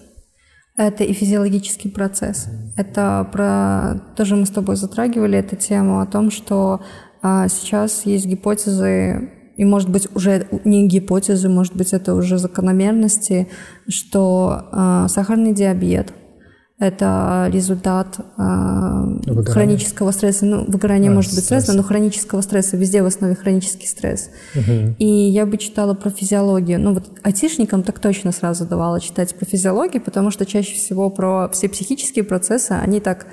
Это 0.75 1.03
и 1.03 1.13
физиологический 1.13 1.89
процесс. 1.89 2.47
Это 2.75 3.29
про... 3.31 4.01
Тоже 4.17 4.35
мы 4.35 4.45
с 4.45 4.49
тобой 4.49 4.75
затрагивали 4.75 5.37
эту 5.37 5.55
тему 5.55 6.01
о 6.01 6.05
том, 6.05 6.31
что 6.31 6.81
а 7.21 7.47
сейчас 7.49 8.05
есть 8.05 8.25
гипотезы, 8.25 9.29
и, 9.61 9.63
может 9.63 9.89
быть, 9.89 10.07
уже 10.15 10.47
не 10.65 10.87
гипотезы, 10.87 11.47
может 11.47 11.75
быть, 11.75 11.93
это 11.93 12.15
уже 12.15 12.39
закономерности, 12.39 13.47
что 13.87 14.63
э, 14.73 15.05
сахарный 15.07 15.53
диабет– 15.53 16.13
это 16.79 17.47
результат 17.53 18.17
э, 18.39 19.43
хронического 19.45 20.09
стресса. 20.09 20.47
Ну, 20.47 20.65
выгорание 20.67 21.11
а, 21.11 21.13
может 21.13 21.35
быть 21.35 21.43
стресс. 21.43 21.67
но 21.67 21.83
хронического 21.83 22.41
стресса 22.41 22.75
везде 22.75 23.03
в 23.03 23.05
основе 23.05 23.35
хронический 23.35 23.85
стресс. 23.85 24.31
Угу. 24.55 24.95
И 24.97 25.05
я 25.05 25.45
бы 25.45 25.59
читала 25.59 25.93
про 25.93 26.09
физиологию. 26.09 26.81
Ну, 26.81 26.95
вот 26.95 27.11
айтишникам 27.21 27.83
так 27.83 27.99
точно 27.99 28.31
сразу 28.31 28.65
давала 28.65 28.99
читать 28.99 29.35
про 29.35 29.45
физиологию, 29.45 30.01
потому 30.01 30.31
что 30.31 30.47
чаще 30.47 30.73
всего 30.73 31.11
про 31.11 31.49
все 31.49 31.69
психические 31.69 32.25
процессы, 32.25 32.71
они 32.71 32.99
так 32.99 33.27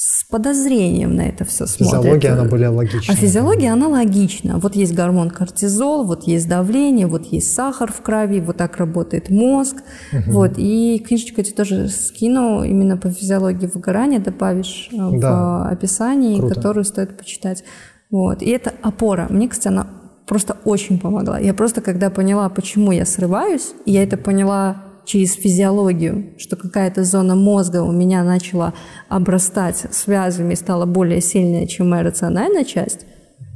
с 0.00 0.22
подозрением 0.22 1.16
на 1.16 1.22
это 1.22 1.44
все 1.44 1.66
смотрят. 1.66 2.02
Физиология, 2.02 2.28
она 2.30 2.44
более 2.44 2.68
логична. 2.68 3.12
А 3.12 3.16
физиология, 3.16 3.72
она 3.72 3.88
логична. 3.88 4.60
Вот 4.60 4.76
есть 4.76 4.94
гормон 4.94 5.28
кортизол, 5.28 6.04
вот 6.04 6.22
есть 6.28 6.48
давление, 6.48 7.08
вот 7.08 7.24
есть 7.32 7.52
сахар 7.52 7.92
в 7.92 8.00
крови, 8.00 8.38
вот 8.38 8.58
так 8.58 8.76
работает 8.76 9.28
мозг. 9.28 9.78
Угу. 10.12 10.30
Вот. 10.30 10.52
И 10.56 11.04
книжечку 11.04 11.40
я 11.40 11.44
тебе 11.44 11.56
тоже 11.56 11.88
скину 11.88 12.62
именно 12.62 12.96
по 12.96 13.10
физиологии 13.10 13.66
выгорания, 13.66 14.20
добавишь 14.20 14.88
э, 14.92 14.96
да. 15.18 15.64
в 15.68 15.72
описании, 15.72 16.38
Круто. 16.38 16.54
которую 16.54 16.84
стоит 16.84 17.18
почитать. 17.18 17.64
Вот. 18.08 18.40
И 18.40 18.50
это 18.50 18.72
опора. 18.82 19.26
Мне, 19.30 19.48
кстати, 19.48 19.66
она 19.66 19.88
просто 20.28 20.58
очень 20.64 21.00
помогла. 21.00 21.40
Я 21.40 21.54
просто, 21.54 21.80
когда 21.80 22.08
поняла, 22.08 22.48
почему 22.50 22.92
я 22.92 23.04
срываюсь, 23.04 23.72
и 23.84 23.90
я 23.90 24.04
это 24.04 24.16
поняла 24.16 24.76
через 25.08 25.34
физиологию, 25.34 26.34
что 26.38 26.56
какая-то 26.56 27.02
зона 27.02 27.34
мозга 27.34 27.82
у 27.82 27.90
меня 27.90 28.22
начала 28.22 28.74
обрастать 29.08 29.86
связями, 29.90 30.54
стала 30.54 30.84
более 30.84 31.22
сильная, 31.22 31.66
чем 31.66 31.88
моя 31.88 32.02
рациональная 32.02 32.64
часть, 32.64 33.06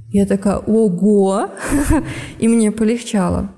я 0.08 0.26
такая, 0.26 0.56
ого, 0.56 1.50
и 2.38 2.48
мне 2.48 2.72
полегчало. 2.72 3.50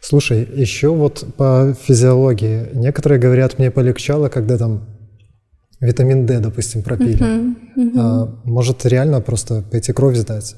Слушай, 0.00 0.48
еще 0.54 0.88
вот 0.88 1.24
по 1.36 1.74
физиологии. 1.80 2.68
Некоторые 2.74 3.20
говорят, 3.20 3.58
мне 3.58 3.70
полегчало, 3.70 4.28
когда 4.28 4.58
там 4.58 4.86
витамин 5.80 6.26
D, 6.26 6.38
допустим, 6.40 6.82
пропили. 6.82 7.18
Uh-huh, 7.18 7.54
uh-huh. 7.76 7.92
А, 7.98 8.40
может, 8.44 8.86
реально 8.86 9.20
просто 9.20 9.62
пойти 9.70 9.92
кровь 9.92 10.16
сдать? 10.16 10.56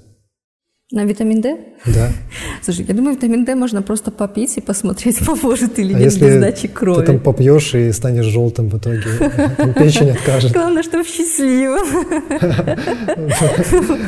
На 0.92 1.04
витамин 1.04 1.40
D? 1.40 1.56
Да. 1.86 2.10
Слушай, 2.62 2.84
я 2.88 2.94
думаю, 2.94 3.14
витамин 3.14 3.44
D 3.44 3.54
можно 3.54 3.80
просто 3.80 4.10
попить 4.10 4.56
и 4.58 4.60
посмотреть, 4.60 5.24
поможет 5.26 5.78
или 5.78 5.94
а 5.94 5.96
нет 5.96 6.04
если 6.12 6.26
без 6.26 6.36
сдачи 6.36 6.68
крови. 6.68 7.00
ты 7.00 7.06
там 7.06 7.20
попьешь 7.20 7.74
и 7.74 7.92
станешь 7.92 8.24
желтым 8.24 8.68
в 8.68 8.76
итоге, 8.76 9.02
печень 9.76 10.10
откажет. 10.10 10.52
Главное, 10.52 10.82
чтобы 10.82 11.04
счастливым. 11.04 11.86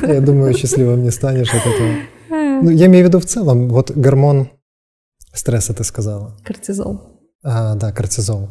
Я 0.09 0.21
думаю, 0.21 0.55
счастливым 0.55 1.05
не 1.05 1.13
станешь 1.13 1.51
от 1.51 1.61
этого. 1.61 2.63
Ну, 2.63 2.71
я 2.71 2.87
имею 2.87 3.05
в 3.05 3.09
виду 3.09 3.21
в 3.21 3.27
целом, 3.27 3.69
вот 3.69 3.93
гормон 3.93 4.49
стресса 5.33 5.75
ты 5.75 5.85
сказала. 5.85 6.37
Кортизол. 6.45 7.01
А, 7.45 7.77
да, 7.77 7.93
кортизол. 7.93 8.49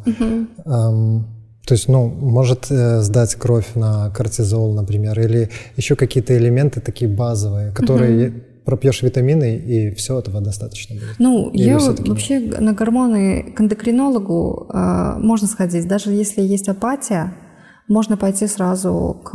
То 1.66 1.76
есть, 1.76 1.88
ну, 1.88 2.08
может 2.08 2.72
э, 2.72 3.02
сдать 3.02 3.36
кровь 3.36 3.76
на 3.76 4.10
кортизол, 4.10 4.74
например, 4.74 5.20
или 5.20 5.50
еще 5.78 5.96
какие-то 5.96 6.36
элементы 6.38 6.82
такие 6.82 7.10
базовые, 7.10 7.72
которые 7.72 8.30
угу. 8.30 8.38
пропьешь 8.66 9.04
витамины, 9.04 9.56
и 9.58 9.94
все 9.96 10.20
этого 10.20 10.42
достаточно 10.42 10.96
будет. 10.96 11.16
Ну, 11.20 11.50
или 11.50 11.64
я 11.64 11.80
вообще 11.80 12.40
на 12.40 12.74
гормоны 12.74 13.54
к 13.56 13.62
эндокринологу 13.62 14.68
э, 14.74 15.14
можно 15.20 15.48
сходить, 15.48 15.88
даже 15.88 16.12
если 16.12 16.42
есть 16.42 16.68
апатия, 16.68 17.34
можно 17.92 18.16
пойти 18.16 18.48
сразу 18.48 19.20
к, 19.24 19.32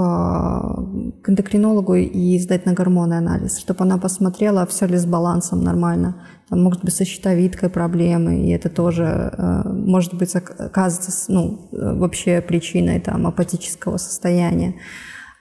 к 1.23 1.29
эндокринологу 1.29 1.95
и 1.95 2.39
сдать 2.39 2.65
на 2.65 2.73
гормоны 2.73 3.15
анализ, 3.15 3.59
чтобы 3.59 3.85
она 3.85 3.99
посмотрела, 3.99 4.67
все 4.67 4.87
ли 4.87 4.97
с 4.97 5.05
балансом 5.05 5.63
нормально. 5.63 6.23
Там 6.49 6.63
может 6.63 6.83
быть 6.83 6.95
со 6.95 7.05
щитовидкой 7.05 7.69
проблемы, 7.69 8.47
и 8.47 8.51
это 8.51 8.71
тоже 8.71 9.05
э, 9.37 9.69
может 9.69 10.15
быть 10.15 10.35
оказывается 10.35 11.31
ну, 11.31 11.69
вообще 11.71 12.41
причиной 12.41 12.99
там, 13.01 13.27
апатического 13.27 13.99
состояния. 13.99 14.75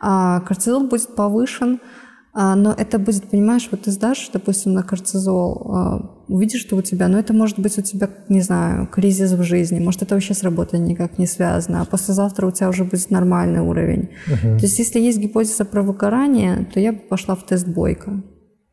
А 0.02 0.42
кортизол 0.42 0.88
будет 0.88 1.16
повышен, 1.16 1.80
но 2.38 2.74
это 2.78 3.00
будет, 3.00 3.30
понимаешь, 3.30 3.70
вот 3.72 3.84
ты 3.84 3.92
сдашь, 3.92 4.30
допустим, 4.34 4.74
на 4.74 4.84
кортизол, 4.84 5.72
а, 5.74 6.24
увидишь, 6.28 6.60
что 6.60 6.76
у 6.76 6.82
тебя, 6.82 7.08
но 7.08 7.18
это 7.18 7.32
может 7.32 7.58
быть 7.60 7.78
у 7.78 7.82
тебя, 7.82 8.10
не 8.28 8.42
знаю, 8.42 8.88
кризис 8.88 9.32
в 9.32 9.42
жизни, 9.44 9.80
может, 9.80 10.02
это 10.02 10.16
вообще 10.16 10.34
с 10.34 10.44
работой 10.44 10.80
никак 10.80 11.18
не 11.18 11.28
связано, 11.28 11.82
а 11.82 11.86
послезавтра 11.86 12.46
у 12.46 12.52
тебя 12.52 12.68
уже 12.68 12.84
будет 12.84 13.10
нормальный 13.10 13.62
уровень. 13.62 14.10
Угу. 14.28 14.58
То 14.58 14.64
есть, 14.64 14.78
если 14.80 15.00
есть 15.00 15.18
гипотеза 15.18 15.64
про 15.64 15.82
выгорание, 15.82 16.68
то 16.74 16.80
я 16.82 16.92
бы 16.92 17.00
пошла 17.00 17.36
в 17.36 17.46
тест 17.46 17.68
Бойко. 17.68 18.22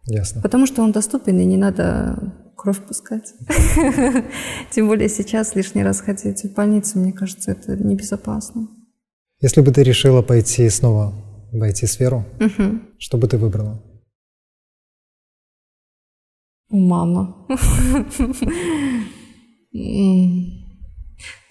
Ясно. 0.07 0.43
Потому 0.43 0.67
что 0.67 0.83
он 0.83 0.91
доступен, 0.91 1.39
и 1.39 1.45
не 1.45 1.57
надо 1.57 2.35
кровь 2.57 2.81
пускать. 2.81 3.33
Тем 4.73 4.89
более 4.89 5.09
сейчас 5.09 5.55
лишний 5.55 5.85
раз 5.85 6.01
ходить 6.01 6.43
в 6.43 6.55
больницу, 6.55 6.99
мне 6.99 7.13
кажется, 7.13 7.53
это 7.53 7.77
небезопасно. 7.77 8.67
Если 9.41 9.61
бы 9.61 9.71
ты 9.71 9.85
решила 9.85 10.23
пойти 10.23 10.69
снова 10.69 11.13
в 11.53 11.63
IT-сферу, 11.63 12.25
угу. 12.41 12.81
что 12.99 13.19
бы 13.19 13.29
ты 13.29 13.37
выбрала? 13.37 13.81
Мама. 16.71 17.47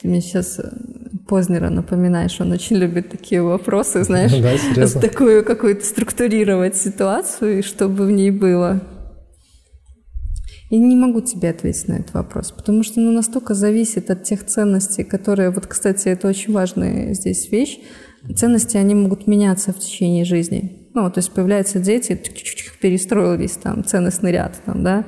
Ты 0.02 0.08
мне 0.08 0.20
сейчас 0.20 0.60
э, 0.60 0.64
Познера 1.28 1.70
напоминаешь, 1.70 2.42
он 2.42 2.52
очень 2.52 2.78
любит 2.78 3.10
такие 3.10 3.44
вопросы, 3.44 4.04
знаешь, 4.04 4.32
да, 4.32 5.00
такую 5.00 5.46
какую-то 5.46 5.86
структурировать 5.86 6.76
ситуацию, 6.76 7.62
чтобы 7.62 8.08
в 8.08 8.12
ней 8.12 8.32
было. 8.32 8.82
И 10.72 10.78
не 10.78 10.96
могу 10.96 11.22
тебе 11.22 11.50
ответить 11.50 11.88
на 11.90 11.94
этот 11.96 12.14
вопрос, 12.14 12.52
потому 12.52 12.82
что 12.84 13.00
ну, 13.00 13.12
настолько 13.12 13.54
зависит 13.54 14.10
от 14.10 14.24
тех 14.24 14.46
ценностей, 14.46 15.04
которые, 15.04 15.52
вот, 15.52 15.68
кстати, 15.68 16.08
это 16.08 16.30
очень 16.30 16.54
важная 16.54 17.14
здесь 17.14 17.52
вещь, 17.52 17.80
ценности, 18.36 18.78
они 18.78 18.96
могут 18.96 19.28
меняться 19.28 19.74
в 19.74 19.80
течение 19.80 20.26
жизни. 20.26 20.90
Ну, 20.94 21.10
то 21.10 21.20
есть 21.20 21.32
появляются 21.32 21.80
дети, 21.80 22.22
перестроились 22.82 23.52
там, 23.52 23.84
ценностный 23.84 24.32
ряд 24.32 24.60
там, 24.66 24.84
да, 24.84 25.06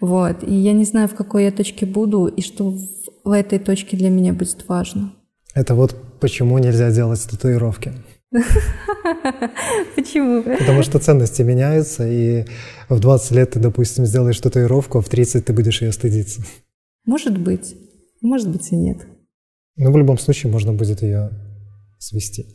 вот. 0.00 0.42
И 0.42 0.54
я 0.54 0.72
не 0.72 0.84
знаю, 0.84 1.08
в 1.08 1.14
какой 1.14 1.44
я 1.44 1.50
точке 1.50 1.86
буду, 1.86 2.26
и 2.26 2.40
что 2.40 2.70
в, 2.70 2.78
в 3.24 3.30
этой 3.30 3.58
точке 3.58 3.96
для 3.96 4.10
меня 4.10 4.32
будет 4.32 4.66
важно. 4.68 5.12
Это 5.54 5.74
вот 5.74 5.96
почему 6.20 6.58
нельзя 6.58 6.90
делать 6.90 7.26
татуировки. 7.28 7.92
Почему? 9.96 10.42
Потому 10.42 10.82
что 10.82 10.98
ценности 10.98 11.40
меняются, 11.42 12.06
и 12.06 12.44
в 12.88 13.00
20 13.00 13.30
лет 13.32 13.50
ты, 13.52 13.58
допустим, 13.58 14.04
сделаешь 14.04 14.38
татуировку, 14.38 14.98
а 14.98 15.00
в 15.00 15.08
30 15.08 15.46
ты 15.46 15.52
будешь 15.52 15.80
ее 15.80 15.92
стыдиться. 15.92 16.42
Может 17.06 17.38
быть. 17.38 17.74
Может 18.20 18.50
быть 18.50 18.70
и 18.70 18.76
нет. 18.76 19.06
Но 19.76 19.90
в 19.92 19.96
любом 19.96 20.18
случае 20.18 20.52
можно 20.52 20.74
будет 20.74 21.02
ее 21.02 21.30
свести. 21.98 22.46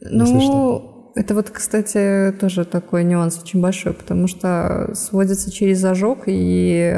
Ну, 0.00 1.12
это 1.14 1.34
вот, 1.34 1.50
кстати, 1.50 2.34
тоже 2.40 2.64
такой 2.64 3.04
нюанс 3.04 3.40
очень 3.42 3.60
большой, 3.60 3.92
потому 3.92 4.26
что 4.26 4.92
сводится 4.94 5.50
через 5.50 5.84
ожог, 5.84 6.22
и... 6.26 6.90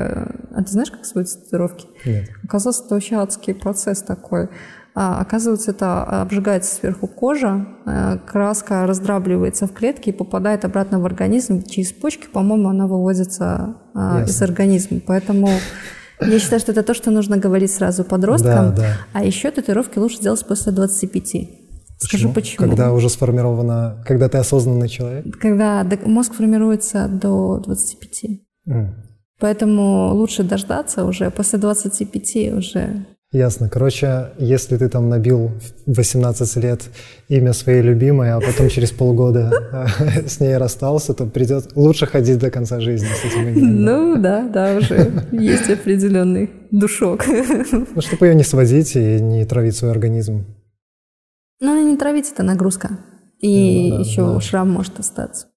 А 0.55 0.63
ты 0.65 0.71
знаешь, 0.71 0.91
как 0.91 1.05
сводятся 1.05 1.41
татуировки? 1.41 1.87
Нет. 2.05 2.31
Оказалось, 2.45 2.81
это 2.81 2.95
вообще 2.95 3.17
адский 3.17 3.55
процесс 3.55 4.03
такой. 4.03 4.49
А, 4.97 5.21
оказывается, 5.21 5.73
это 5.73 6.05
обжигается 6.23 6.77
сверху 6.77 7.09
кожа, 7.09 7.67
э, 7.85 8.19
краска 8.25 8.87
раздрабливается 8.87 9.67
в 9.67 9.73
клетке 9.73 10.13
и 10.13 10.15
попадает 10.15 10.65
обратно 10.65 11.01
в 11.01 11.05
организм 11.05 11.65
через 11.65 11.93
почки. 11.93 12.29
По-моему, 12.33 12.69
она 12.69 12.87
выводится 12.87 13.77
а, 13.93 14.21
Ясно. 14.21 14.31
из 14.31 14.43
организма. 14.43 15.01
Поэтому 15.05 15.49
я 16.21 16.39
считаю, 16.39 16.61
что 16.61 16.71
это 16.71 16.85
то, 16.85 16.95
что 16.95 17.11
нужно 17.11 17.39
говорить 17.39 17.73
сразу 17.73 18.05
подросткам. 18.05 18.73
Да, 18.73 18.77
да. 18.77 18.97
А 19.13 19.25
еще 19.25 19.51
татуировки 19.51 19.99
лучше 19.99 20.21
делать 20.21 20.47
после 20.47 20.71
25. 20.71 21.64
Скажу 21.99 22.33
почему. 22.33 22.67
Когда 22.67 22.93
уже 22.93 23.09
сформировано, 23.09 24.03
когда 24.07 24.29
ты 24.29 24.39
осознанный 24.39 24.89
человек? 24.89 25.39
Когда 25.39 25.87
мозг 26.05 26.35
формируется 26.35 27.09
до 27.09 27.59
25. 27.59 28.25
Mm. 28.69 28.89
Поэтому 29.41 30.15
лучше 30.15 30.43
дождаться 30.43 31.05
уже 31.05 31.31
после 31.31 31.59
25 31.59 32.55
уже. 32.55 33.07
Ясно. 33.35 33.69
Короче, 33.69 34.29
если 34.39 34.77
ты 34.77 34.89
там 34.89 35.09
набил 35.09 35.51
в 35.87 35.97
18 35.97 36.57
лет 36.63 36.83
имя 37.29 37.53
своей 37.53 37.83
любимой, 37.83 38.31
а 38.31 38.41
потом 38.41 38.69
через 38.69 38.93
полгода 38.93 39.51
э, 39.99 40.23
с 40.29 40.39
ней 40.39 40.57
расстался, 40.57 41.15
то 41.15 41.27
придет 41.27 41.73
лучше 41.75 42.07
ходить 42.07 42.39
до 42.39 42.53
конца 42.53 42.79
жизни 42.79 43.09
с 43.09 43.25
этим 43.25 43.49
именем. 43.49 43.85
Ну 43.85 44.23
да, 44.23 44.49
да, 44.49 44.77
уже 44.77 45.11
есть 45.33 45.69
определенный 45.69 46.49
душок. 46.71 47.25
Ну, 47.27 48.01
чтобы 48.01 48.29
ее 48.29 48.37
не 48.37 48.45
сводить 48.45 48.95
и 48.95 49.21
не 49.21 49.45
травить 49.45 49.77
свой 49.77 49.91
организм. 49.91 50.45
Но 51.61 51.73
она 51.73 51.83
не 51.83 51.97
травить, 51.97 52.31
это 52.33 52.43
нагрузка. 52.43 52.99
И 53.39 53.91
ну, 53.91 53.97
да, 53.97 54.03
еще 54.03 54.35
да. 54.35 54.41
шрам 54.41 54.71
может 54.71 54.99
остаться. 54.99 55.49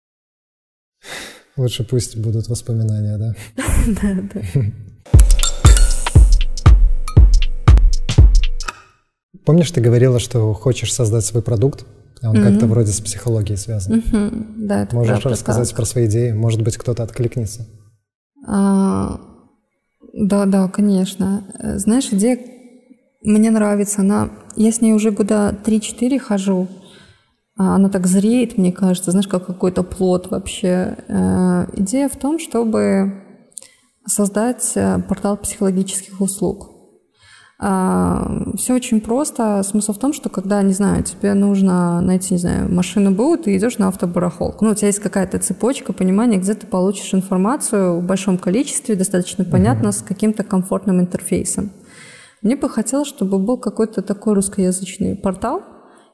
Лучше 1.55 1.83
пусть 1.83 2.17
будут 2.17 2.47
воспоминания, 2.47 3.17
да? 3.17 3.35
Да, 4.01 4.15
да. 4.33 4.41
Помнишь, 9.45 9.71
ты 9.71 9.79
говорила, 9.79 10.19
что 10.19 10.53
хочешь 10.53 10.93
создать 10.93 11.25
свой 11.25 11.41
продукт? 11.41 11.85
Он 12.21 12.35
mm-hmm. 12.35 12.43
как-то 12.43 12.67
вроде 12.67 12.91
с 12.91 12.99
психологией 12.99 13.57
связан. 13.57 13.99
Mm-hmm. 13.99 14.53
Да, 14.67 14.83
это 14.83 14.95
Можешь 14.95 15.23
рассказать 15.23 15.69
так. 15.69 15.77
про 15.77 15.85
свои 15.85 16.07
идеи? 16.07 16.31
Может 16.31 16.61
быть, 16.61 16.77
кто-то 16.77 17.03
откликнется? 17.03 17.65
А, 18.45 19.19
да, 20.13 20.45
да, 20.45 20.67
конечно. 20.67 21.43
Знаешь, 21.77 22.09
идея 22.11 22.37
мне 23.23 23.51
нравится. 23.51 24.01
Она, 24.01 24.29
я 24.55 24.71
с 24.71 24.81
ней 24.81 24.93
уже 24.93 25.11
года 25.11 25.55
3-4 25.65 26.19
хожу. 26.19 26.67
А 27.57 27.75
она 27.75 27.89
так 27.89 28.05
зреет, 28.05 28.57
мне 28.57 28.71
кажется, 28.71 29.11
знаешь, 29.11 29.27
как 29.27 29.47
какой-то 29.47 29.81
плод 29.81 30.29
вообще. 30.29 30.97
Э, 31.07 31.65
идея 31.75 32.07
в 32.07 32.15
том, 32.15 32.37
чтобы 32.37 33.23
создать 34.05 34.73
э, 34.75 34.99
портал 35.07 35.37
психологических 35.37 36.21
услуг. 36.21 36.77
А, 37.59 38.53
Все 38.55 38.75
очень 38.75 39.01
просто. 39.01 39.63
Смысл 39.63 39.93
в 39.93 39.97
том, 39.97 40.13
что 40.13 40.29
когда, 40.29 40.61
не 40.61 40.73
знаю, 40.73 41.03
тебе 41.03 41.33
нужно 41.33 41.99
найти, 42.01 42.35
не 42.35 42.39
знаю, 42.39 42.71
машину 42.73 43.11
БУ, 43.11 43.37
ты 43.37 43.57
идешь 43.57 43.79
на 43.79 43.87
автобарахолку. 43.87 44.63
Ну, 44.63 44.71
у 44.71 44.75
тебя 44.75 44.87
есть 44.87 44.99
какая-то 44.99 45.39
цепочка 45.39 45.93
понимания, 45.93 46.37
где 46.37 46.53
ты 46.53 46.67
получишь 46.67 47.13
информацию 47.15 47.99
в 47.99 48.03
большом 48.03 48.37
количестве, 48.37 48.95
достаточно 48.95 49.43
понятно, 49.43 49.87
mm-hmm. 49.87 49.91
с 49.91 50.01
каким-то 50.03 50.43
комфортным 50.43 50.99
интерфейсом. 50.99 51.71
Мне 52.41 52.55
бы 52.55 52.69
хотелось, 52.69 53.07
чтобы 53.07 53.39
был 53.39 53.57
какой-то 53.57 54.01
такой 54.01 54.33
русскоязычный 54.33 55.15
портал, 55.15 55.63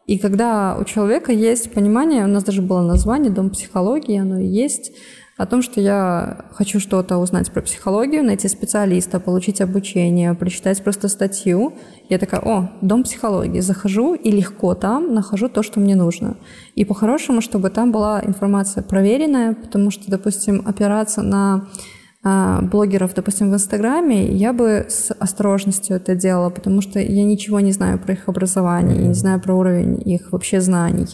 и 0.05 0.17
когда 0.17 0.77
у 0.79 0.83
человека 0.83 1.31
есть 1.31 1.71
понимание, 1.71 2.25
у 2.25 2.27
нас 2.27 2.43
даже 2.43 2.61
было 2.61 2.81
название 2.81 3.31
«Дом 3.31 3.49
психологии», 3.49 4.19
оно 4.19 4.39
и 4.39 4.47
есть, 4.47 4.91
о 5.35 5.47
том, 5.47 5.61
что 5.63 5.81
я 5.81 6.45
хочу 6.51 6.79
что-то 6.79 7.17
узнать 7.17 7.51
про 7.51 7.61
психологию, 7.61 8.23
найти 8.23 8.47
специалиста, 8.47 9.19
получить 9.19 9.61
обучение, 9.61 10.35
прочитать 10.35 10.83
просто 10.83 11.07
статью. 11.07 11.73
Я 12.07 12.19
такая, 12.19 12.41
о, 12.41 12.69
дом 12.81 13.03
психологии. 13.03 13.59
Захожу 13.59 14.13
и 14.13 14.29
легко 14.29 14.75
там 14.75 15.13
нахожу 15.13 15.49
то, 15.49 15.63
что 15.63 15.79
мне 15.79 15.95
нужно. 15.95 16.37
И 16.75 16.85
по-хорошему, 16.85 17.41
чтобы 17.41 17.71
там 17.71 17.91
была 17.91 18.21
информация 18.23 18.83
проверенная, 18.83 19.55
потому 19.55 19.89
что, 19.89 20.03
допустим, 20.11 20.61
опираться 20.67 21.23
на 21.23 21.67
блогеров, 22.23 23.13
допустим, 23.13 23.51
в 23.51 23.53
Инстаграме, 23.53 24.31
я 24.31 24.53
бы 24.53 24.85
с 24.87 25.11
осторожностью 25.11 25.97
это 25.97 26.15
делала, 26.15 26.49
потому 26.49 26.81
что 26.81 26.99
я 26.99 27.23
ничего 27.23 27.59
не 27.59 27.73
знаю 27.73 27.99
про 27.99 28.13
их 28.13 28.29
образование, 28.29 29.01
я 29.01 29.07
не 29.07 29.13
знаю 29.13 29.41
про 29.41 29.53
уровень 29.55 30.01
их 30.05 30.31
вообще 30.31 30.61
знаний. 30.61 31.07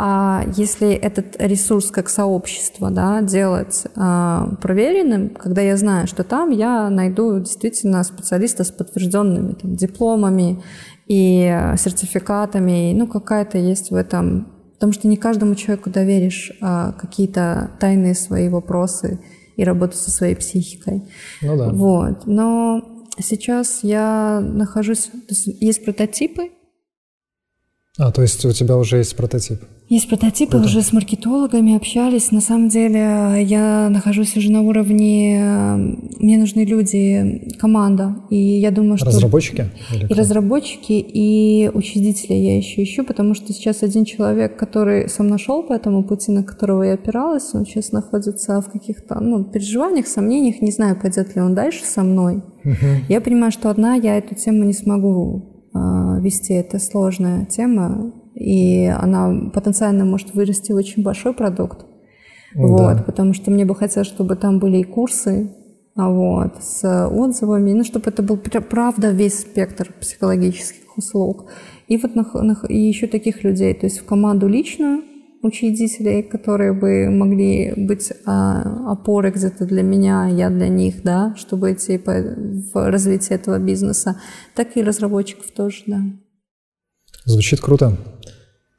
А 0.00 0.44
если 0.54 0.92
этот 0.92 1.36
ресурс 1.40 1.90
как 1.90 2.08
сообщество 2.08 2.90
да, 2.90 3.20
делать 3.20 3.84
а, 3.96 4.48
проверенным, 4.62 5.30
когда 5.30 5.60
я 5.60 5.76
знаю, 5.76 6.06
что 6.06 6.22
там 6.22 6.50
я 6.50 6.88
найду 6.88 7.40
действительно 7.40 8.04
специалиста 8.04 8.62
с 8.62 8.70
подтвержденными 8.70 9.54
там, 9.54 9.74
дипломами 9.74 10.62
и 11.08 11.74
сертификатами, 11.76 12.94
ну 12.94 13.08
какая-то 13.08 13.58
есть 13.58 13.90
в 13.90 13.96
этом, 13.96 14.46
потому 14.74 14.92
что 14.92 15.08
не 15.08 15.16
каждому 15.16 15.56
человеку 15.56 15.90
доверишь 15.90 16.52
а, 16.60 16.92
какие-то 16.92 17.72
тайные 17.80 18.14
свои 18.14 18.48
вопросы 18.48 19.18
и 19.58 19.64
работу 19.64 19.96
со 19.96 20.10
своей 20.10 20.36
психикой. 20.36 21.02
Ну 21.42 21.58
да. 21.58 21.68
Вот. 21.70 22.26
Но 22.26 23.06
сейчас 23.18 23.80
я 23.82 24.40
нахожусь... 24.40 25.10
Есть, 25.28 25.46
есть 25.60 25.84
прототипы. 25.84 26.50
А, 27.98 28.12
то 28.12 28.22
есть 28.22 28.44
у 28.44 28.52
тебя 28.52 28.76
уже 28.76 28.98
есть 28.98 29.16
прототип? 29.16 29.60
Есть 29.88 30.06
прототипы, 30.06 30.52
Круто. 30.52 30.66
уже 30.66 30.82
с 30.82 30.92
маркетологами 30.92 31.74
общались. 31.74 32.30
На 32.30 32.42
самом 32.42 32.68
деле 32.68 33.42
я 33.42 33.88
нахожусь 33.88 34.36
уже 34.36 34.52
на 34.52 34.60
уровне, 34.60 35.42
мне 36.18 36.36
нужны 36.36 36.64
люди, 36.64 37.54
команда. 37.58 38.16
И 38.28 38.36
я 38.36 38.70
думаю, 38.70 38.98
что... 38.98 39.06
Разработчики? 39.06 39.70
И 40.08 40.12
разработчики, 40.12 40.92
и 40.92 41.70
учредители 41.72 42.34
я 42.34 42.58
еще 42.58 42.82
ищу, 42.82 43.02
потому 43.02 43.32
что 43.34 43.54
сейчас 43.54 43.82
один 43.82 44.04
человек, 44.04 44.58
который 44.58 45.08
сам 45.08 45.28
нашел 45.28 45.62
по 45.62 45.72
этому 45.72 46.04
пути, 46.04 46.32
на 46.32 46.44
которого 46.44 46.82
я 46.82 46.94
опиралась, 46.94 47.54
он 47.54 47.64
сейчас 47.64 47.90
находится 47.90 48.60
в 48.60 48.70
каких-то 48.70 49.20
ну, 49.20 49.42
переживаниях, 49.44 50.06
сомнениях, 50.06 50.60
не 50.60 50.70
знаю, 50.70 51.00
пойдет 51.00 51.34
ли 51.34 51.40
он 51.40 51.54
дальше 51.54 51.84
со 51.84 52.02
мной. 52.02 52.42
Угу. 52.62 53.06
Я 53.08 53.22
понимаю, 53.22 53.52
что 53.52 53.70
одна 53.70 53.94
я 53.94 54.18
эту 54.18 54.34
тему 54.34 54.64
не 54.64 54.74
смогу 54.74 55.70
э, 55.72 56.20
вести, 56.20 56.52
это 56.52 56.78
сложная 56.78 57.46
тема, 57.46 58.12
и 58.38 58.86
она 58.86 59.50
потенциально 59.52 60.04
может 60.04 60.34
вырасти 60.34 60.72
в 60.72 60.76
очень 60.76 61.02
большой 61.02 61.32
продукт. 61.32 61.80
Да. 62.54 62.62
Вот, 62.62 63.06
потому 63.06 63.34
что 63.34 63.50
мне 63.50 63.64
бы 63.64 63.74
хотелось, 63.74 64.08
чтобы 64.08 64.36
там 64.36 64.58
были 64.58 64.78
и 64.78 64.84
курсы, 64.84 65.50
а 65.96 66.08
вот, 66.08 66.62
с 66.62 67.08
отзывами, 67.08 67.72
ну, 67.72 67.84
чтобы 67.84 68.10
это 68.10 68.22
был 68.22 68.36
правда 68.36 69.10
весь 69.10 69.40
спектр 69.40 69.92
психологических 70.00 70.96
услуг. 70.96 71.46
И 71.88 71.96
вот 71.96 72.12
и 72.68 72.78
еще 72.78 73.06
таких 73.08 73.42
людей, 73.42 73.74
то 73.74 73.86
есть 73.86 73.98
в 73.98 74.04
команду 74.04 74.46
личную 74.46 75.02
учредителей, 75.42 76.22
которые 76.22 76.72
бы 76.72 77.10
могли 77.10 77.72
быть 77.76 78.12
а, 78.26 78.92
опорой 78.92 79.32
где-то 79.32 79.66
для 79.66 79.82
меня, 79.82 80.28
я 80.28 80.50
для 80.50 80.68
них, 80.68 81.02
да, 81.02 81.34
чтобы 81.36 81.72
идти 81.72 81.98
по, 81.98 82.12
в 82.12 82.90
развитие 82.90 83.36
этого 83.36 83.58
бизнеса, 83.58 84.20
так 84.54 84.76
и 84.76 84.82
разработчиков 84.82 85.50
тоже, 85.50 85.82
да. 85.86 86.00
Звучит 87.24 87.60
круто. 87.60 87.96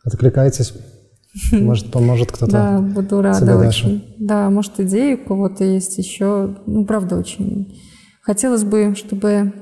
Откликайтесь. 0.04 0.74
Может, 1.52 1.92
поможет 1.92 2.32
кто-то. 2.32 2.52
Да, 2.52 2.80
буду 2.80 3.22
рада 3.22 3.58
очень. 3.58 4.16
Да, 4.18 4.50
может, 4.50 4.80
идеи 4.80 5.14
у 5.14 5.26
кого-то 5.26 5.64
есть 5.64 5.98
еще. 5.98 6.58
Ну, 6.66 6.86
правда, 6.86 7.18
очень. 7.18 7.80
Хотелось 8.24 8.64
бы, 8.64 8.96
чтобы 8.96 9.54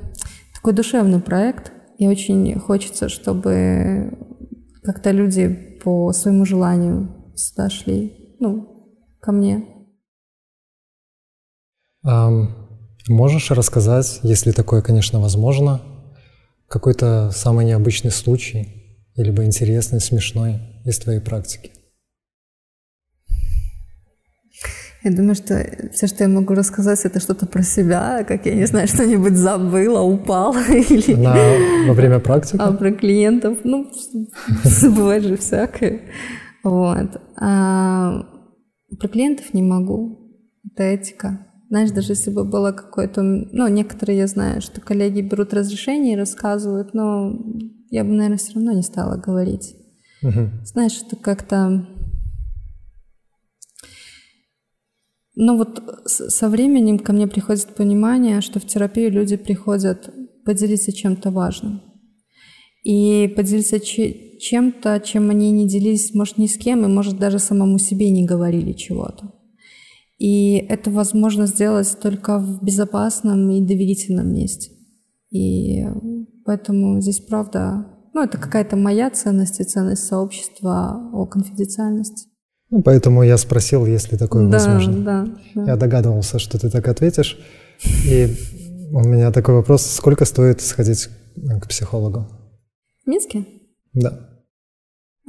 такой 0.55 0.73
душевный 0.73 1.19
проект, 1.19 1.73
и 1.97 2.07
очень 2.07 2.57
хочется, 2.59 3.09
чтобы 3.09 4.17
как-то 4.83 5.11
люди 5.11 5.79
по 5.83 6.13
своему 6.13 6.45
желанию 6.45 7.33
сюда 7.35 7.69
шли, 7.69 8.35
ну, 8.39 8.95
ко 9.19 9.31
мне. 9.31 9.65
А, 12.03 12.29
можешь 13.07 13.51
рассказать, 13.51 14.19
если 14.23 14.51
такое, 14.51 14.81
конечно, 14.81 15.19
возможно, 15.19 15.81
какой-то 16.67 17.31
самый 17.33 17.65
необычный 17.65 18.11
случай, 18.11 18.76
либо 19.23 19.43
интересный, 19.43 19.99
смешной 19.99 20.59
из 20.85 20.99
твоей 20.99 21.19
практики? 21.19 21.71
Я 25.03 25.15
думаю, 25.15 25.35
что 25.35 25.63
все, 25.93 26.07
что 26.07 26.23
я 26.23 26.29
могу 26.29 26.53
рассказать, 26.53 27.05
это 27.05 27.19
что-то 27.19 27.45
про 27.45 27.61
себя, 27.61 28.25
как 28.27 28.45
я 28.45 28.55
не 28.55 28.65
знаю, 28.65 28.87
что-нибудь 28.87 29.37
забыла, 29.37 30.01
упала 30.01 30.57
или... 30.69 31.13
На, 31.13 31.35
во 31.87 31.93
время 31.93 32.19
практики? 32.19 32.57
А 32.59 32.71
про 32.73 32.91
клиентов, 32.91 33.59
ну, 33.63 33.89
бывает 34.95 35.23
же 35.23 35.37
всякое. 35.37 36.01
Вот. 36.63 37.21
А 37.39 38.25
про 38.99 39.07
клиентов 39.07 39.53
не 39.53 39.61
могу. 39.61 40.19
Это 40.65 40.83
этика. 40.83 41.47
Знаешь, 41.69 41.91
даже 41.91 42.13
если 42.13 42.31
бы 42.31 42.43
было 42.43 42.71
какое-то... 42.71 43.21
Ну, 43.21 43.67
некоторые 43.67 44.17
я 44.19 44.27
знаю, 44.27 44.61
что 44.61 44.81
коллеги 44.81 45.21
берут 45.21 45.53
разрешение 45.53 46.13
и 46.13 46.17
рассказывают, 46.17 46.93
но 46.93 47.33
я 47.89 48.03
бы, 48.03 48.11
наверное, 48.11 48.37
все 48.37 48.53
равно 48.53 48.71
не 48.71 48.83
стала 48.83 49.17
говорить. 49.17 49.75
Угу. 50.23 50.49
Знаешь, 50.65 51.01
это 51.05 51.15
как-то... 51.15 51.87
Но 55.39 55.53
ну 55.53 55.57
вот 55.57 55.83
со 56.05 56.49
временем 56.49 56.97
ко 56.97 57.13
мне 57.13 57.27
приходит 57.27 57.75
понимание, 57.75 58.41
что 58.41 58.59
в 58.59 58.65
терапию 58.65 59.11
люди 59.11 59.35
приходят 59.35 60.09
поделиться 60.45 60.91
чем-то 60.91 61.29
важным. 61.29 61.81
И 62.83 63.31
поделиться 63.35 63.79
чем-то, 63.79 64.99
чем 65.01 65.29
они 65.29 65.51
не 65.51 65.67
делились, 65.67 66.15
может, 66.15 66.37
ни 66.37 66.47
с 66.47 66.57
кем, 66.57 66.85
и, 66.85 66.87
может, 66.87 67.19
даже 67.19 67.37
самому 67.37 67.77
себе 67.77 68.09
не 68.09 68.25
говорили 68.25 68.73
чего-то. 68.73 69.33
И 70.17 70.55
это 70.55 70.89
возможно 70.89 71.45
сделать 71.45 71.97
только 72.01 72.39
в 72.39 72.63
безопасном 72.63 73.49
и 73.51 73.61
доверительном 73.61 74.33
месте. 74.33 74.71
И 75.29 75.85
Поэтому 76.47 77.01
здесь 77.01 77.19
правда, 77.19 77.85
ну, 78.13 78.23
это 78.23 78.37
какая-то 78.37 78.77
моя 78.77 79.09
ценность 79.09 79.59
и 79.59 79.65
ценность 79.65 80.07
сообщества 80.07 81.09
о 81.11 81.25
конфиденциальности. 81.25 82.29
Ну, 82.69 82.81
поэтому 82.81 83.21
я 83.21 83.37
спросил, 83.37 83.85
есть 83.85 84.13
ли 84.13 84.17
такое 84.17 84.47
да, 84.47 84.57
возможно. 84.57 85.03
Да, 85.03 85.27
да. 85.55 85.65
Я 85.65 85.75
догадывался, 85.75 86.39
что 86.39 86.57
ты 86.57 86.69
так 86.69 86.87
ответишь. 86.87 87.37
И 88.05 88.33
у 88.93 89.01
меня 89.01 89.29
такой 89.33 89.55
вопрос, 89.55 89.85
сколько 89.85 90.23
стоит 90.23 90.61
сходить 90.61 91.09
к 91.35 91.67
психологу? 91.67 92.27
В 93.03 93.09
Минске? 93.09 93.45
Да. 93.93 94.19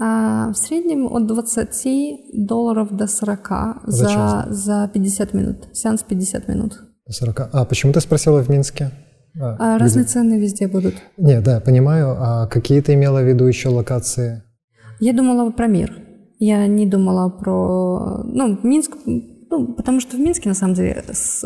А, 0.01 0.53
в 0.53 0.57
среднем 0.57 1.13
от 1.13 1.27
20 1.27 2.47
долларов 2.47 2.97
до 2.97 3.09
40 3.09 3.83
за, 3.87 4.47
за 4.51 4.89
50 4.95 5.35
минут. 5.35 5.69
Сеанс 5.73 6.05
50 6.05 6.47
минут. 6.47 6.79
40. 7.09 7.51
А 7.53 7.65
почему 7.65 7.93
ты 7.93 8.01
спросила 8.01 8.41
в 8.41 8.49
Минске? 8.49 8.93
А, 9.41 9.75
а 9.75 9.79
разные 9.79 10.05
цены 10.05 10.41
везде 10.41 10.69
будут. 10.69 10.95
Не, 11.17 11.41
да, 11.41 11.61
понимаю. 11.61 12.17
А 12.19 12.47
какие 12.47 12.81
ты 12.81 12.95
имела 12.95 13.21
в 13.21 13.29
виду 13.29 13.45
еще 13.45 13.69
локации? 13.69 14.43
Я 15.01 15.13
думала 15.13 15.51
про 15.51 15.67
мир. 15.67 15.93
Я 16.39 16.67
не 16.67 16.87
думала 16.87 17.29
про... 17.29 18.23
Ну, 18.25 18.59
Минск... 18.63 18.97
Ну, 19.51 19.75
потому 19.75 20.01
что 20.01 20.17
в 20.17 20.21
Минске, 20.21 20.49
на 20.49 20.55
самом 20.55 20.75
деле, 20.75 21.03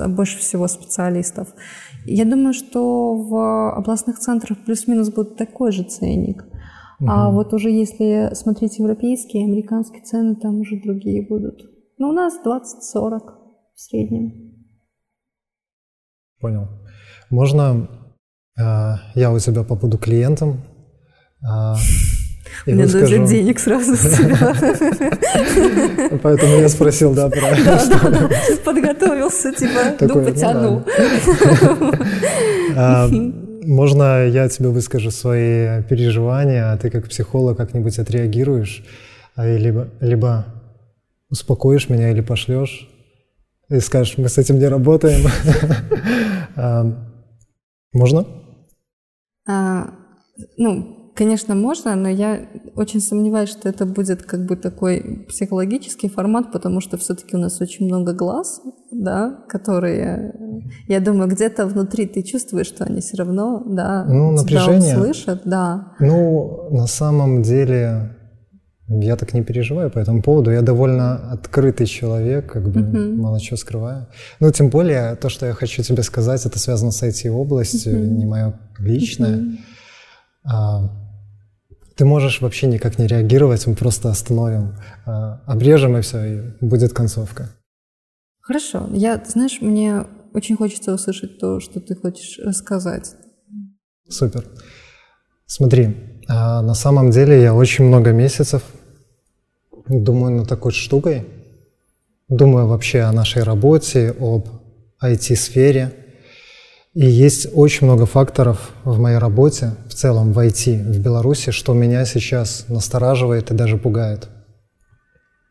больше 0.08 0.38
всего 0.38 0.66
специалистов. 0.68 1.48
Я 2.04 2.24
думаю, 2.24 2.52
что 2.52 3.14
в 3.14 3.76
областных 3.76 4.18
центрах 4.18 4.58
плюс-минус 4.64 5.10
будет 5.10 5.36
такой 5.36 5.70
же 5.70 5.84
ценник. 5.84 6.44
Угу. 7.00 7.10
А 7.10 7.30
вот 7.30 7.54
уже 7.54 7.70
если 7.70 8.30
смотреть 8.34 8.78
европейские, 8.78 9.44
американские 9.44 10.02
цены, 10.02 10.34
там 10.34 10.60
уже 10.60 10.80
другие 10.82 11.26
будут. 11.26 11.62
Но 11.98 12.08
у 12.08 12.12
нас 12.12 12.34
20-40 12.44 13.20
в 13.74 13.80
среднем. 13.80 14.52
Понял. 16.40 16.66
Можно 17.32 17.88
э, 18.58 18.94
я 19.14 19.32
у 19.32 19.38
тебя 19.38 19.62
побуду 19.62 19.96
клиентом? 19.96 20.60
Э, 21.42 21.76
Мне 22.66 22.84
выскажу... 22.84 23.10
дадут 23.10 23.28
денег 23.30 23.58
сразу 23.58 23.96
с 23.96 24.18
тебя. 24.18 24.54
Поэтому 26.22 26.56
я 26.60 26.68
спросил, 26.68 27.14
да, 27.14 27.30
про 27.30 27.56
Подготовился, 28.66 29.50
типа, 29.50 29.96
ну, 29.98 30.08
ну 30.08 30.24
потяну. 30.24 30.84
А, 32.74 33.08
можно 33.64 34.26
я 34.26 34.48
тебе 34.48 34.68
выскажу 34.68 35.10
свои 35.10 35.82
переживания, 35.84 36.72
а 36.72 36.76
ты 36.76 36.90
как 36.90 37.08
психолог 37.08 37.56
как-нибудь 37.56 37.98
отреагируешь, 37.98 38.84
либо, 39.36 39.88
либо 40.00 40.46
успокоишь 41.30 41.88
меня 41.88 42.10
или 42.10 42.20
пошлешь 42.20 42.88
и 43.70 43.80
скажешь, 43.80 44.18
мы 44.18 44.28
с 44.28 44.36
этим 44.36 44.58
не 44.58 44.68
работаем. 44.68 45.26
Можно? 47.92 48.26
А, 49.48 49.90
ну, 50.56 51.12
конечно, 51.14 51.54
можно, 51.54 51.94
но 51.94 52.08
я 52.08 52.48
очень 52.74 53.00
сомневаюсь, 53.00 53.50
что 53.50 53.68
это 53.68 53.86
будет 53.86 54.22
как 54.22 54.46
бы 54.46 54.56
такой 54.56 55.26
психологический 55.28 56.08
формат, 56.08 56.52
потому 56.52 56.80
что 56.80 56.96
все-таки 56.96 57.36
у 57.36 57.38
нас 57.38 57.60
очень 57.60 57.86
много 57.86 58.12
глаз, 58.12 58.62
да, 58.90 59.44
которые, 59.48 60.34
я 60.88 61.00
думаю, 61.00 61.28
где-то 61.28 61.66
внутри 61.66 62.06
ты 62.06 62.22
чувствуешь, 62.22 62.66
что 62.66 62.84
они 62.84 63.00
все 63.00 63.16
равно, 63.16 63.62
да, 63.66 64.04
ну, 64.04 64.36
тебя 64.36 64.60
напряжение. 64.60 64.96
услышат, 64.96 65.42
да. 65.44 65.94
Ну, 66.00 66.68
на 66.70 66.86
самом 66.86 67.42
деле, 67.42 68.16
Я 69.00 69.16
так 69.16 69.34
не 69.34 69.42
переживаю 69.42 69.90
по 69.90 69.98
этому 69.98 70.22
поводу. 70.22 70.50
Я 70.50 70.62
довольно 70.62 71.32
открытый 71.32 71.86
человек, 71.86 72.52
как 72.52 72.68
бы 72.68 72.80
uh-huh. 72.80 73.14
мало 73.14 73.40
чего 73.40 73.56
скрываю. 73.56 74.06
Ну, 74.40 74.50
тем 74.50 74.68
более, 74.68 75.16
то, 75.16 75.28
что 75.28 75.46
я 75.46 75.52
хочу 75.52 75.82
тебе 75.82 76.02
сказать, 76.02 76.46
это 76.46 76.58
связано 76.58 76.90
с 76.90 77.02
IT-областью, 77.02 77.92
uh-huh. 77.92 78.06
не 78.06 78.26
мое 78.26 78.54
личное. 78.78 79.36
Uh-huh. 79.38 79.56
А, 80.44 80.90
ты 81.96 82.04
можешь 82.04 82.40
вообще 82.40 82.66
никак 82.66 82.98
не 82.98 83.06
реагировать, 83.06 83.66
мы 83.66 83.74
просто 83.74 84.10
остановим, 84.10 84.76
а, 85.06 85.42
обрежем 85.46 85.96
и 85.96 86.00
все, 86.00 86.24
и 86.24 86.40
будет 86.60 86.92
концовка. 86.92 87.50
Хорошо. 88.40 88.88
Я, 88.92 89.22
знаешь, 89.24 89.60
мне 89.60 90.04
очень 90.34 90.56
хочется 90.56 90.92
услышать 90.92 91.38
то, 91.38 91.60
что 91.60 91.80
ты 91.80 91.94
хочешь 91.94 92.38
рассказать. 92.44 93.14
Супер. 94.08 94.44
Смотри, 95.46 95.96
а 96.28 96.62
на 96.62 96.74
самом 96.74 97.10
деле 97.10 97.40
я 97.42 97.54
очень 97.54 97.84
много 97.84 98.12
месяцев 98.12 98.62
думаю 100.00 100.36
над 100.36 100.48
такой 100.48 100.72
штукой, 100.72 101.26
думаю 102.28 102.66
вообще 102.66 103.00
о 103.00 103.12
нашей 103.12 103.42
работе, 103.42 104.14
об 104.18 104.48
IT-сфере. 105.02 105.92
И 106.94 107.06
есть 107.06 107.48
очень 107.54 107.86
много 107.86 108.04
факторов 108.04 108.72
в 108.84 108.98
моей 108.98 109.16
работе, 109.16 109.72
в 109.88 109.94
целом 109.94 110.32
в 110.32 110.38
IT 110.38 110.92
в 110.92 110.98
Беларуси, 110.98 111.50
что 111.50 111.72
меня 111.72 112.04
сейчас 112.04 112.66
настораживает 112.68 113.50
и 113.50 113.54
даже 113.54 113.76
пугает. 113.76 114.28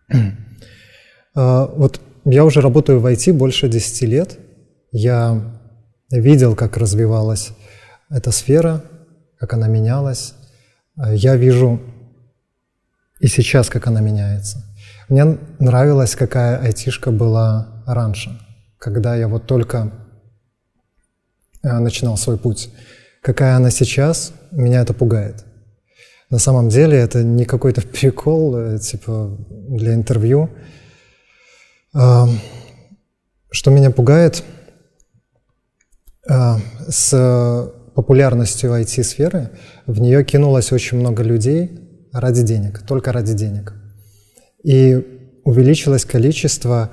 А, 1.33 1.65
вот 1.65 2.01
я 2.25 2.43
уже 2.43 2.59
работаю 2.59 2.99
в 2.99 3.05
IT 3.05 3.31
больше 3.31 3.69
10 3.69 4.01
лет. 4.01 4.37
Я 4.91 5.41
видел, 6.11 6.57
как 6.57 6.75
развивалась 6.75 7.51
эта 8.09 8.31
сфера, 8.31 8.83
как 9.39 9.53
она 9.53 9.69
менялась. 9.69 10.33
А, 10.97 11.13
я 11.13 11.37
вижу 11.37 11.79
и 13.21 13.27
сейчас, 13.27 13.69
как 13.69 13.87
она 13.87 14.01
меняется. 14.01 14.65
Мне 15.07 15.37
нравилась, 15.59 16.15
какая 16.15 16.57
айтишка 16.57 17.11
была 17.11 17.83
раньше, 17.85 18.39
когда 18.79 19.15
я 19.15 19.27
вот 19.27 19.45
только 19.45 19.91
а, 21.61 21.79
начинал 21.79 22.17
свой 22.17 22.37
путь. 22.37 22.71
Какая 23.21 23.55
она 23.55 23.69
сейчас, 23.69 24.33
меня 24.49 24.81
это 24.81 24.93
пугает. 24.93 25.45
На 26.31 26.39
самом 26.39 26.69
деле 26.69 26.97
это 26.97 27.21
не 27.23 27.45
какой-то 27.45 27.81
прикол, 27.87 28.57
э, 28.57 28.79
типа 28.79 29.37
для 29.49 29.93
интервью. 29.93 30.49
А, 31.93 32.27
что 33.51 33.69
меня 33.69 33.91
пугает, 33.91 34.43
с 36.87 37.73
популярностью 37.95 38.71
IT-сферы 38.71 39.49
в 39.85 39.99
нее 39.99 40.23
кинулось 40.23 40.71
очень 40.71 40.99
много 40.99 41.23
людей 41.23 41.90
ради 42.11 42.43
денег, 42.43 42.81
только 42.87 43.11
ради 43.11 43.33
денег. 43.33 43.73
И 44.63 45.39
увеличилось 45.43 46.05
количество 46.05 46.91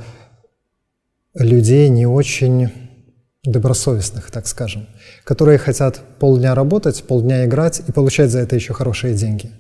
людей 1.35 1.89
не 1.89 2.07
очень 2.07 2.71
добросовестных, 3.45 4.31
так 4.31 4.47
скажем, 4.47 4.89
которые 5.25 5.59
хотят 5.59 6.01
полдня 6.19 6.55
работать, 6.55 7.05
полдня 7.05 7.45
играть 7.45 7.83
и 7.87 7.93
получать 7.93 8.31
за 8.31 8.41
это 8.41 8.57
еще 8.57 8.73
хорошие 8.73 9.15
деньги. 9.15 9.51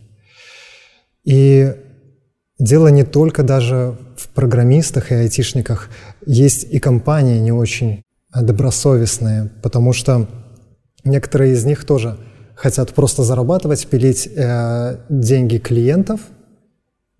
И 1.24 1.74
дело 2.58 2.88
не 2.88 3.04
только 3.04 3.42
даже 3.42 3.98
в 4.16 4.28
программистах 4.28 5.12
и 5.12 5.14
айтишниках. 5.14 5.90
Есть 6.26 6.64
и 6.64 6.78
компании 6.78 7.38
не 7.38 7.52
очень 7.52 8.02
добросовестные, 8.34 9.50
потому 9.62 9.92
что 9.92 10.28
Некоторые 11.04 11.52
из 11.52 11.64
них 11.64 11.84
тоже 11.84 12.18
хотят 12.58 12.92
просто 12.92 13.22
зарабатывать, 13.22 13.86
пилить 13.86 14.28
э, 14.34 14.96
деньги 15.08 15.58
клиентов, 15.58 16.20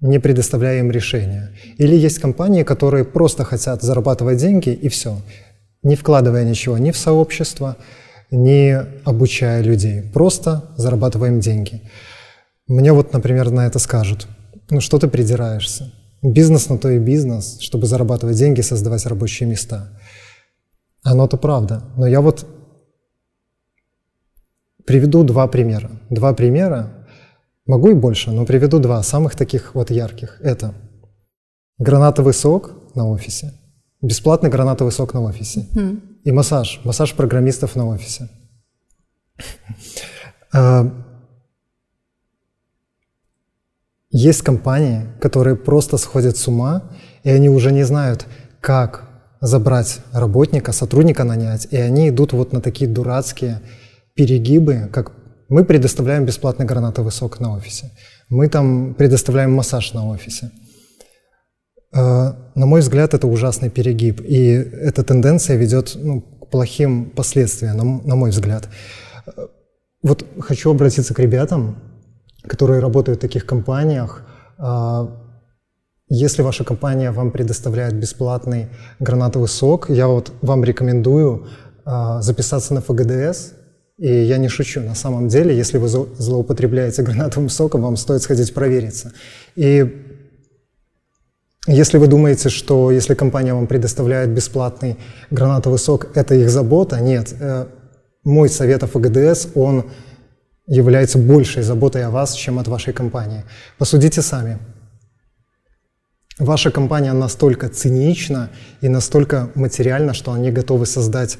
не 0.01 0.19
предоставляя 0.19 0.81
им 0.81 0.90
решения. 0.90 1.51
Или 1.78 1.94
есть 1.94 2.19
компании, 2.19 2.65
которые 2.65 3.05
просто 3.05 3.44
хотят 3.44 3.82
зарабатывать 3.82 4.39
деньги 4.39 4.70
и 4.70 4.89
все, 4.89 5.16
не 5.85 5.94
вкладывая 5.94 6.44
ничего 6.44 6.77
ни 6.77 6.90
в 6.90 6.97
сообщество, 6.97 7.77
не 8.32 8.85
обучая 9.05 9.62
людей, 9.62 10.02
просто 10.02 10.73
зарабатываем 10.77 11.39
деньги. 11.39 11.82
Мне 12.66 12.93
вот, 12.93 13.12
например, 13.12 13.51
на 13.51 13.66
это 13.66 13.78
скажут, 13.78 14.27
ну 14.70 14.81
что 14.81 14.98
ты 14.98 15.06
придираешься? 15.06 15.93
Бизнес 16.20 16.69
на 16.69 16.78
то 16.78 16.90
и 16.90 16.98
бизнес, 16.98 17.59
чтобы 17.60 17.86
зарабатывать 17.86 18.36
деньги, 18.36 18.60
создавать 18.60 19.06
рабочие 19.06 19.48
места. 19.48 19.89
Оно-то 21.05 21.36
правда. 21.36 21.85
Но 21.97 22.09
я 22.09 22.20
вот 22.20 22.44
Приведу 24.89 25.23
два 25.23 25.47
примера. 25.47 25.90
Два 26.09 26.32
примера, 26.32 26.89
могу 27.66 27.90
и 27.90 27.94
больше, 27.94 28.31
но 28.31 28.47
приведу 28.47 28.78
два 28.78 29.02
самых 29.02 29.35
таких 29.35 29.74
вот 29.74 29.90
ярких. 29.90 30.40
Это 30.40 30.73
гранатовый 31.77 32.32
сок 32.32 32.73
на 32.94 33.06
офисе, 33.06 33.52
бесплатный 34.01 34.48
гранатовый 34.48 34.90
сок 34.90 35.12
на 35.12 35.20
офисе 35.20 35.66
mm. 35.74 36.01
и 36.24 36.32
массаж, 36.32 36.81
массаж 36.85 37.12
программистов 37.12 37.77
на 37.77 37.86
офисе. 37.86 38.31
А, 40.55 40.90
есть 44.09 44.40
компании, 44.40 45.06
которые 45.20 45.56
просто 45.56 45.98
сходят 45.98 46.39
с 46.39 46.48
ума, 46.48 46.90
и 47.24 47.28
они 47.28 47.51
уже 47.51 47.73
не 47.73 47.82
знают, 47.82 48.27
как 48.62 49.06
забрать 49.43 49.98
работника, 50.15 50.73
сотрудника 50.73 51.24
нанять, 51.24 51.69
и 51.73 51.77
они 51.77 52.09
идут 52.09 52.32
вот 52.32 52.55
на 52.55 52.62
такие 52.62 52.90
дурацкие 52.90 53.60
перегибы, 54.18 54.88
как 54.92 55.12
мы 55.48 55.64
предоставляем 55.64 56.26
бесплатный 56.26 56.66
гранатовый 56.66 57.12
сок 57.12 57.40
на 57.40 57.54
офисе, 57.54 57.92
мы 58.28 58.48
там 58.48 58.94
предоставляем 58.94 59.52
массаж 59.52 59.94
на 59.94 60.08
офисе. 60.08 60.50
Э, 61.94 62.32
на 62.56 62.66
мой 62.66 62.80
взгляд, 62.80 63.14
это 63.14 63.28
ужасный 63.28 63.70
перегиб, 63.70 64.20
и 64.20 64.40
эта 64.88 65.04
тенденция 65.04 65.56
ведет 65.56 65.92
ну, 65.94 66.20
к 66.20 66.50
плохим 66.50 67.10
последствиям, 67.10 67.76
на, 67.76 67.84
на 67.84 68.16
мой 68.16 68.30
взгляд. 68.30 68.68
Э, 69.26 69.46
вот 70.02 70.26
хочу 70.40 70.70
обратиться 70.70 71.14
к 71.14 71.20
ребятам, 71.20 71.76
которые 72.48 72.80
работают 72.80 73.18
в 73.18 73.22
таких 73.22 73.46
компаниях. 73.46 74.26
Э, 74.58 75.06
если 76.08 76.42
ваша 76.42 76.64
компания 76.64 77.12
вам 77.12 77.30
предоставляет 77.30 77.94
бесплатный 77.94 78.66
гранатовый 78.98 79.48
сок, 79.48 79.90
я 79.90 80.08
вот 80.08 80.32
вам 80.42 80.64
рекомендую 80.64 81.46
записаться 82.20 82.74
на 82.74 82.82
ФГДС, 82.82 83.52
и 83.98 84.08
я 84.08 84.38
не 84.38 84.48
шучу, 84.48 84.80
на 84.80 84.94
самом 84.94 85.26
деле, 85.26 85.56
если 85.56 85.76
вы 85.78 85.88
злоупотребляете 85.88 87.02
гранатовым 87.02 87.48
соком, 87.48 87.82
вам 87.82 87.96
стоит 87.96 88.22
сходить 88.22 88.54
провериться. 88.54 89.12
И 89.56 90.04
если 91.66 91.98
вы 91.98 92.06
думаете, 92.06 92.48
что 92.48 92.92
если 92.92 93.14
компания 93.14 93.52
вам 93.52 93.66
предоставляет 93.66 94.30
бесплатный 94.30 94.96
гранатовый 95.30 95.80
сок, 95.80 96.16
это 96.16 96.36
их 96.36 96.48
забота, 96.48 97.00
нет. 97.00 97.34
Э, 97.40 97.66
мой 98.22 98.48
совет 98.48 98.84
о 98.84 98.86
ФГДС, 98.86 99.48
он 99.56 99.90
является 100.66 101.18
большей 101.18 101.62
заботой 101.62 102.04
о 102.04 102.10
вас, 102.10 102.34
чем 102.34 102.60
от 102.60 102.68
вашей 102.68 102.92
компании. 102.92 103.44
Посудите 103.78 104.22
сами. 104.22 104.58
Ваша 106.38 106.70
компания 106.70 107.12
настолько 107.12 107.68
цинична 107.68 108.50
и 108.80 108.88
настолько 108.88 109.50
материальна, 109.56 110.14
что 110.14 110.32
они 110.32 110.52
готовы 110.52 110.86
создать 110.86 111.36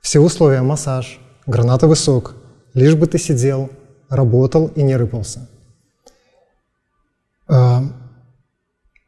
все 0.00 0.18
условия, 0.18 0.62
массаж, 0.62 1.20
гранатовый 1.46 1.96
сок, 1.96 2.34
лишь 2.74 2.94
бы 2.94 3.06
ты 3.06 3.18
сидел, 3.18 3.70
работал 4.08 4.68
и 4.68 4.82
не 4.82 4.96
рыпался. 4.96 5.48
А, 7.46 7.84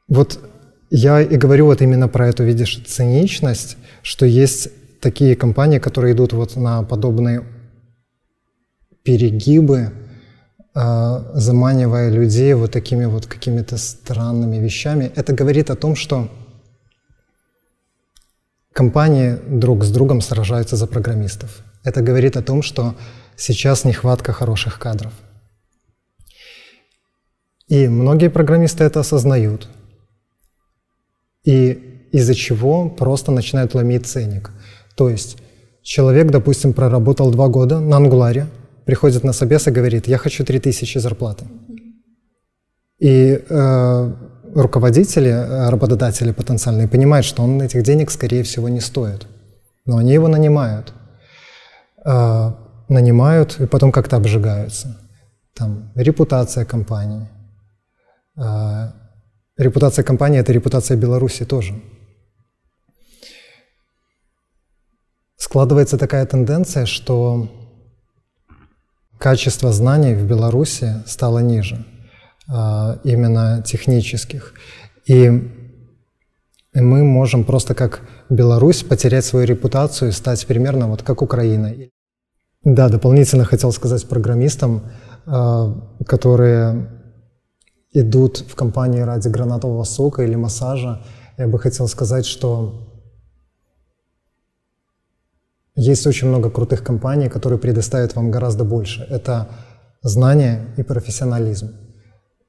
вот 0.08 0.38
я 0.90 1.20
и 1.20 1.36
говорю 1.36 1.66
вот 1.66 1.82
именно 1.82 2.08
про 2.08 2.28
эту, 2.28 2.44
видишь, 2.44 2.82
циничность, 2.86 3.76
что 4.02 4.26
есть 4.26 4.68
такие 5.00 5.36
компании, 5.36 5.78
которые 5.78 6.14
идут 6.14 6.32
вот 6.32 6.56
на 6.56 6.82
подобные 6.82 7.44
перегибы, 9.02 9.92
а, 10.74 11.32
заманивая 11.34 12.10
людей 12.10 12.54
вот 12.54 12.72
такими 12.72 13.06
вот 13.06 13.26
какими-то 13.26 13.78
странными 13.78 14.56
вещами. 14.56 15.10
Это 15.16 15.32
говорит 15.32 15.70
о 15.70 15.76
том, 15.76 15.96
что 15.96 16.28
компании 18.72 19.38
друг 19.48 19.84
с 19.84 19.90
другом 19.90 20.20
сражаются 20.20 20.76
за 20.76 20.86
программистов. 20.86 21.62
Это 21.86 22.02
говорит 22.02 22.36
о 22.36 22.42
том, 22.42 22.62
что 22.62 22.96
сейчас 23.36 23.84
нехватка 23.84 24.32
хороших 24.32 24.80
кадров. 24.80 25.12
И 27.68 27.86
многие 27.86 28.28
программисты 28.28 28.82
это 28.82 29.00
осознают. 29.00 29.68
И 31.44 32.08
из-за 32.10 32.34
чего 32.34 32.90
просто 32.90 33.30
начинают 33.30 33.74
ломить 33.74 34.04
ценник. 34.04 34.50
То 34.96 35.08
есть 35.08 35.36
человек, 35.82 36.32
допустим, 36.32 36.72
проработал 36.72 37.30
два 37.30 37.46
года 37.46 37.78
на 37.78 37.98
ангуларе, 37.98 38.48
приходит 38.84 39.22
на 39.22 39.32
собес 39.32 39.68
и 39.68 39.70
говорит, 39.70 40.08
я 40.08 40.18
хочу 40.18 40.44
3000 40.44 40.98
зарплаты. 40.98 41.44
И 42.98 43.44
э, 43.48 44.12
руководители, 44.54 45.30
э, 45.30 45.70
работодатели 45.70 46.32
потенциальные 46.32 46.88
понимают, 46.88 47.24
что 47.24 47.44
он 47.44 47.62
этих 47.62 47.84
денег, 47.84 48.10
скорее 48.10 48.42
всего, 48.42 48.68
не 48.68 48.80
стоит. 48.80 49.28
Но 49.84 49.98
они 49.98 50.14
его 50.14 50.26
нанимают– 50.26 50.92
э, 52.06 52.52
нанимают 52.88 53.60
и 53.60 53.66
потом 53.66 53.92
как-то 53.92 54.16
обжигаются. 54.16 54.96
Там 55.54 55.90
репутация 55.94 56.64
компании. 56.64 57.28
А, 58.36 58.92
репутация 59.56 60.04
компании– 60.04 60.40
это 60.40 60.52
репутация 60.52 60.96
Беларуси 60.96 61.44
тоже. 61.44 61.74
Складывается 65.36 65.96
такая 65.96 66.26
тенденция, 66.26 66.86
что 66.86 67.48
качество 69.18 69.72
знаний 69.72 70.14
в 70.14 70.26
Беларуси 70.26 71.02
стало 71.06 71.38
ниже, 71.38 71.84
а, 72.48 72.98
именно 73.04 73.62
технических. 73.62 74.52
И 75.06 75.30
мы 76.74 77.04
можем 77.04 77.44
просто 77.44 77.74
как 77.74 78.02
Беларусь 78.28 78.82
потерять 78.82 79.24
свою 79.24 79.46
репутацию 79.46 80.10
и 80.10 80.12
стать 80.12 80.46
примерно 80.46 80.88
вот 80.88 81.02
как 81.02 81.22
Украина. 81.22 81.72
Да, 82.66 82.88
дополнительно 82.88 83.44
хотел 83.44 83.70
сказать 83.70 84.09
программистам, 84.09 84.90
а, 85.24 85.72
которые 86.05 86.88
идут 87.93 88.38
в 88.38 88.56
компании 88.56 89.02
ради 89.02 89.28
гранатового 89.28 89.84
сока 89.84 90.24
или 90.24 90.34
массажа, 90.34 91.01
я 91.38 91.47
бы 91.47 91.60
хотел 91.60 91.86
сказать, 91.86 92.26
что 92.26 92.88
есть 95.76 96.09
очень 96.09 96.26
много 96.26 96.51
крутых 96.51 96.82
компаний, 96.82 97.28
которые 97.28 97.60
предоставят 97.60 98.16
вам 98.16 98.32
гораздо 98.32 98.64
больше. 98.64 99.06
Это 99.10 99.47
знания 100.02 100.74
и 100.76 100.82
профессионализм. 100.82 101.70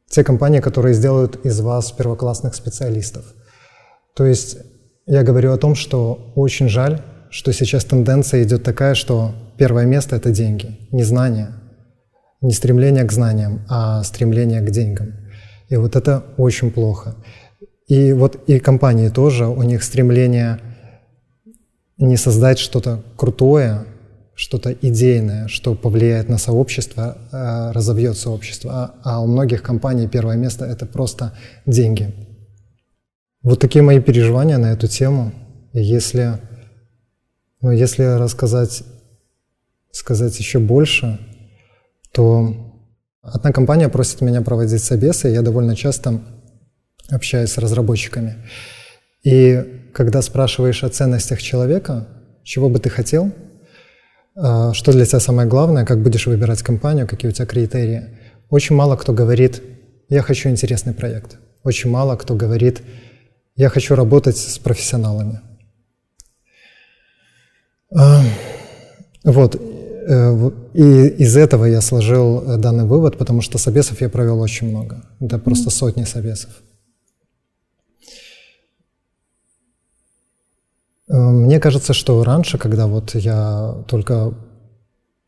Те 0.09 0.23
компании, 0.23 0.61
которые 0.61 0.95
сделают 0.95 1.45
из 1.45 1.61
вас 1.61 1.91
первоклассных 1.91 2.55
специалистов. 2.55 3.23
То 4.15 4.25
есть 4.25 4.57
я 5.05 5.21
говорю 5.21 5.53
о 5.53 5.57
том, 5.57 5.75
что 5.75 6.31
очень 6.33 6.69
жаль, 6.69 7.03
что 7.29 7.51
сейчас 7.53 7.85
тенденция 7.85 8.43
идет 8.43 8.63
такая, 8.63 8.95
что 8.95 9.33
первое 9.57 9.85
место— 9.85 10.15
это 10.17 10.31
деньги, 10.31 10.77
не 10.91 11.03
знания, 11.03 11.51
не 12.41 12.53
стремление 12.53 13.03
к 13.03 13.11
знаниям, 13.11 13.61
а 13.67 14.03
стремление 14.03 14.61
к 14.61 14.69
деньгам. 14.69 15.13
И 15.69 15.75
вот 15.75 15.95
это 15.95 16.23
очень 16.37 16.71
плохо. 16.71 17.15
И 17.87 18.13
вот 18.13 18.43
и 18.47 18.59
компании 18.59 19.09
тоже, 19.09 19.47
у 19.47 19.63
них 19.63 19.83
стремление 19.83 20.59
не 21.97 22.17
создать 22.17 22.59
что-то 22.59 23.03
крутое, 23.15 23.85
что-то 24.35 24.71
идейное, 24.71 25.47
что 25.47 25.73
повлияет 25.73 26.29
на 26.29 26.37
сообщество, 26.37 27.17
э, 27.31 27.71
разовьет 27.71 28.17
сообщество. 28.17 28.71
А, 28.71 28.95
а 29.03 29.21
у 29.21 29.27
многих 29.27 29.63
компаний 29.63 30.07
первое 30.07 30.35
место— 30.35 30.65
это 30.65 30.85
просто 30.85 31.33
деньги. 31.65 32.13
Вот 33.41 33.59
такие 33.59 33.81
мои 33.81 33.99
переживания 33.99 34.59
на 34.59 34.73
эту 34.73 34.87
тему. 34.87 35.31
Если, 35.73 36.33
ну, 37.61 37.71
если 37.71 38.03
рассказать 38.03 38.83
сказать 39.91 40.37
еще 40.39 40.59
больше, 40.59 41.19
то 42.11 42.55
одна 43.21 43.51
компания 43.51 43.89
просит 43.89 44.21
меня 44.21 44.41
проводить 44.41 44.83
собесы, 44.83 45.29
и 45.29 45.33
я 45.33 45.41
довольно 45.41 45.75
часто 45.75 46.21
общаюсь 47.09 47.51
с 47.51 47.57
разработчиками. 47.57 48.35
И 49.23 49.89
когда 49.93 50.21
спрашиваешь 50.21 50.83
о 50.83 50.89
ценностях 50.89 51.41
человека, 51.41 52.07
чего 52.43 52.69
бы 52.69 52.79
ты 52.79 52.89
хотел, 52.89 53.31
а, 54.35 54.73
что 54.73 54.91
для 54.91 55.05
тебя 55.05 55.19
самое 55.19 55.47
главное, 55.47 55.85
как 55.85 56.01
будешь 56.01 56.27
выбирать 56.27 56.61
компанию, 56.61 57.07
какие 57.07 57.29
у 57.29 57.33
тебя 57.33 57.45
критерии, 57.45 58.17
очень 58.49 58.75
мало 58.75 58.95
кто 58.95 59.13
говорит, 59.13 59.61
я 60.09 60.21
хочу 60.21 60.49
интересный 60.49 60.93
проект. 60.93 61.37
Очень 61.63 61.89
мало 61.89 62.15
кто 62.15 62.35
говорит, 62.35 62.81
я 63.55 63.69
хочу 63.69 63.95
работать 63.95 64.37
с 64.37 64.57
профессионалами. 64.59 65.41
А, 67.91 68.21
вот. 69.23 69.55
Э, 69.55 70.51
и 70.73 71.07
из 71.23 71.35
этого 71.35 71.65
я 71.65 71.81
сложил 71.81 72.41
э, 72.41 72.57
данный 72.57 72.85
вывод, 72.85 73.17
потому 73.17 73.41
что 73.41 73.57
собесов 73.57 74.01
я 74.01 74.09
провел 74.09 74.39
очень 74.39 74.69
много. 74.69 75.03
Это 75.19 75.37
просто 75.37 75.69
сотни 75.69 76.05
собесов. 76.05 76.49
Э, 81.09 81.17
мне 81.17 81.59
кажется, 81.59 81.93
что 81.93 82.23
раньше, 82.23 82.57
когда 82.57 82.87
вот 82.87 83.15
я 83.15 83.83
только 83.87 84.33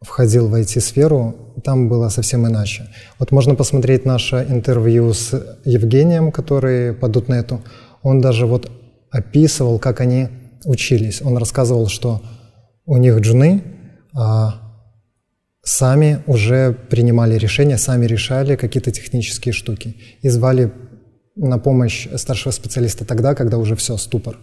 входил 0.02 0.48
в 0.48 0.56
IT-сферу, 0.56 1.36
там 1.64 1.90
было 1.90 2.10
совсем 2.10 2.48
иначе. 2.48 2.88
Вот 3.20 3.32
можно 3.32 3.56
посмотреть 3.56 4.06
наше 4.06 4.46
интервью 4.50 5.14
с 5.14 5.58
Евгением, 5.66 6.32
который 6.32 6.94
по 6.94 7.10
Дутнету. 7.10 7.62
Он 8.02 8.22
даже 8.22 8.46
вот 8.46 8.72
описывал, 9.12 9.78
как 9.78 10.00
они 10.00 10.30
учились. 10.64 11.22
Он 11.22 11.38
рассказывал, 11.38 11.88
что 11.88 12.22
у 12.90 12.98
них 12.98 13.20
джуны 13.20 13.62
а, 14.16 14.56
сами 15.62 16.24
уже 16.26 16.74
принимали 16.90 17.36
решения, 17.38 17.78
сами 17.78 18.08
решали 18.08 18.56
какие-то 18.56 18.92
технические 18.92 19.54
штуки 19.54 19.96
и 20.24 20.30
звали 20.30 20.72
на 21.36 21.60
помощь 21.60 22.08
старшего 22.16 22.52
специалиста 22.52 23.06
тогда, 23.06 23.36
когда 23.36 23.60
уже 23.60 23.76
все, 23.76 23.96
ступор. 23.98 24.40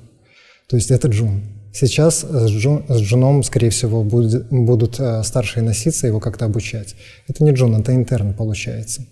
То 0.69 0.77
есть 0.77 0.93
это 0.93 1.09
джун. 1.09 1.43
Сейчас 1.73 2.21
с, 2.21 2.49
джун, 2.49 2.85
с 2.89 3.01
джуном, 3.01 3.43
скорее 3.43 3.71
всего, 3.71 4.05
будет, 4.05 4.47
будут 4.49 5.01
э, 5.01 5.25
старшие 5.25 5.65
носиться, 5.65 6.07
его 6.07 6.21
как-то 6.21 6.45
обучать. 6.45 6.95
Это 7.27 7.43
не 7.43 7.51
джун, 7.51 7.75
это 7.75 7.97
интерн 7.97 8.33
получается. 8.33 9.05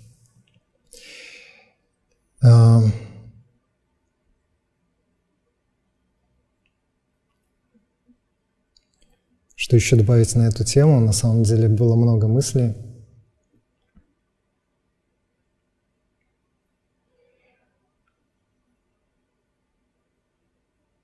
Что 9.64 9.76
еще 9.76 9.96
добавить 9.96 10.34
на 10.34 10.42
эту 10.48 10.62
тему? 10.62 11.00
На 11.00 11.12
самом 11.12 11.42
деле 11.42 11.68
было 11.68 11.96
много 11.96 12.28
мыслей. 12.28 12.74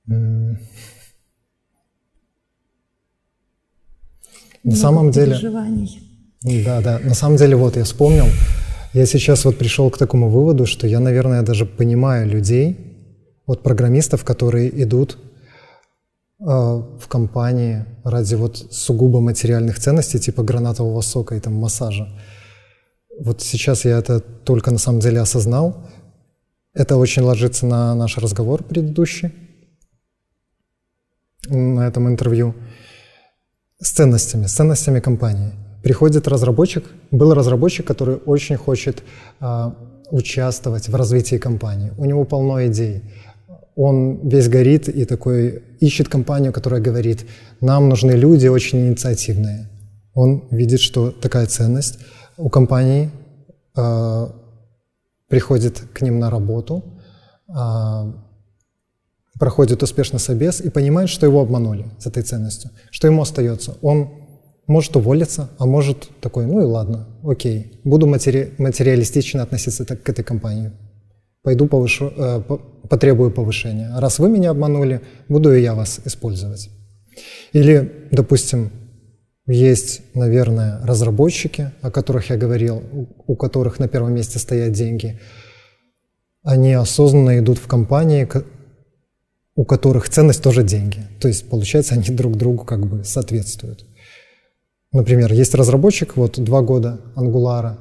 На 0.07 0.59
самом 4.74 5.11
деле... 5.11 5.39
Да, 6.43 6.82
да. 6.82 6.99
На 6.99 7.15
самом 7.15 7.39
деле, 7.39 7.57
вот 7.57 7.77
я 7.77 7.85
вспомнил, 7.85 8.27
я 8.93 9.07
сейчас 9.07 9.47
вот 9.47 9.57
пришел 9.57 9.89
к 9.89 9.97
такому 9.97 10.28
выводу, 10.28 10.66
что 10.66 10.87
я, 10.87 11.01
наверное, 11.01 11.41
даже 11.41 11.65
понимаю 11.65 12.28
людей, 12.28 12.77
вот 13.47 13.62
программистов, 13.62 14.23
которые 14.23 14.82
идут 14.82 15.16
в 16.41 17.07
компании 17.09 17.85
ради 18.03 18.35
вот 18.35 18.57
сугубо 18.57 19.21
материальных 19.21 19.79
ценностей, 19.79 20.19
типа 20.19 20.43
гранатового 20.43 21.03
сока 21.03 21.35
и 21.35 21.41
там 21.41 21.55
массажа. 21.55 22.09
Вот 23.21 23.43
сейчас 23.43 23.85
я 23.85 23.99
это 23.99 24.21
только 24.21 24.71
на 24.71 24.79
самом 24.79 25.01
деле 25.01 25.21
осознал. 25.21 25.87
Это 26.73 26.97
очень 26.97 27.23
ложится 27.23 27.67
на 27.67 27.95
наш 27.95 28.17
разговор 28.17 28.62
предыдущий, 28.62 29.33
на 31.49 31.87
этом 31.87 32.09
интервью 32.09 32.55
с 33.79 33.91
ценностями, 33.91 34.47
с 34.47 34.55
ценностями 34.55 35.01
компании. 35.01 35.53
Приходит 35.83 36.29
разработчик, 36.29 36.85
был 37.11 37.35
разработчик, 37.35 37.87
который 37.87 38.17
очень 38.17 38.57
хочет 38.57 39.03
э, 39.41 39.71
участвовать 40.11 40.89
в 40.89 40.95
развитии 40.95 41.37
компании. 41.37 41.93
У 41.99 42.05
него 42.05 42.25
полно 42.25 42.67
идей. 42.67 43.03
Он 43.82 44.28
весь 44.28 44.47
горит 44.48 44.90
и 44.90 45.07
такой 45.07 45.62
ищет 45.81 46.07
компанию, 46.07 46.52
которая 46.52 46.82
говорит, 46.82 47.24
нам 47.62 47.89
нужны 47.89 48.11
люди 48.12 48.47
очень 48.47 48.89
инициативные. 48.89 49.70
Он 50.12 50.44
видит, 50.51 50.81
что 50.81 51.11
такая 51.11 51.47
ценность 51.47 51.98
у 52.36 52.51
компании 52.51 53.11
э, 53.74 54.27
приходит 55.28 55.82
к 55.94 56.02
ним 56.02 56.19
на 56.19 56.28
работу, 56.28 56.85
э, 57.48 58.12
проходит 59.39 59.82
успешно 59.82 60.19
собес 60.19 60.61
и 60.61 60.69
понимает, 60.69 61.09
что 61.09 61.24
его 61.24 61.40
обманули 61.40 61.86
с 61.98 62.07
этой 62.07 62.23
ценностью. 62.23 62.70
Что 62.90 63.07
ему 63.07 63.23
остается? 63.23 63.78
Он 63.81 64.11
может 64.66 64.94
уволиться, 64.94 65.48
а 65.59 65.65
может 65.65 66.11
такой, 66.20 66.44
ну 66.44 66.61
и 66.61 66.65
ладно, 66.65 67.07
окей, 67.24 67.81
буду 67.85 68.07
матери 68.07 68.52
материалистично 68.59 69.43
относиться 69.43 69.86
к 69.86 70.07
этой 70.07 70.23
компании. 70.23 70.70
Пойду 71.43 71.67
повышу, 71.67 72.12
э, 72.17 72.43
потребую 72.89 73.31
повышения. 73.31 73.91
Раз 73.99 74.19
вы 74.19 74.29
меня 74.29 74.51
обманули, 74.51 75.01
буду 75.29 75.55
и 75.55 75.62
я 75.62 75.75
вас 75.75 76.01
использовать. 76.05 76.71
Или, 77.53 78.09
допустим, 78.11 78.71
есть, 79.47 80.03
наверное, 80.15 80.81
разработчики, 80.85 81.73
о 81.83 81.91
которых 81.91 82.31
я 82.31 82.37
говорил, 82.37 82.83
у 83.27 83.37
которых 83.37 83.79
на 83.79 83.89
первом 83.89 84.15
месте 84.15 84.39
стоят 84.39 84.73
деньги. 84.73 85.19
Они 86.43 86.73
осознанно 86.73 87.39
идут 87.39 87.59
в 87.59 87.67
компании, 87.67 88.29
у 89.55 89.65
которых 89.65 90.09
ценность 90.09 90.43
тоже 90.43 90.62
деньги. 90.62 91.01
То 91.21 91.29
есть, 91.29 91.49
получается, 91.49 91.95
они 91.95 92.11
друг 92.11 92.37
другу 92.37 92.65
как 92.65 92.87
бы 92.87 93.05
соответствуют. 93.05 93.85
Например, 94.93 95.33
есть 95.33 95.55
разработчик, 95.55 96.17
вот 96.17 96.39
два 96.43 96.62
года 96.62 97.01
ангулара, 97.15 97.79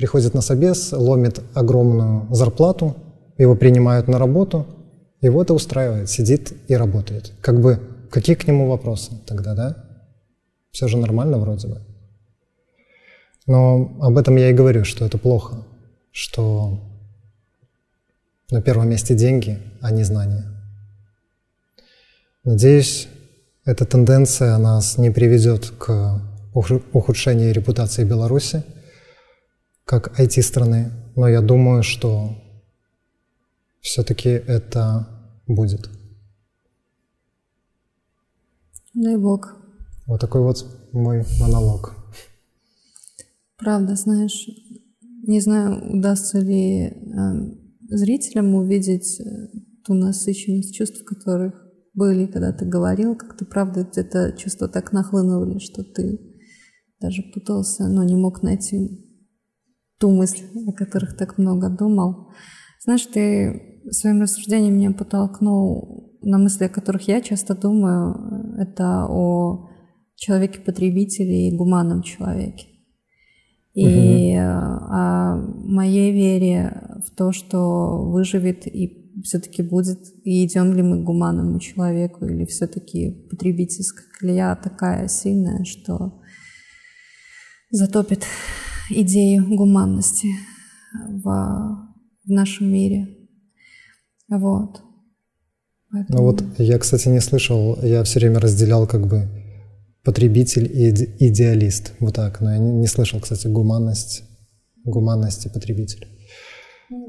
приходит 0.00 0.32
на 0.32 0.40
собес, 0.40 0.92
ломит 0.92 1.42
огромную 1.52 2.26
зарплату, 2.34 2.96
его 3.36 3.54
принимают 3.54 4.08
на 4.08 4.18
работу, 4.18 4.66
его 5.20 5.42
это 5.42 5.52
устраивает, 5.52 6.08
сидит 6.08 6.54
и 6.68 6.74
работает. 6.74 7.34
Как 7.42 7.60
бы, 7.60 7.78
какие 8.10 8.34
к 8.34 8.46
нему 8.46 8.66
вопросы 8.70 9.12
тогда, 9.26 9.54
да? 9.54 9.84
Все 10.70 10.88
же 10.88 10.96
нормально 10.96 11.36
вроде 11.36 11.68
бы. 11.68 11.82
Но 13.46 13.92
об 14.00 14.16
этом 14.16 14.36
я 14.36 14.48
и 14.48 14.54
говорю, 14.54 14.84
что 14.84 15.04
это 15.04 15.18
плохо, 15.18 15.56
что 16.12 16.80
На 18.50 18.62
первом 18.62 18.88
месте 18.88 19.14
деньги, 19.14 19.58
а 19.80 19.92
не 19.92 20.02
знания. 20.02 20.44
Надеюсь, 22.42 23.06
эта 23.64 23.84
тенденция 23.84 24.56
нас 24.58 24.98
не 24.98 25.10
приведет 25.10 25.70
к 25.78 26.20
ухудшению 26.92 27.52
репутации 27.52 28.02
Беларуси 28.02 28.64
как 29.90 30.20
IT-страны, 30.20 30.92
но 31.16 31.28
я 31.28 31.40
думаю, 31.40 31.82
что 31.82 32.36
все-таки 33.80 34.28
это 34.28 35.08
будет. 35.48 35.90
Дай 38.94 39.16
Бог. 39.16 39.56
Вот 40.06 40.20
такой 40.20 40.42
вот 40.42 40.64
мой 40.92 41.24
монолог. 41.40 41.96
Правда, 43.58 43.96
знаешь, 43.96 44.48
не 45.26 45.40
знаю, 45.40 45.98
удастся 45.98 46.38
ли 46.38 46.82
э, 46.82 46.92
зрителям 47.88 48.54
увидеть 48.54 49.18
э, 49.18 49.48
ту 49.84 49.94
насыщенность 49.94 50.72
чувств, 50.72 51.02
которых 51.04 51.66
были, 51.94 52.26
когда 52.26 52.52
ты 52.52 52.64
говорил, 52.64 53.16
как 53.16 53.36
ты 53.36 53.44
правда 53.44 53.82
где-то 53.82 54.36
чувства 54.38 54.68
так 54.68 54.92
нахлынули, 54.92 55.58
что 55.58 55.82
ты 55.82 56.20
даже 57.00 57.24
путался, 57.34 57.88
но 57.88 58.04
не 58.04 58.14
мог 58.14 58.44
найти 58.44 59.09
ту 60.00 60.10
мысль, 60.10 60.44
о 60.66 60.72
которых 60.72 61.16
так 61.16 61.38
много 61.38 61.68
думал. 61.68 62.30
Знаешь, 62.82 63.06
ты 63.06 63.80
своим 63.90 64.22
рассуждением 64.22 64.74
меня 64.74 64.92
подтолкнул 64.92 66.18
на 66.22 66.38
мысли, 66.38 66.64
о 66.64 66.68
которых 66.70 67.06
я 67.08 67.20
часто 67.20 67.54
думаю. 67.54 68.56
Это 68.58 69.06
о 69.08 69.68
человеке-потребителе 70.16 71.48
и 71.48 71.56
гуманном 71.56 72.02
человеке. 72.02 72.66
И 73.74 74.34
угу. 74.34 74.40
о 74.40 75.36
моей 75.64 76.12
вере 76.12 76.98
в 77.06 77.14
то, 77.14 77.32
что 77.32 78.02
выживет 78.10 78.66
и 78.66 79.22
все-таки 79.22 79.62
будет, 79.62 80.00
и 80.24 80.46
идем 80.46 80.72
ли 80.72 80.82
мы 80.82 81.02
к 81.02 81.04
гуманному 81.04 81.60
человеку, 81.60 82.24
или 82.24 82.44
все-таки 82.46 83.26
потребительская 83.30 84.06
колея 84.18 84.58
такая 84.60 85.08
сильная, 85.08 85.64
что 85.64 86.19
затопит 87.70 88.24
идею 88.90 89.46
гуманности 89.48 90.28
в, 91.08 91.22
в 91.22 92.30
нашем 92.30 92.72
мире. 92.72 93.16
Вот. 94.28 94.82
Поэтому... 95.90 96.18
Ну 96.18 96.24
вот 96.24 96.44
я, 96.58 96.78
кстати, 96.78 97.08
не 97.08 97.20
слышал, 97.20 97.78
я 97.82 98.02
все 98.04 98.20
время 98.20 98.40
разделял 98.40 98.86
как 98.86 99.06
бы 99.06 99.28
потребитель 100.04 100.66
и 100.66 100.90
идеалист, 101.28 101.94
вот 102.00 102.14
так, 102.14 102.40
но 102.40 102.52
я 102.52 102.58
не, 102.58 102.72
не 102.72 102.86
слышал, 102.86 103.20
кстати, 103.20 103.48
гуманность, 103.48 104.22
гуманность 104.84 105.46
и 105.46 105.48
потребитель. 105.48 106.06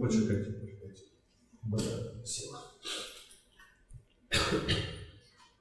Почекайте, 0.01 0.51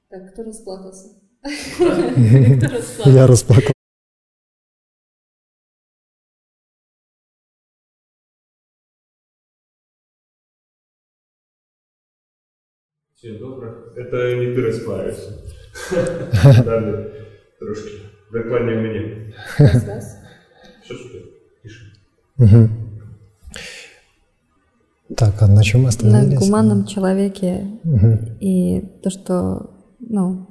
Так, 0.08 0.32
кто 0.32 0.42
расплакался? 0.42 1.08
Я 3.06 3.26
расплакался. 3.26 3.72
Всім 13.25 13.37
добре. 13.39 13.73
Это 13.97 14.35
не 14.35 14.55
ти 14.55 14.61
розплавився. 14.61 15.31
Далі 16.65 17.05
трошки. 17.59 17.91
Докладні 18.33 18.71
мені. 18.71 19.33
Що 20.83 20.93
ж 20.93 21.03
ти? 21.11 21.21
Пиши. 21.63 22.69
Так, 25.17 25.33
а 25.41 25.47
на 25.47 25.63
чем 25.63 25.81
мы 25.81 25.87
остановились? 25.87 26.33
На 26.33 26.39
гуманном 26.39 26.85
человеке. 26.85 27.67
Угу. 27.83 28.17
И 28.41 28.83
то, 29.03 29.09
что 29.09 29.69
ну, 29.99 30.47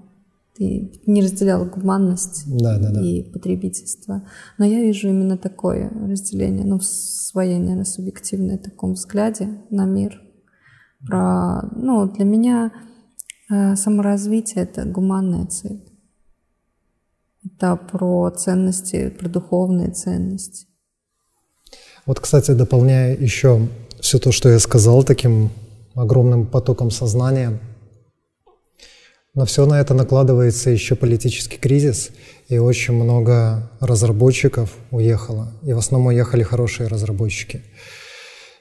ты 0.58 0.90
не 1.06 1.22
разделял 1.22 1.64
гуманность 1.66 2.44
да, 2.62 2.78
да, 2.78 2.90
да. 2.90 3.00
и 3.00 3.22
потребительство. 3.22 4.22
Но 4.58 4.64
я 4.64 4.80
вижу 4.80 5.08
именно 5.08 5.36
такое 5.36 5.90
разделение, 6.08 6.64
ну, 6.64 6.78
в 6.78 6.84
своей, 6.84 7.58
наверное, 7.58 7.84
субъективной 7.84 8.58
таком 8.58 8.94
взгляде 8.94 9.48
на 9.70 9.86
мир – 9.86 10.27
про, 11.07 11.61
ну, 11.75 12.07
для 12.07 12.25
меня 12.25 12.71
э, 13.49 13.75
саморазвитие— 13.75 14.63
это 14.65 14.85
гуманная 14.85 15.45
цель. 15.47 15.83
Это 17.45 17.75
про 17.75 18.29
ценности, 18.31 19.09
про 19.09 19.29
духовные 19.29 19.91
ценности. 19.91 20.67
Вот, 22.05 22.19
кстати, 22.19 22.51
дополняя 22.51 23.15
еще 23.15 23.67
все 23.99 24.19
то, 24.19 24.31
что 24.31 24.49
я 24.49 24.59
сказал, 24.59 25.03
таким 25.03 25.51
огромным 25.95 26.45
потоком 26.45 26.91
сознания, 26.91 27.59
на 29.35 29.45
все 29.45 29.65
на 29.65 29.79
это 29.79 29.93
накладывается 29.93 30.69
еще 30.69 30.95
политический 30.95 31.57
кризис, 31.57 32.09
и 32.47 32.57
очень 32.57 32.93
много 32.93 33.71
разработчиков 33.79 34.75
уехало. 34.91 35.53
И 35.63 35.71
в 35.71 35.77
основном 35.77 36.07
уехали 36.07 36.43
хорошие 36.43 36.87
разработчики. 36.87 37.61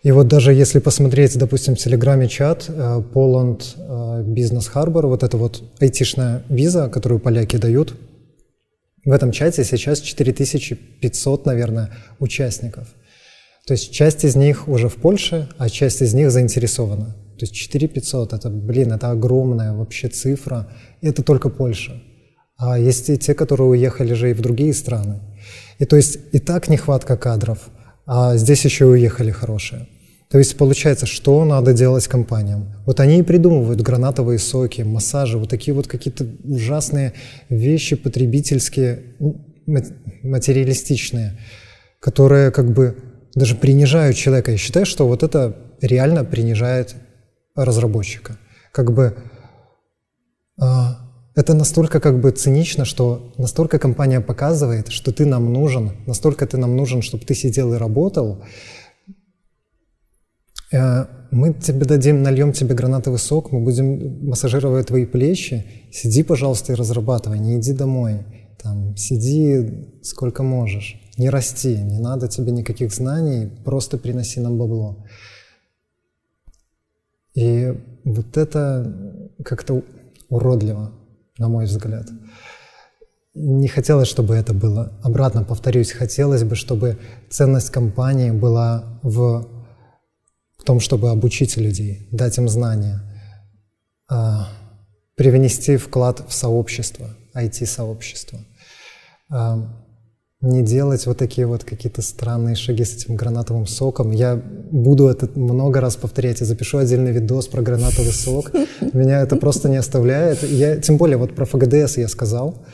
И 0.03 0.13
вот 0.13 0.29
даже 0.29 0.55
если 0.55 0.79
посмотреть, 0.79 1.37
допустим, 1.37 1.75
в 1.75 1.79
Телеграме 1.79 2.29
чат 2.29 2.67
э, 2.69 3.03
Poland 3.13 3.63
э, 3.77 4.23
Business 4.23 4.71
Harbor, 4.73 5.07
вот 5.07 5.25
эта 5.25 5.37
вот 5.37 5.63
айтишная 5.81 6.45
виза, 6.49 6.89
которую 6.89 7.19
поляки 7.19 7.57
дают, 7.57 7.95
в 9.05 9.11
этом 9.11 9.33
чате 9.33 9.65
сейчас 9.65 10.01
4500, 10.01 11.47
наверное, 11.47 11.91
участников. 12.21 12.89
То 13.67 13.73
есть 13.75 13.93
часть 13.93 14.25
из 14.25 14.37
них 14.37 14.69
уже 14.69 14.89
в 14.89 14.97
Польше, 14.97 15.49
а 15.59 15.69
часть 15.69 16.01
из 16.01 16.15
них 16.15 16.31
заинтересована. 16.31 17.17
То 17.39 17.45
есть 17.45 17.55
4500, 17.55 18.33
это, 18.33 18.51
блин, 18.51 18.93
это 18.93 19.11
огромная 19.11 19.73
вообще 19.73 20.09
цифра. 20.09 20.69
Это 21.01 21.23
только 21.23 21.49
Польша. 21.49 22.01
А 22.57 22.79
есть 22.79 23.09
и 23.11 23.19
те, 23.19 23.35
которые 23.35 23.69
уехали 23.69 24.15
же 24.15 24.31
и 24.31 24.35
в 24.35 24.41
другие 24.41 24.75
страны. 24.75 25.21
И 25.79 25.85
то 25.85 25.97
есть 25.97 26.19
и 26.33 26.39
так 26.39 26.69
нехватка 26.69 27.17
кадров– 27.17 27.69
а 28.11 28.39
здесь 28.39 28.65
еще 28.65 28.87
и 28.87 28.89
уехали 28.89 29.31
хорошие. 29.31 29.87
То 30.31 30.39
есть 30.39 30.57
получается, 30.57 31.05
что 31.05 31.45
надо 31.45 31.75
делать 31.75 32.09
компаниям? 32.09 32.73
Вот 32.87 33.01
они 33.01 33.19
и 33.19 33.23
придумывают 33.23 33.83
гранатовые 33.83 34.39
соки, 34.39 34.81
массажи, 34.81 35.37
вот 35.37 35.51
такие 35.51 35.75
вот 35.75 35.87
какие-то 35.87 36.27
ужасные 36.43 37.13
вещи 37.51 37.97
потребительские, 37.97 39.15
материалистичные, 40.23 41.39
которые 42.01 42.51
как 42.51 42.73
бы 42.73 42.97
даже 43.35 43.55
принижают 43.55 44.17
человека. 44.17 44.53
Я 44.53 44.57
считаю, 44.57 44.87
что 44.87 45.07
вот 45.07 45.23
это 45.23 45.55
реально 45.83 46.25
принижает 46.25 46.95
разработчика. 47.55 48.39
Как 48.73 48.93
бы 48.93 49.17
а, 50.59 50.98
это 51.39 51.55
настолько 51.55 52.01
как 52.01 52.21
бы 52.21 52.33
цинично, 52.33 52.85
что 52.85 53.33
настолько 53.39 53.79
компания 53.79 54.21
показывает, 54.21 54.89
что 54.89 55.13
ты 55.13 55.25
нам 55.25 55.53
нужен, 55.53 55.93
настолько 56.05 56.49
ты 56.49 56.57
нам 56.57 56.77
нужен, 56.77 57.01
чтобы 57.01 57.25
ты 57.25 57.35
сидел 57.35 57.75
и 57.75 57.79
работал. 57.79 58.43
Э, 60.73 61.05
мы 61.31 61.55
тебе 61.55 61.85
дадим, 61.85 62.25
нальем 62.25 62.53
тебе 62.53 62.75
гранатовый 62.75 63.21
сок, 63.21 63.53
мы 63.53 63.61
будем 63.61 64.27
массажировать 64.27 64.89
твои 64.89 65.07
плечи. 65.07 65.65
Сиди, 65.93 66.25
пожалуйста, 66.25 66.73
и 66.73 66.77
разрабатывай, 66.77 67.39
не 67.39 67.61
иди 67.61 67.73
домой. 67.73 68.25
Там, 68.61 68.97
сиди 68.97 70.01
сколько 70.03 70.43
можешь, 70.43 71.01
не 71.19 71.31
расти, 71.31 71.77
не 71.77 72.01
надо 72.01 72.27
тебе 72.27 72.51
никаких 72.51 72.93
знаний, 72.93 73.49
просто 73.65 73.97
приноси 73.97 74.41
нам 74.41 74.59
бабло. 74.59 75.07
И 77.37 77.73
вот 78.05 78.37
это 78.37 79.23
как-то 79.45 79.85
уродливо 80.29 80.98
на 81.39 81.49
мой 81.49 81.65
взгляд. 81.65 82.07
Не 83.35 83.69
хотелось, 83.69 84.09
чтобы 84.09 84.35
это 84.35 84.53
было. 84.53 84.99
Обратно 85.03 85.45
повторюсь, 85.45 85.93
хотелось 85.93 86.43
бы, 86.43 86.57
чтобы 86.57 86.99
ценность 87.31 87.71
компании 87.71 88.31
была 88.31 88.99
в, 89.03 89.47
том, 90.65 90.81
чтобы 90.81 91.11
обучить 91.11 91.57
людей, 91.57 92.09
дать 92.11 92.37
им 92.39 92.49
знания, 92.49 93.01
а, 94.11 94.49
привнести 95.15 95.77
вклад 95.77 96.25
в 96.29 96.33
сообщество, 96.33 97.09
IT-сообщество. 97.35 98.41
Не 100.41 100.63
делать 100.63 101.05
вот 101.07 101.19
такие 101.19 101.49
вот 101.49 101.65
какие-то 101.65 102.01
странные 102.01 102.55
шаги 102.55 102.85
с 102.85 102.95
этим 102.95 103.17
гранатовым 103.17 103.67
соком. 103.67 104.13
Я 104.13 104.37
буду 104.37 105.09
это 105.09 105.29
много 105.35 105.81
раз 105.81 105.97
повторять 105.97 106.41
и 106.41 106.45
запишу 106.45 106.79
отдельный 106.79 107.11
видос 107.11 107.49
про 107.49 107.61
гранатовый 107.61 108.13
сок. 108.13 108.53
Меня 108.93 109.21
это 109.23 109.35
просто 109.35 109.69
не 109.69 109.79
оставляет. 109.79 110.45
Я, 110.45 110.77
тем 110.77 110.97
более 110.97 111.17
вот 111.17 111.35
про 111.35 111.45
ФГДС 111.45 111.97
я 111.97 112.07
сказал. 112.07 112.65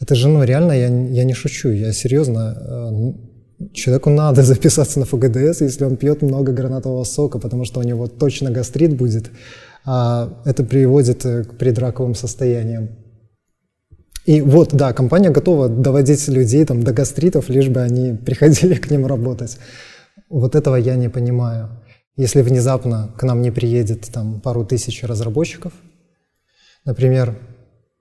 Это 0.00 0.16
же, 0.16 0.26
ну, 0.26 0.42
реально, 0.42 0.72
я, 0.72 0.88
я 0.88 1.22
не 1.22 1.32
шучу, 1.32 1.68
я 1.68 1.92
серьезно. 1.92 3.14
Э, 3.60 3.68
человеку 3.72 4.10
надо 4.10 4.42
записаться 4.42 4.98
на 4.98 5.06
ФГДС, 5.06 5.60
если 5.60 5.84
он 5.84 5.96
пьет 5.96 6.22
много 6.22 6.50
гранатового 6.50 7.04
сока, 7.04 7.38
потому 7.38 7.64
что 7.64 7.78
у 7.78 7.84
него 7.84 8.08
точно 8.08 8.50
гастрит 8.50 8.96
будет, 8.96 9.30
а 9.84 10.42
это 10.44 10.64
приводит 10.64 11.24
э, 11.24 11.44
к 11.44 11.56
предраковым 11.56 12.16
состояниям. 12.16 12.88
И 14.24 14.40
вот, 14.40 14.72
да, 14.72 14.92
компания 14.92 15.30
готова 15.30 15.68
доводить 15.68 16.28
людей 16.28 16.64
там, 16.64 16.82
до 16.82 16.92
гастритов, 16.92 17.48
лишь 17.48 17.68
бы 17.68 17.80
они 17.80 18.16
приходили 18.26 18.74
к 18.74 18.90
ним 18.90 19.06
работать. 19.06 19.58
Вот 20.28 20.54
этого 20.54 20.76
я 20.76 20.96
не 20.96 21.08
понимаю. 21.08 21.68
Если 22.16 22.42
внезапно 22.42 23.14
к 23.18 23.22
нам 23.22 23.42
не 23.42 23.50
приедет 23.50 24.10
там 24.12 24.40
пару 24.40 24.64
тысяч 24.64 25.02
разработчиков, 25.02 25.72
например, 26.84 27.36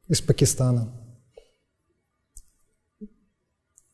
из 0.08 0.22
Пакистана, 0.22 0.92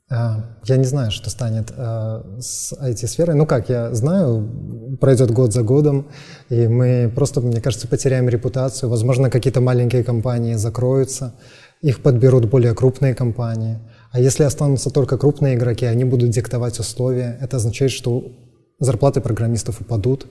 а, 0.09 0.57
я 0.63 0.77
не 0.77 0.85
знаю, 0.85 1.11
что 1.11 1.29
станет 1.29 1.71
а, 1.75 2.23
с 2.39 2.73
IT-сферой. 2.73 3.35
Ну 3.35 3.45
как, 3.45 3.69
я 3.69 3.93
знаю, 3.93 4.97
пройдет 5.01 5.31
год 5.31 5.53
за 5.53 5.63
годом, 5.63 6.07
и 6.49 6.67
мы 6.67 7.11
просто, 7.13 7.41
мне 7.41 7.59
кажется, 7.59 7.87
потеряем 7.87 8.29
репутацию. 8.29 8.89
Возможно, 8.89 9.29
какие-то 9.29 9.59
маленькие 9.59 10.05
компании 10.05 10.53
закроются, 10.53 11.35
их 11.81 12.01
подберут 12.01 12.45
более 12.45 12.73
крупные 12.73 13.13
компании. 13.13 13.79
А 14.11 14.19
если 14.19 14.43
останутся 14.43 14.89
только 14.89 15.17
крупные 15.17 15.55
игроки, 15.55 15.85
они 15.85 16.03
будут 16.03 16.29
диктовать 16.31 16.79
условия. 16.79 17.37
Это 17.41 17.57
означает, 17.57 17.91
что 17.91 18.31
зарплаты 18.79 19.21
программистов 19.21 19.81
упадут. 19.81 20.27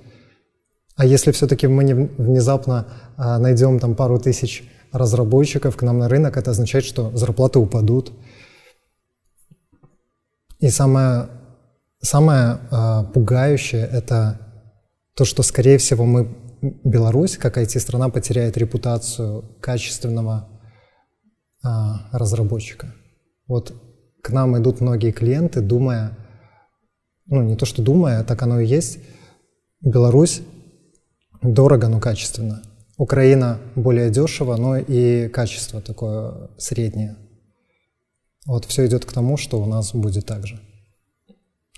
А 0.97 1.05
если 1.05 1.31
все-таки 1.31 1.67
мы 1.67 1.85
не 1.85 1.95
внезапно 1.95 2.87
а, 3.17 3.39
найдем 3.39 3.79
там 3.79 3.95
пару 3.95 4.19
тысяч 4.19 4.65
разработчиков 4.93 5.77
к 5.77 5.83
нам 5.83 5.99
на 5.99 6.09
рынок, 6.09 6.37
это 6.37 6.53
означает, 6.53 6.85
что 6.85 7.15
зарплаты 7.15 7.59
упадут. 7.59 8.13
И 10.59 10.71
самое, 10.71 11.29
самое 12.01 12.59
э, 12.71 13.05
пугающее— 13.13 13.87
это 13.93 14.41
то, 15.15 15.27
что, 15.27 15.43
скорее 15.43 15.77
всего, 15.77 16.07
мы, 16.07 16.35
Беларусь, 16.83 17.37
как 17.37 17.59
IT-страна, 17.59 18.09
потеряет 18.09 18.57
репутацию 18.57 19.45
качественного 19.61 20.49
э, 21.67 22.17
разработчика. 22.17 22.95
Вот 23.47 23.75
к 24.23 24.31
нам 24.31 24.57
идут 24.59 24.81
многие 24.81 25.13
клиенты, 25.13 25.61
думая, 25.61 26.17
ну 27.27 27.43
не 27.43 27.57
то 27.57 27.67
что 27.67 27.83
думая, 27.83 28.25
так 28.25 28.43
оно 28.43 28.61
и 28.61 28.67
есть, 28.67 28.99
Беларусь 29.81 30.43
дорого, 31.43 31.89
но 31.89 32.01
качественно. 32.01 32.63
Украина 32.97 33.61
более 33.75 34.11
дешево, 34.11 34.57
но 34.57 34.79
и 34.79 35.29
качество 35.29 35.81
такое 35.81 36.51
среднее. 36.57 37.17
Вот 38.47 38.65
все 38.65 38.87
идет 38.87 39.05
к 39.05 39.13
тому, 39.13 39.37
что 39.37 39.61
у 39.61 39.67
нас 39.67 39.93
будет 39.95 40.27
так 40.27 40.47
же. 40.47 40.61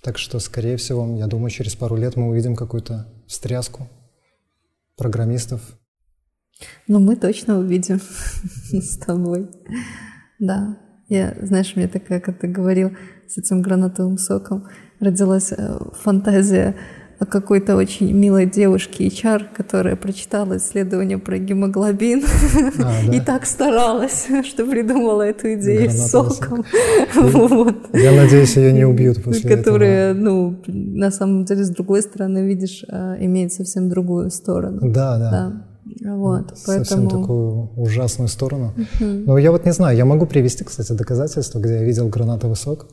Так 0.03 0.17
что, 0.17 0.39
скорее 0.39 0.77
всего, 0.77 1.07
я 1.17 1.27
думаю, 1.27 1.51
через 1.51 1.75
пару 1.75 1.97
лет 1.97 2.15
мы 2.15 2.29
увидим 2.29 2.55
какую-то 2.55 3.07
встряску 3.27 3.89
программистов. 4.97 5.61
Ну, 6.87 6.99
мы 7.01 7.17
точно 7.17 7.59
увидим 7.59 8.01
с 8.73 8.97
тобой. 8.99 9.49
Да. 10.39 10.79
Я, 11.09 11.35
знаешь, 11.41 11.75
мне 11.75 11.89
такая, 11.89 12.21
как 12.21 12.39
ты 12.39 12.49
говорил, 12.49 12.93
с 13.29 13.39
этим 13.39 13.63
гранатовым 13.63 14.19
соком 14.19 14.69
родилась 15.01 15.53
э, 15.53 15.79
фантазия 16.03 16.75
о 17.19 17.27
какой-то 17.27 17.75
очень 17.77 18.13
милой 18.13 18.47
девушке 18.47 19.09
HR, 19.09 19.47
которая 19.55 19.97
прочитала 19.97 20.59
исследование 20.59 21.19
про 21.19 21.39
гемоглобин 21.39 22.23
а, 22.79 22.93
да. 23.09 23.17
и 23.17 23.21
так 23.21 23.45
старалась, 23.45 24.29
что 24.45 24.65
придумала 24.65 25.23
эту 25.23 25.55
идею 25.55 25.91
с 25.91 26.11
соком. 26.11 26.65
вот. 27.15 27.89
Я 27.93 28.13
надеюсь, 28.13 28.57
ее 28.57 28.73
не 28.73 28.85
убьют 28.85 29.23
после 29.25 29.57
Которая, 29.57 30.13
этого. 30.13 30.23
ну, 30.23 30.63
на 30.67 31.11
самом 31.11 31.45
деле, 31.45 31.65
с 31.65 31.71
другой 31.71 32.03
стороны, 32.03 32.47
видишь, 32.47 32.85
а, 32.89 33.17
имеет 33.19 33.53
совсем 33.53 33.89
другую 33.89 34.31
сторону. 34.31 34.81
Да, 34.83 35.19
да. 35.19 35.31
да. 35.31 35.68
Вот, 36.05 36.57
Совсем 36.57 36.85
поэтому... 36.99 37.11
такую 37.11 37.71
ужасную 37.77 38.29
сторону. 38.29 38.75
Uh-huh. 38.77 39.25
Но 39.27 39.39
я 39.39 39.51
вот 39.51 39.65
не 39.65 39.73
знаю, 39.73 39.97
я 39.97 40.05
могу 40.05 40.27
привести, 40.27 40.65
кстати, 40.65 40.93
доказательства, 40.93 41.59
где 41.59 41.75
я 41.75 41.85
видел 41.85 42.09
гранатовый 42.09 42.57
сок. 42.57 42.87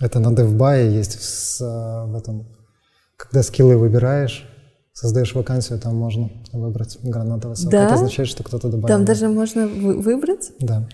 Это 0.00 0.20
на 0.20 0.32
DevBuy 0.34 0.90
есть 0.90 1.18
в, 1.20 1.60
в 1.60 2.16
этом 2.16 2.46
когда 3.20 3.42
скиллы 3.42 3.76
выбираешь, 3.76 4.48
создаешь 4.92 5.34
вакансию, 5.34 5.78
там 5.78 5.94
можно 5.94 6.30
выбрать 6.52 6.98
гранатовый 7.02 7.56
сок. 7.56 7.70
Да? 7.70 7.84
Это 7.84 7.94
означает, 7.94 8.28
что 8.28 8.42
кто-то 8.42 8.68
добавил. 8.68 8.88
Там 8.88 9.04
даже 9.04 9.28
можно 9.28 9.66
вы- 9.66 10.00
выбрать? 10.00 10.52
Да. 10.58 10.88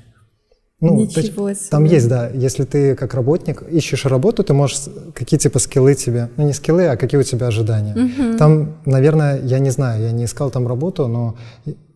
Ну, 0.81 0.95
Ничего 0.95 1.55
себе. 1.55 1.71
Там 1.71 1.85
есть, 1.85 2.07
да. 2.09 2.29
Если 2.29 2.65
ты 2.65 2.95
как 2.95 3.15
работник 3.15 3.63
ищешь 3.63 4.05
работу, 4.05 4.45
ты 4.45 4.53
можешь 4.53 4.81
какие 5.15 5.41
типа 5.41 5.59
скиллы 5.59 5.95
тебе, 5.95 6.29
ну 6.37 6.45
не 6.45 6.53
скиллы, 6.53 6.87
а 6.87 6.97
какие 6.97 7.19
у 7.19 7.23
тебя 7.23 7.47
ожидания. 7.47 7.95
Угу. 7.95 8.37
Там, 8.37 8.77
наверное, 8.85 9.41
я 9.43 9.59
не 9.59 9.71
знаю, 9.71 10.03
я 10.03 10.13
не 10.13 10.25
искал 10.27 10.51
там 10.51 10.69
работу, 10.69 11.09
но 11.09 11.37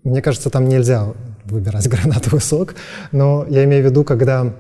мне 0.03 0.23
кажется, 0.23 0.49
там 0.49 0.67
нельзя 0.67 1.13
выбирать 1.45 1.89
гранатовый 1.91 2.41
сок. 2.41 2.75
Но 3.13 3.45
я 3.51 3.65
имею 3.65 3.83
в 3.83 3.91
виду, 3.91 4.03
когда 4.03 4.55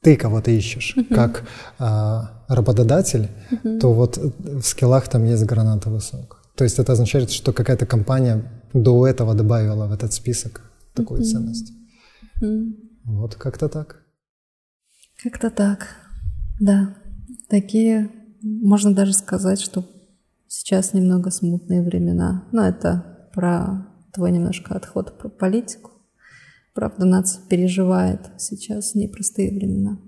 ты 0.00 0.16
кого-то 0.16 0.50
ищешь, 0.50 0.94
uh-huh. 0.96 1.14
как 1.14 1.42
а, 1.78 2.44
работодатель, 2.48 3.28
uh-huh. 3.50 3.80
то 3.80 3.92
вот 3.92 4.16
в 4.16 4.62
скиллах 4.62 5.08
там 5.08 5.24
есть 5.24 5.44
гранатовый 5.44 6.00
сок. 6.00 6.42
То 6.54 6.64
есть 6.64 6.78
это 6.78 6.92
означает, 6.92 7.30
что 7.30 7.52
какая-то 7.52 7.84
компания 7.84 8.62
до 8.72 9.06
этого 9.06 9.34
добавила 9.34 9.86
в 9.86 9.92
этот 9.92 10.12
список 10.12 10.62
такую 10.94 11.20
uh-huh. 11.20 11.24
ценность. 11.24 11.72
Uh-huh. 12.42 12.72
Вот 13.04 13.34
как-то 13.36 13.68
так. 13.68 14.04
Как-то 15.22 15.50
так, 15.50 15.96
да. 16.60 16.96
Такие, 17.48 18.10
можно 18.42 18.94
даже 18.94 19.12
сказать, 19.12 19.60
что 19.60 19.84
сейчас 20.46 20.94
немного 20.94 21.30
смутные 21.30 21.82
времена. 21.82 22.46
Но 22.52 22.62
это 22.66 23.30
про 23.34 23.88
твой 24.12 24.32
немножко 24.32 24.74
отход 24.74 25.18
про 25.18 25.28
политику. 25.28 25.92
Правда, 26.74 27.04
нация 27.04 27.42
переживает 27.48 28.20
сейчас 28.36 28.94
непростые 28.94 29.50
времена. 29.50 29.98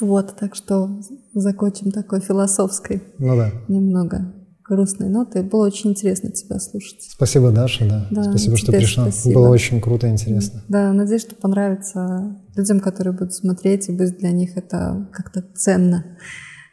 Вот, 0.00 0.36
так 0.36 0.54
что 0.54 1.00
закончим 1.32 1.90
такой 1.90 2.20
философской, 2.20 3.02
ну 3.18 3.36
да. 3.36 3.52
немного 3.68 4.33
грустной 4.64 5.08
нотой. 5.08 5.42
Было 5.42 5.66
очень 5.66 5.90
интересно 5.90 6.30
тебя 6.30 6.58
слушать. 6.58 7.02
Спасибо, 7.10 7.50
Даша, 7.50 7.88
да. 7.88 8.06
да 8.10 8.24
спасибо, 8.24 8.56
что 8.56 8.72
пришла. 8.72 9.04
Спасибо. 9.10 9.34
Было 9.34 9.48
очень 9.50 9.80
круто 9.80 10.06
и 10.06 10.10
интересно. 10.10 10.62
Да, 10.68 10.92
надеюсь, 10.92 11.22
что 11.22 11.34
понравится 11.34 12.36
людям, 12.56 12.80
которые 12.80 13.12
будут 13.12 13.34
смотреть, 13.34 13.88
и 13.88 13.92
будет 13.92 14.18
для 14.18 14.32
них 14.32 14.56
это 14.56 15.08
как-то 15.12 15.44
ценно. 15.54 16.04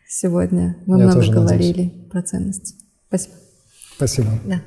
Сегодня 0.08 0.78
мы 0.86 1.00
Я 1.00 1.06
много 1.06 1.32
говорили 1.32 1.84
надеюсь. 1.84 2.10
про 2.10 2.22
ценности. 2.22 2.76
Спасибо. 3.08 3.36
Спасибо. 3.96 4.28
Да. 4.46 4.62